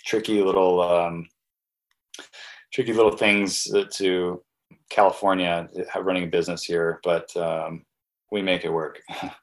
tricky 0.04 0.42
little 0.42 0.80
um, 0.80 1.26
tricky 2.72 2.92
little 2.92 3.16
things 3.16 3.68
to 3.90 4.42
California 4.90 5.68
running 6.00 6.24
a 6.24 6.26
business 6.26 6.64
here, 6.64 7.00
but 7.02 7.34
um, 7.36 7.84
we 8.30 8.42
make 8.42 8.64
it 8.64 8.72
work. 8.72 9.00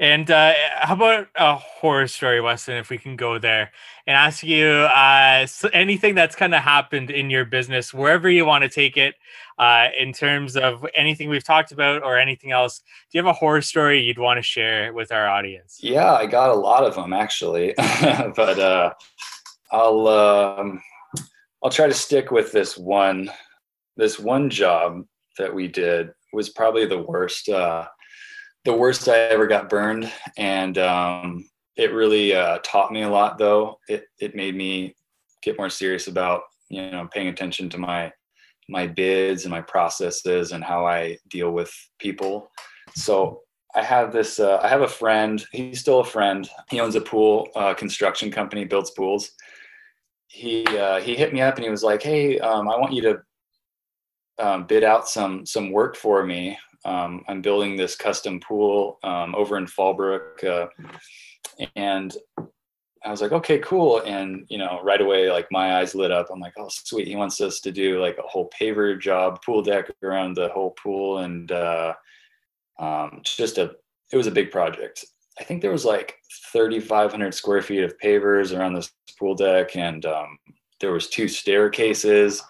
And 0.00 0.30
uh, 0.30 0.54
how 0.78 0.94
about 0.94 1.28
a 1.36 1.56
horror 1.56 2.08
story, 2.08 2.40
Weston, 2.40 2.76
if 2.76 2.88
we 2.88 2.96
can 2.96 3.16
go 3.16 3.38
there 3.38 3.70
and 4.06 4.16
ask 4.16 4.42
you 4.42 4.66
uh, 4.66 5.46
anything 5.74 6.14
that's 6.14 6.34
kind 6.34 6.54
of 6.54 6.62
happened 6.62 7.10
in 7.10 7.28
your 7.28 7.44
business, 7.44 7.92
wherever 7.92 8.30
you 8.30 8.46
want 8.46 8.62
to 8.62 8.70
take 8.70 8.96
it, 8.96 9.14
uh, 9.58 9.88
in 9.98 10.14
terms 10.14 10.56
of 10.56 10.86
anything 10.94 11.28
we've 11.28 11.44
talked 11.44 11.70
about 11.70 12.02
or 12.02 12.18
anything 12.18 12.50
else. 12.50 12.78
Do 12.78 13.18
you 13.18 13.24
have 13.24 13.30
a 13.30 13.38
horror 13.38 13.60
story 13.60 14.00
you'd 14.00 14.18
want 14.18 14.38
to 14.38 14.42
share 14.42 14.94
with 14.94 15.12
our 15.12 15.28
audience? 15.28 15.78
Yeah, 15.82 16.14
I 16.14 16.24
got 16.24 16.48
a 16.48 16.54
lot 16.54 16.82
of 16.82 16.94
them 16.94 17.12
actually, 17.12 17.74
but 17.76 18.58
uh, 18.58 18.94
I'll 19.70 20.08
um, 20.08 20.82
I'll 21.62 21.70
try 21.70 21.86
to 21.88 21.94
stick 21.94 22.30
with 22.30 22.52
this 22.52 22.78
one. 22.78 23.30
This 23.98 24.18
one 24.18 24.48
job 24.48 25.04
that 25.36 25.54
we 25.54 25.68
did 25.68 26.08
was 26.32 26.48
probably 26.48 26.86
the 26.86 27.02
worst. 27.02 27.50
Uh, 27.50 27.86
the 28.64 28.72
worst 28.72 29.08
I 29.08 29.18
ever 29.18 29.46
got 29.46 29.68
burned, 29.68 30.10
and 30.36 30.76
um, 30.78 31.48
it 31.76 31.92
really 31.92 32.34
uh, 32.34 32.58
taught 32.62 32.92
me 32.92 33.02
a 33.02 33.08
lot. 33.08 33.38
Though 33.38 33.78
it 33.88 34.04
it 34.18 34.34
made 34.34 34.54
me 34.54 34.94
get 35.42 35.58
more 35.58 35.70
serious 35.70 36.08
about 36.08 36.42
you 36.68 36.90
know 36.90 37.08
paying 37.12 37.28
attention 37.28 37.68
to 37.70 37.78
my 37.78 38.12
my 38.68 38.86
bids 38.86 39.44
and 39.44 39.50
my 39.50 39.62
processes 39.62 40.52
and 40.52 40.62
how 40.62 40.86
I 40.86 41.18
deal 41.28 41.50
with 41.50 41.72
people. 41.98 42.50
So 42.94 43.40
I 43.74 43.82
have 43.82 44.12
this. 44.12 44.38
Uh, 44.38 44.58
I 44.62 44.68
have 44.68 44.82
a 44.82 44.88
friend. 44.88 45.44
He's 45.52 45.80
still 45.80 46.00
a 46.00 46.04
friend. 46.04 46.48
He 46.68 46.80
owns 46.80 46.94
a 46.94 47.00
pool 47.00 47.48
uh, 47.56 47.74
construction 47.74 48.30
company, 48.30 48.64
builds 48.64 48.90
pools. 48.90 49.30
He 50.28 50.66
uh, 50.66 51.00
he 51.00 51.16
hit 51.16 51.32
me 51.32 51.40
up 51.40 51.56
and 51.56 51.64
he 51.64 51.70
was 51.70 51.82
like, 51.82 52.02
"Hey, 52.02 52.38
um, 52.38 52.68
I 52.68 52.76
want 52.78 52.92
you 52.92 53.02
to 53.02 53.22
um, 54.38 54.66
bid 54.66 54.84
out 54.84 55.08
some 55.08 55.46
some 55.46 55.70
work 55.70 55.96
for 55.96 56.24
me 56.24 56.58
um, 56.84 57.24
I'm 57.28 57.42
building 57.42 57.76
this 57.76 57.96
custom 57.96 58.40
pool 58.40 58.98
um, 59.02 59.34
over 59.34 59.56
in 59.58 59.66
Fallbrook, 59.66 60.44
uh, 60.44 60.66
and 61.76 62.16
I 63.04 63.10
was 63.10 63.22
like, 63.22 63.32
okay, 63.32 63.58
cool. 63.58 64.00
And 64.00 64.46
you 64.48 64.58
know, 64.58 64.80
right 64.82 65.00
away, 65.00 65.30
like 65.30 65.48
my 65.50 65.78
eyes 65.78 65.94
lit 65.94 66.10
up. 66.10 66.28
I'm 66.30 66.40
like, 66.40 66.54
oh, 66.58 66.68
sweet. 66.70 67.08
He 67.08 67.16
wants 67.16 67.40
us 67.40 67.60
to 67.60 67.72
do 67.72 68.00
like 68.00 68.18
a 68.18 68.28
whole 68.28 68.50
paver 68.58 68.98
job, 68.98 69.42
pool 69.44 69.62
deck 69.62 69.90
around 70.02 70.34
the 70.34 70.48
whole 70.48 70.72
pool, 70.72 71.18
and 71.18 71.50
uh, 71.52 71.94
um, 72.78 73.20
just 73.24 73.58
a. 73.58 73.74
It 74.12 74.16
was 74.16 74.26
a 74.26 74.32
big 74.32 74.50
project. 74.50 75.04
I 75.38 75.44
think 75.44 75.62
there 75.62 75.70
was 75.70 75.84
like 75.84 76.16
3,500 76.52 77.32
square 77.32 77.62
feet 77.62 77.84
of 77.84 77.96
pavers 77.98 78.56
around 78.56 78.74
this 78.74 78.90
pool 79.18 79.34
deck, 79.34 79.76
and 79.76 80.04
um, 80.04 80.38
there 80.80 80.92
was 80.92 81.08
two 81.08 81.28
staircases 81.28 82.42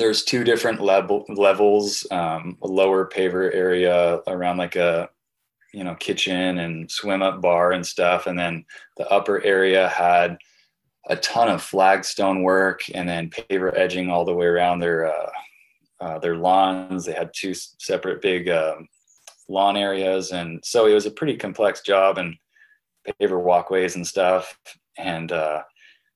there's 0.00 0.24
two 0.24 0.44
different 0.44 0.80
level 0.80 1.24
levels 1.28 2.06
um, 2.10 2.56
a 2.62 2.66
lower 2.66 3.08
paver 3.08 3.54
area 3.54 4.20
around 4.26 4.56
like 4.56 4.76
a 4.76 5.08
you 5.72 5.84
know 5.84 5.94
kitchen 5.94 6.58
and 6.58 6.90
swim 6.90 7.22
up 7.22 7.40
bar 7.40 7.72
and 7.72 7.86
stuff. 7.86 8.26
And 8.26 8.38
then 8.38 8.64
the 8.96 9.08
upper 9.08 9.42
area 9.42 9.88
had 9.88 10.38
a 11.08 11.16
ton 11.16 11.48
of 11.48 11.62
flagstone 11.62 12.42
work 12.42 12.82
and 12.94 13.08
then 13.08 13.30
paver 13.30 13.76
edging 13.76 14.10
all 14.10 14.24
the 14.24 14.34
way 14.34 14.46
around 14.46 14.80
their 14.80 15.06
uh, 15.06 15.30
uh, 16.00 16.18
their 16.18 16.36
lawns. 16.36 17.04
They 17.04 17.12
had 17.12 17.32
two 17.34 17.54
separate 17.54 18.22
big 18.22 18.48
um, 18.48 18.88
lawn 19.48 19.76
areas. 19.76 20.32
And 20.32 20.60
so 20.64 20.86
it 20.86 20.94
was 20.94 21.06
a 21.06 21.10
pretty 21.10 21.36
complex 21.36 21.82
job 21.82 22.18
and 22.18 22.36
paver 23.20 23.42
walkways 23.42 23.96
and 23.96 24.06
stuff. 24.06 24.58
And 24.96 25.30
uh, 25.32 25.62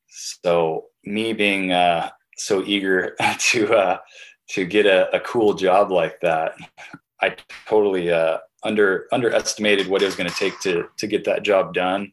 so 0.08 0.86
me 1.04 1.32
being 1.32 1.72
uh, 1.72 2.10
so 2.36 2.62
eager 2.64 3.16
to 3.38 3.74
uh, 3.74 3.98
to 4.50 4.64
get 4.64 4.86
a, 4.86 5.14
a, 5.14 5.20
cool 5.20 5.54
job 5.54 5.90
like 5.90 6.20
that. 6.20 6.54
I 7.20 7.36
totally 7.66 8.10
uh, 8.10 8.38
under 8.62 9.06
underestimated 9.12 9.88
what 9.88 10.02
it 10.02 10.06
was 10.06 10.16
going 10.16 10.28
to 10.28 10.36
take 10.36 10.58
to 10.60 10.88
to 10.98 11.06
get 11.06 11.24
that 11.24 11.42
job 11.42 11.74
done. 11.74 12.12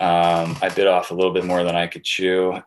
Um, 0.00 0.56
I 0.62 0.70
bit 0.74 0.86
off 0.86 1.10
a 1.10 1.14
little 1.14 1.32
bit 1.32 1.44
more 1.44 1.64
than 1.64 1.74
I 1.74 1.86
could 1.86 2.04
chew. 2.04 2.60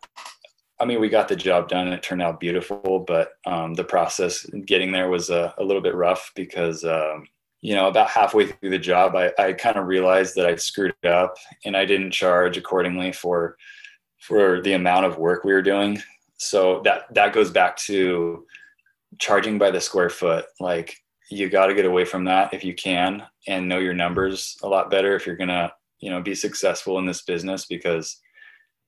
I 0.80 0.86
mean, 0.86 1.00
we 1.00 1.10
got 1.10 1.28
the 1.28 1.36
job 1.36 1.70
done 1.70 1.86
and 1.86 1.94
it 1.94 2.02
turned 2.02 2.24
out 2.24 2.40
beautiful, 2.40 3.06
but 3.08 3.34
um, 3.46 3.76
the 3.76 3.84
process 3.84 4.46
getting 4.66 4.92
there 4.92 5.10
was 5.10 5.30
a, 5.30 5.54
a 5.60 5.64
little 5.64 5.82
bit 5.82 5.94
rough 5.94 6.32
because, 6.36 6.84
um, 6.84 7.28
you 7.62 7.76
know, 7.76 7.88
about 7.88 8.10
halfway 8.10 8.48
through 8.48 8.72
the 8.72 8.80
job, 8.80 9.16
I, 9.16 9.32
I 9.38 9.54
kind 9.54 9.78
of 9.78 9.86
realized 9.86 10.36
that 10.36 10.48
I 10.48 10.56
screwed 10.56 10.96
up 11.06 11.36
and 11.66 11.78
I 11.78 11.86
didn't 11.86 12.12
charge 12.12 12.58
accordingly 12.58 13.12
for 13.12 13.58
for 14.18 14.62
the 14.62 14.74
amount 14.74 15.06
of 15.06 15.18
work 15.18 15.44
we 15.44 15.54
were 15.54 15.62
doing 15.62 16.02
so 16.42 16.82
that 16.86 17.04
that 17.14 17.34
goes 17.34 17.52
back 17.52 17.78
to 17.78 18.46
charging 19.20 19.58
by 19.60 19.70
the 19.70 19.80
square 19.80 20.10
foot. 20.10 20.46
Like 20.60 20.96
you 21.30 21.50
got 21.50 21.68
to 21.68 21.76
get 21.76 21.86
away 21.86 22.04
from 22.04 22.26
that 22.26 22.54
if 22.54 22.64
you 22.64 22.74
can 22.74 23.24
and 23.48 23.70
know 23.70 23.78
your 23.78 23.94
numbers 23.94 24.58
a 24.64 24.68
lot 24.68 24.90
better 24.90 25.16
if 25.16 25.26
you're 25.26 25.38
gonna 25.38 25.72
you 26.00 26.10
know 26.10 26.22
be 26.22 26.34
successful 26.36 26.98
in 26.98 27.06
this 27.06 27.22
business 27.22 27.66
because 27.66 28.20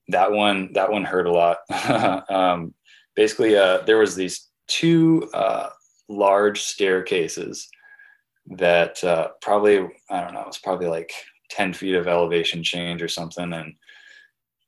that 0.07 0.31
one 0.31 0.73
that 0.73 0.91
one 0.91 1.05
hurt 1.05 1.27
a 1.27 1.31
lot. 1.31 1.57
Um, 2.29 2.73
basically 3.15 3.55
uh, 3.55 3.79
there 3.85 3.99
was 3.99 4.15
these 4.15 4.49
two 4.67 5.29
uh, 5.33 5.69
large 6.09 6.61
staircases 6.61 7.69
that 8.57 9.03
uh, 9.03 9.29
probably 9.41 9.87
i 10.09 10.21
don't 10.21 10.33
know 10.33 10.41
it 10.41 10.47
was 10.47 10.57
probably 10.57 10.87
like 10.87 11.13
10 11.53 11.73
feet 11.73 11.95
of 11.95 12.07
elevation 12.07 12.63
change 12.63 13.01
or 13.01 13.07
something. 13.07 13.53
And 13.53 13.75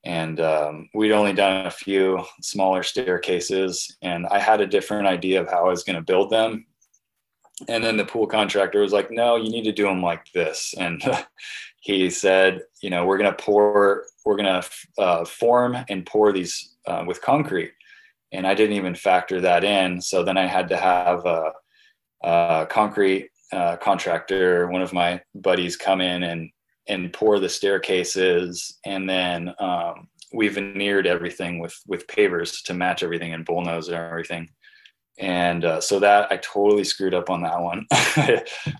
and 0.05 0.39
um, 0.39 0.87
we'd 0.93 1.11
only 1.11 1.33
done 1.33 1.65
a 1.65 1.71
few 1.71 2.23
smaller 2.41 2.83
staircases 2.83 3.97
and 4.01 4.25
i 4.27 4.39
had 4.39 4.61
a 4.61 4.67
different 4.67 5.07
idea 5.07 5.41
of 5.41 5.49
how 5.49 5.65
i 5.65 5.69
was 5.69 5.83
going 5.83 5.95
to 5.95 6.01
build 6.01 6.29
them. 6.29 6.65
And 7.69 7.81
then 7.81 7.95
the 7.95 8.03
pool 8.05 8.27
contractor 8.27 8.81
was 8.81 8.93
like 8.93 9.11
no 9.11 9.35
you 9.35 9.49
need 9.49 9.63
to 9.63 9.71
do 9.71 9.85
them 9.85 10.01
like 10.01 10.31
this. 10.33 10.73
And 10.77 11.01
he 11.79 12.09
said 12.09 12.61
you 12.81 12.89
know 12.89 13.05
we're 13.05 13.17
going 13.17 13.33
to 13.33 13.43
pour 13.43 14.05
we're 14.25 14.37
going 14.37 14.61
to 14.61 14.69
uh, 15.01 15.25
form 15.25 15.77
and 15.89 16.05
pour 16.05 16.31
these 16.31 16.75
uh, 16.87 17.03
with 17.07 17.21
concrete. 17.21 17.73
And 18.31 18.45
i 18.45 18.53
didn't 18.53 18.75
even 18.75 18.95
factor 18.95 19.41
that 19.41 19.63
in. 19.63 20.01
So 20.01 20.23
then 20.23 20.37
i 20.37 20.45
had 20.45 20.69
to 20.69 20.77
have 20.77 21.25
a, 21.25 21.53
a 22.23 22.67
concrete 22.69 23.29
uh, 23.51 23.77
contractor 23.77 24.67
one 24.67 24.81
of 24.81 24.91
my 24.91 25.21
buddies 25.33 25.77
come 25.77 26.01
in 26.01 26.23
and 26.23 26.49
and 26.87 27.11
pour 27.11 27.39
the 27.39 27.49
staircases 27.49 28.77
and 28.85 29.09
then 29.09 29.53
um, 29.59 30.07
we 30.35 30.47
veneered 30.49 31.07
everything 31.07 31.59
with 31.59 31.79
with 31.87 32.07
pavers 32.07 32.63
to 32.63 32.73
match 32.73 33.03
everything 33.03 33.33
and 33.33 33.45
bullnose 33.45 33.87
and 33.87 33.95
everything. 33.95 34.49
And 35.17 35.63
uh, 35.63 35.79
so 35.79 35.99
that 35.99 36.29
i 36.31 36.37
totally 36.37 36.83
screwed 36.83 37.13
up 37.13 37.29
on 37.29 37.41
that 37.43 37.61
one. 37.61 37.87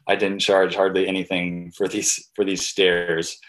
I 0.08 0.16
didn't 0.16 0.40
charge 0.40 0.76
hardly 0.76 1.08
anything 1.08 1.72
for 1.72 1.88
these 1.88 2.30
for 2.36 2.44
these 2.44 2.66
stairs. 2.66 3.40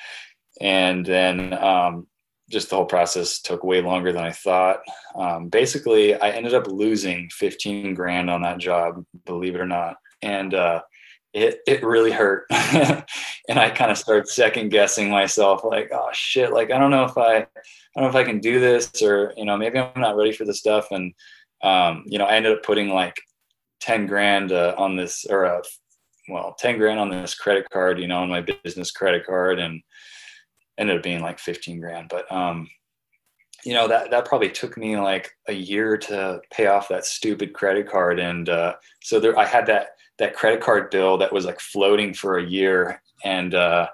And 0.61 1.05
then 1.05 1.53
um, 1.53 2.07
just 2.49 2.71
the 2.71 2.77
whole 2.77 2.87
process 2.87 3.41
took 3.41 3.65
way 3.65 3.83
longer 3.83 4.13
than 4.13 4.25
i 4.25 4.33
thought. 4.33 4.81
Um, 5.17 5.49
basically 5.49 6.15
i 6.15 6.31
ended 6.31 6.55
up 6.55 6.69
losing 6.69 7.29
15 7.31 7.95
grand 7.95 8.31
on 8.31 8.43
that 8.43 8.59
job 8.59 9.05
believe 9.25 9.55
it 9.55 9.61
or 9.61 9.67
not. 9.67 9.97
And 10.23 10.55
uh, 10.55 10.83
it 11.37 11.61
it 11.67 11.85
really 11.85 12.13
hurt. 12.13 12.47
And 13.49 13.61
i 13.61 13.71
kind 13.71 13.93
of 13.93 13.99
started 13.99 14.29
second 14.29 14.71
guessing 14.71 15.09
myself 15.09 15.63
like 15.63 15.91
oh 15.93 16.09
shit 16.13 16.53
like 16.53 16.73
i 16.73 16.79
don't 16.79 16.91
know 16.91 17.05
if 17.05 17.17
i 17.17 17.37
i 17.37 17.47
don't 17.95 18.03
know 18.03 18.09
if 18.09 18.17
i 18.17 18.25
can 18.25 18.41
do 18.41 18.59
this 18.59 18.91
or 19.01 19.33
you 19.37 19.45
know 19.45 19.57
maybe 19.57 19.79
i'm 19.79 20.01
not 20.01 20.17
ready 20.17 20.33
for 20.33 20.45
this 20.45 20.59
stuff. 20.59 20.89
And 20.91 21.15
um, 21.63 22.03
you 22.07 22.19
know 22.19 22.25
i 22.25 22.35
ended 22.35 22.53
up 22.53 22.65
putting 22.65 22.89
like 22.89 23.15
10 23.83 24.07
grand 24.07 24.51
uh, 24.51 24.75
on 24.77 24.97
this 24.97 25.27
or 25.31 25.47
uh, 25.47 25.63
well 26.29 26.57
10 26.59 26.79
grand 26.79 26.99
on 26.99 27.09
this 27.09 27.37
credit 27.37 27.67
card 27.73 28.01
you 28.01 28.09
know 28.09 28.19
on 28.19 28.29
my 28.29 28.41
business 28.41 28.91
credit 28.91 29.25
card 29.25 29.61
and 29.61 29.81
ended 30.77 30.97
up 30.97 31.05
being 31.05 31.23
like 31.23 31.39
15 31.39 31.81
grand. 31.81 32.09
But 32.09 32.31
um 32.33 32.69
you 33.65 33.75
know 33.75 33.87
that 33.87 34.11
that 34.11 34.25
probably 34.25 34.51
took 34.51 34.77
me 34.77 34.97
like 34.97 35.31
a 35.49 35.53
year 35.53 35.97
to 35.97 36.41
pay 36.53 36.67
off 36.67 36.89
that 36.89 37.05
stupid 37.05 37.53
credit 37.53 37.89
card. 37.89 38.19
And 38.19 38.49
uh, 38.49 38.75
so 39.03 39.21
there 39.21 39.39
i 39.39 39.45
had 39.45 39.67
that 39.67 39.91
that 40.19 40.35
credit 40.35 40.61
card 40.61 40.91
bill 40.91 41.19
that 41.19 41.33
was 41.33 41.45
like 41.45 41.61
floating 41.61 42.15
for 42.15 42.39
a 42.39 42.47
year. 42.47 43.03
And 43.25 43.55
uh, 43.55 43.89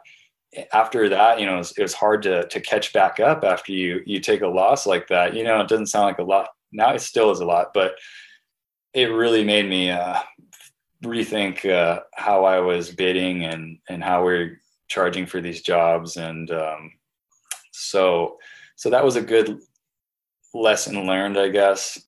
after 0.72 1.08
that 1.08 1.40
you 1.40 1.46
know 1.46 1.54
it 1.54 1.58
was, 1.58 1.72
it 1.78 1.82
was, 1.82 1.94
hard 1.94 2.22
to 2.22 2.46
to 2.48 2.60
catch 2.60 2.92
back 2.92 3.20
up 3.20 3.42
after 3.42 3.72
you 3.72 4.02
you 4.04 4.20
take 4.20 4.42
a 4.42 4.46
loss 4.46 4.86
like 4.86 5.08
that. 5.08 5.34
You 5.34 5.44
know 5.44 5.60
it 5.60 5.68
doesn't 5.68 5.86
sound 5.86 6.06
like 6.06 6.18
a 6.18 6.24
lot. 6.24 6.50
Now 6.72 6.94
it 6.94 7.00
still 7.00 7.30
is 7.30 7.40
a 7.40 7.44
lot 7.44 7.74
but 7.74 7.96
it 8.94 9.06
really 9.06 9.44
made 9.44 9.68
me 9.68 9.90
uh, 9.90 10.18
rethink 11.02 11.68
uh, 11.70 12.00
how 12.14 12.44
i 12.44 12.60
was 12.60 12.90
bidding 12.90 13.44
and 13.44 13.78
and 13.88 14.04
how 14.04 14.24
we're 14.24 14.60
charging 14.88 15.24
for 15.24 15.40
these 15.40 15.62
jobs. 15.62 16.16
And 16.16 16.50
um, 16.50 16.92
so 17.72 18.38
so 18.76 18.90
that 18.90 19.04
was 19.04 19.16
a 19.16 19.22
good 19.22 19.58
lesson 20.54 21.06
learned 21.06 21.38
i 21.38 21.48
guess. 21.48 22.00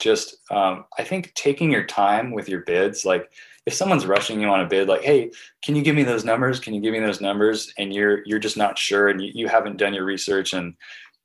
Just 0.00 0.38
um, 0.50 0.86
i 0.98 1.04
think 1.04 1.34
taking 1.34 1.70
your 1.70 1.84
time 1.84 2.32
with 2.32 2.48
your 2.48 2.60
bids 2.62 3.04
like 3.04 3.30
if 3.66 3.74
someone's 3.74 4.06
rushing 4.06 4.40
you 4.40 4.48
on 4.48 4.60
a 4.60 4.66
bid, 4.66 4.88
like, 4.88 5.02
hey, 5.02 5.30
can 5.62 5.76
you 5.76 5.82
give 5.82 5.94
me 5.94 6.02
those 6.02 6.24
numbers? 6.24 6.60
Can 6.60 6.74
you 6.74 6.80
give 6.80 6.92
me 6.92 7.00
those 7.00 7.20
numbers? 7.20 7.72
And 7.78 7.92
you're 7.92 8.22
you're 8.24 8.38
just 8.38 8.56
not 8.56 8.78
sure, 8.78 9.08
and 9.08 9.20
you, 9.20 9.30
you 9.34 9.48
haven't 9.48 9.76
done 9.76 9.94
your 9.94 10.04
research 10.04 10.52
and 10.52 10.74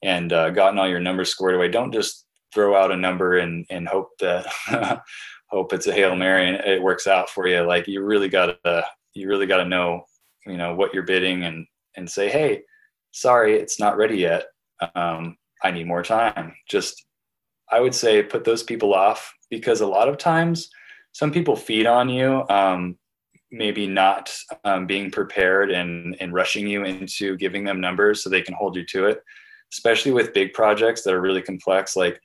and 0.04 0.32
uh, 0.34 0.50
gotten 0.52 0.78
all 0.78 0.88
your 0.88 1.00
numbers 1.00 1.30
squared 1.30 1.56
away. 1.56 1.70
Don't 1.70 1.94
just 1.94 2.26
throw 2.54 2.76
out 2.76 2.92
a 2.92 2.98
number 2.98 3.38
and 3.38 3.66
and 3.70 3.88
hope 3.88 4.10
that 4.20 4.46
hope 5.48 5.74
it's 5.74 5.88
a 5.88 5.94
hail 5.94 6.16
mary 6.16 6.48
and 6.48 6.58
it 6.66 6.82
works 6.82 7.08
out 7.08 7.30
for 7.30 7.48
you. 7.48 7.62
Like 7.62 7.88
you 7.88 8.04
really 8.04 8.30
gotta 8.30 8.86
you 9.14 9.28
really 9.28 9.46
gotta 9.46 9.66
know 9.66 10.06
you 10.46 10.58
know 10.58 10.76
what 10.76 10.94
you're 10.94 11.04
bidding 11.04 11.44
and 11.44 11.66
and 11.96 12.10
say, 12.10 12.30
hey, 12.30 12.64
sorry, 13.12 13.56
it's 13.56 13.80
not 13.80 13.98
ready 13.98 14.18
yet. 14.18 14.48
Um, 14.96 15.38
I 15.64 15.72
need 15.72 15.88
more 15.88 16.04
time. 16.04 16.54
Just 16.70 17.06
I 17.72 17.80
would 17.80 17.96
say 17.96 18.22
put 18.22 18.44
those 18.44 18.64
people 18.64 18.94
off 18.94 19.34
because 19.50 19.82
a 19.82 19.88
lot 19.88 20.10
of 20.10 20.18
times 20.18 20.70
some 21.16 21.32
people 21.32 21.56
feed 21.56 21.86
on 21.86 22.10
you. 22.10 22.44
Um, 22.50 22.98
maybe 23.50 23.88
not 23.88 24.36
um, 24.66 24.86
being 24.86 25.10
prepared 25.10 25.72
and, 25.72 26.18
and 26.20 26.34
rushing 26.34 26.68
you 26.68 26.84
into 26.84 27.38
giving 27.38 27.64
them 27.64 27.80
numbers 27.80 28.22
so 28.22 28.30
they 28.30 28.42
can 28.42 28.54
hold 28.54 28.76
you 28.76 28.86
to 28.86 29.06
it 29.06 29.24
especially 29.72 30.12
with 30.12 30.34
big 30.34 30.52
projects 30.52 31.04
that 31.04 31.14
are 31.14 31.22
really 31.22 31.42
complex 31.42 31.96
like 31.96 32.20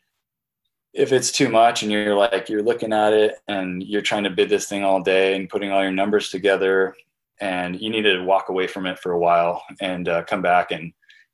if 0.93 1.13
it's 1.13 1.31
too 1.31 1.49
much 1.49 1.83
and 1.83 1.93
you're 1.93 2.17
like 2.17 2.49
you're 2.49 2.63
looking 2.63 2.93
at 2.93 3.13
it 3.13 3.37
and 3.47 3.83
you're 3.83 4.03
trying 4.03 4.25
to 4.25 4.31
bid 4.31 4.49
this 4.49 4.67
thing 4.67 4.83
all 4.83 5.01
day 5.01 5.37
and 5.37 5.49
putting 5.49 5.71
all 5.71 5.83
your 5.83 5.93
numbers 5.93 6.31
together 6.31 6.97
and 7.41 7.81
you 7.81 7.91
need 7.91 8.03
to 8.03 8.25
walk 8.25 8.49
away 8.49 8.67
from 8.67 8.87
it 8.87 8.99
for 8.99 9.13
a 9.13 9.19
while 9.19 9.63
and 9.81 10.09
uh, 10.09 10.25
come 10.25 10.43
back 10.43 10.73
and 10.73 10.93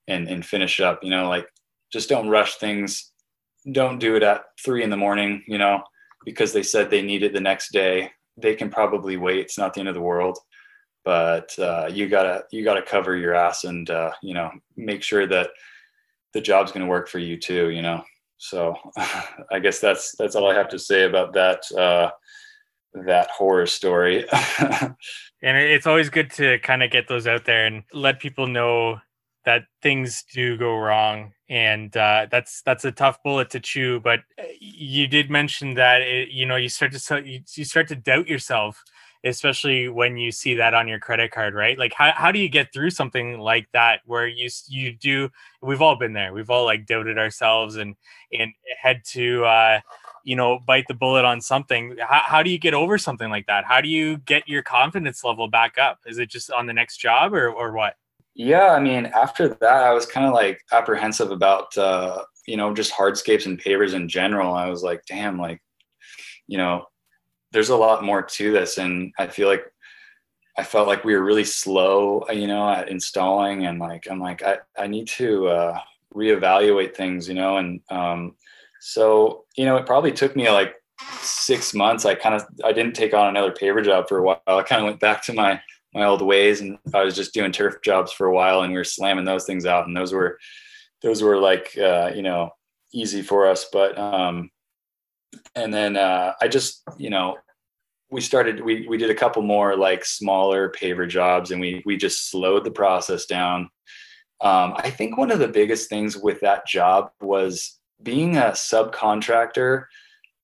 and 0.08 0.28
and 0.28 0.44
finish 0.44 0.80
up 0.80 1.02
you 1.02 1.10
know 1.10 1.28
like 1.28 1.48
just 1.90 2.08
don't 2.08 2.28
rush 2.28 2.56
things 2.56 3.12
don't 3.72 3.98
do 3.98 4.14
it 4.14 4.22
at 4.22 4.44
three 4.62 4.82
in 4.82 4.90
the 4.90 4.96
morning 4.96 5.42
you 5.46 5.58
know 5.58 5.82
because 6.26 6.52
they 6.52 6.62
said 6.62 6.90
they 6.90 7.00
need 7.00 7.22
it 7.22 7.32
the 7.32 7.40
next 7.40 7.72
day. 7.72 8.10
They 8.36 8.54
can 8.54 8.68
probably 8.68 9.16
wait. 9.16 9.40
It's 9.40 9.56
not 9.56 9.72
the 9.72 9.80
end 9.80 9.88
of 9.88 9.94
the 9.94 10.02
world. 10.02 10.38
But 11.06 11.58
uh, 11.58 11.88
you 11.90 12.08
gotta 12.08 12.44
you 12.50 12.64
gotta 12.64 12.82
cover 12.82 13.16
your 13.16 13.34
ass 13.34 13.64
and 13.64 13.88
uh, 13.88 14.10
you 14.22 14.34
know 14.34 14.50
make 14.76 15.02
sure 15.02 15.26
that 15.26 15.50
the 16.36 16.40
job's 16.42 16.70
going 16.70 16.84
to 16.84 16.90
work 16.90 17.08
for 17.08 17.18
you 17.18 17.38
too 17.38 17.70
you 17.70 17.80
know? 17.80 18.04
So 18.36 18.76
i 19.50 19.58
guess 19.58 19.80
that's 19.80 20.14
that's 20.18 20.36
all 20.36 20.50
i 20.50 20.54
have 20.54 20.68
to 20.68 20.78
say 20.78 21.04
about 21.04 21.32
that 21.32 21.62
uh 21.72 22.10
that 23.04 23.28
horror 23.30 23.66
story. 23.66 24.26
And 25.42 25.58
it's 25.58 25.86
always 25.86 26.08
good 26.08 26.30
to 26.32 26.58
kind 26.60 26.82
of 26.82 26.90
get 26.90 27.08
those 27.08 27.26
out 27.26 27.44
there 27.44 27.66
and 27.66 27.84
let 27.92 28.20
people 28.20 28.46
know 28.46 28.98
that 29.46 29.62
things 29.80 30.24
do 30.34 30.58
go 30.58 30.76
wrong 30.76 31.32
and 31.48 31.96
uh, 31.96 32.26
that's 32.30 32.60
that's 32.62 32.84
a 32.84 32.92
tough 32.92 33.22
bullet 33.22 33.48
to 33.48 33.60
chew 33.60 34.00
but 34.00 34.20
uh, 34.38 34.42
you 34.60 35.06
did 35.06 35.30
mention 35.30 35.74
that 35.74 36.02
it, 36.02 36.28
you 36.28 36.44
know 36.44 36.56
you 36.56 36.68
start 36.68 36.92
to 36.92 37.22
you, 37.24 37.64
start 37.64 37.88
to 37.88 37.96
doubt 37.96 38.28
yourself 38.28 38.82
especially 39.24 39.88
when 39.88 40.16
you 40.16 40.30
see 40.30 40.54
that 40.54 40.74
on 40.74 40.86
your 40.86 40.98
credit 40.98 41.30
card 41.30 41.54
right? 41.54 41.78
Like 41.78 41.92
how, 41.92 42.12
how 42.14 42.32
do 42.32 42.38
you 42.38 42.48
get 42.48 42.72
through 42.72 42.90
something 42.90 43.38
like 43.38 43.68
that 43.72 44.00
where 44.04 44.26
you 44.26 44.48
you 44.68 44.92
do 44.92 45.30
we've 45.62 45.82
all 45.82 45.96
been 45.96 46.12
there. 46.12 46.32
We've 46.32 46.50
all 46.50 46.64
like 46.64 46.86
doubted 46.86 47.18
ourselves 47.18 47.76
and 47.76 47.96
and 48.32 48.52
had 48.80 49.04
to 49.12 49.44
uh 49.44 49.80
you 50.24 50.36
know 50.36 50.58
bite 50.58 50.86
the 50.88 50.94
bullet 50.94 51.24
on 51.24 51.40
something. 51.40 51.96
How, 52.00 52.22
how 52.24 52.42
do 52.42 52.50
you 52.50 52.58
get 52.58 52.74
over 52.74 52.98
something 52.98 53.30
like 53.30 53.46
that? 53.46 53.64
How 53.64 53.80
do 53.80 53.88
you 53.88 54.18
get 54.18 54.48
your 54.48 54.62
confidence 54.62 55.24
level 55.24 55.48
back 55.48 55.78
up? 55.78 56.00
Is 56.06 56.18
it 56.18 56.30
just 56.30 56.50
on 56.50 56.66
the 56.66 56.72
next 56.72 56.98
job 56.98 57.34
or 57.34 57.50
or 57.50 57.72
what 57.72 57.94
yeah 58.36 58.68
i 58.72 58.80
mean 58.80 59.06
after 59.06 59.48
that 59.48 59.82
i 59.82 59.92
was 59.92 60.06
kind 60.06 60.26
of 60.26 60.34
like 60.34 60.60
apprehensive 60.72 61.30
about 61.30 61.76
uh 61.78 62.22
you 62.46 62.56
know 62.56 62.72
just 62.72 62.92
hardscapes 62.92 63.46
and 63.46 63.60
pavers 63.60 63.94
in 63.94 64.08
general. 64.08 64.54
I 64.54 64.70
was 64.70 64.82
like 64.82 65.02
damn 65.06 65.38
like 65.38 65.60
you 66.46 66.58
know 66.58 66.86
there's 67.52 67.70
a 67.70 67.76
lot 67.76 68.04
more 68.04 68.22
to 68.22 68.52
this. 68.52 68.78
And 68.78 69.12
i 69.18 69.26
feel 69.26 69.48
like 69.48 69.64
i 70.56 70.62
felt 70.62 70.88
like 70.88 71.04
we 71.04 71.14
were 71.14 71.24
really 71.24 71.44
slow 71.44 72.24
you 72.32 72.46
know 72.46 72.68
at 72.70 72.88
installing 72.88 73.66
and 73.66 73.78
like 73.78 74.06
i'm 74.10 74.20
like 74.20 74.42
i, 74.42 74.58
I 74.78 74.86
need 74.86 75.06
to 75.08 75.48
uh, 75.48 75.80
reevaluate 76.14 76.94
things 76.94 77.28
you 77.28 77.34
know? 77.34 77.58
And 77.58 77.80
um, 77.90 78.36
so 78.80 79.44
you 79.56 79.64
know 79.64 79.76
it 79.76 79.86
probably 79.86 80.12
took 80.12 80.36
me 80.36 80.50
like 80.50 80.74
six 81.20 81.74
months. 81.74 82.04
I 82.04 82.14
kind 82.14 82.34
of 82.34 82.46
i 82.64 82.72
didn't 82.72 82.94
take 82.94 83.12
on 83.12 83.28
another 83.28 83.52
paver 83.52 83.84
job 83.84 84.08
for 84.08 84.18
a 84.18 84.22
while. 84.22 84.40
I 84.46 84.62
kind 84.62 84.82
of 84.82 84.86
went 84.86 85.00
back 85.00 85.22
to 85.24 85.32
my 85.32 85.60
my 85.96 86.04
old 86.04 86.22
ways 86.22 86.60
and 86.60 86.78
i 86.94 87.02
was 87.02 87.16
just 87.16 87.34
doing 87.34 87.50
turf 87.50 87.76
jobs 87.82 88.12
for 88.12 88.26
a 88.26 88.34
while 88.34 88.62
and 88.62 88.72
we 88.72 88.78
were 88.78 88.84
slamming 88.84 89.24
those 89.24 89.44
things 89.44 89.66
out 89.66 89.86
and 89.86 89.96
those 89.96 90.12
were 90.12 90.38
those 91.02 91.22
were 91.22 91.38
like 91.38 91.76
uh, 91.78 92.10
you 92.14 92.22
know 92.22 92.50
easy 92.92 93.22
for 93.22 93.46
us 93.46 93.66
but 93.72 93.98
um 93.98 94.50
and 95.54 95.72
then 95.72 95.96
uh, 95.96 96.32
I 96.40 96.48
just, 96.48 96.82
you 96.98 97.10
know, 97.10 97.36
we 98.10 98.20
started, 98.20 98.60
we, 98.60 98.86
we 98.86 98.98
did 98.98 99.10
a 99.10 99.14
couple 99.14 99.42
more 99.42 99.76
like 99.76 100.04
smaller 100.04 100.70
paver 100.70 101.08
jobs 101.08 101.50
and 101.50 101.60
we, 101.60 101.82
we 101.84 101.96
just 101.96 102.30
slowed 102.30 102.64
the 102.64 102.70
process 102.70 103.26
down. 103.26 103.68
Um, 104.40 104.74
I 104.76 104.90
think 104.90 105.16
one 105.16 105.30
of 105.30 105.38
the 105.38 105.48
biggest 105.48 105.88
things 105.88 106.16
with 106.16 106.40
that 106.40 106.66
job 106.66 107.10
was 107.20 107.78
being 108.02 108.36
a 108.36 108.50
subcontractor 108.50 109.84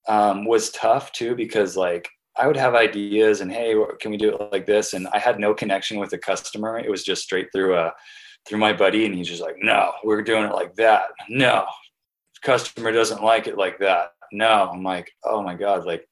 um, 0.08 0.44
was 0.44 0.70
tough 0.70 1.12
too, 1.12 1.36
because 1.36 1.76
like 1.76 2.08
I 2.36 2.46
would 2.46 2.56
have 2.56 2.74
ideas 2.74 3.40
and, 3.40 3.52
Hey, 3.52 3.74
can 4.00 4.10
we 4.10 4.16
do 4.16 4.34
it 4.34 4.52
like 4.52 4.66
this? 4.66 4.94
And 4.94 5.06
I 5.08 5.18
had 5.18 5.38
no 5.38 5.54
connection 5.54 5.98
with 5.98 6.10
the 6.10 6.18
customer. 6.18 6.78
It 6.78 6.90
was 6.90 7.04
just 7.04 7.22
straight 7.22 7.48
through 7.52 7.76
a, 7.76 7.92
through 8.48 8.58
my 8.58 8.72
buddy. 8.72 9.04
And 9.06 9.14
he's 9.14 9.28
just 9.28 9.42
like, 9.42 9.56
no, 9.60 9.92
we're 10.02 10.22
doing 10.22 10.44
it 10.44 10.54
like 10.54 10.74
that. 10.76 11.04
No, 11.28 11.66
customer 12.42 12.92
doesn't 12.92 13.22
like 13.22 13.46
it 13.46 13.56
like 13.56 13.78
that 13.78 14.10
no 14.32 14.68
i'm 14.72 14.82
like 14.82 15.10
oh 15.24 15.42
my 15.42 15.54
god 15.54 15.86
like 15.86 16.06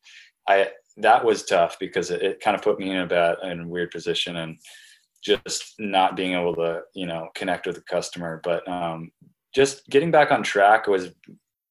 i 0.48 0.68
that 0.96 1.24
was 1.24 1.44
tough 1.44 1.78
because 1.78 2.10
it, 2.10 2.22
it 2.22 2.40
kind 2.40 2.56
of 2.56 2.62
put 2.62 2.78
me 2.78 2.90
in 2.90 2.98
a 2.98 3.06
bad 3.06 3.36
in 3.42 3.60
a 3.60 3.68
weird 3.68 3.90
position 3.90 4.36
and 4.36 4.58
just 5.22 5.74
not 5.78 6.16
being 6.16 6.34
able 6.34 6.54
to 6.54 6.80
you 6.94 7.06
know 7.06 7.28
connect 7.34 7.66
with 7.66 7.76
the 7.76 7.82
customer 7.82 8.40
but 8.44 8.66
um 8.68 9.10
just 9.54 9.86
getting 9.88 10.10
back 10.10 10.30
on 10.30 10.42
track 10.42 10.86
was 10.86 11.10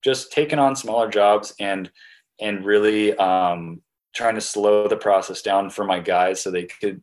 just 0.03 0.31
taking 0.31 0.59
on 0.59 0.75
smaller 0.75 1.09
jobs 1.09 1.53
and 1.59 1.89
and 2.39 2.65
really 2.65 3.15
um 3.15 3.81
trying 4.13 4.35
to 4.35 4.41
slow 4.41 4.87
the 4.87 4.97
process 4.97 5.41
down 5.41 5.69
for 5.69 5.85
my 5.85 5.99
guys 5.99 6.41
so 6.41 6.51
they 6.51 6.65
could 6.65 7.01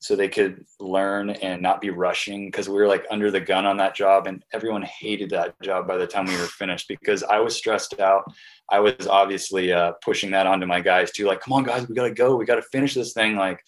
so 0.00 0.14
they 0.14 0.28
could 0.28 0.64
learn 0.78 1.30
and 1.30 1.60
not 1.60 1.80
be 1.80 1.90
rushing 1.90 2.46
because 2.46 2.68
we 2.68 2.76
were 2.76 2.86
like 2.86 3.04
under 3.10 3.30
the 3.30 3.40
gun 3.40 3.66
on 3.66 3.76
that 3.76 3.96
job 3.96 4.28
and 4.28 4.44
everyone 4.52 4.82
hated 4.82 5.30
that 5.30 5.60
job 5.60 5.88
by 5.88 5.96
the 5.96 6.06
time 6.06 6.26
we 6.26 6.36
were 6.36 6.46
finished 6.46 6.86
because 6.86 7.24
I 7.24 7.40
was 7.40 7.56
stressed 7.56 7.98
out. 7.98 8.22
I 8.70 8.78
was 8.78 9.08
obviously 9.08 9.72
uh, 9.72 9.92
pushing 10.04 10.30
that 10.30 10.46
onto 10.46 10.66
my 10.66 10.80
guys 10.80 11.10
too, 11.10 11.26
like, 11.26 11.40
come 11.40 11.52
on, 11.52 11.64
guys, 11.64 11.88
we 11.88 11.96
gotta 11.96 12.14
go, 12.14 12.36
we 12.36 12.44
gotta 12.44 12.62
finish 12.62 12.94
this 12.94 13.12
thing, 13.12 13.34
like, 13.34 13.60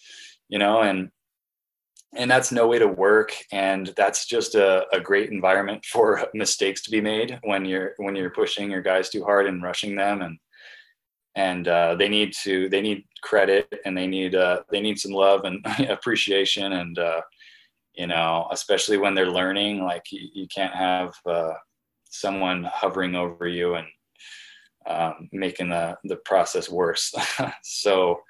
you 0.47 0.57
know, 0.57 0.81
and 0.81 1.09
and 2.13 2.29
that's 2.29 2.51
no 2.51 2.67
way 2.67 2.77
to 2.77 2.87
work, 2.87 3.33
and 3.53 3.93
that's 3.95 4.25
just 4.25 4.55
a, 4.55 4.85
a 4.91 4.99
great 4.99 5.31
environment 5.31 5.85
for 5.85 6.27
mistakes 6.33 6.81
to 6.83 6.91
be 6.91 6.99
made 6.99 7.39
when 7.43 7.63
you're 7.63 7.93
when 7.97 8.15
you're 8.15 8.29
pushing 8.29 8.69
your 8.69 8.81
guys 8.81 9.09
too 9.09 9.23
hard 9.23 9.47
and 9.47 9.63
rushing 9.63 9.95
them, 9.95 10.21
and 10.21 10.37
and 11.35 11.67
uh, 11.67 11.95
they 11.95 12.09
need 12.09 12.33
to 12.43 12.69
they 12.69 12.81
need 12.81 13.05
credit 13.21 13.67
and 13.85 13.97
they 13.97 14.07
need 14.07 14.35
uh, 14.35 14.61
they 14.69 14.81
need 14.81 14.99
some 14.99 15.11
love 15.11 15.45
and 15.45 15.65
appreciation. 15.89 16.73
And 16.73 16.97
uh, 16.99 17.21
you 17.93 18.07
know 18.07 18.47
especially 18.51 18.97
when 18.97 19.13
they're 19.13 19.29
learning 19.29 19.83
like 19.83 20.03
you, 20.11 20.27
you 20.33 20.47
can't 20.47 20.73
have 20.73 21.13
uh, 21.25 21.53
someone 22.09 22.63
hovering 22.71 23.15
over 23.15 23.47
you 23.47 23.75
and 23.75 23.87
um, 24.87 25.29
making 25.31 25.69
the 25.69 25.97
the 26.05 26.17
process 26.17 26.69
worse. 26.69 27.13
So 27.63 28.21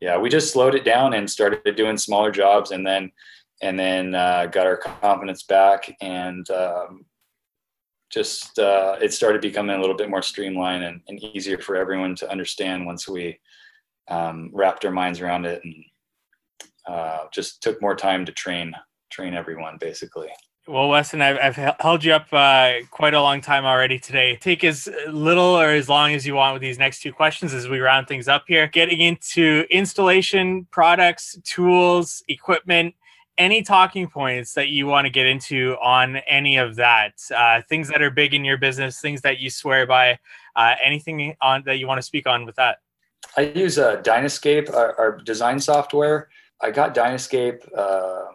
yeah 0.00 0.18
we 0.18 0.28
just 0.28 0.52
slowed 0.52 0.74
it 0.74 0.84
down 0.84 1.14
and 1.14 1.30
started 1.30 1.76
doing 1.76 1.96
smaller 1.96 2.30
jobs 2.30 2.70
and 2.70 2.86
then 2.86 3.10
and 3.62 3.78
then 3.78 4.14
uh, 4.14 4.46
got 4.46 4.66
our 4.66 4.76
confidence 4.76 5.42
back. 5.42 5.94
And 6.00 6.48
um, 6.50 7.04
just 8.16 8.58
uh, 8.58 8.96
it 9.02 9.12
started 9.12 9.42
becoming 9.42 9.76
a 9.76 9.80
little 9.80 9.94
bit 9.94 10.08
more 10.08 10.22
streamlined 10.22 10.82
and, 10.82 11.02
and 11.06 11.22
easier 11.22 11.58
for 11.58 11.76
everyone 11.76 12.14
to 12.16 12.30
understand 12.30 12.86
once 12.86 13.06
we 13.06 13.38
um, 14.08 14.50
wrapped 14.54 14.86
our 14.86 14.90
minds 14.90 15.20
around 15.20 15.44
it 15.44 15.60
and 15.62 15.74
uh, 16.88 17.24
just 17.30 17.62
took 17.62 17.82
more 17.82 17.94
time 17.94 18.24
to 18.24 18.32
train 18.32 18.74
train 19.10 19.34
everyone 19.34 19.76
basically. 19.78 20.28
Well, 20.66 20.88
Weston, 20.88 21.20
I've, 21.20 21.38
I've 21.40 21.76
held 21.78 22.02
you 22.04 22.14
up 22.14 22.26
uh, 22.32 22.86
quite 22.90 23.12
a 23.12 23.20
long 23.20 23.42
time 23.42 23.66
already 23.66 23.98
today. 23.98 24.36
Take 24.40 24.64
as 24.64 24.88
little 25.08 25.44
or 25.44 25.68
as 25.68 25.88
long 25.88 26.12
as 26.14 26.26
you 26.26 26.34
want 26.34 26.54
with 26.54 26.62
these 26.62 26.78
next 26.78 27.02
two 27.02 27.12
questions 27.12 27.52
as 27.52 27.68
we 27.68 27.78
round 27.80 28.08
things 28.08 28.26
up 28.28 28.44
here. 28.48 28.66
Getting 28.66 29.00
into 29.00 29.64
installation, 29.70 30.66
products, 30.72 31.38
tools, 31.44 32.24
equipment, 32.26 32.94
any 33.38 33.62
talking 33.62 34.08
points 34.08 34.54
that 34.54 34.68
you 34.68 34.86
want 34.86 35.04
to 35.04 35.10
get 35.10 35.26
into 35.26 35.76
on 35.82 36.16
any 36.28 36.56
of 36.56 36.76
that 36.76 37.12
uh, 37.34 37.60
things 37.68 37.88
that 37.88 38.00
are 38.00 38.10
big 38.10 38.34
in 38.34 38.44
your 38.44 38.56
business 38.56 39.00
things 39.00 39.20
that 39.20 39.38
you 39.38 39.50
swear 39.50 39.86
by 39.86 40.18
uh, 40.56 40.74
anything 40.82 41.34
on 41.40 41.62
that 41.66 41.78
you 41.78 41.86
want 41.86 41.98
to 41.98 42.02
speak 42.02 42.26
on 42.26 42.46
with 42.46 42.56
that? 42.56 42.78
I 43.36 43.42
use 43.42 43.78
uh, 43.78 44.00
Dynascape 44.02 44.72
our, 44.72 44.98
our 44.98 45.18
design 45.18 45.60
software. 45.60 46.28
I 46.60 46.70
got 46.70 46.94
Dynascape 46.94 47.62
um, 47.78 48.34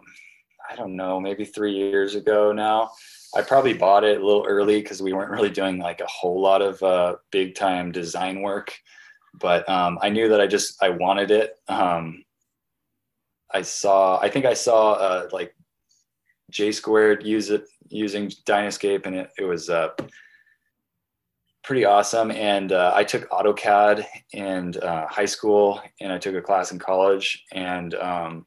i 0.72 0.76
don't 0.76 0.96
know 0.96 1.20
maybe 1.20 1.44
three 1.44 1.72
years 1.72 2.14
ago 2.14 2.52
now. 2.52 2.90
I 3.34 3.42
probably 3.42 3.72
bought 3.74 4.04
it 4.04 4.20
a 4.20 4.24
little 4.24 4.44
early 4.46 4.80
because 4.80 5.02
we 5.02 5.12
weren't 5.12 5.30
really 5.30 5.50
doing 5.50 5.78
like 5.78 6.00
a 6.00 6.06
whole 6.06 6.40
lot 6.40 6.62
of 6.62 6.82
uh, 6.82 7.16
big 7.30 7.54
time 7.54 7.92
design 7.92 8.42
work. 8.42 8.74
But 9.34 9.68
um, 9.68 9.98
I 10.02 10.10
knew 10.10 10.28
that 10.28 10.40
I 10.40 10.46
just 10.46 10.82
I 10.82 10.90
wanted 10.90 11.30
it. 11.30 11.54
Um, 11.68 12.24
I 13.54 13.62
saw 13.62 14.18
I 14.20 14.28
think 14.28 14.44
I 14.44 14.54
saw 14.54 14.92
uh, 14.92 15.28
like 15.32 15.54
J 16.50 16.72
squared 16.72 17.24
use 17.24 17.50
it 17.50 17.64
using 17.88 18.28
Dynascape, 18.46 19.06
and 19.06 19.14
it 19.16 19.30
it 19.38 19.44
was 19.44 19.70
uh, 19.70 19.90
pretty 21.62 21.84
awesome. 21.84 22.30
And 22.30 22.72
uh, 22.72 22.92
I 22.94 23.04
took 23.04 23.28
AutoCAD 23.30 24.04
in 24.32 24.74
uh, 24.82 25.06
high 25.06 25.26
school, 25.26 25.80
and 26.00 26.12
I 26.12 26.18
took 26.18 26.34
a 26.34 26.42
class 26.42 26.72
in 26.72 26.78
college, 26.78 27.44
and 27.52 27.94
um, 27.94 28.46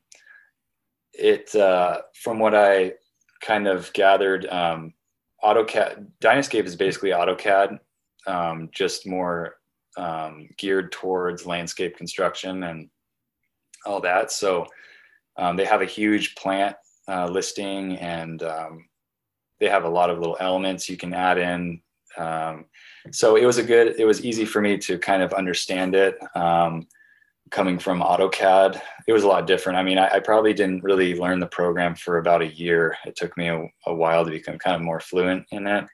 it 1.13 1.53
uh, 1.55 2.01
from 2.21 2.39
what 2.39 2.55
I 2.55 2.93
kind 3.41 3.67
of 3.67 3.91
gathered, 3.93 4.45
um, 4.47 4.93
AutoCAD 5.43 6.07
Dynascape 6.21 6.65
is 6.65 6.75
basically 6.75 7.11
AutoCAD, 7.11 7.79
um, 8.27 8.69
just 8.73 9.07
more 9.07 9.57
um, 9.97 10.49
geared 10.57 10.91
towards 10.91 11.45
landscape 11.45 11.95
construction 11.95 12.63
and 12.63 12.89
all 13.85 14.01
that. 14.01 14.31
So 14.31 14.65
um, 15.37 15.55
they 15.55 15.65
have 15.65 15.81
a 15.81 15.85
huge 15.85 16.35
plant 16.35 16.75
uh, 17.07 17.27
listing 17.27 17.97
and 17.97 18.41
um, 18.43 18.85
they 19.59 19.67
have 19.67 19.83
a 19.83 19.89
lot 19.89 20.09
of 20.09 20.19
little 20.19 20.37
elements 20.39 20.89
you 20.89 20.97
can 20.97 21.13
add 21.13 21.37
in. 21.37 21.81
Um, 22.17 22.65
so 23.11 23.35
it 23.35 23.45
was 23.45 23.57
a 23.57 23.63
good, 23.63 23.95
it 23.99 24.05
was 24.05 24.23
easy 24.23 24.45
for 24.45 24.61
me 24.61 24.77
to 24.79 24.97
kind 24.97 25.21
of 25.21 25.33
understand 25.33 25.95
it. 25.95 26.17
Um, 26.35 26.87
coming 27.51 27.77
from 27.77 28.01
AutoCAD, 28.01 28.81
it 29.07 29.13
was 29.13 29.23
a 29.23 29.27
lot 29.27 29.45
different. 29.45 29.77
I 29.77 29.83
mean, 29.83 29.97
I, 29.97 30.15
I, 30.15 30.19
probably 30.19 30.53
didn't 30.53 30.83
really 30.83 31.15
learn 31.15 31.39
the 31.39 31.45
program 31.45 31.93
for 31.95 32.17
about 32.17 32.41
a 32.41 32.53
year. 32.53 32.97
It 33.05 33.15
took 33.15 33.37
me 33.37 33.49
a, 33.49 33.67
a 33.85 33.93
while 33.93 34.25
to 34.25 34.31
become 34.31 34.57
kind 34.57 34.75
of 34.75 34.81
more 34.81 34.99
fluent 34.99 35.45
in 35.51 35.67
it. 35.67 35.85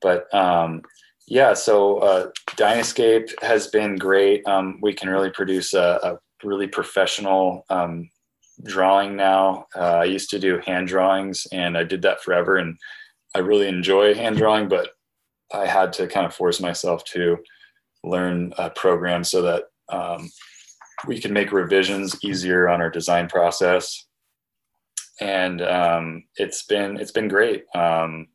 But 0.00 0.32
um, 0.34 0.82
yeah, 1.28 1.52
so 1.52 1.98
uh, 1.98 2.30
Dynascape 2.50 3.42
has 3.42 3.66
been 3.68 3.96
great. 3.96 4.46
Um, 4.46 4.78
we 4.80 4.94
can 4.94 5.08
really 5.08 5.30
produce 5.30 5.74
a, 5.74 6.00
a 6.02 6.46
really 6.46 6.66
professional 6.66 7.66
um, 7.68 8.08
drawing 8.64 9.16
now. 9.16 9.66
Uh, 9.74 9.98
I 9.98 10.04
used 10.04 10.30
to 10.30 10.38
do 10.38 10.60
hand 10.64 10.88
drawings 10.88 11.46
and 11.52 11.76
I 11.76 11.84
did 11.84 12.02
that 12.02 12.22
forever 12.22 12.56
and 12.56 12.76
I 13.34 13.40
really 13.40 13.68
enjoy 13.68 14.14
hand 14.14 14.36
drawing, 14.36 14.68
but 14.68 14.90
I 15.52 15.66
had 15.66 15.92
to 15.94 16.06
kind 16.06 16.26
of 16.26 16.34
force 16.34 16.60
myself 16.60 17.04
to 17.04 17.38
learn 18.02 18.52
a 18.58 18.70
program 18.70 19.24
so 19.24 19.42
that 19.42 19.64
um, 19.88 20.30
we 21.06 21.20
can 21.20 21.32
make 21.32 21.52
revisions 21.52 22.16
easier 22.24 22.68
on 22.68 22.80
our 22.80 22.90
design 22.90 23.28
process. 23.28 24.06
And 25.20 25.62
um, 25.62 26.24
it's 26.36 26.64
been 26.64 26.98
it's 26.98 27.12
been 27.12 27.28
great. 27.28 27.64
Um, 27.74 28.28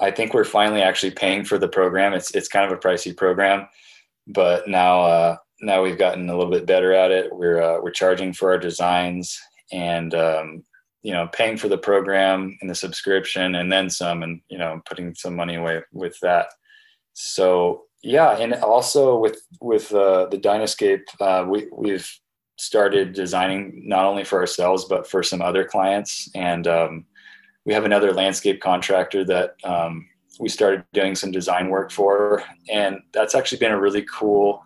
I 0.00 0.10
think 0.10 0.34
we're 0.34 0.44
finally 0.44 0.82
actually 0.82 1.12
paying 1.12 1.44
for 1.44 1.58
the 1.58 1.68
program. 1.68 2.12
It's 2.12 2.34
it's 2.34 2.48
kind 2.48 2.70
of 2.70 2.76
a 2.76 2.80
pricey 2.80 3.16
program, 3.16 3.66
but 4.26 4.68
now 4.68 5.02
uh, 5.02 5.36
now 5.60 5.82
we've 5.82 5.98
gotten 5.98 6.28
a 6.28 6.36
little 6.36 6.50
bit 6.50 6.66
better 6.66 6.92
at 6.92 7.10
it. 7.10 7.34
We're 7.34 7.62
uh, 7.62 7.80
we're 7.82 7.90
charging 7.90 8.32
for 8.32 8.50
our 8.50 8.58
designs 8.58 9.38
and 9.72 10.14
um, 10.14 10.64
you 11.02 11.12
know 11.12 11.28
paying 11.32 11.56
for 11.56 11.68
the 11.68 11.78
program 11.78 12.56
and 12.60 12.70
the 12.70 12.74
subscription 12.74 13.54
and 13.56 13.72
then 13.72 13.90
some, 13.90 14.22
and 14.22 14.40
you 14.48 14.58
know 14.58 14.80
putting 14.86 15.14
some 15.14 15.34
money 15.34 15.56
away 15.56 15.82
with 15.92 16.18
that. 16.20 16.48
So 17.14 17.84
yeah, 18.02 18.36
and 18.38 18.54
also 18.54 19.18
with 19.18 19.40
with 19.60 19.92
uh, 19.92 20.26
the 20.26 20.38
Dynascape, 20.38 21.02
uh, 21.20 21.46
we 21.48 21.68
we've 21.72 22.10
started 22.58 23.12
designing 23.12 23.82
not 23.86 24.06
only 24.06 24.24
for 24.24 24.38
ourselves 24.38 24.86
but 24.86 25.06
for 25.06 25.22
some 25.22 25.42
other 25.42 25.62
clients 25.62 26.30
and 26.34 26.66
um, 26.66 27.04
we 27.66 27.74
have 27.74 27.84
another 27.84 28.12
landscape 28.12 28.62
contractor 28.62 29.24
that 29.24 29.56
um, 29.64 30.06
we 30.38 30.48
started 30.48 30.84
doing 30.92 31.14
some 31.14 31.32
design 31.32 31.68
work 31.68 31.90
for, 31.90 32.42
and 32.72 33.00
that's 33.12 33.34
actually 33.34 33.58
been 33.58 33.72
a 33.72 33.80
really 33.80 34.06
cool, 34.10 34.62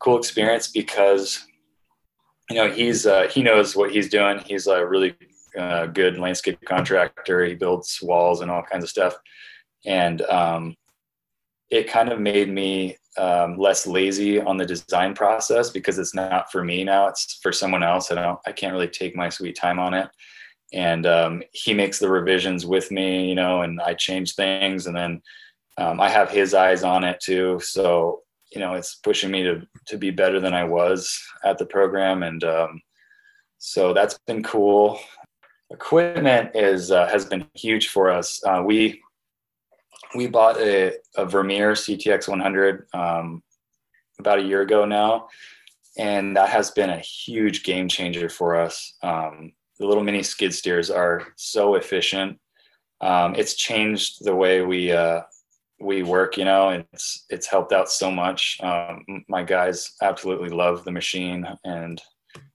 cool 0.00 0.18
experience 0.18 0.68
because 0.68 1.46
you 2.50 2.56
know 2.56 2.70
he's 2.70 3.06
uh, 3.06 3.28
he 3.28 3.42
knows 3.42 3.76
what 3.76 3.90
he's 3.90 4.08
doing. 4.08 4.40
He's 4.44 4.66
a 4.66 4.84
really 4.84 5.14
uh, 5.58 5.86
good 5.86 6.18
landscape 6.18 6.58
contractor. 6.64 7.44
He 7.44 7.54
builds 7.54 8.00
walls 8.02 8.40
and 8.40 8.50
all 8.50 8.62
kinds 8.62 8.84
of 8.84 8.90
stuff, 8.90 9.16
and 9.86 10.22
um, 10.22 10.74
it 11.70 11.88
kind 11.88 12.10
of 12.10 12.20
made 12.20 12.48
me 12.48 12.96
um, 13.16 13.56
less 13.56 13.86
lazy 13.86 14.40
on 14.40 14.56
the 14.56 14.66
design 14.66 15.14
process 15.14 15.70
because 15.70 15.98
it's 15.98 16.14
not 16.14 16.50
for 16.50 16.64
me 16.64 16.84
now. 16.84 17.08
It's 17.08 17.38
for 17.42 17.52
someone 17.52 17.82
else. 17.82 18.10
I 18.10 18.16
don't. 18.16 18.40
I 18.46 18.52
can't 18.52 18.72
really 18.72 18.88
take 18.88 19.14
my 19.14 19.28
sweet 19.28 19.56
time 19.56 19.78
on 19.78 19.94
it 19.94 20.08
and 20.72 21.06
um, 21.06 21.42
he 21.52 21.74
makes 21.74 21.98
the 21.98 22.08
revisions 22.08 22.64
with 22.64 22.90
me, 22.90 23.28
you 23.28 23.34
know, 23.34 23.62
and 23.62 23.80
I 23.80 23.94
change 23.94 24.34
things, 24.34 24.86
and 24.86 24.96
then 24.96 25.22
um, 25.78 26.00
I 26.00 26.08
have 26.08 26.30
his 26.30 26.54
eyes 26.54 26.84
on 26.84 27.04
it 27.04 27.20
too. 27.20 27.60
So 27.60 28.22
you 28.52 28.60
know, 28.60 28.74
it's 28.74 28.96
pushing 28.96 29.30
me 29.30 29.42
to 29.44 29.66
to 29.86 29.96
be 29.96 30.10
better 30.10 30.40
than 30.40 30.54
I 30.54 30.64
was 30.64 31.20
at 31.44 31.58
the 31.58 31.66
program, 31.66 32.22
and 32.22 32.42
um, 32.44 32.82
so 33.58 33.92
that's 33.92 34.18
been 34.26 34.42
cool. 34.42 34.98
Equipment 35.70 36.50
is 36.54 36.90
uh, 36.90 37.06
has 37.08 37.24
been 37.24 37.46
huge 37.54 37.88
for 37.88 38.10
us. 38.10 38.40
Uh, 38.44 38.62
we 38.64 39.00
we 40.14 40.26
bought 40.26 40.58
a, 40.58 40.94
a 41.16 41.24
Vermeer 41.24 41.72
CTX 41.72 42.28
100 42.28 42.86
um, 42.94 43.42
about 44.18 44.40
a 44.40 44.42
year 44.42 44.62
ago 44.62 44.84
now, 44.84 45.28
and 45.96 46.36
that 46.36 46.48
has 46.48 46.70
been 46.72 46.90
a 46.90 46.98
huge 46.98 47.62
game 47.62 47.88
changer 47.88 48.28
for 48.28 48.56
us. 48.56 48.94
Um, 49.02 49.52
the 49.78 49.86
little 49.86 50.02
mini 50.02 50.22
skid 50.22 50.52
steers 50.52 50.90
are 50.90 51.28
so 51.36 51.74
efficient. 51.74 52.38
Um, 53.00 53.34
it's 53.34 53.54
changed 53.54 54.24
the 54.24 54.34
way 54.34 54.62
we 54.62 54.92
uh, 54.92 55.22
we 55.80 56.02
work. 56.02 56.36
You 56.36 56.44
know, 56.44 56.70
it's 56.70 57.24
it's 57.30 57.46
helped 57.46 57.72
out 57.72 57.90
so 57.90 58.10
much. 58.10 58.58
Um, 58.62 59.04
my 59.28 59.42
guys 59.42 59.92
absolutely 60.02 60.50
love 60.50 60.84
the 60.84 60.92
machine, 60.92 61.46
and 61.64 62.00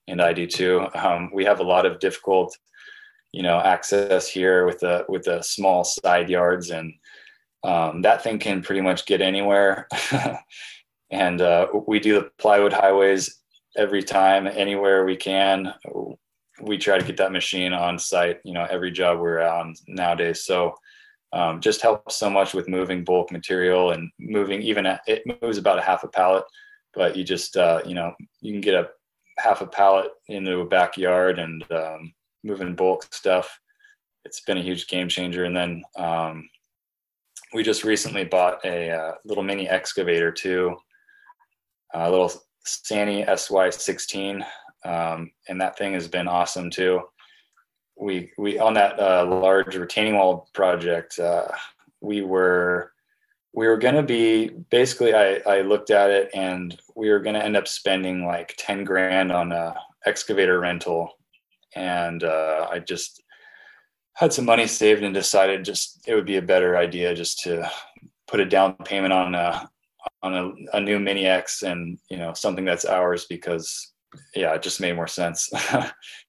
and 0.08 0.22
I 0.22 0.34
do 0.34 0.48
too. 0.48 0.88
Um, 0.94 1.32
we 1.34 1.46
have 1.46 1.60
a 1.60 1.64
lot 1.64 1.86
of 1.86 2.00
difficult, 2.00 2.58
you 3.32 3.44
know, 3.44 3.60
access 3.60 4.28
here 4.28 4.66
with 4.66 4.80
the 4.80 5.06
with 5.10 5.24
the 5.24 5.42
small 5.42 5.84
side 5.84 6.30
yards, 6.30 6.70
and 6.70 6.94
um, 7.64 8.02
that 8.04 8.24
thing 8.24 8.40
can 8.40 8.62
pretty 8.62 8.82
much 8.82 9.06
get 9.06 9.22
anywhere. 9.22 9.88
and 11.12 11.42
uh, 11.42 11.68
we 11.88 12.00
do 12.00 12.16
the 12.16 12.30
plywood 12.38 12.74
highways 12.74 13.42
every 13.78 14.04
time, 14.04 14.48
anywhere 14.48 15.06
we 15.06 15.16
can 15.16 15.74
we 16.62 16.78
try 16.78 16.98
to 16.98 17.06
get 17.06 17.18
that 17.18 17.32
machine 17.32 17.74
on 17.74 18.00
site, 18.00 18.40
you 18.44 18.54
know, 18.54 18.66
every 18.70 18.92
job 18.92 19.20
we're 19.20 19.42
on 19.42 19.76
nowadays. 19.88 20.44
So 20.44 20.76
um, 21.36 21.62
just 21.62 21.82
helps 21.82 22.16
so 22.16 22.30
much 22.30 22.54
with 22.54 22.68
moving 22.68 23.04
bulk 23.04 23.32
material 23.32 23.92
and 23.92 24.10
moving 24.20 24.62
even 24.62 24.86
a, 24.86 25.00
it 25.06 25.24
moves 25.42 25.58
about 25.58 25.78
a 25.78 25.82
half 25.82 26.04
a 26.04 26.08
pallet, 26.08 26.46
but 26.94 27.16
you 27.16 27.24
just 27.24 27.58
uh, 27.58 27.82
you 27.86 27.94
know 27.94 28.14
you 28.42 28.54
can 28.54 28.62
get 28.62 28.74
a 28.74 28.88
half 29.38 29.62
a 29.62 29.68
pallet 29.68 30.12
into 30.30 30.62
a 30.62 30.66
backyard 30.66 31.38
and 31.40 31.64
um, 31.72 32.14
moving 32.44 32.74
bulk 32.74 33.06
stuff. 33.14 33.60
It's 34.24 34.42
been 34.42 34.58
a 34.58 34.64
huge 34.64 34.88
game 34.88 35.08
changer. 35.08 35.44
And 35.44 35.56
then 35.56 35.84
um, 35.98 36.50
we 37.54 37.62
just 37.62 37.84
recently 37.84 38.24
bought 38.24 38.64
a 38.66 38.90
uh, 38.90 39.12
little 39.24 39.44
mini 39.44 39.70
excavator 39.70 40.32
too, 40.32 40.76
a 41.94 42.10
little 42.10 42.32
Sany 42.66 43.28
SY16 43.28 44.44
um, 44.86 45.32
and 45.50 45.60
that 45.60 45.78
thing 45.78 45.94
has 45.94 46.08
been 46.08 46.28
awesome 46.28 46.70
too. 46.70 47.02
We 47.98 48.32
we 48.38 48.60
on 48.60 48.74
that 48.74 49.00
uh, 49.00 49.26
large 49.26 49.76
retaining 49.76 50.16
wall 50.16 50.50
project, 50.54 51.18
uh, 51.20 51.48
we 52.02 52.22
were 52.22 52.92
we 53.54 53.68
were 53.68 53.78
going 53.78 53.96
to 53.96 54.04
be 54.04 54.50
basically 54.70 55.14
I, 55.14 55.42
I 55.48 55.62
looked 55.62 55.90
at 55.90 56.12
it 56.12 56.30
and 56.34 56.78
we 56.96 57.10
were 57.10 57.22
going 57.22 57.36
to 57.36 57.44
end 57.44 57.56
up 57.56 57.68
spending 57.68 58.26
like 58.26 58.54
10 58.58 58.84
grand 58.84 59.32
on 59.32 59.54
a 59.54 59.76
excavator 60.06 60.60
rental 60.60 61.14
and 61.74 62.24
uh, 62.24 62.68
i 62.70 62.80
just 62.80 63.24
had 64.14 64.34
some 64.34 64.46
money 64.46 64.68
saved 64.68 65.04
and 65.04 65.14
decided 65.14 65.64
just 65.64 66.02
it 66.06 66.16
would 66.16 66.26
be 66.26 66.36
a 66.36 66.42
better 66.42 66.78
idea 66.78 67.16
just 67.16 67.40
to 67.40 67.70
put 68.28 68.42
a 68.42 68.46
down 68.46 68.76
payment 68.84 69.14
on 69.14 69.34
a 69.34 69.70
on 70.22 70.36
a, 70.36 70.78
a 70.78 70.82
new 70.82 71.00
mini 71.00 71.26
x 71.26 71.64
and 71.64 71.98
you 72.10 72.18
know 72.18 72.34
something 72.34 72.66
that's 72.66 72.86
ours 72.86 73.26
because 73.26 73.94
yeah, 74.36 74.54
it 74.54 74.62
just 74.62 74.82
made 74.82 74.96
more 74.96 75.08
sense. 75.08 75.50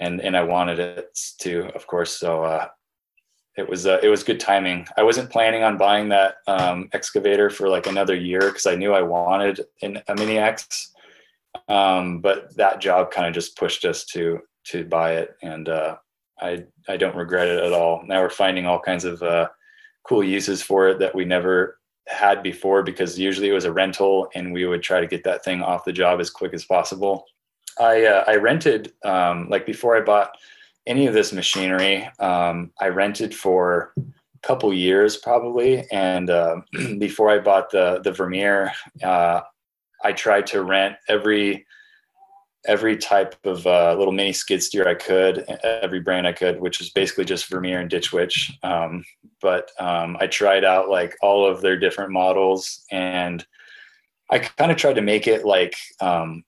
and 0.00 0.20
and 0.20 0.36
I 0.36 0.42
wanted 0.42 0.78
it 0.78 1.18
to, 1.40 1.66
of 1.74 1.86
course. 1.86 2.16
So 2.16 2.44
uh, 2.44 2.68
it 3.56 3.68
was 3.68 3.86
uh, 3.86 3.98
it 4.02 4.08
was 4.08 4.24
good 4.24 4.40
timing. 4.40 4.86
I 4.96 5.02
wasn't 5.02 5.30
planning 5.30 5.62
on 5.62 5.76
buying 5.76 6.08
that 6.08 6.36
um, 6.46 6.88
excavator 6.92 7.50
for 7.50 7.68
like 7.68 7.86
another 7.86 8.14
year 8.14 8.40
because 8.40 8.66
I 8.66 8.74
knew 8.74 8.92
I 8.92 9.02
wanted 9.02 9.60
an, 9.82 10.02
a 10.08 10.14
mini 10.14 10.38
X. 10.38 10.92
Um, 11.68 12.20
but 12.20 12.56
that 12.56 12.80
job 12.80 13.10
kind 13.10 13.26
of 13.26 13.34
just 13.34 13.56
pushed 13.56 13.84
us 13.84 14.04
to 14.06 14.40
to 14.66 14.84
buy 14.84 15.16
it, 15.16 15.36
and 15.42 15.68
uh, 15.68 15.96
I 16.40 16.64
I 16.88 16.96
don't 16.96 17.16
regret 17.16 17.48
it 17.48 17.62
at 17.62 17.72
all. 17.72 18.02
Now 18.06 18.22
we're 18.22 18.30
finding 18.30 18.66
all 18.66 18.80
kinds 18.80 19.04
of 19.04 19.22
uh, 19.22 19.48
cool 20.04 20.24
uses 20.24 20.62
for 20.62 20.88
it 20.88 20.98
that 21.00 21.14
we 21.14 21.24
never 21.24 21.78
had 22.08 22.42
before 22.42 22.82
because 22.82 23.18
usually 23.18 23.48
it 23.48 23.52
was 23.52 23.64
a 23.64 23.72
rental 23.72 24.28
and 24.34 24.52
we 24.52 24.66
would 24.66 24.82
try 24.82 25.00
to 25.00 25.06
get 25.06 25.22
that 25.24 25.44
thing 25.44 25.62
off 25.62 25.84
the 25.84 25.92
job 25.92 26.20
as 26.20 26.30
quick 26.30 26.52
as 26.52 26.64
possible. 26.64 27.24
I 27.78 28.04
uh, 28.04 28.24
I 28.26 28.36
rented 28.36 28.92
um, 29.04 29.48
like 29.48 29.66
before 29.66 29.96
I 29.96 30.00
bought 30.00 30.36
any 30.86 31.06
of 31.06 31.14
this 31.14 31.32
machinery. 31.32 32.08
Um, 32.18 32.72
I 32.80 32.88
rented 32.88 33.34
for 33.34 33.92
a 33.96 34.46
couple 34.46 34.72
years 34.72 35.16
probably, 35.16 35.88
and 35.90 36.30
uh, 36.30 36.56
before 36.98 37.30
I 37.30 37.38
bought 37.38 37.70
the 37.70 38.00
the 38.02 38.12
Vermeer, 38.12 38.72
uh, 39.02 39.42
I 40.02 40.12
tried 40.12 40.46
to 40.48 40.62
rent 40.62 40.96
every 41.08 41.66
every 42.66 42.96
type 42.96 43.34
of 43.44 43.66
uh, 43.66 43.94
little 43.98 44.12
mini 44.12 44.32
skid 44.32 44.62
steer 44.62 44.86
I 44.86 44.94
could, 44.94 45.44
every 45.64 45.98
brand 46.00 46.28
I 46.28 46.32
could, 46.32 46.60
which 46.60 46.80
is 46.80 46.90
basically 46.90 47.24
just 47.24 47.48
Vermeer 47.48 47.80
and 47.80 47.90
Ditch 47.90 48.12
Witch. 48.12 48.56
Um, 48.62 49.04
but 49.40 49.70
um, 49.80 50.16
I 50.20 50.28
tried 50.28 50.64
out 50.64 50.88
like 50.88 51.16
all 51.22 51.44
of 51.44 51.60
their 51.60 51.76
different 51.76 52.12
models, 52.12 52.84
and 52.90 53.44
I 54.30 54.38
kind 54.38 54.70
of 54.70 54.76
tried 54.76 54.94
to 54.94 55.02
make 55.02 55.26
it 55.26 55.44
like 55.44 55.74
um, 56.00 56.44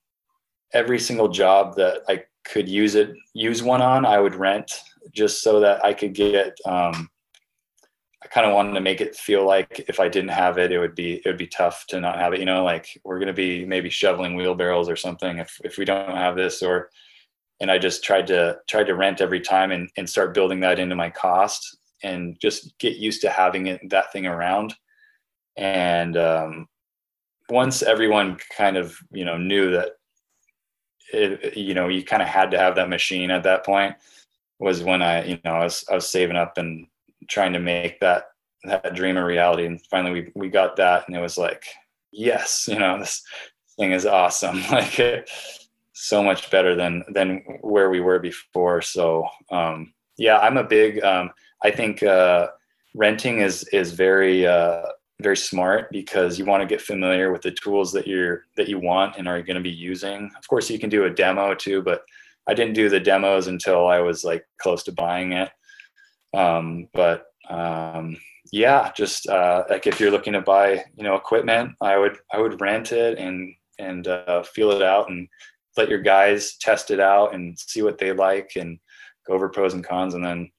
every 0.75 0.99
single 0.99 1.29
job 1.29 1.77
that 1.77 2.03
I 2.09 2.25
could 2.45 2.69
use 2.69 2.95
it 2.95 3.15
use 3.33 3.63
one 3.63 3.81
on, 3.81 4.05
I 4.05 4.19
would 4.21 4.35
rent 4.35 4.71
just 5.13 5.43
so 5.43 5.61
that 5.61 5.85
I 5.85 5.95
could 5.95 6.15
get 6.15 6.59
um, 6.67 7.09
I 8.23 8.27
kind 8.29 8.47
of 8.47 8.55
wanted 8.55 8.73
to 8.73 8.81
make 8.81 9.03
it 9.03 9.15
feel 9.17 9.47
like 9.47 9.85
if 9.87 10.01
I 10.01 10.09
didn't 10.09 10.31
have 10.31 10.57
it, 10.57 10.73
it 10.73 10.79
would 10.79 10.95
be 10.95 11.15
it 11.17 11.27
would 11.27 11.39
be 11.39 11.47
tough 11.47 11.85
to 11.89 12.01
not 12.01 12.19
have 12.19 12.33
it. 12.33 12.41
You 12.41 12.47
know, 12.47 12.65
like 12.65 12.89
we're 13.05 13.19
gonna 13.19 13.35
be 13.35 13.65
maybe 13.67 13.91
shoveling 13.91 14.35
wheelbarrows 14.35 14.89
or 14.89 14.97
something 14.97 15.39
if 15.39 15.59
if 15.63 15.79
we 15.79 15.85
don't 15.85 16.17
have 16.17 16.37
this 16.37 16.63
or 16.63 16.91
and 17.61 17.71
I 17.71 17.79
just 17.79 18.03
tried 18.03 18.27
to 18.29 18.59
tried 18.69 18.85
to 18.85 18.95
rent 18.95 19.21
every 19.21 19.41
time 19.41 19.73
and, 19.73 19.91
and 19.97 20.09
start 20.09 20.35
building 20.35 20.61
that 20.61 20.79
into 20.79 20.97
my 20.97 21.11
cost 21.11 21.77
and 22.03 22.37
just 22.41 22.77
get 22.79 22.97
used 22.97 23.21
to 23.23 23.31
having 23.31 23.67
it 23.67 23.81
that 23.91 24.13
thing 24.13 24.27
around. 24.27 24.75
And 25.57 26.17
um, 26.17 26.67
once 27.49 27.83
everyone 27.83 28.39
kind 28.57 28.77
of 28.77 28.97
you 29.13 29.25
know 29.25 29.37
knew 29.37 29.71
that 29.73 29.93
it, 31.15 31.57
you 31.57 31.75
know 31.75 31.89
you 31.89 32.05
kind 32.05 32.23
of 32.23 32.29
had 32.29 32.51
to 32.51 32.59
have 32.59 32.75
that 32.77 32.89
machine 32.89 33.31
at 33.31 33.43
that 33.45 33.65
point 33.65 33.95
was 34.59 34.83
when 34.83 35.03
I 35.03 35.25
you 35.25 35.39
know 35.45 35.53
I 35.53 35.65
was 35.65 35.85
I 35.91 35.95
was 35.95 36.09
saving 36.09 36.37
up 36.37 36.59
and 36.59 36.87
trying 37.29 37.53
to 37.53 37.59
make 37.59 38.01
that 38.01 38.31
that 38.65 38.95
dream 38.95 39.17
a 39.17 39.25
reality. 39.25 39.67
And 39.67 39.81
finally, 39.87 40.13
we 40.13 40.33
we 40.35 40.49
got 40.49 40.77
that, 40.77 41.07
and 41.07 41.17
it 41.17 41.21
was 41.21 41.39
like, 41.39 41.65
yes, 42.11 42.69
you 42.69 42.79
know, 42.79 42.99
this 42.99 43.23
thing 43.77 43.93
is 43.93 44.07
awesome. 44.07 44.63
like 44.71 45.29
so 45.93 46.23
much 46.23 46.51
better 46.51 46.75
than 46.75 47.05
than 47.09 47.39
where 47.61 47.91
we 47.91 48.01
were 48.01 48.19
before. 48.19 48.83
So 48.83 49.27
um, 49.51 49.93
yeah, 50.17 50.39
I'm 50.39 50.57
a 50.57 50.65
big. 50.65 51.03
Um, 51.03 51.31
I 51.63 51.71
think 51.71 52.03
uh, 52.03 52.49
renting 52.95 53.39
is 53.39 53.65
is 53.65 53.93
very 53.93 54.47
uh, 54.47 54.87
very 55.25 55.37
smart 55.37 55.91
because 55.91 56.39
you 56.39 56.45
want 56.45 56.61
to 56.61 56.69
get 56.69 56.81
familiar 56.81 57.33
with 57.33 57.43
the 57.43 57.51
tools 57.51 57.91
that 57.93 58.07
you're 58.07 58.45
that 58.57 58.69
you 58.69 58.79
want 58.79 59.17
and 59.17 59.27
are 59.27 59.43
going 59.43 59.57
to 59.57 59.63
be 59.63 59.71
using. 59.71 60.31
Of 60.39 60.47
course, 60.47 60.71
you 60.71 60.79
can 60.79 60.91
do 60.91 61.05
a 61.05 61.11
demo 61.11 61.55
too, 61.55 61.83
but 61.83 62.03
I 62.47 62.55
didn't 62.55 62.75
do 62.75 62.89
the 62.89 63.01
demos 63.01 63.49
until 63.49 63.89
I 63.89 64.01
was 64.01 64.23
like 64.23 64.47
close 64.59 64.85
to 64.85 64.93
buying 64.93 65.33
it. 65.33 65.51
Um, 66.37 66.89
but 66.93 67.27
um, 67.49 68.17
yeah, 68.53 68.93
just 68.97 69.27
uh, 69.29 69.65
like 69.71 69.87
if 69.87 69.99
you're 69.99 70.11
looking 70.11 70.35
to 70.35 70.43
buy, 70.43 70.85
you 70.95 71.03
know, 71.03 71.15
equipment, 71.15 71.73
I 71.81 71.97
would 71.97 72.19
I 72.33 72.39
would 72.39 72.61
rent 72.61 72.93
it 72.93 73.19
and 73.19 73.55
and 73.79 74.07
uh, 74.07 74.43
feel 74.43 74.71
it 74.71 74.83
out 74.83 75.09
and 75.09 75.27
let 75.77 75.89
your 75.89 76.03
guys 76.03 76.57
test 76.59 76.91
it 76.91 77.01
out 77.01 77.35
and 77.35 77.59
see 77.59 77.83
what 77.83 77.99
they 77.99 78.13
like 78.13 78.53
and 78.57 78.79
go 79.27 79.35
over 79.35 79.49
pros 79.49 79.75
and 79.75 79.83
cons 79.85 80.15
and 80.15 80.25
then 80.25 80.51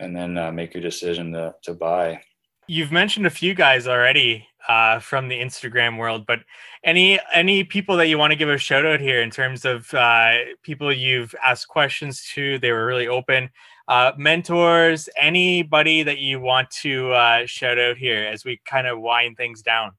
and 0.00 0.16
then 0.16 0.38
uh, 0.38 0.52
make 0.52 0.72
your 0.72 0.82
decision 0.82 1.32
to 1.32 1.54
to 1.64 1.74
buy. 1.74 2.20
You've 2.68 2.92
mentioned 2.92 3.26
a 3.26 3.30
few 3.30 3.54
guys 3.54 3.88
already 3.88 4.46
uh, 4.68 5.00
from 5.00 5.28
the 5.28 5.40
Instagram 5.40 5.98
world, 5.98 6.26
but 6.26 6.40
any 6.84 7.18
any 7.32 7.64
people 7.64 7.96
that 7.96 8.08
you 8.08 8.18
want 8.18 8.30
to 8.30 8.36
give 8.36 8.50
a 8.50 8.58
shout 8.58 8.84
out 8.84 9.00
here 9.00 9.22
in 9.22 9.30
terms 9.30 9.64
of 9.64 9.92
uh, 9.94 10.32
people 10.62 10.92
you've 10.92 11.34
asked 11.44 11.68
questions 11.68 12.28
to? 12.34 12.58
They 12.58 12.70
were 12.70 12.84
really 12.84 13.08
open 13.08 13.48
uh, 13.88 14.12
mentors, 14.18 15.08
anybody 15.16 16.02
that 16.02 16.18
you 16.18 16.40
want 16.40 16.70
to 16.70 17.10
uh, 17.12 17.46
shout 17.46 17.78
out 17.78 17.96
here 17.96 18.22
as 18.24 18.44
we 18.44 18.60
kind 18.66 18.86
of 18.86 19.00
wind 19.00 19.38
things 19.38 19.62
down? 19.62 19.92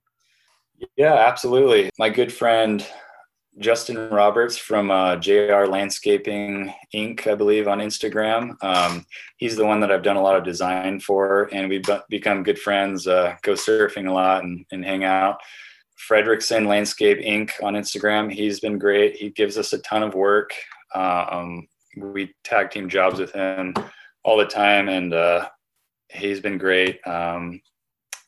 Yeah, 0.95 1.15
absolutely. 1.15 1.89
My 1.97 2.09
good 2.09 2.31
friend 2.31 2.85
Justin 3.59 4.09
Roberts 4.09 4.57
from 4.57 4.89
uh, 4.89 5.17
JR 5.17 5.65
Landscaping 5.65 6.73
Inc., 6.95 7.27
I 7.27 7.35
believe, 7.35 7.67
on 7.67 7.79
Instagram. 7.79 8.55
Um, 8.63 9.05
he's 9.35 9.57
the 9.57 9.65
one 9.65 9.81
that 9.81 9.91
I've 9.91 10.03
done 10.03 10.15
a 10.15 10.21
lot 10.21 10.37
of 10.37 10.45
design 10.45 11.01
for, 11.01 11.49
and 11.51 11.67
we've 11.67 11.83
become 12.09 12.43
good 12.43 12.57
friends, 12.57 13.05
uh, 13.05 13.35
go 13.41 13.53
surfing 13.53 14.07
a 14.07 14.13
lot 14.13 14.43
and, 14.43 14.65
and 14.71 14.85
hang 14.85 15.03
out. 15.03 15.39
Frederickson 16.09 16.67
Landscape 16.67 17.19
Inc. 17.19 17.51
on 17.61 17.73
Instagram. 17.73 18.31
He's 18.31 18.61
been 18.61 18.79
great. 18.79 19.17
He 19.17 19.29
gives 19.29 19.57
us 19.57 19.73
a 19.73 19.79
ton 19.79 20.03
of 20.03 20.13
work. 20.13 20.51
Um, 20.95 21.67
we 21.97 22.33
tag 22.45 22.71
team 22.71 22.87
jobs 22.87 23.19
with 23.19 23.33
him 23.33 23.73
all 24.23 24.37
the 24.37 24.45
time, 24.45 24.87
and 24.87 25.13
uh, 25.13 25.49
he's 26.07 26.39
been 26.39 26.57
great. 26.57 27.05
Um, 27.05 27.61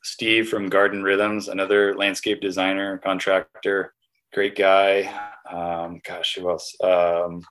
Steve 0.03 0.49
from 0.49 0.68
Garden 0.68 1.03
Rhythms, 1.03 1.48
another 1.48 1.95
landscape 1.95 2.41
designer, 2.41 2.98
contractor, 2.98 3.94
great 4.34 4.56
guy. 4.56 5.12
Um, 5.49 6.02
gosh, 6.06 6.36
who 6.36 6.49
else? 6.49 6.76
Um, 6.82 7.41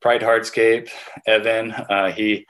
Pride 0.00 0.20
Hardscape, 0.20 0.90
Evan. 1.26 1.72
Uh, 1.72 2.10
he 2.12 2.46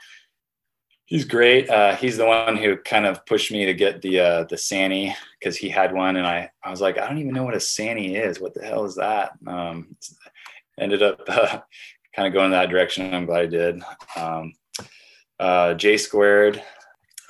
he's 1.05 1.25
great. 1.25 1.69
Uh, 1.69 1.95
he's 1.95 2.17
the 2.17 2.25
one 2.25 2.55
who 2.55 2.77
kind 2.77 3.05
of 3.05 3.25
pushed 3.25 3.51
me 3.51 3.65
to 3.65 3.73
get 3.73 4.01
the 4.01 4.19
uh, 4.19 4.43
the 4.45 4.55
Sany 4.55 5.13
because 5.39 5.57
he 5.57 5.69
had 5.69 5.93
one, 5.93 6.15
and 6.15 6.27
I 6.27 6.49
I 6.63 6.69
was 6.69 6.81
like, 6.81 6.97
I 6.97 7.07
don't 7.07 7.17
even 7.17 7.33
know 7.33 7.43
what 7.43 7.55
a 7.55 7.57
Sany 7.57 8.15
is. 8.15 8.39
What 8.39 8.53
the 8.53 8.63
hell 8.63 8.85
is 8.85 8.95
that? 8.95 9.31
Um, 9.47 9.95
ended 10.79 11.03
up 11.03 11.21
uh, 11.27 11.59
kind 12.15 12.27
of 12.27 12.33
going 12.33 12.45
in 12.45 12.51
that 12.51 12.69
direction. 12.69 13.13
I'm 13.13 13.25
glad 13.25 13.41
I 13.41 13.47
did. 13.47 13.83
Um, 14.15 14.53
uh, 15.39 15.73
J 15.73 15.97
squared. 15.97 16.61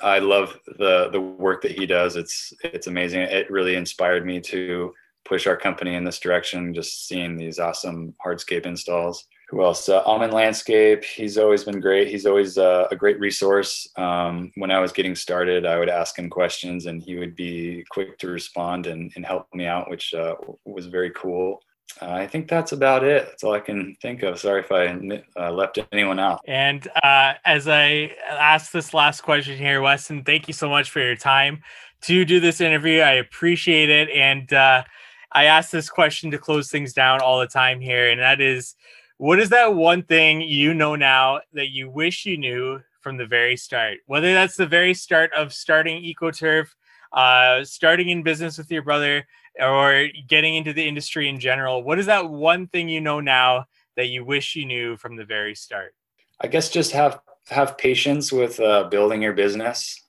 I 0.02 0.18
love 0.18 0.58
the 0.66 1.08
the 1.10 1.20
work 1.20 1.62
that 1.62 1.72
he 1.72 1.86
does. 1.86 2.16
It's 2.16 2.52
it's 2.62 2.86
amazing. 2.86 3.22
It 3.22 3.50
really 3.50 3.74
inspired 3.74 4.26
me 4.26 4.40
to 4.42 4.92
push 5.24 5.46
our 5.46 5.56
company 5.56 5.94
in 5.94 6.04
this 6.04 6.18
direction. 6.18 6.74
Just 6.74 7.06
seeing 7.08 7.36
these 7.36 7.58
awesome 7.58 8.14
hardscape 8.24 8.66
installs. 8.66 9.26
Who 9.50 9.64
else? 9.64 9.88
Uh, 9.88 10.02
Almond 10.06 10.32
Landscape. 10.32 11.02
He's 11.02 11.36
always 11.36 11.64
been 11.64 11.80
great. 11.80 12.06
He's 12.06 12.24
always 12.24 12.56
uh, 12.56 12.86
a 12.92 12.96
great 12.96 13.18
resource. 13.18 13.88
Um, 13.96 14.52
when 14.54 14.70
I 14.70 14.78
was 14.78 14.92
getting 14.92 15.16
started, 15.16 15.66
I 15.66 15.78
would 15.78 15.88
ask 15.88 16.16
him 16.16 16.30
questions, 16.30 16.86
and 16.86 17.02
he 17.02 17.16
would 17.16 17.34
be 17.34 17.84
quick 17.90 18.16
to 18.18 18.28
respond 18.28 18.86
and, 18.86 19.10
and 19.16 19.26
help 19.26 19.48
me 19.52 19.66
out, 19.66 19.90
which 19.90 20.14
uh, 20.14 20.36
was 20.64 20.86
very 20.86 21.10
cool. 21.10 21.60
Uh, 22.00 22.12
I 22.12 22.26
think 22.28 22.48
that's 22.48 22.70
about 22.70 23.02
it. 23.02 23.26
That's 23.26 23.42
all 23.42 23.52
I 23.52 23.60
can 23.60 23.96
think 24.00 24.22
of. 24.22 24.38
Sorry 24.38 24.60
if 24.60 24.70
I 24.70 25.22
uh, 25.36 25.52
left 25.52 25.80
anyone 25.90 26.20
out. 26.20 26.40
And 26.46 26.86
uh, 27.02 27.34
as 27.44 27.66
I 27.66 28.12
ask 28.30 28.70
this 28.70 28.94
last 28.94 29.22
question 29.22 29.58
here, 29.58 29.82
Weston, 29.82 30.22
thank 30.22 30.46
you 30.46 30.54
so 30.54 30.68
much 30.68 30.90
for 30.90 31.00
your 31.00 31.16
time 31.16 31.62
to 32.02 32.24
do 32.24 32.38
this 32.38 32.60
interview. 32.60 33.00
I 33.00 33.14
appreciate 33.14 33.90
it. 33.90 34.08
And 34.10 34.52
uh, 34.52 34.84
I 35.32 35.44
ask 35.44 35.70
this 35.70 35.88
question 35.88 36.30
to 36.32 36.38
close 36.38 36.70
things 36.70 36.92
down 36.92 37.20
all 37.20 37.40
the 37.40 37.46
time 37.46 37.80
here, 37.80 38.10
and 38.10 38.20
that 38.20 38.40
is 38.40 38.74
what 39.18 39.38
is 39.38 39.50
that 39.50 39.74
one 39.74 40.02
thing 40.02 40.40
you 40.40 40.74
know 40.74 40.96
now 40.96 41.40
that 41.52 41.68
you 41.68 41.90
wish 41.90 42.24
you 42.24 42.38
knew 42.38 42.80
from 43.00 43.16
the 43.16 43.26
very 43.26 43.56
start? 43.56 43.98
Whether 44.06 44.32
that's 44.32 44.56
the 44.56 44.66
very 44.66 44.94
start 44.94 45.30
of 45.34 45.52
starting 45.52 46.02
EcoTurf, 46.02 46.68
uh, 47.12 47.64
starting 47.64 48.08
in 48.08 48.22
business 48.22 48.58
with 48.58 48.70
your 48.70 48.82
brother, 48.82 49.26
or 49.60 50.08
getting 50.26 50.54
into 50.54 50.72
the 50.72 50.86
industry 50.86 51.28
in 51.28 51.38
general, 51.38 51.82
what 51.82 51.98
is 51.98 52.06
that 52.06 52.30
one 52.30 52.66
thing 52.68 52.88
you 52.88 53.00
know 53.00 53.20
now 53.20 53.66
that 53.96 54.06
you 54.06 54.24
wish 54.24 54.56
you 54.56 54.64
knew 54.64 54.96
from 54.96 55.16
the 55.16 55.24
very 55.24 55.54
start? 55.54 55.94
I 56.40 56.46
guess 56.46 56.70
just 56.70 56.92
have 56.92 57.20
have 57.48 57.76
patience 57.76 58.32
with 58.32 58.58
uh, 58.58 58.84
building 58.84 59.22
your 59.22 59.34
business. 59.34 60.02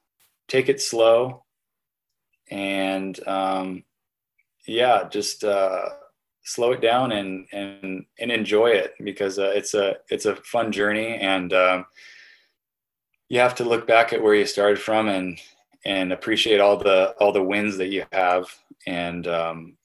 Take 0.48 0.70
it 0.70 0.82
slow, 0.82 1.44
and 2.50 3.20
um, 3.28 3.84
yeah, 4.68 5.08
just 5.10 5.44
uh, 5.44 5.90
slow 6.44 6.72
it 6.72 6.82
down 6.82 7.12
and 7.12 7.48
and 7.52 8.06
and 8.20 8.32
enjoy 8.32 8.68
it 8.68 8.94
because 9.04 9.40
uh, 9.40 9.52
it's 9.56 9.74
a 9.74 9.96
it's 10.10 10.26
a 10.26 10.36
fun 10.38 10.72
journey, 10.72 11.16
and 11.16 11.54
um, 11.54 11.86
you 13.30 13.40
have 13.40 13.56
to 13.56 13.64
look 13.64 13.88
back 13.88 14.14
at 14.14 14.22
where 14.22 14.36
you 14.36 14.46
started 14.46 14.80
from 14.80 15.08
and 15.08 15.40
and 15.86 16.14
appreciate 16.14 16.60
all 16.60 16.78
the 16.78 17.16
all 17.20 17.32
the 17.32 17.44
wins 17.44 17.78
that 17.78 17.88
you 17.88 18.06
have. 18.12 18.46
And 18.88 19.28
um, 19.28 19.78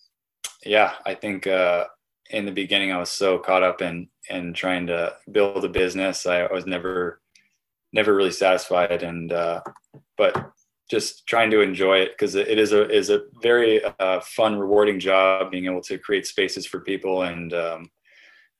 yeah 0.67 0.95
i 1.07 1.15
think 1.15 1.47
uh, 1.47 1.85
in 2.31 2.45
the 2.45 2.53
beginning 2.53 2.93
i 2.93 2.99
was 2.99 3.11
so 3.11 3.39
caught 3.39 3.63
up 3.63 3.81
in 3.81 4.09
in 4.29 4.53
trying 4.53 4.89
to 4.89 5.15
build 5.31 5.65
a 5.65 5.69
business. 5.69 6.27
I, 6.27 6.41
I 6.41 6.53
was 6.53 6.67
never 6.67 7.21
never 7.93 8.15
really 8.15 8.33
satisfied 8.33 9.05
and 9.05 9.33
uh, 9.33 9.61
but 10.19 10.53
just 10.91 11.27
trying 11.27 11.51
to 11.51 11.61
enjoy 11.61 11.99
it 11.99 12.13
because 12.13 12.35
it 12.35 12.59
is 12.59 12.73
a 12.73 12.89
is 12.91 13.11
a 13.11 13.23
very 13.43 13.83
uh, 13.99 14.21
fun 14.21 14.59
rewarding 14.59 15.01
job 15.01 15.51
being 15.51 15.67
able 15.67 15.83
to 15.83 15.99
create 15.99 16.27
spaces 16.27 16.67
for 16.67 16.81
people 16.81 17.23
and 17.23 17.53
um, 17.55 17.91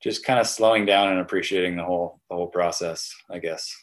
just 0.03 0.25
kind 0.25 0.41
of 0.41 0.47
slowing 0.47 0.85
down 0.85 1.09
and 1.09 1.21
appreciating 1.21 1.77
the 1.77 1.85
whole 1.85 2.21
the 2.29 2.37
whole 2.37 2.49
process 2.49 3.15
i 3.31 3.39
guess 3.39 3.75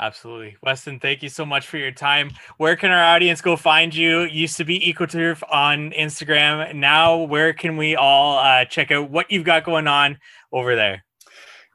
Absolutely. 0.00 0.56
Weston, 0.62 1.00
thank 1.00 1.24
you 1.24 1.28
so 1.28 1.44
much 1.44 1.66
for 1.66 1.76
your 1.76 1.90
time. 1.90 2.30
Where 2.58 2.76
can 2.76 2.92
our 2.92 3.02
audience 3.02 3.40
go 3.40 3.56
find 3.56 3.92
you? 3.92 4.22
Used 4.22 4.56
to 4.58 4.64
be 4.64 4.78
EcoTurf 4.78 5.42
on 5.50 5.90
Instagram. 5.90 6.72
Now, 6.76 7.16
where 7.16 7.52
can 7.52 7.76
we 7.76 7.96
all 7.96 8.38
uh, 8.38 8.64
check 8.64 8.92
out 8.92 9.10
what 9.10 9.28
you've 9.32 9.44
got 9.44 9.64
going 9.64 9.88
on 9.88 10.18
over 10.52 10.76
there? 10.76 11.04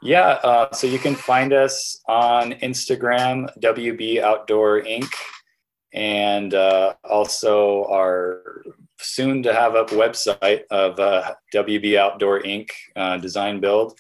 Yeah, 0.02 0.40
uh, 0.44 0.72
so 0.72 0.88
you 0.88 1.00
can 1.00 1.16
find 1.16 1.52
us 1.52 2.00
on 2.08 2.54
Instagram, 2.54 3.50
WB 3.60 4.22
Outdoor 4.22 4.82
Inc., 4.84 5.12
and 5.94 6.54
uh, 6.54 6.96
also 7.04 7.86
our 7.86 8.64
soon 9.00 9.44
to 9.44 9.54
have 9.54 9.76
up 9.76 9.90
website 9.90 10.64
of 10.72 11.00
uh, 11.00 11.34
WB 11.54 11.98
Outdoor 11.98 12.42
Inc. 12.42 12.70
Uh, 12.96 13.18
design 13.18 13.60
build. 13.60 13.98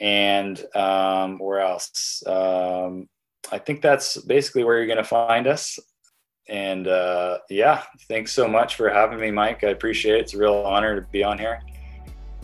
And 0.00 0.62
um, 0.74 1.38
where 1.38 1.60
else? 1.60 2.22
Um, 2.26 3.08
I 3.52 3.58
think 3.58 3.80
that's 3.80 4.20
basically 4.22 4.64
where 4.64 4.78
you're 4.78 4.86
going 4.86 4.96
to 4.98 5.04
find 5.04 5.46
us. 5.46 5.78
And 6.48 6.88
uh, 6.88 7.38
yeah, 7.48 7.84
thanks 8.08 8.32
so 8.32 8.48
much 8.48 8.74
for 8.74 8.90
having 8.90 9.20
me, 9.20 9.30
Mike. 9.30 9.62
I 9.64 9.68
appreciate 9.68 10.16
it. 10.16 10.20
It's 10.22 10.34
a 10.34 10.38
real 10.38 10.54
honor 10.54 11.00
to 11.00 11.06
be 11.08 11.22
on 11.22 11.38
here. 11.38 11.62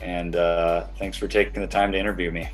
And 0.01 0.37
uh, 0.37 0.87
thanks 0.99 1.19
for 1.19 1.29
taking 1.29 1.61
the 1.61 1.69
time 1.69 1.93
to 1.93 1.99
interview 1.99 2.31
me. 2.31 2.49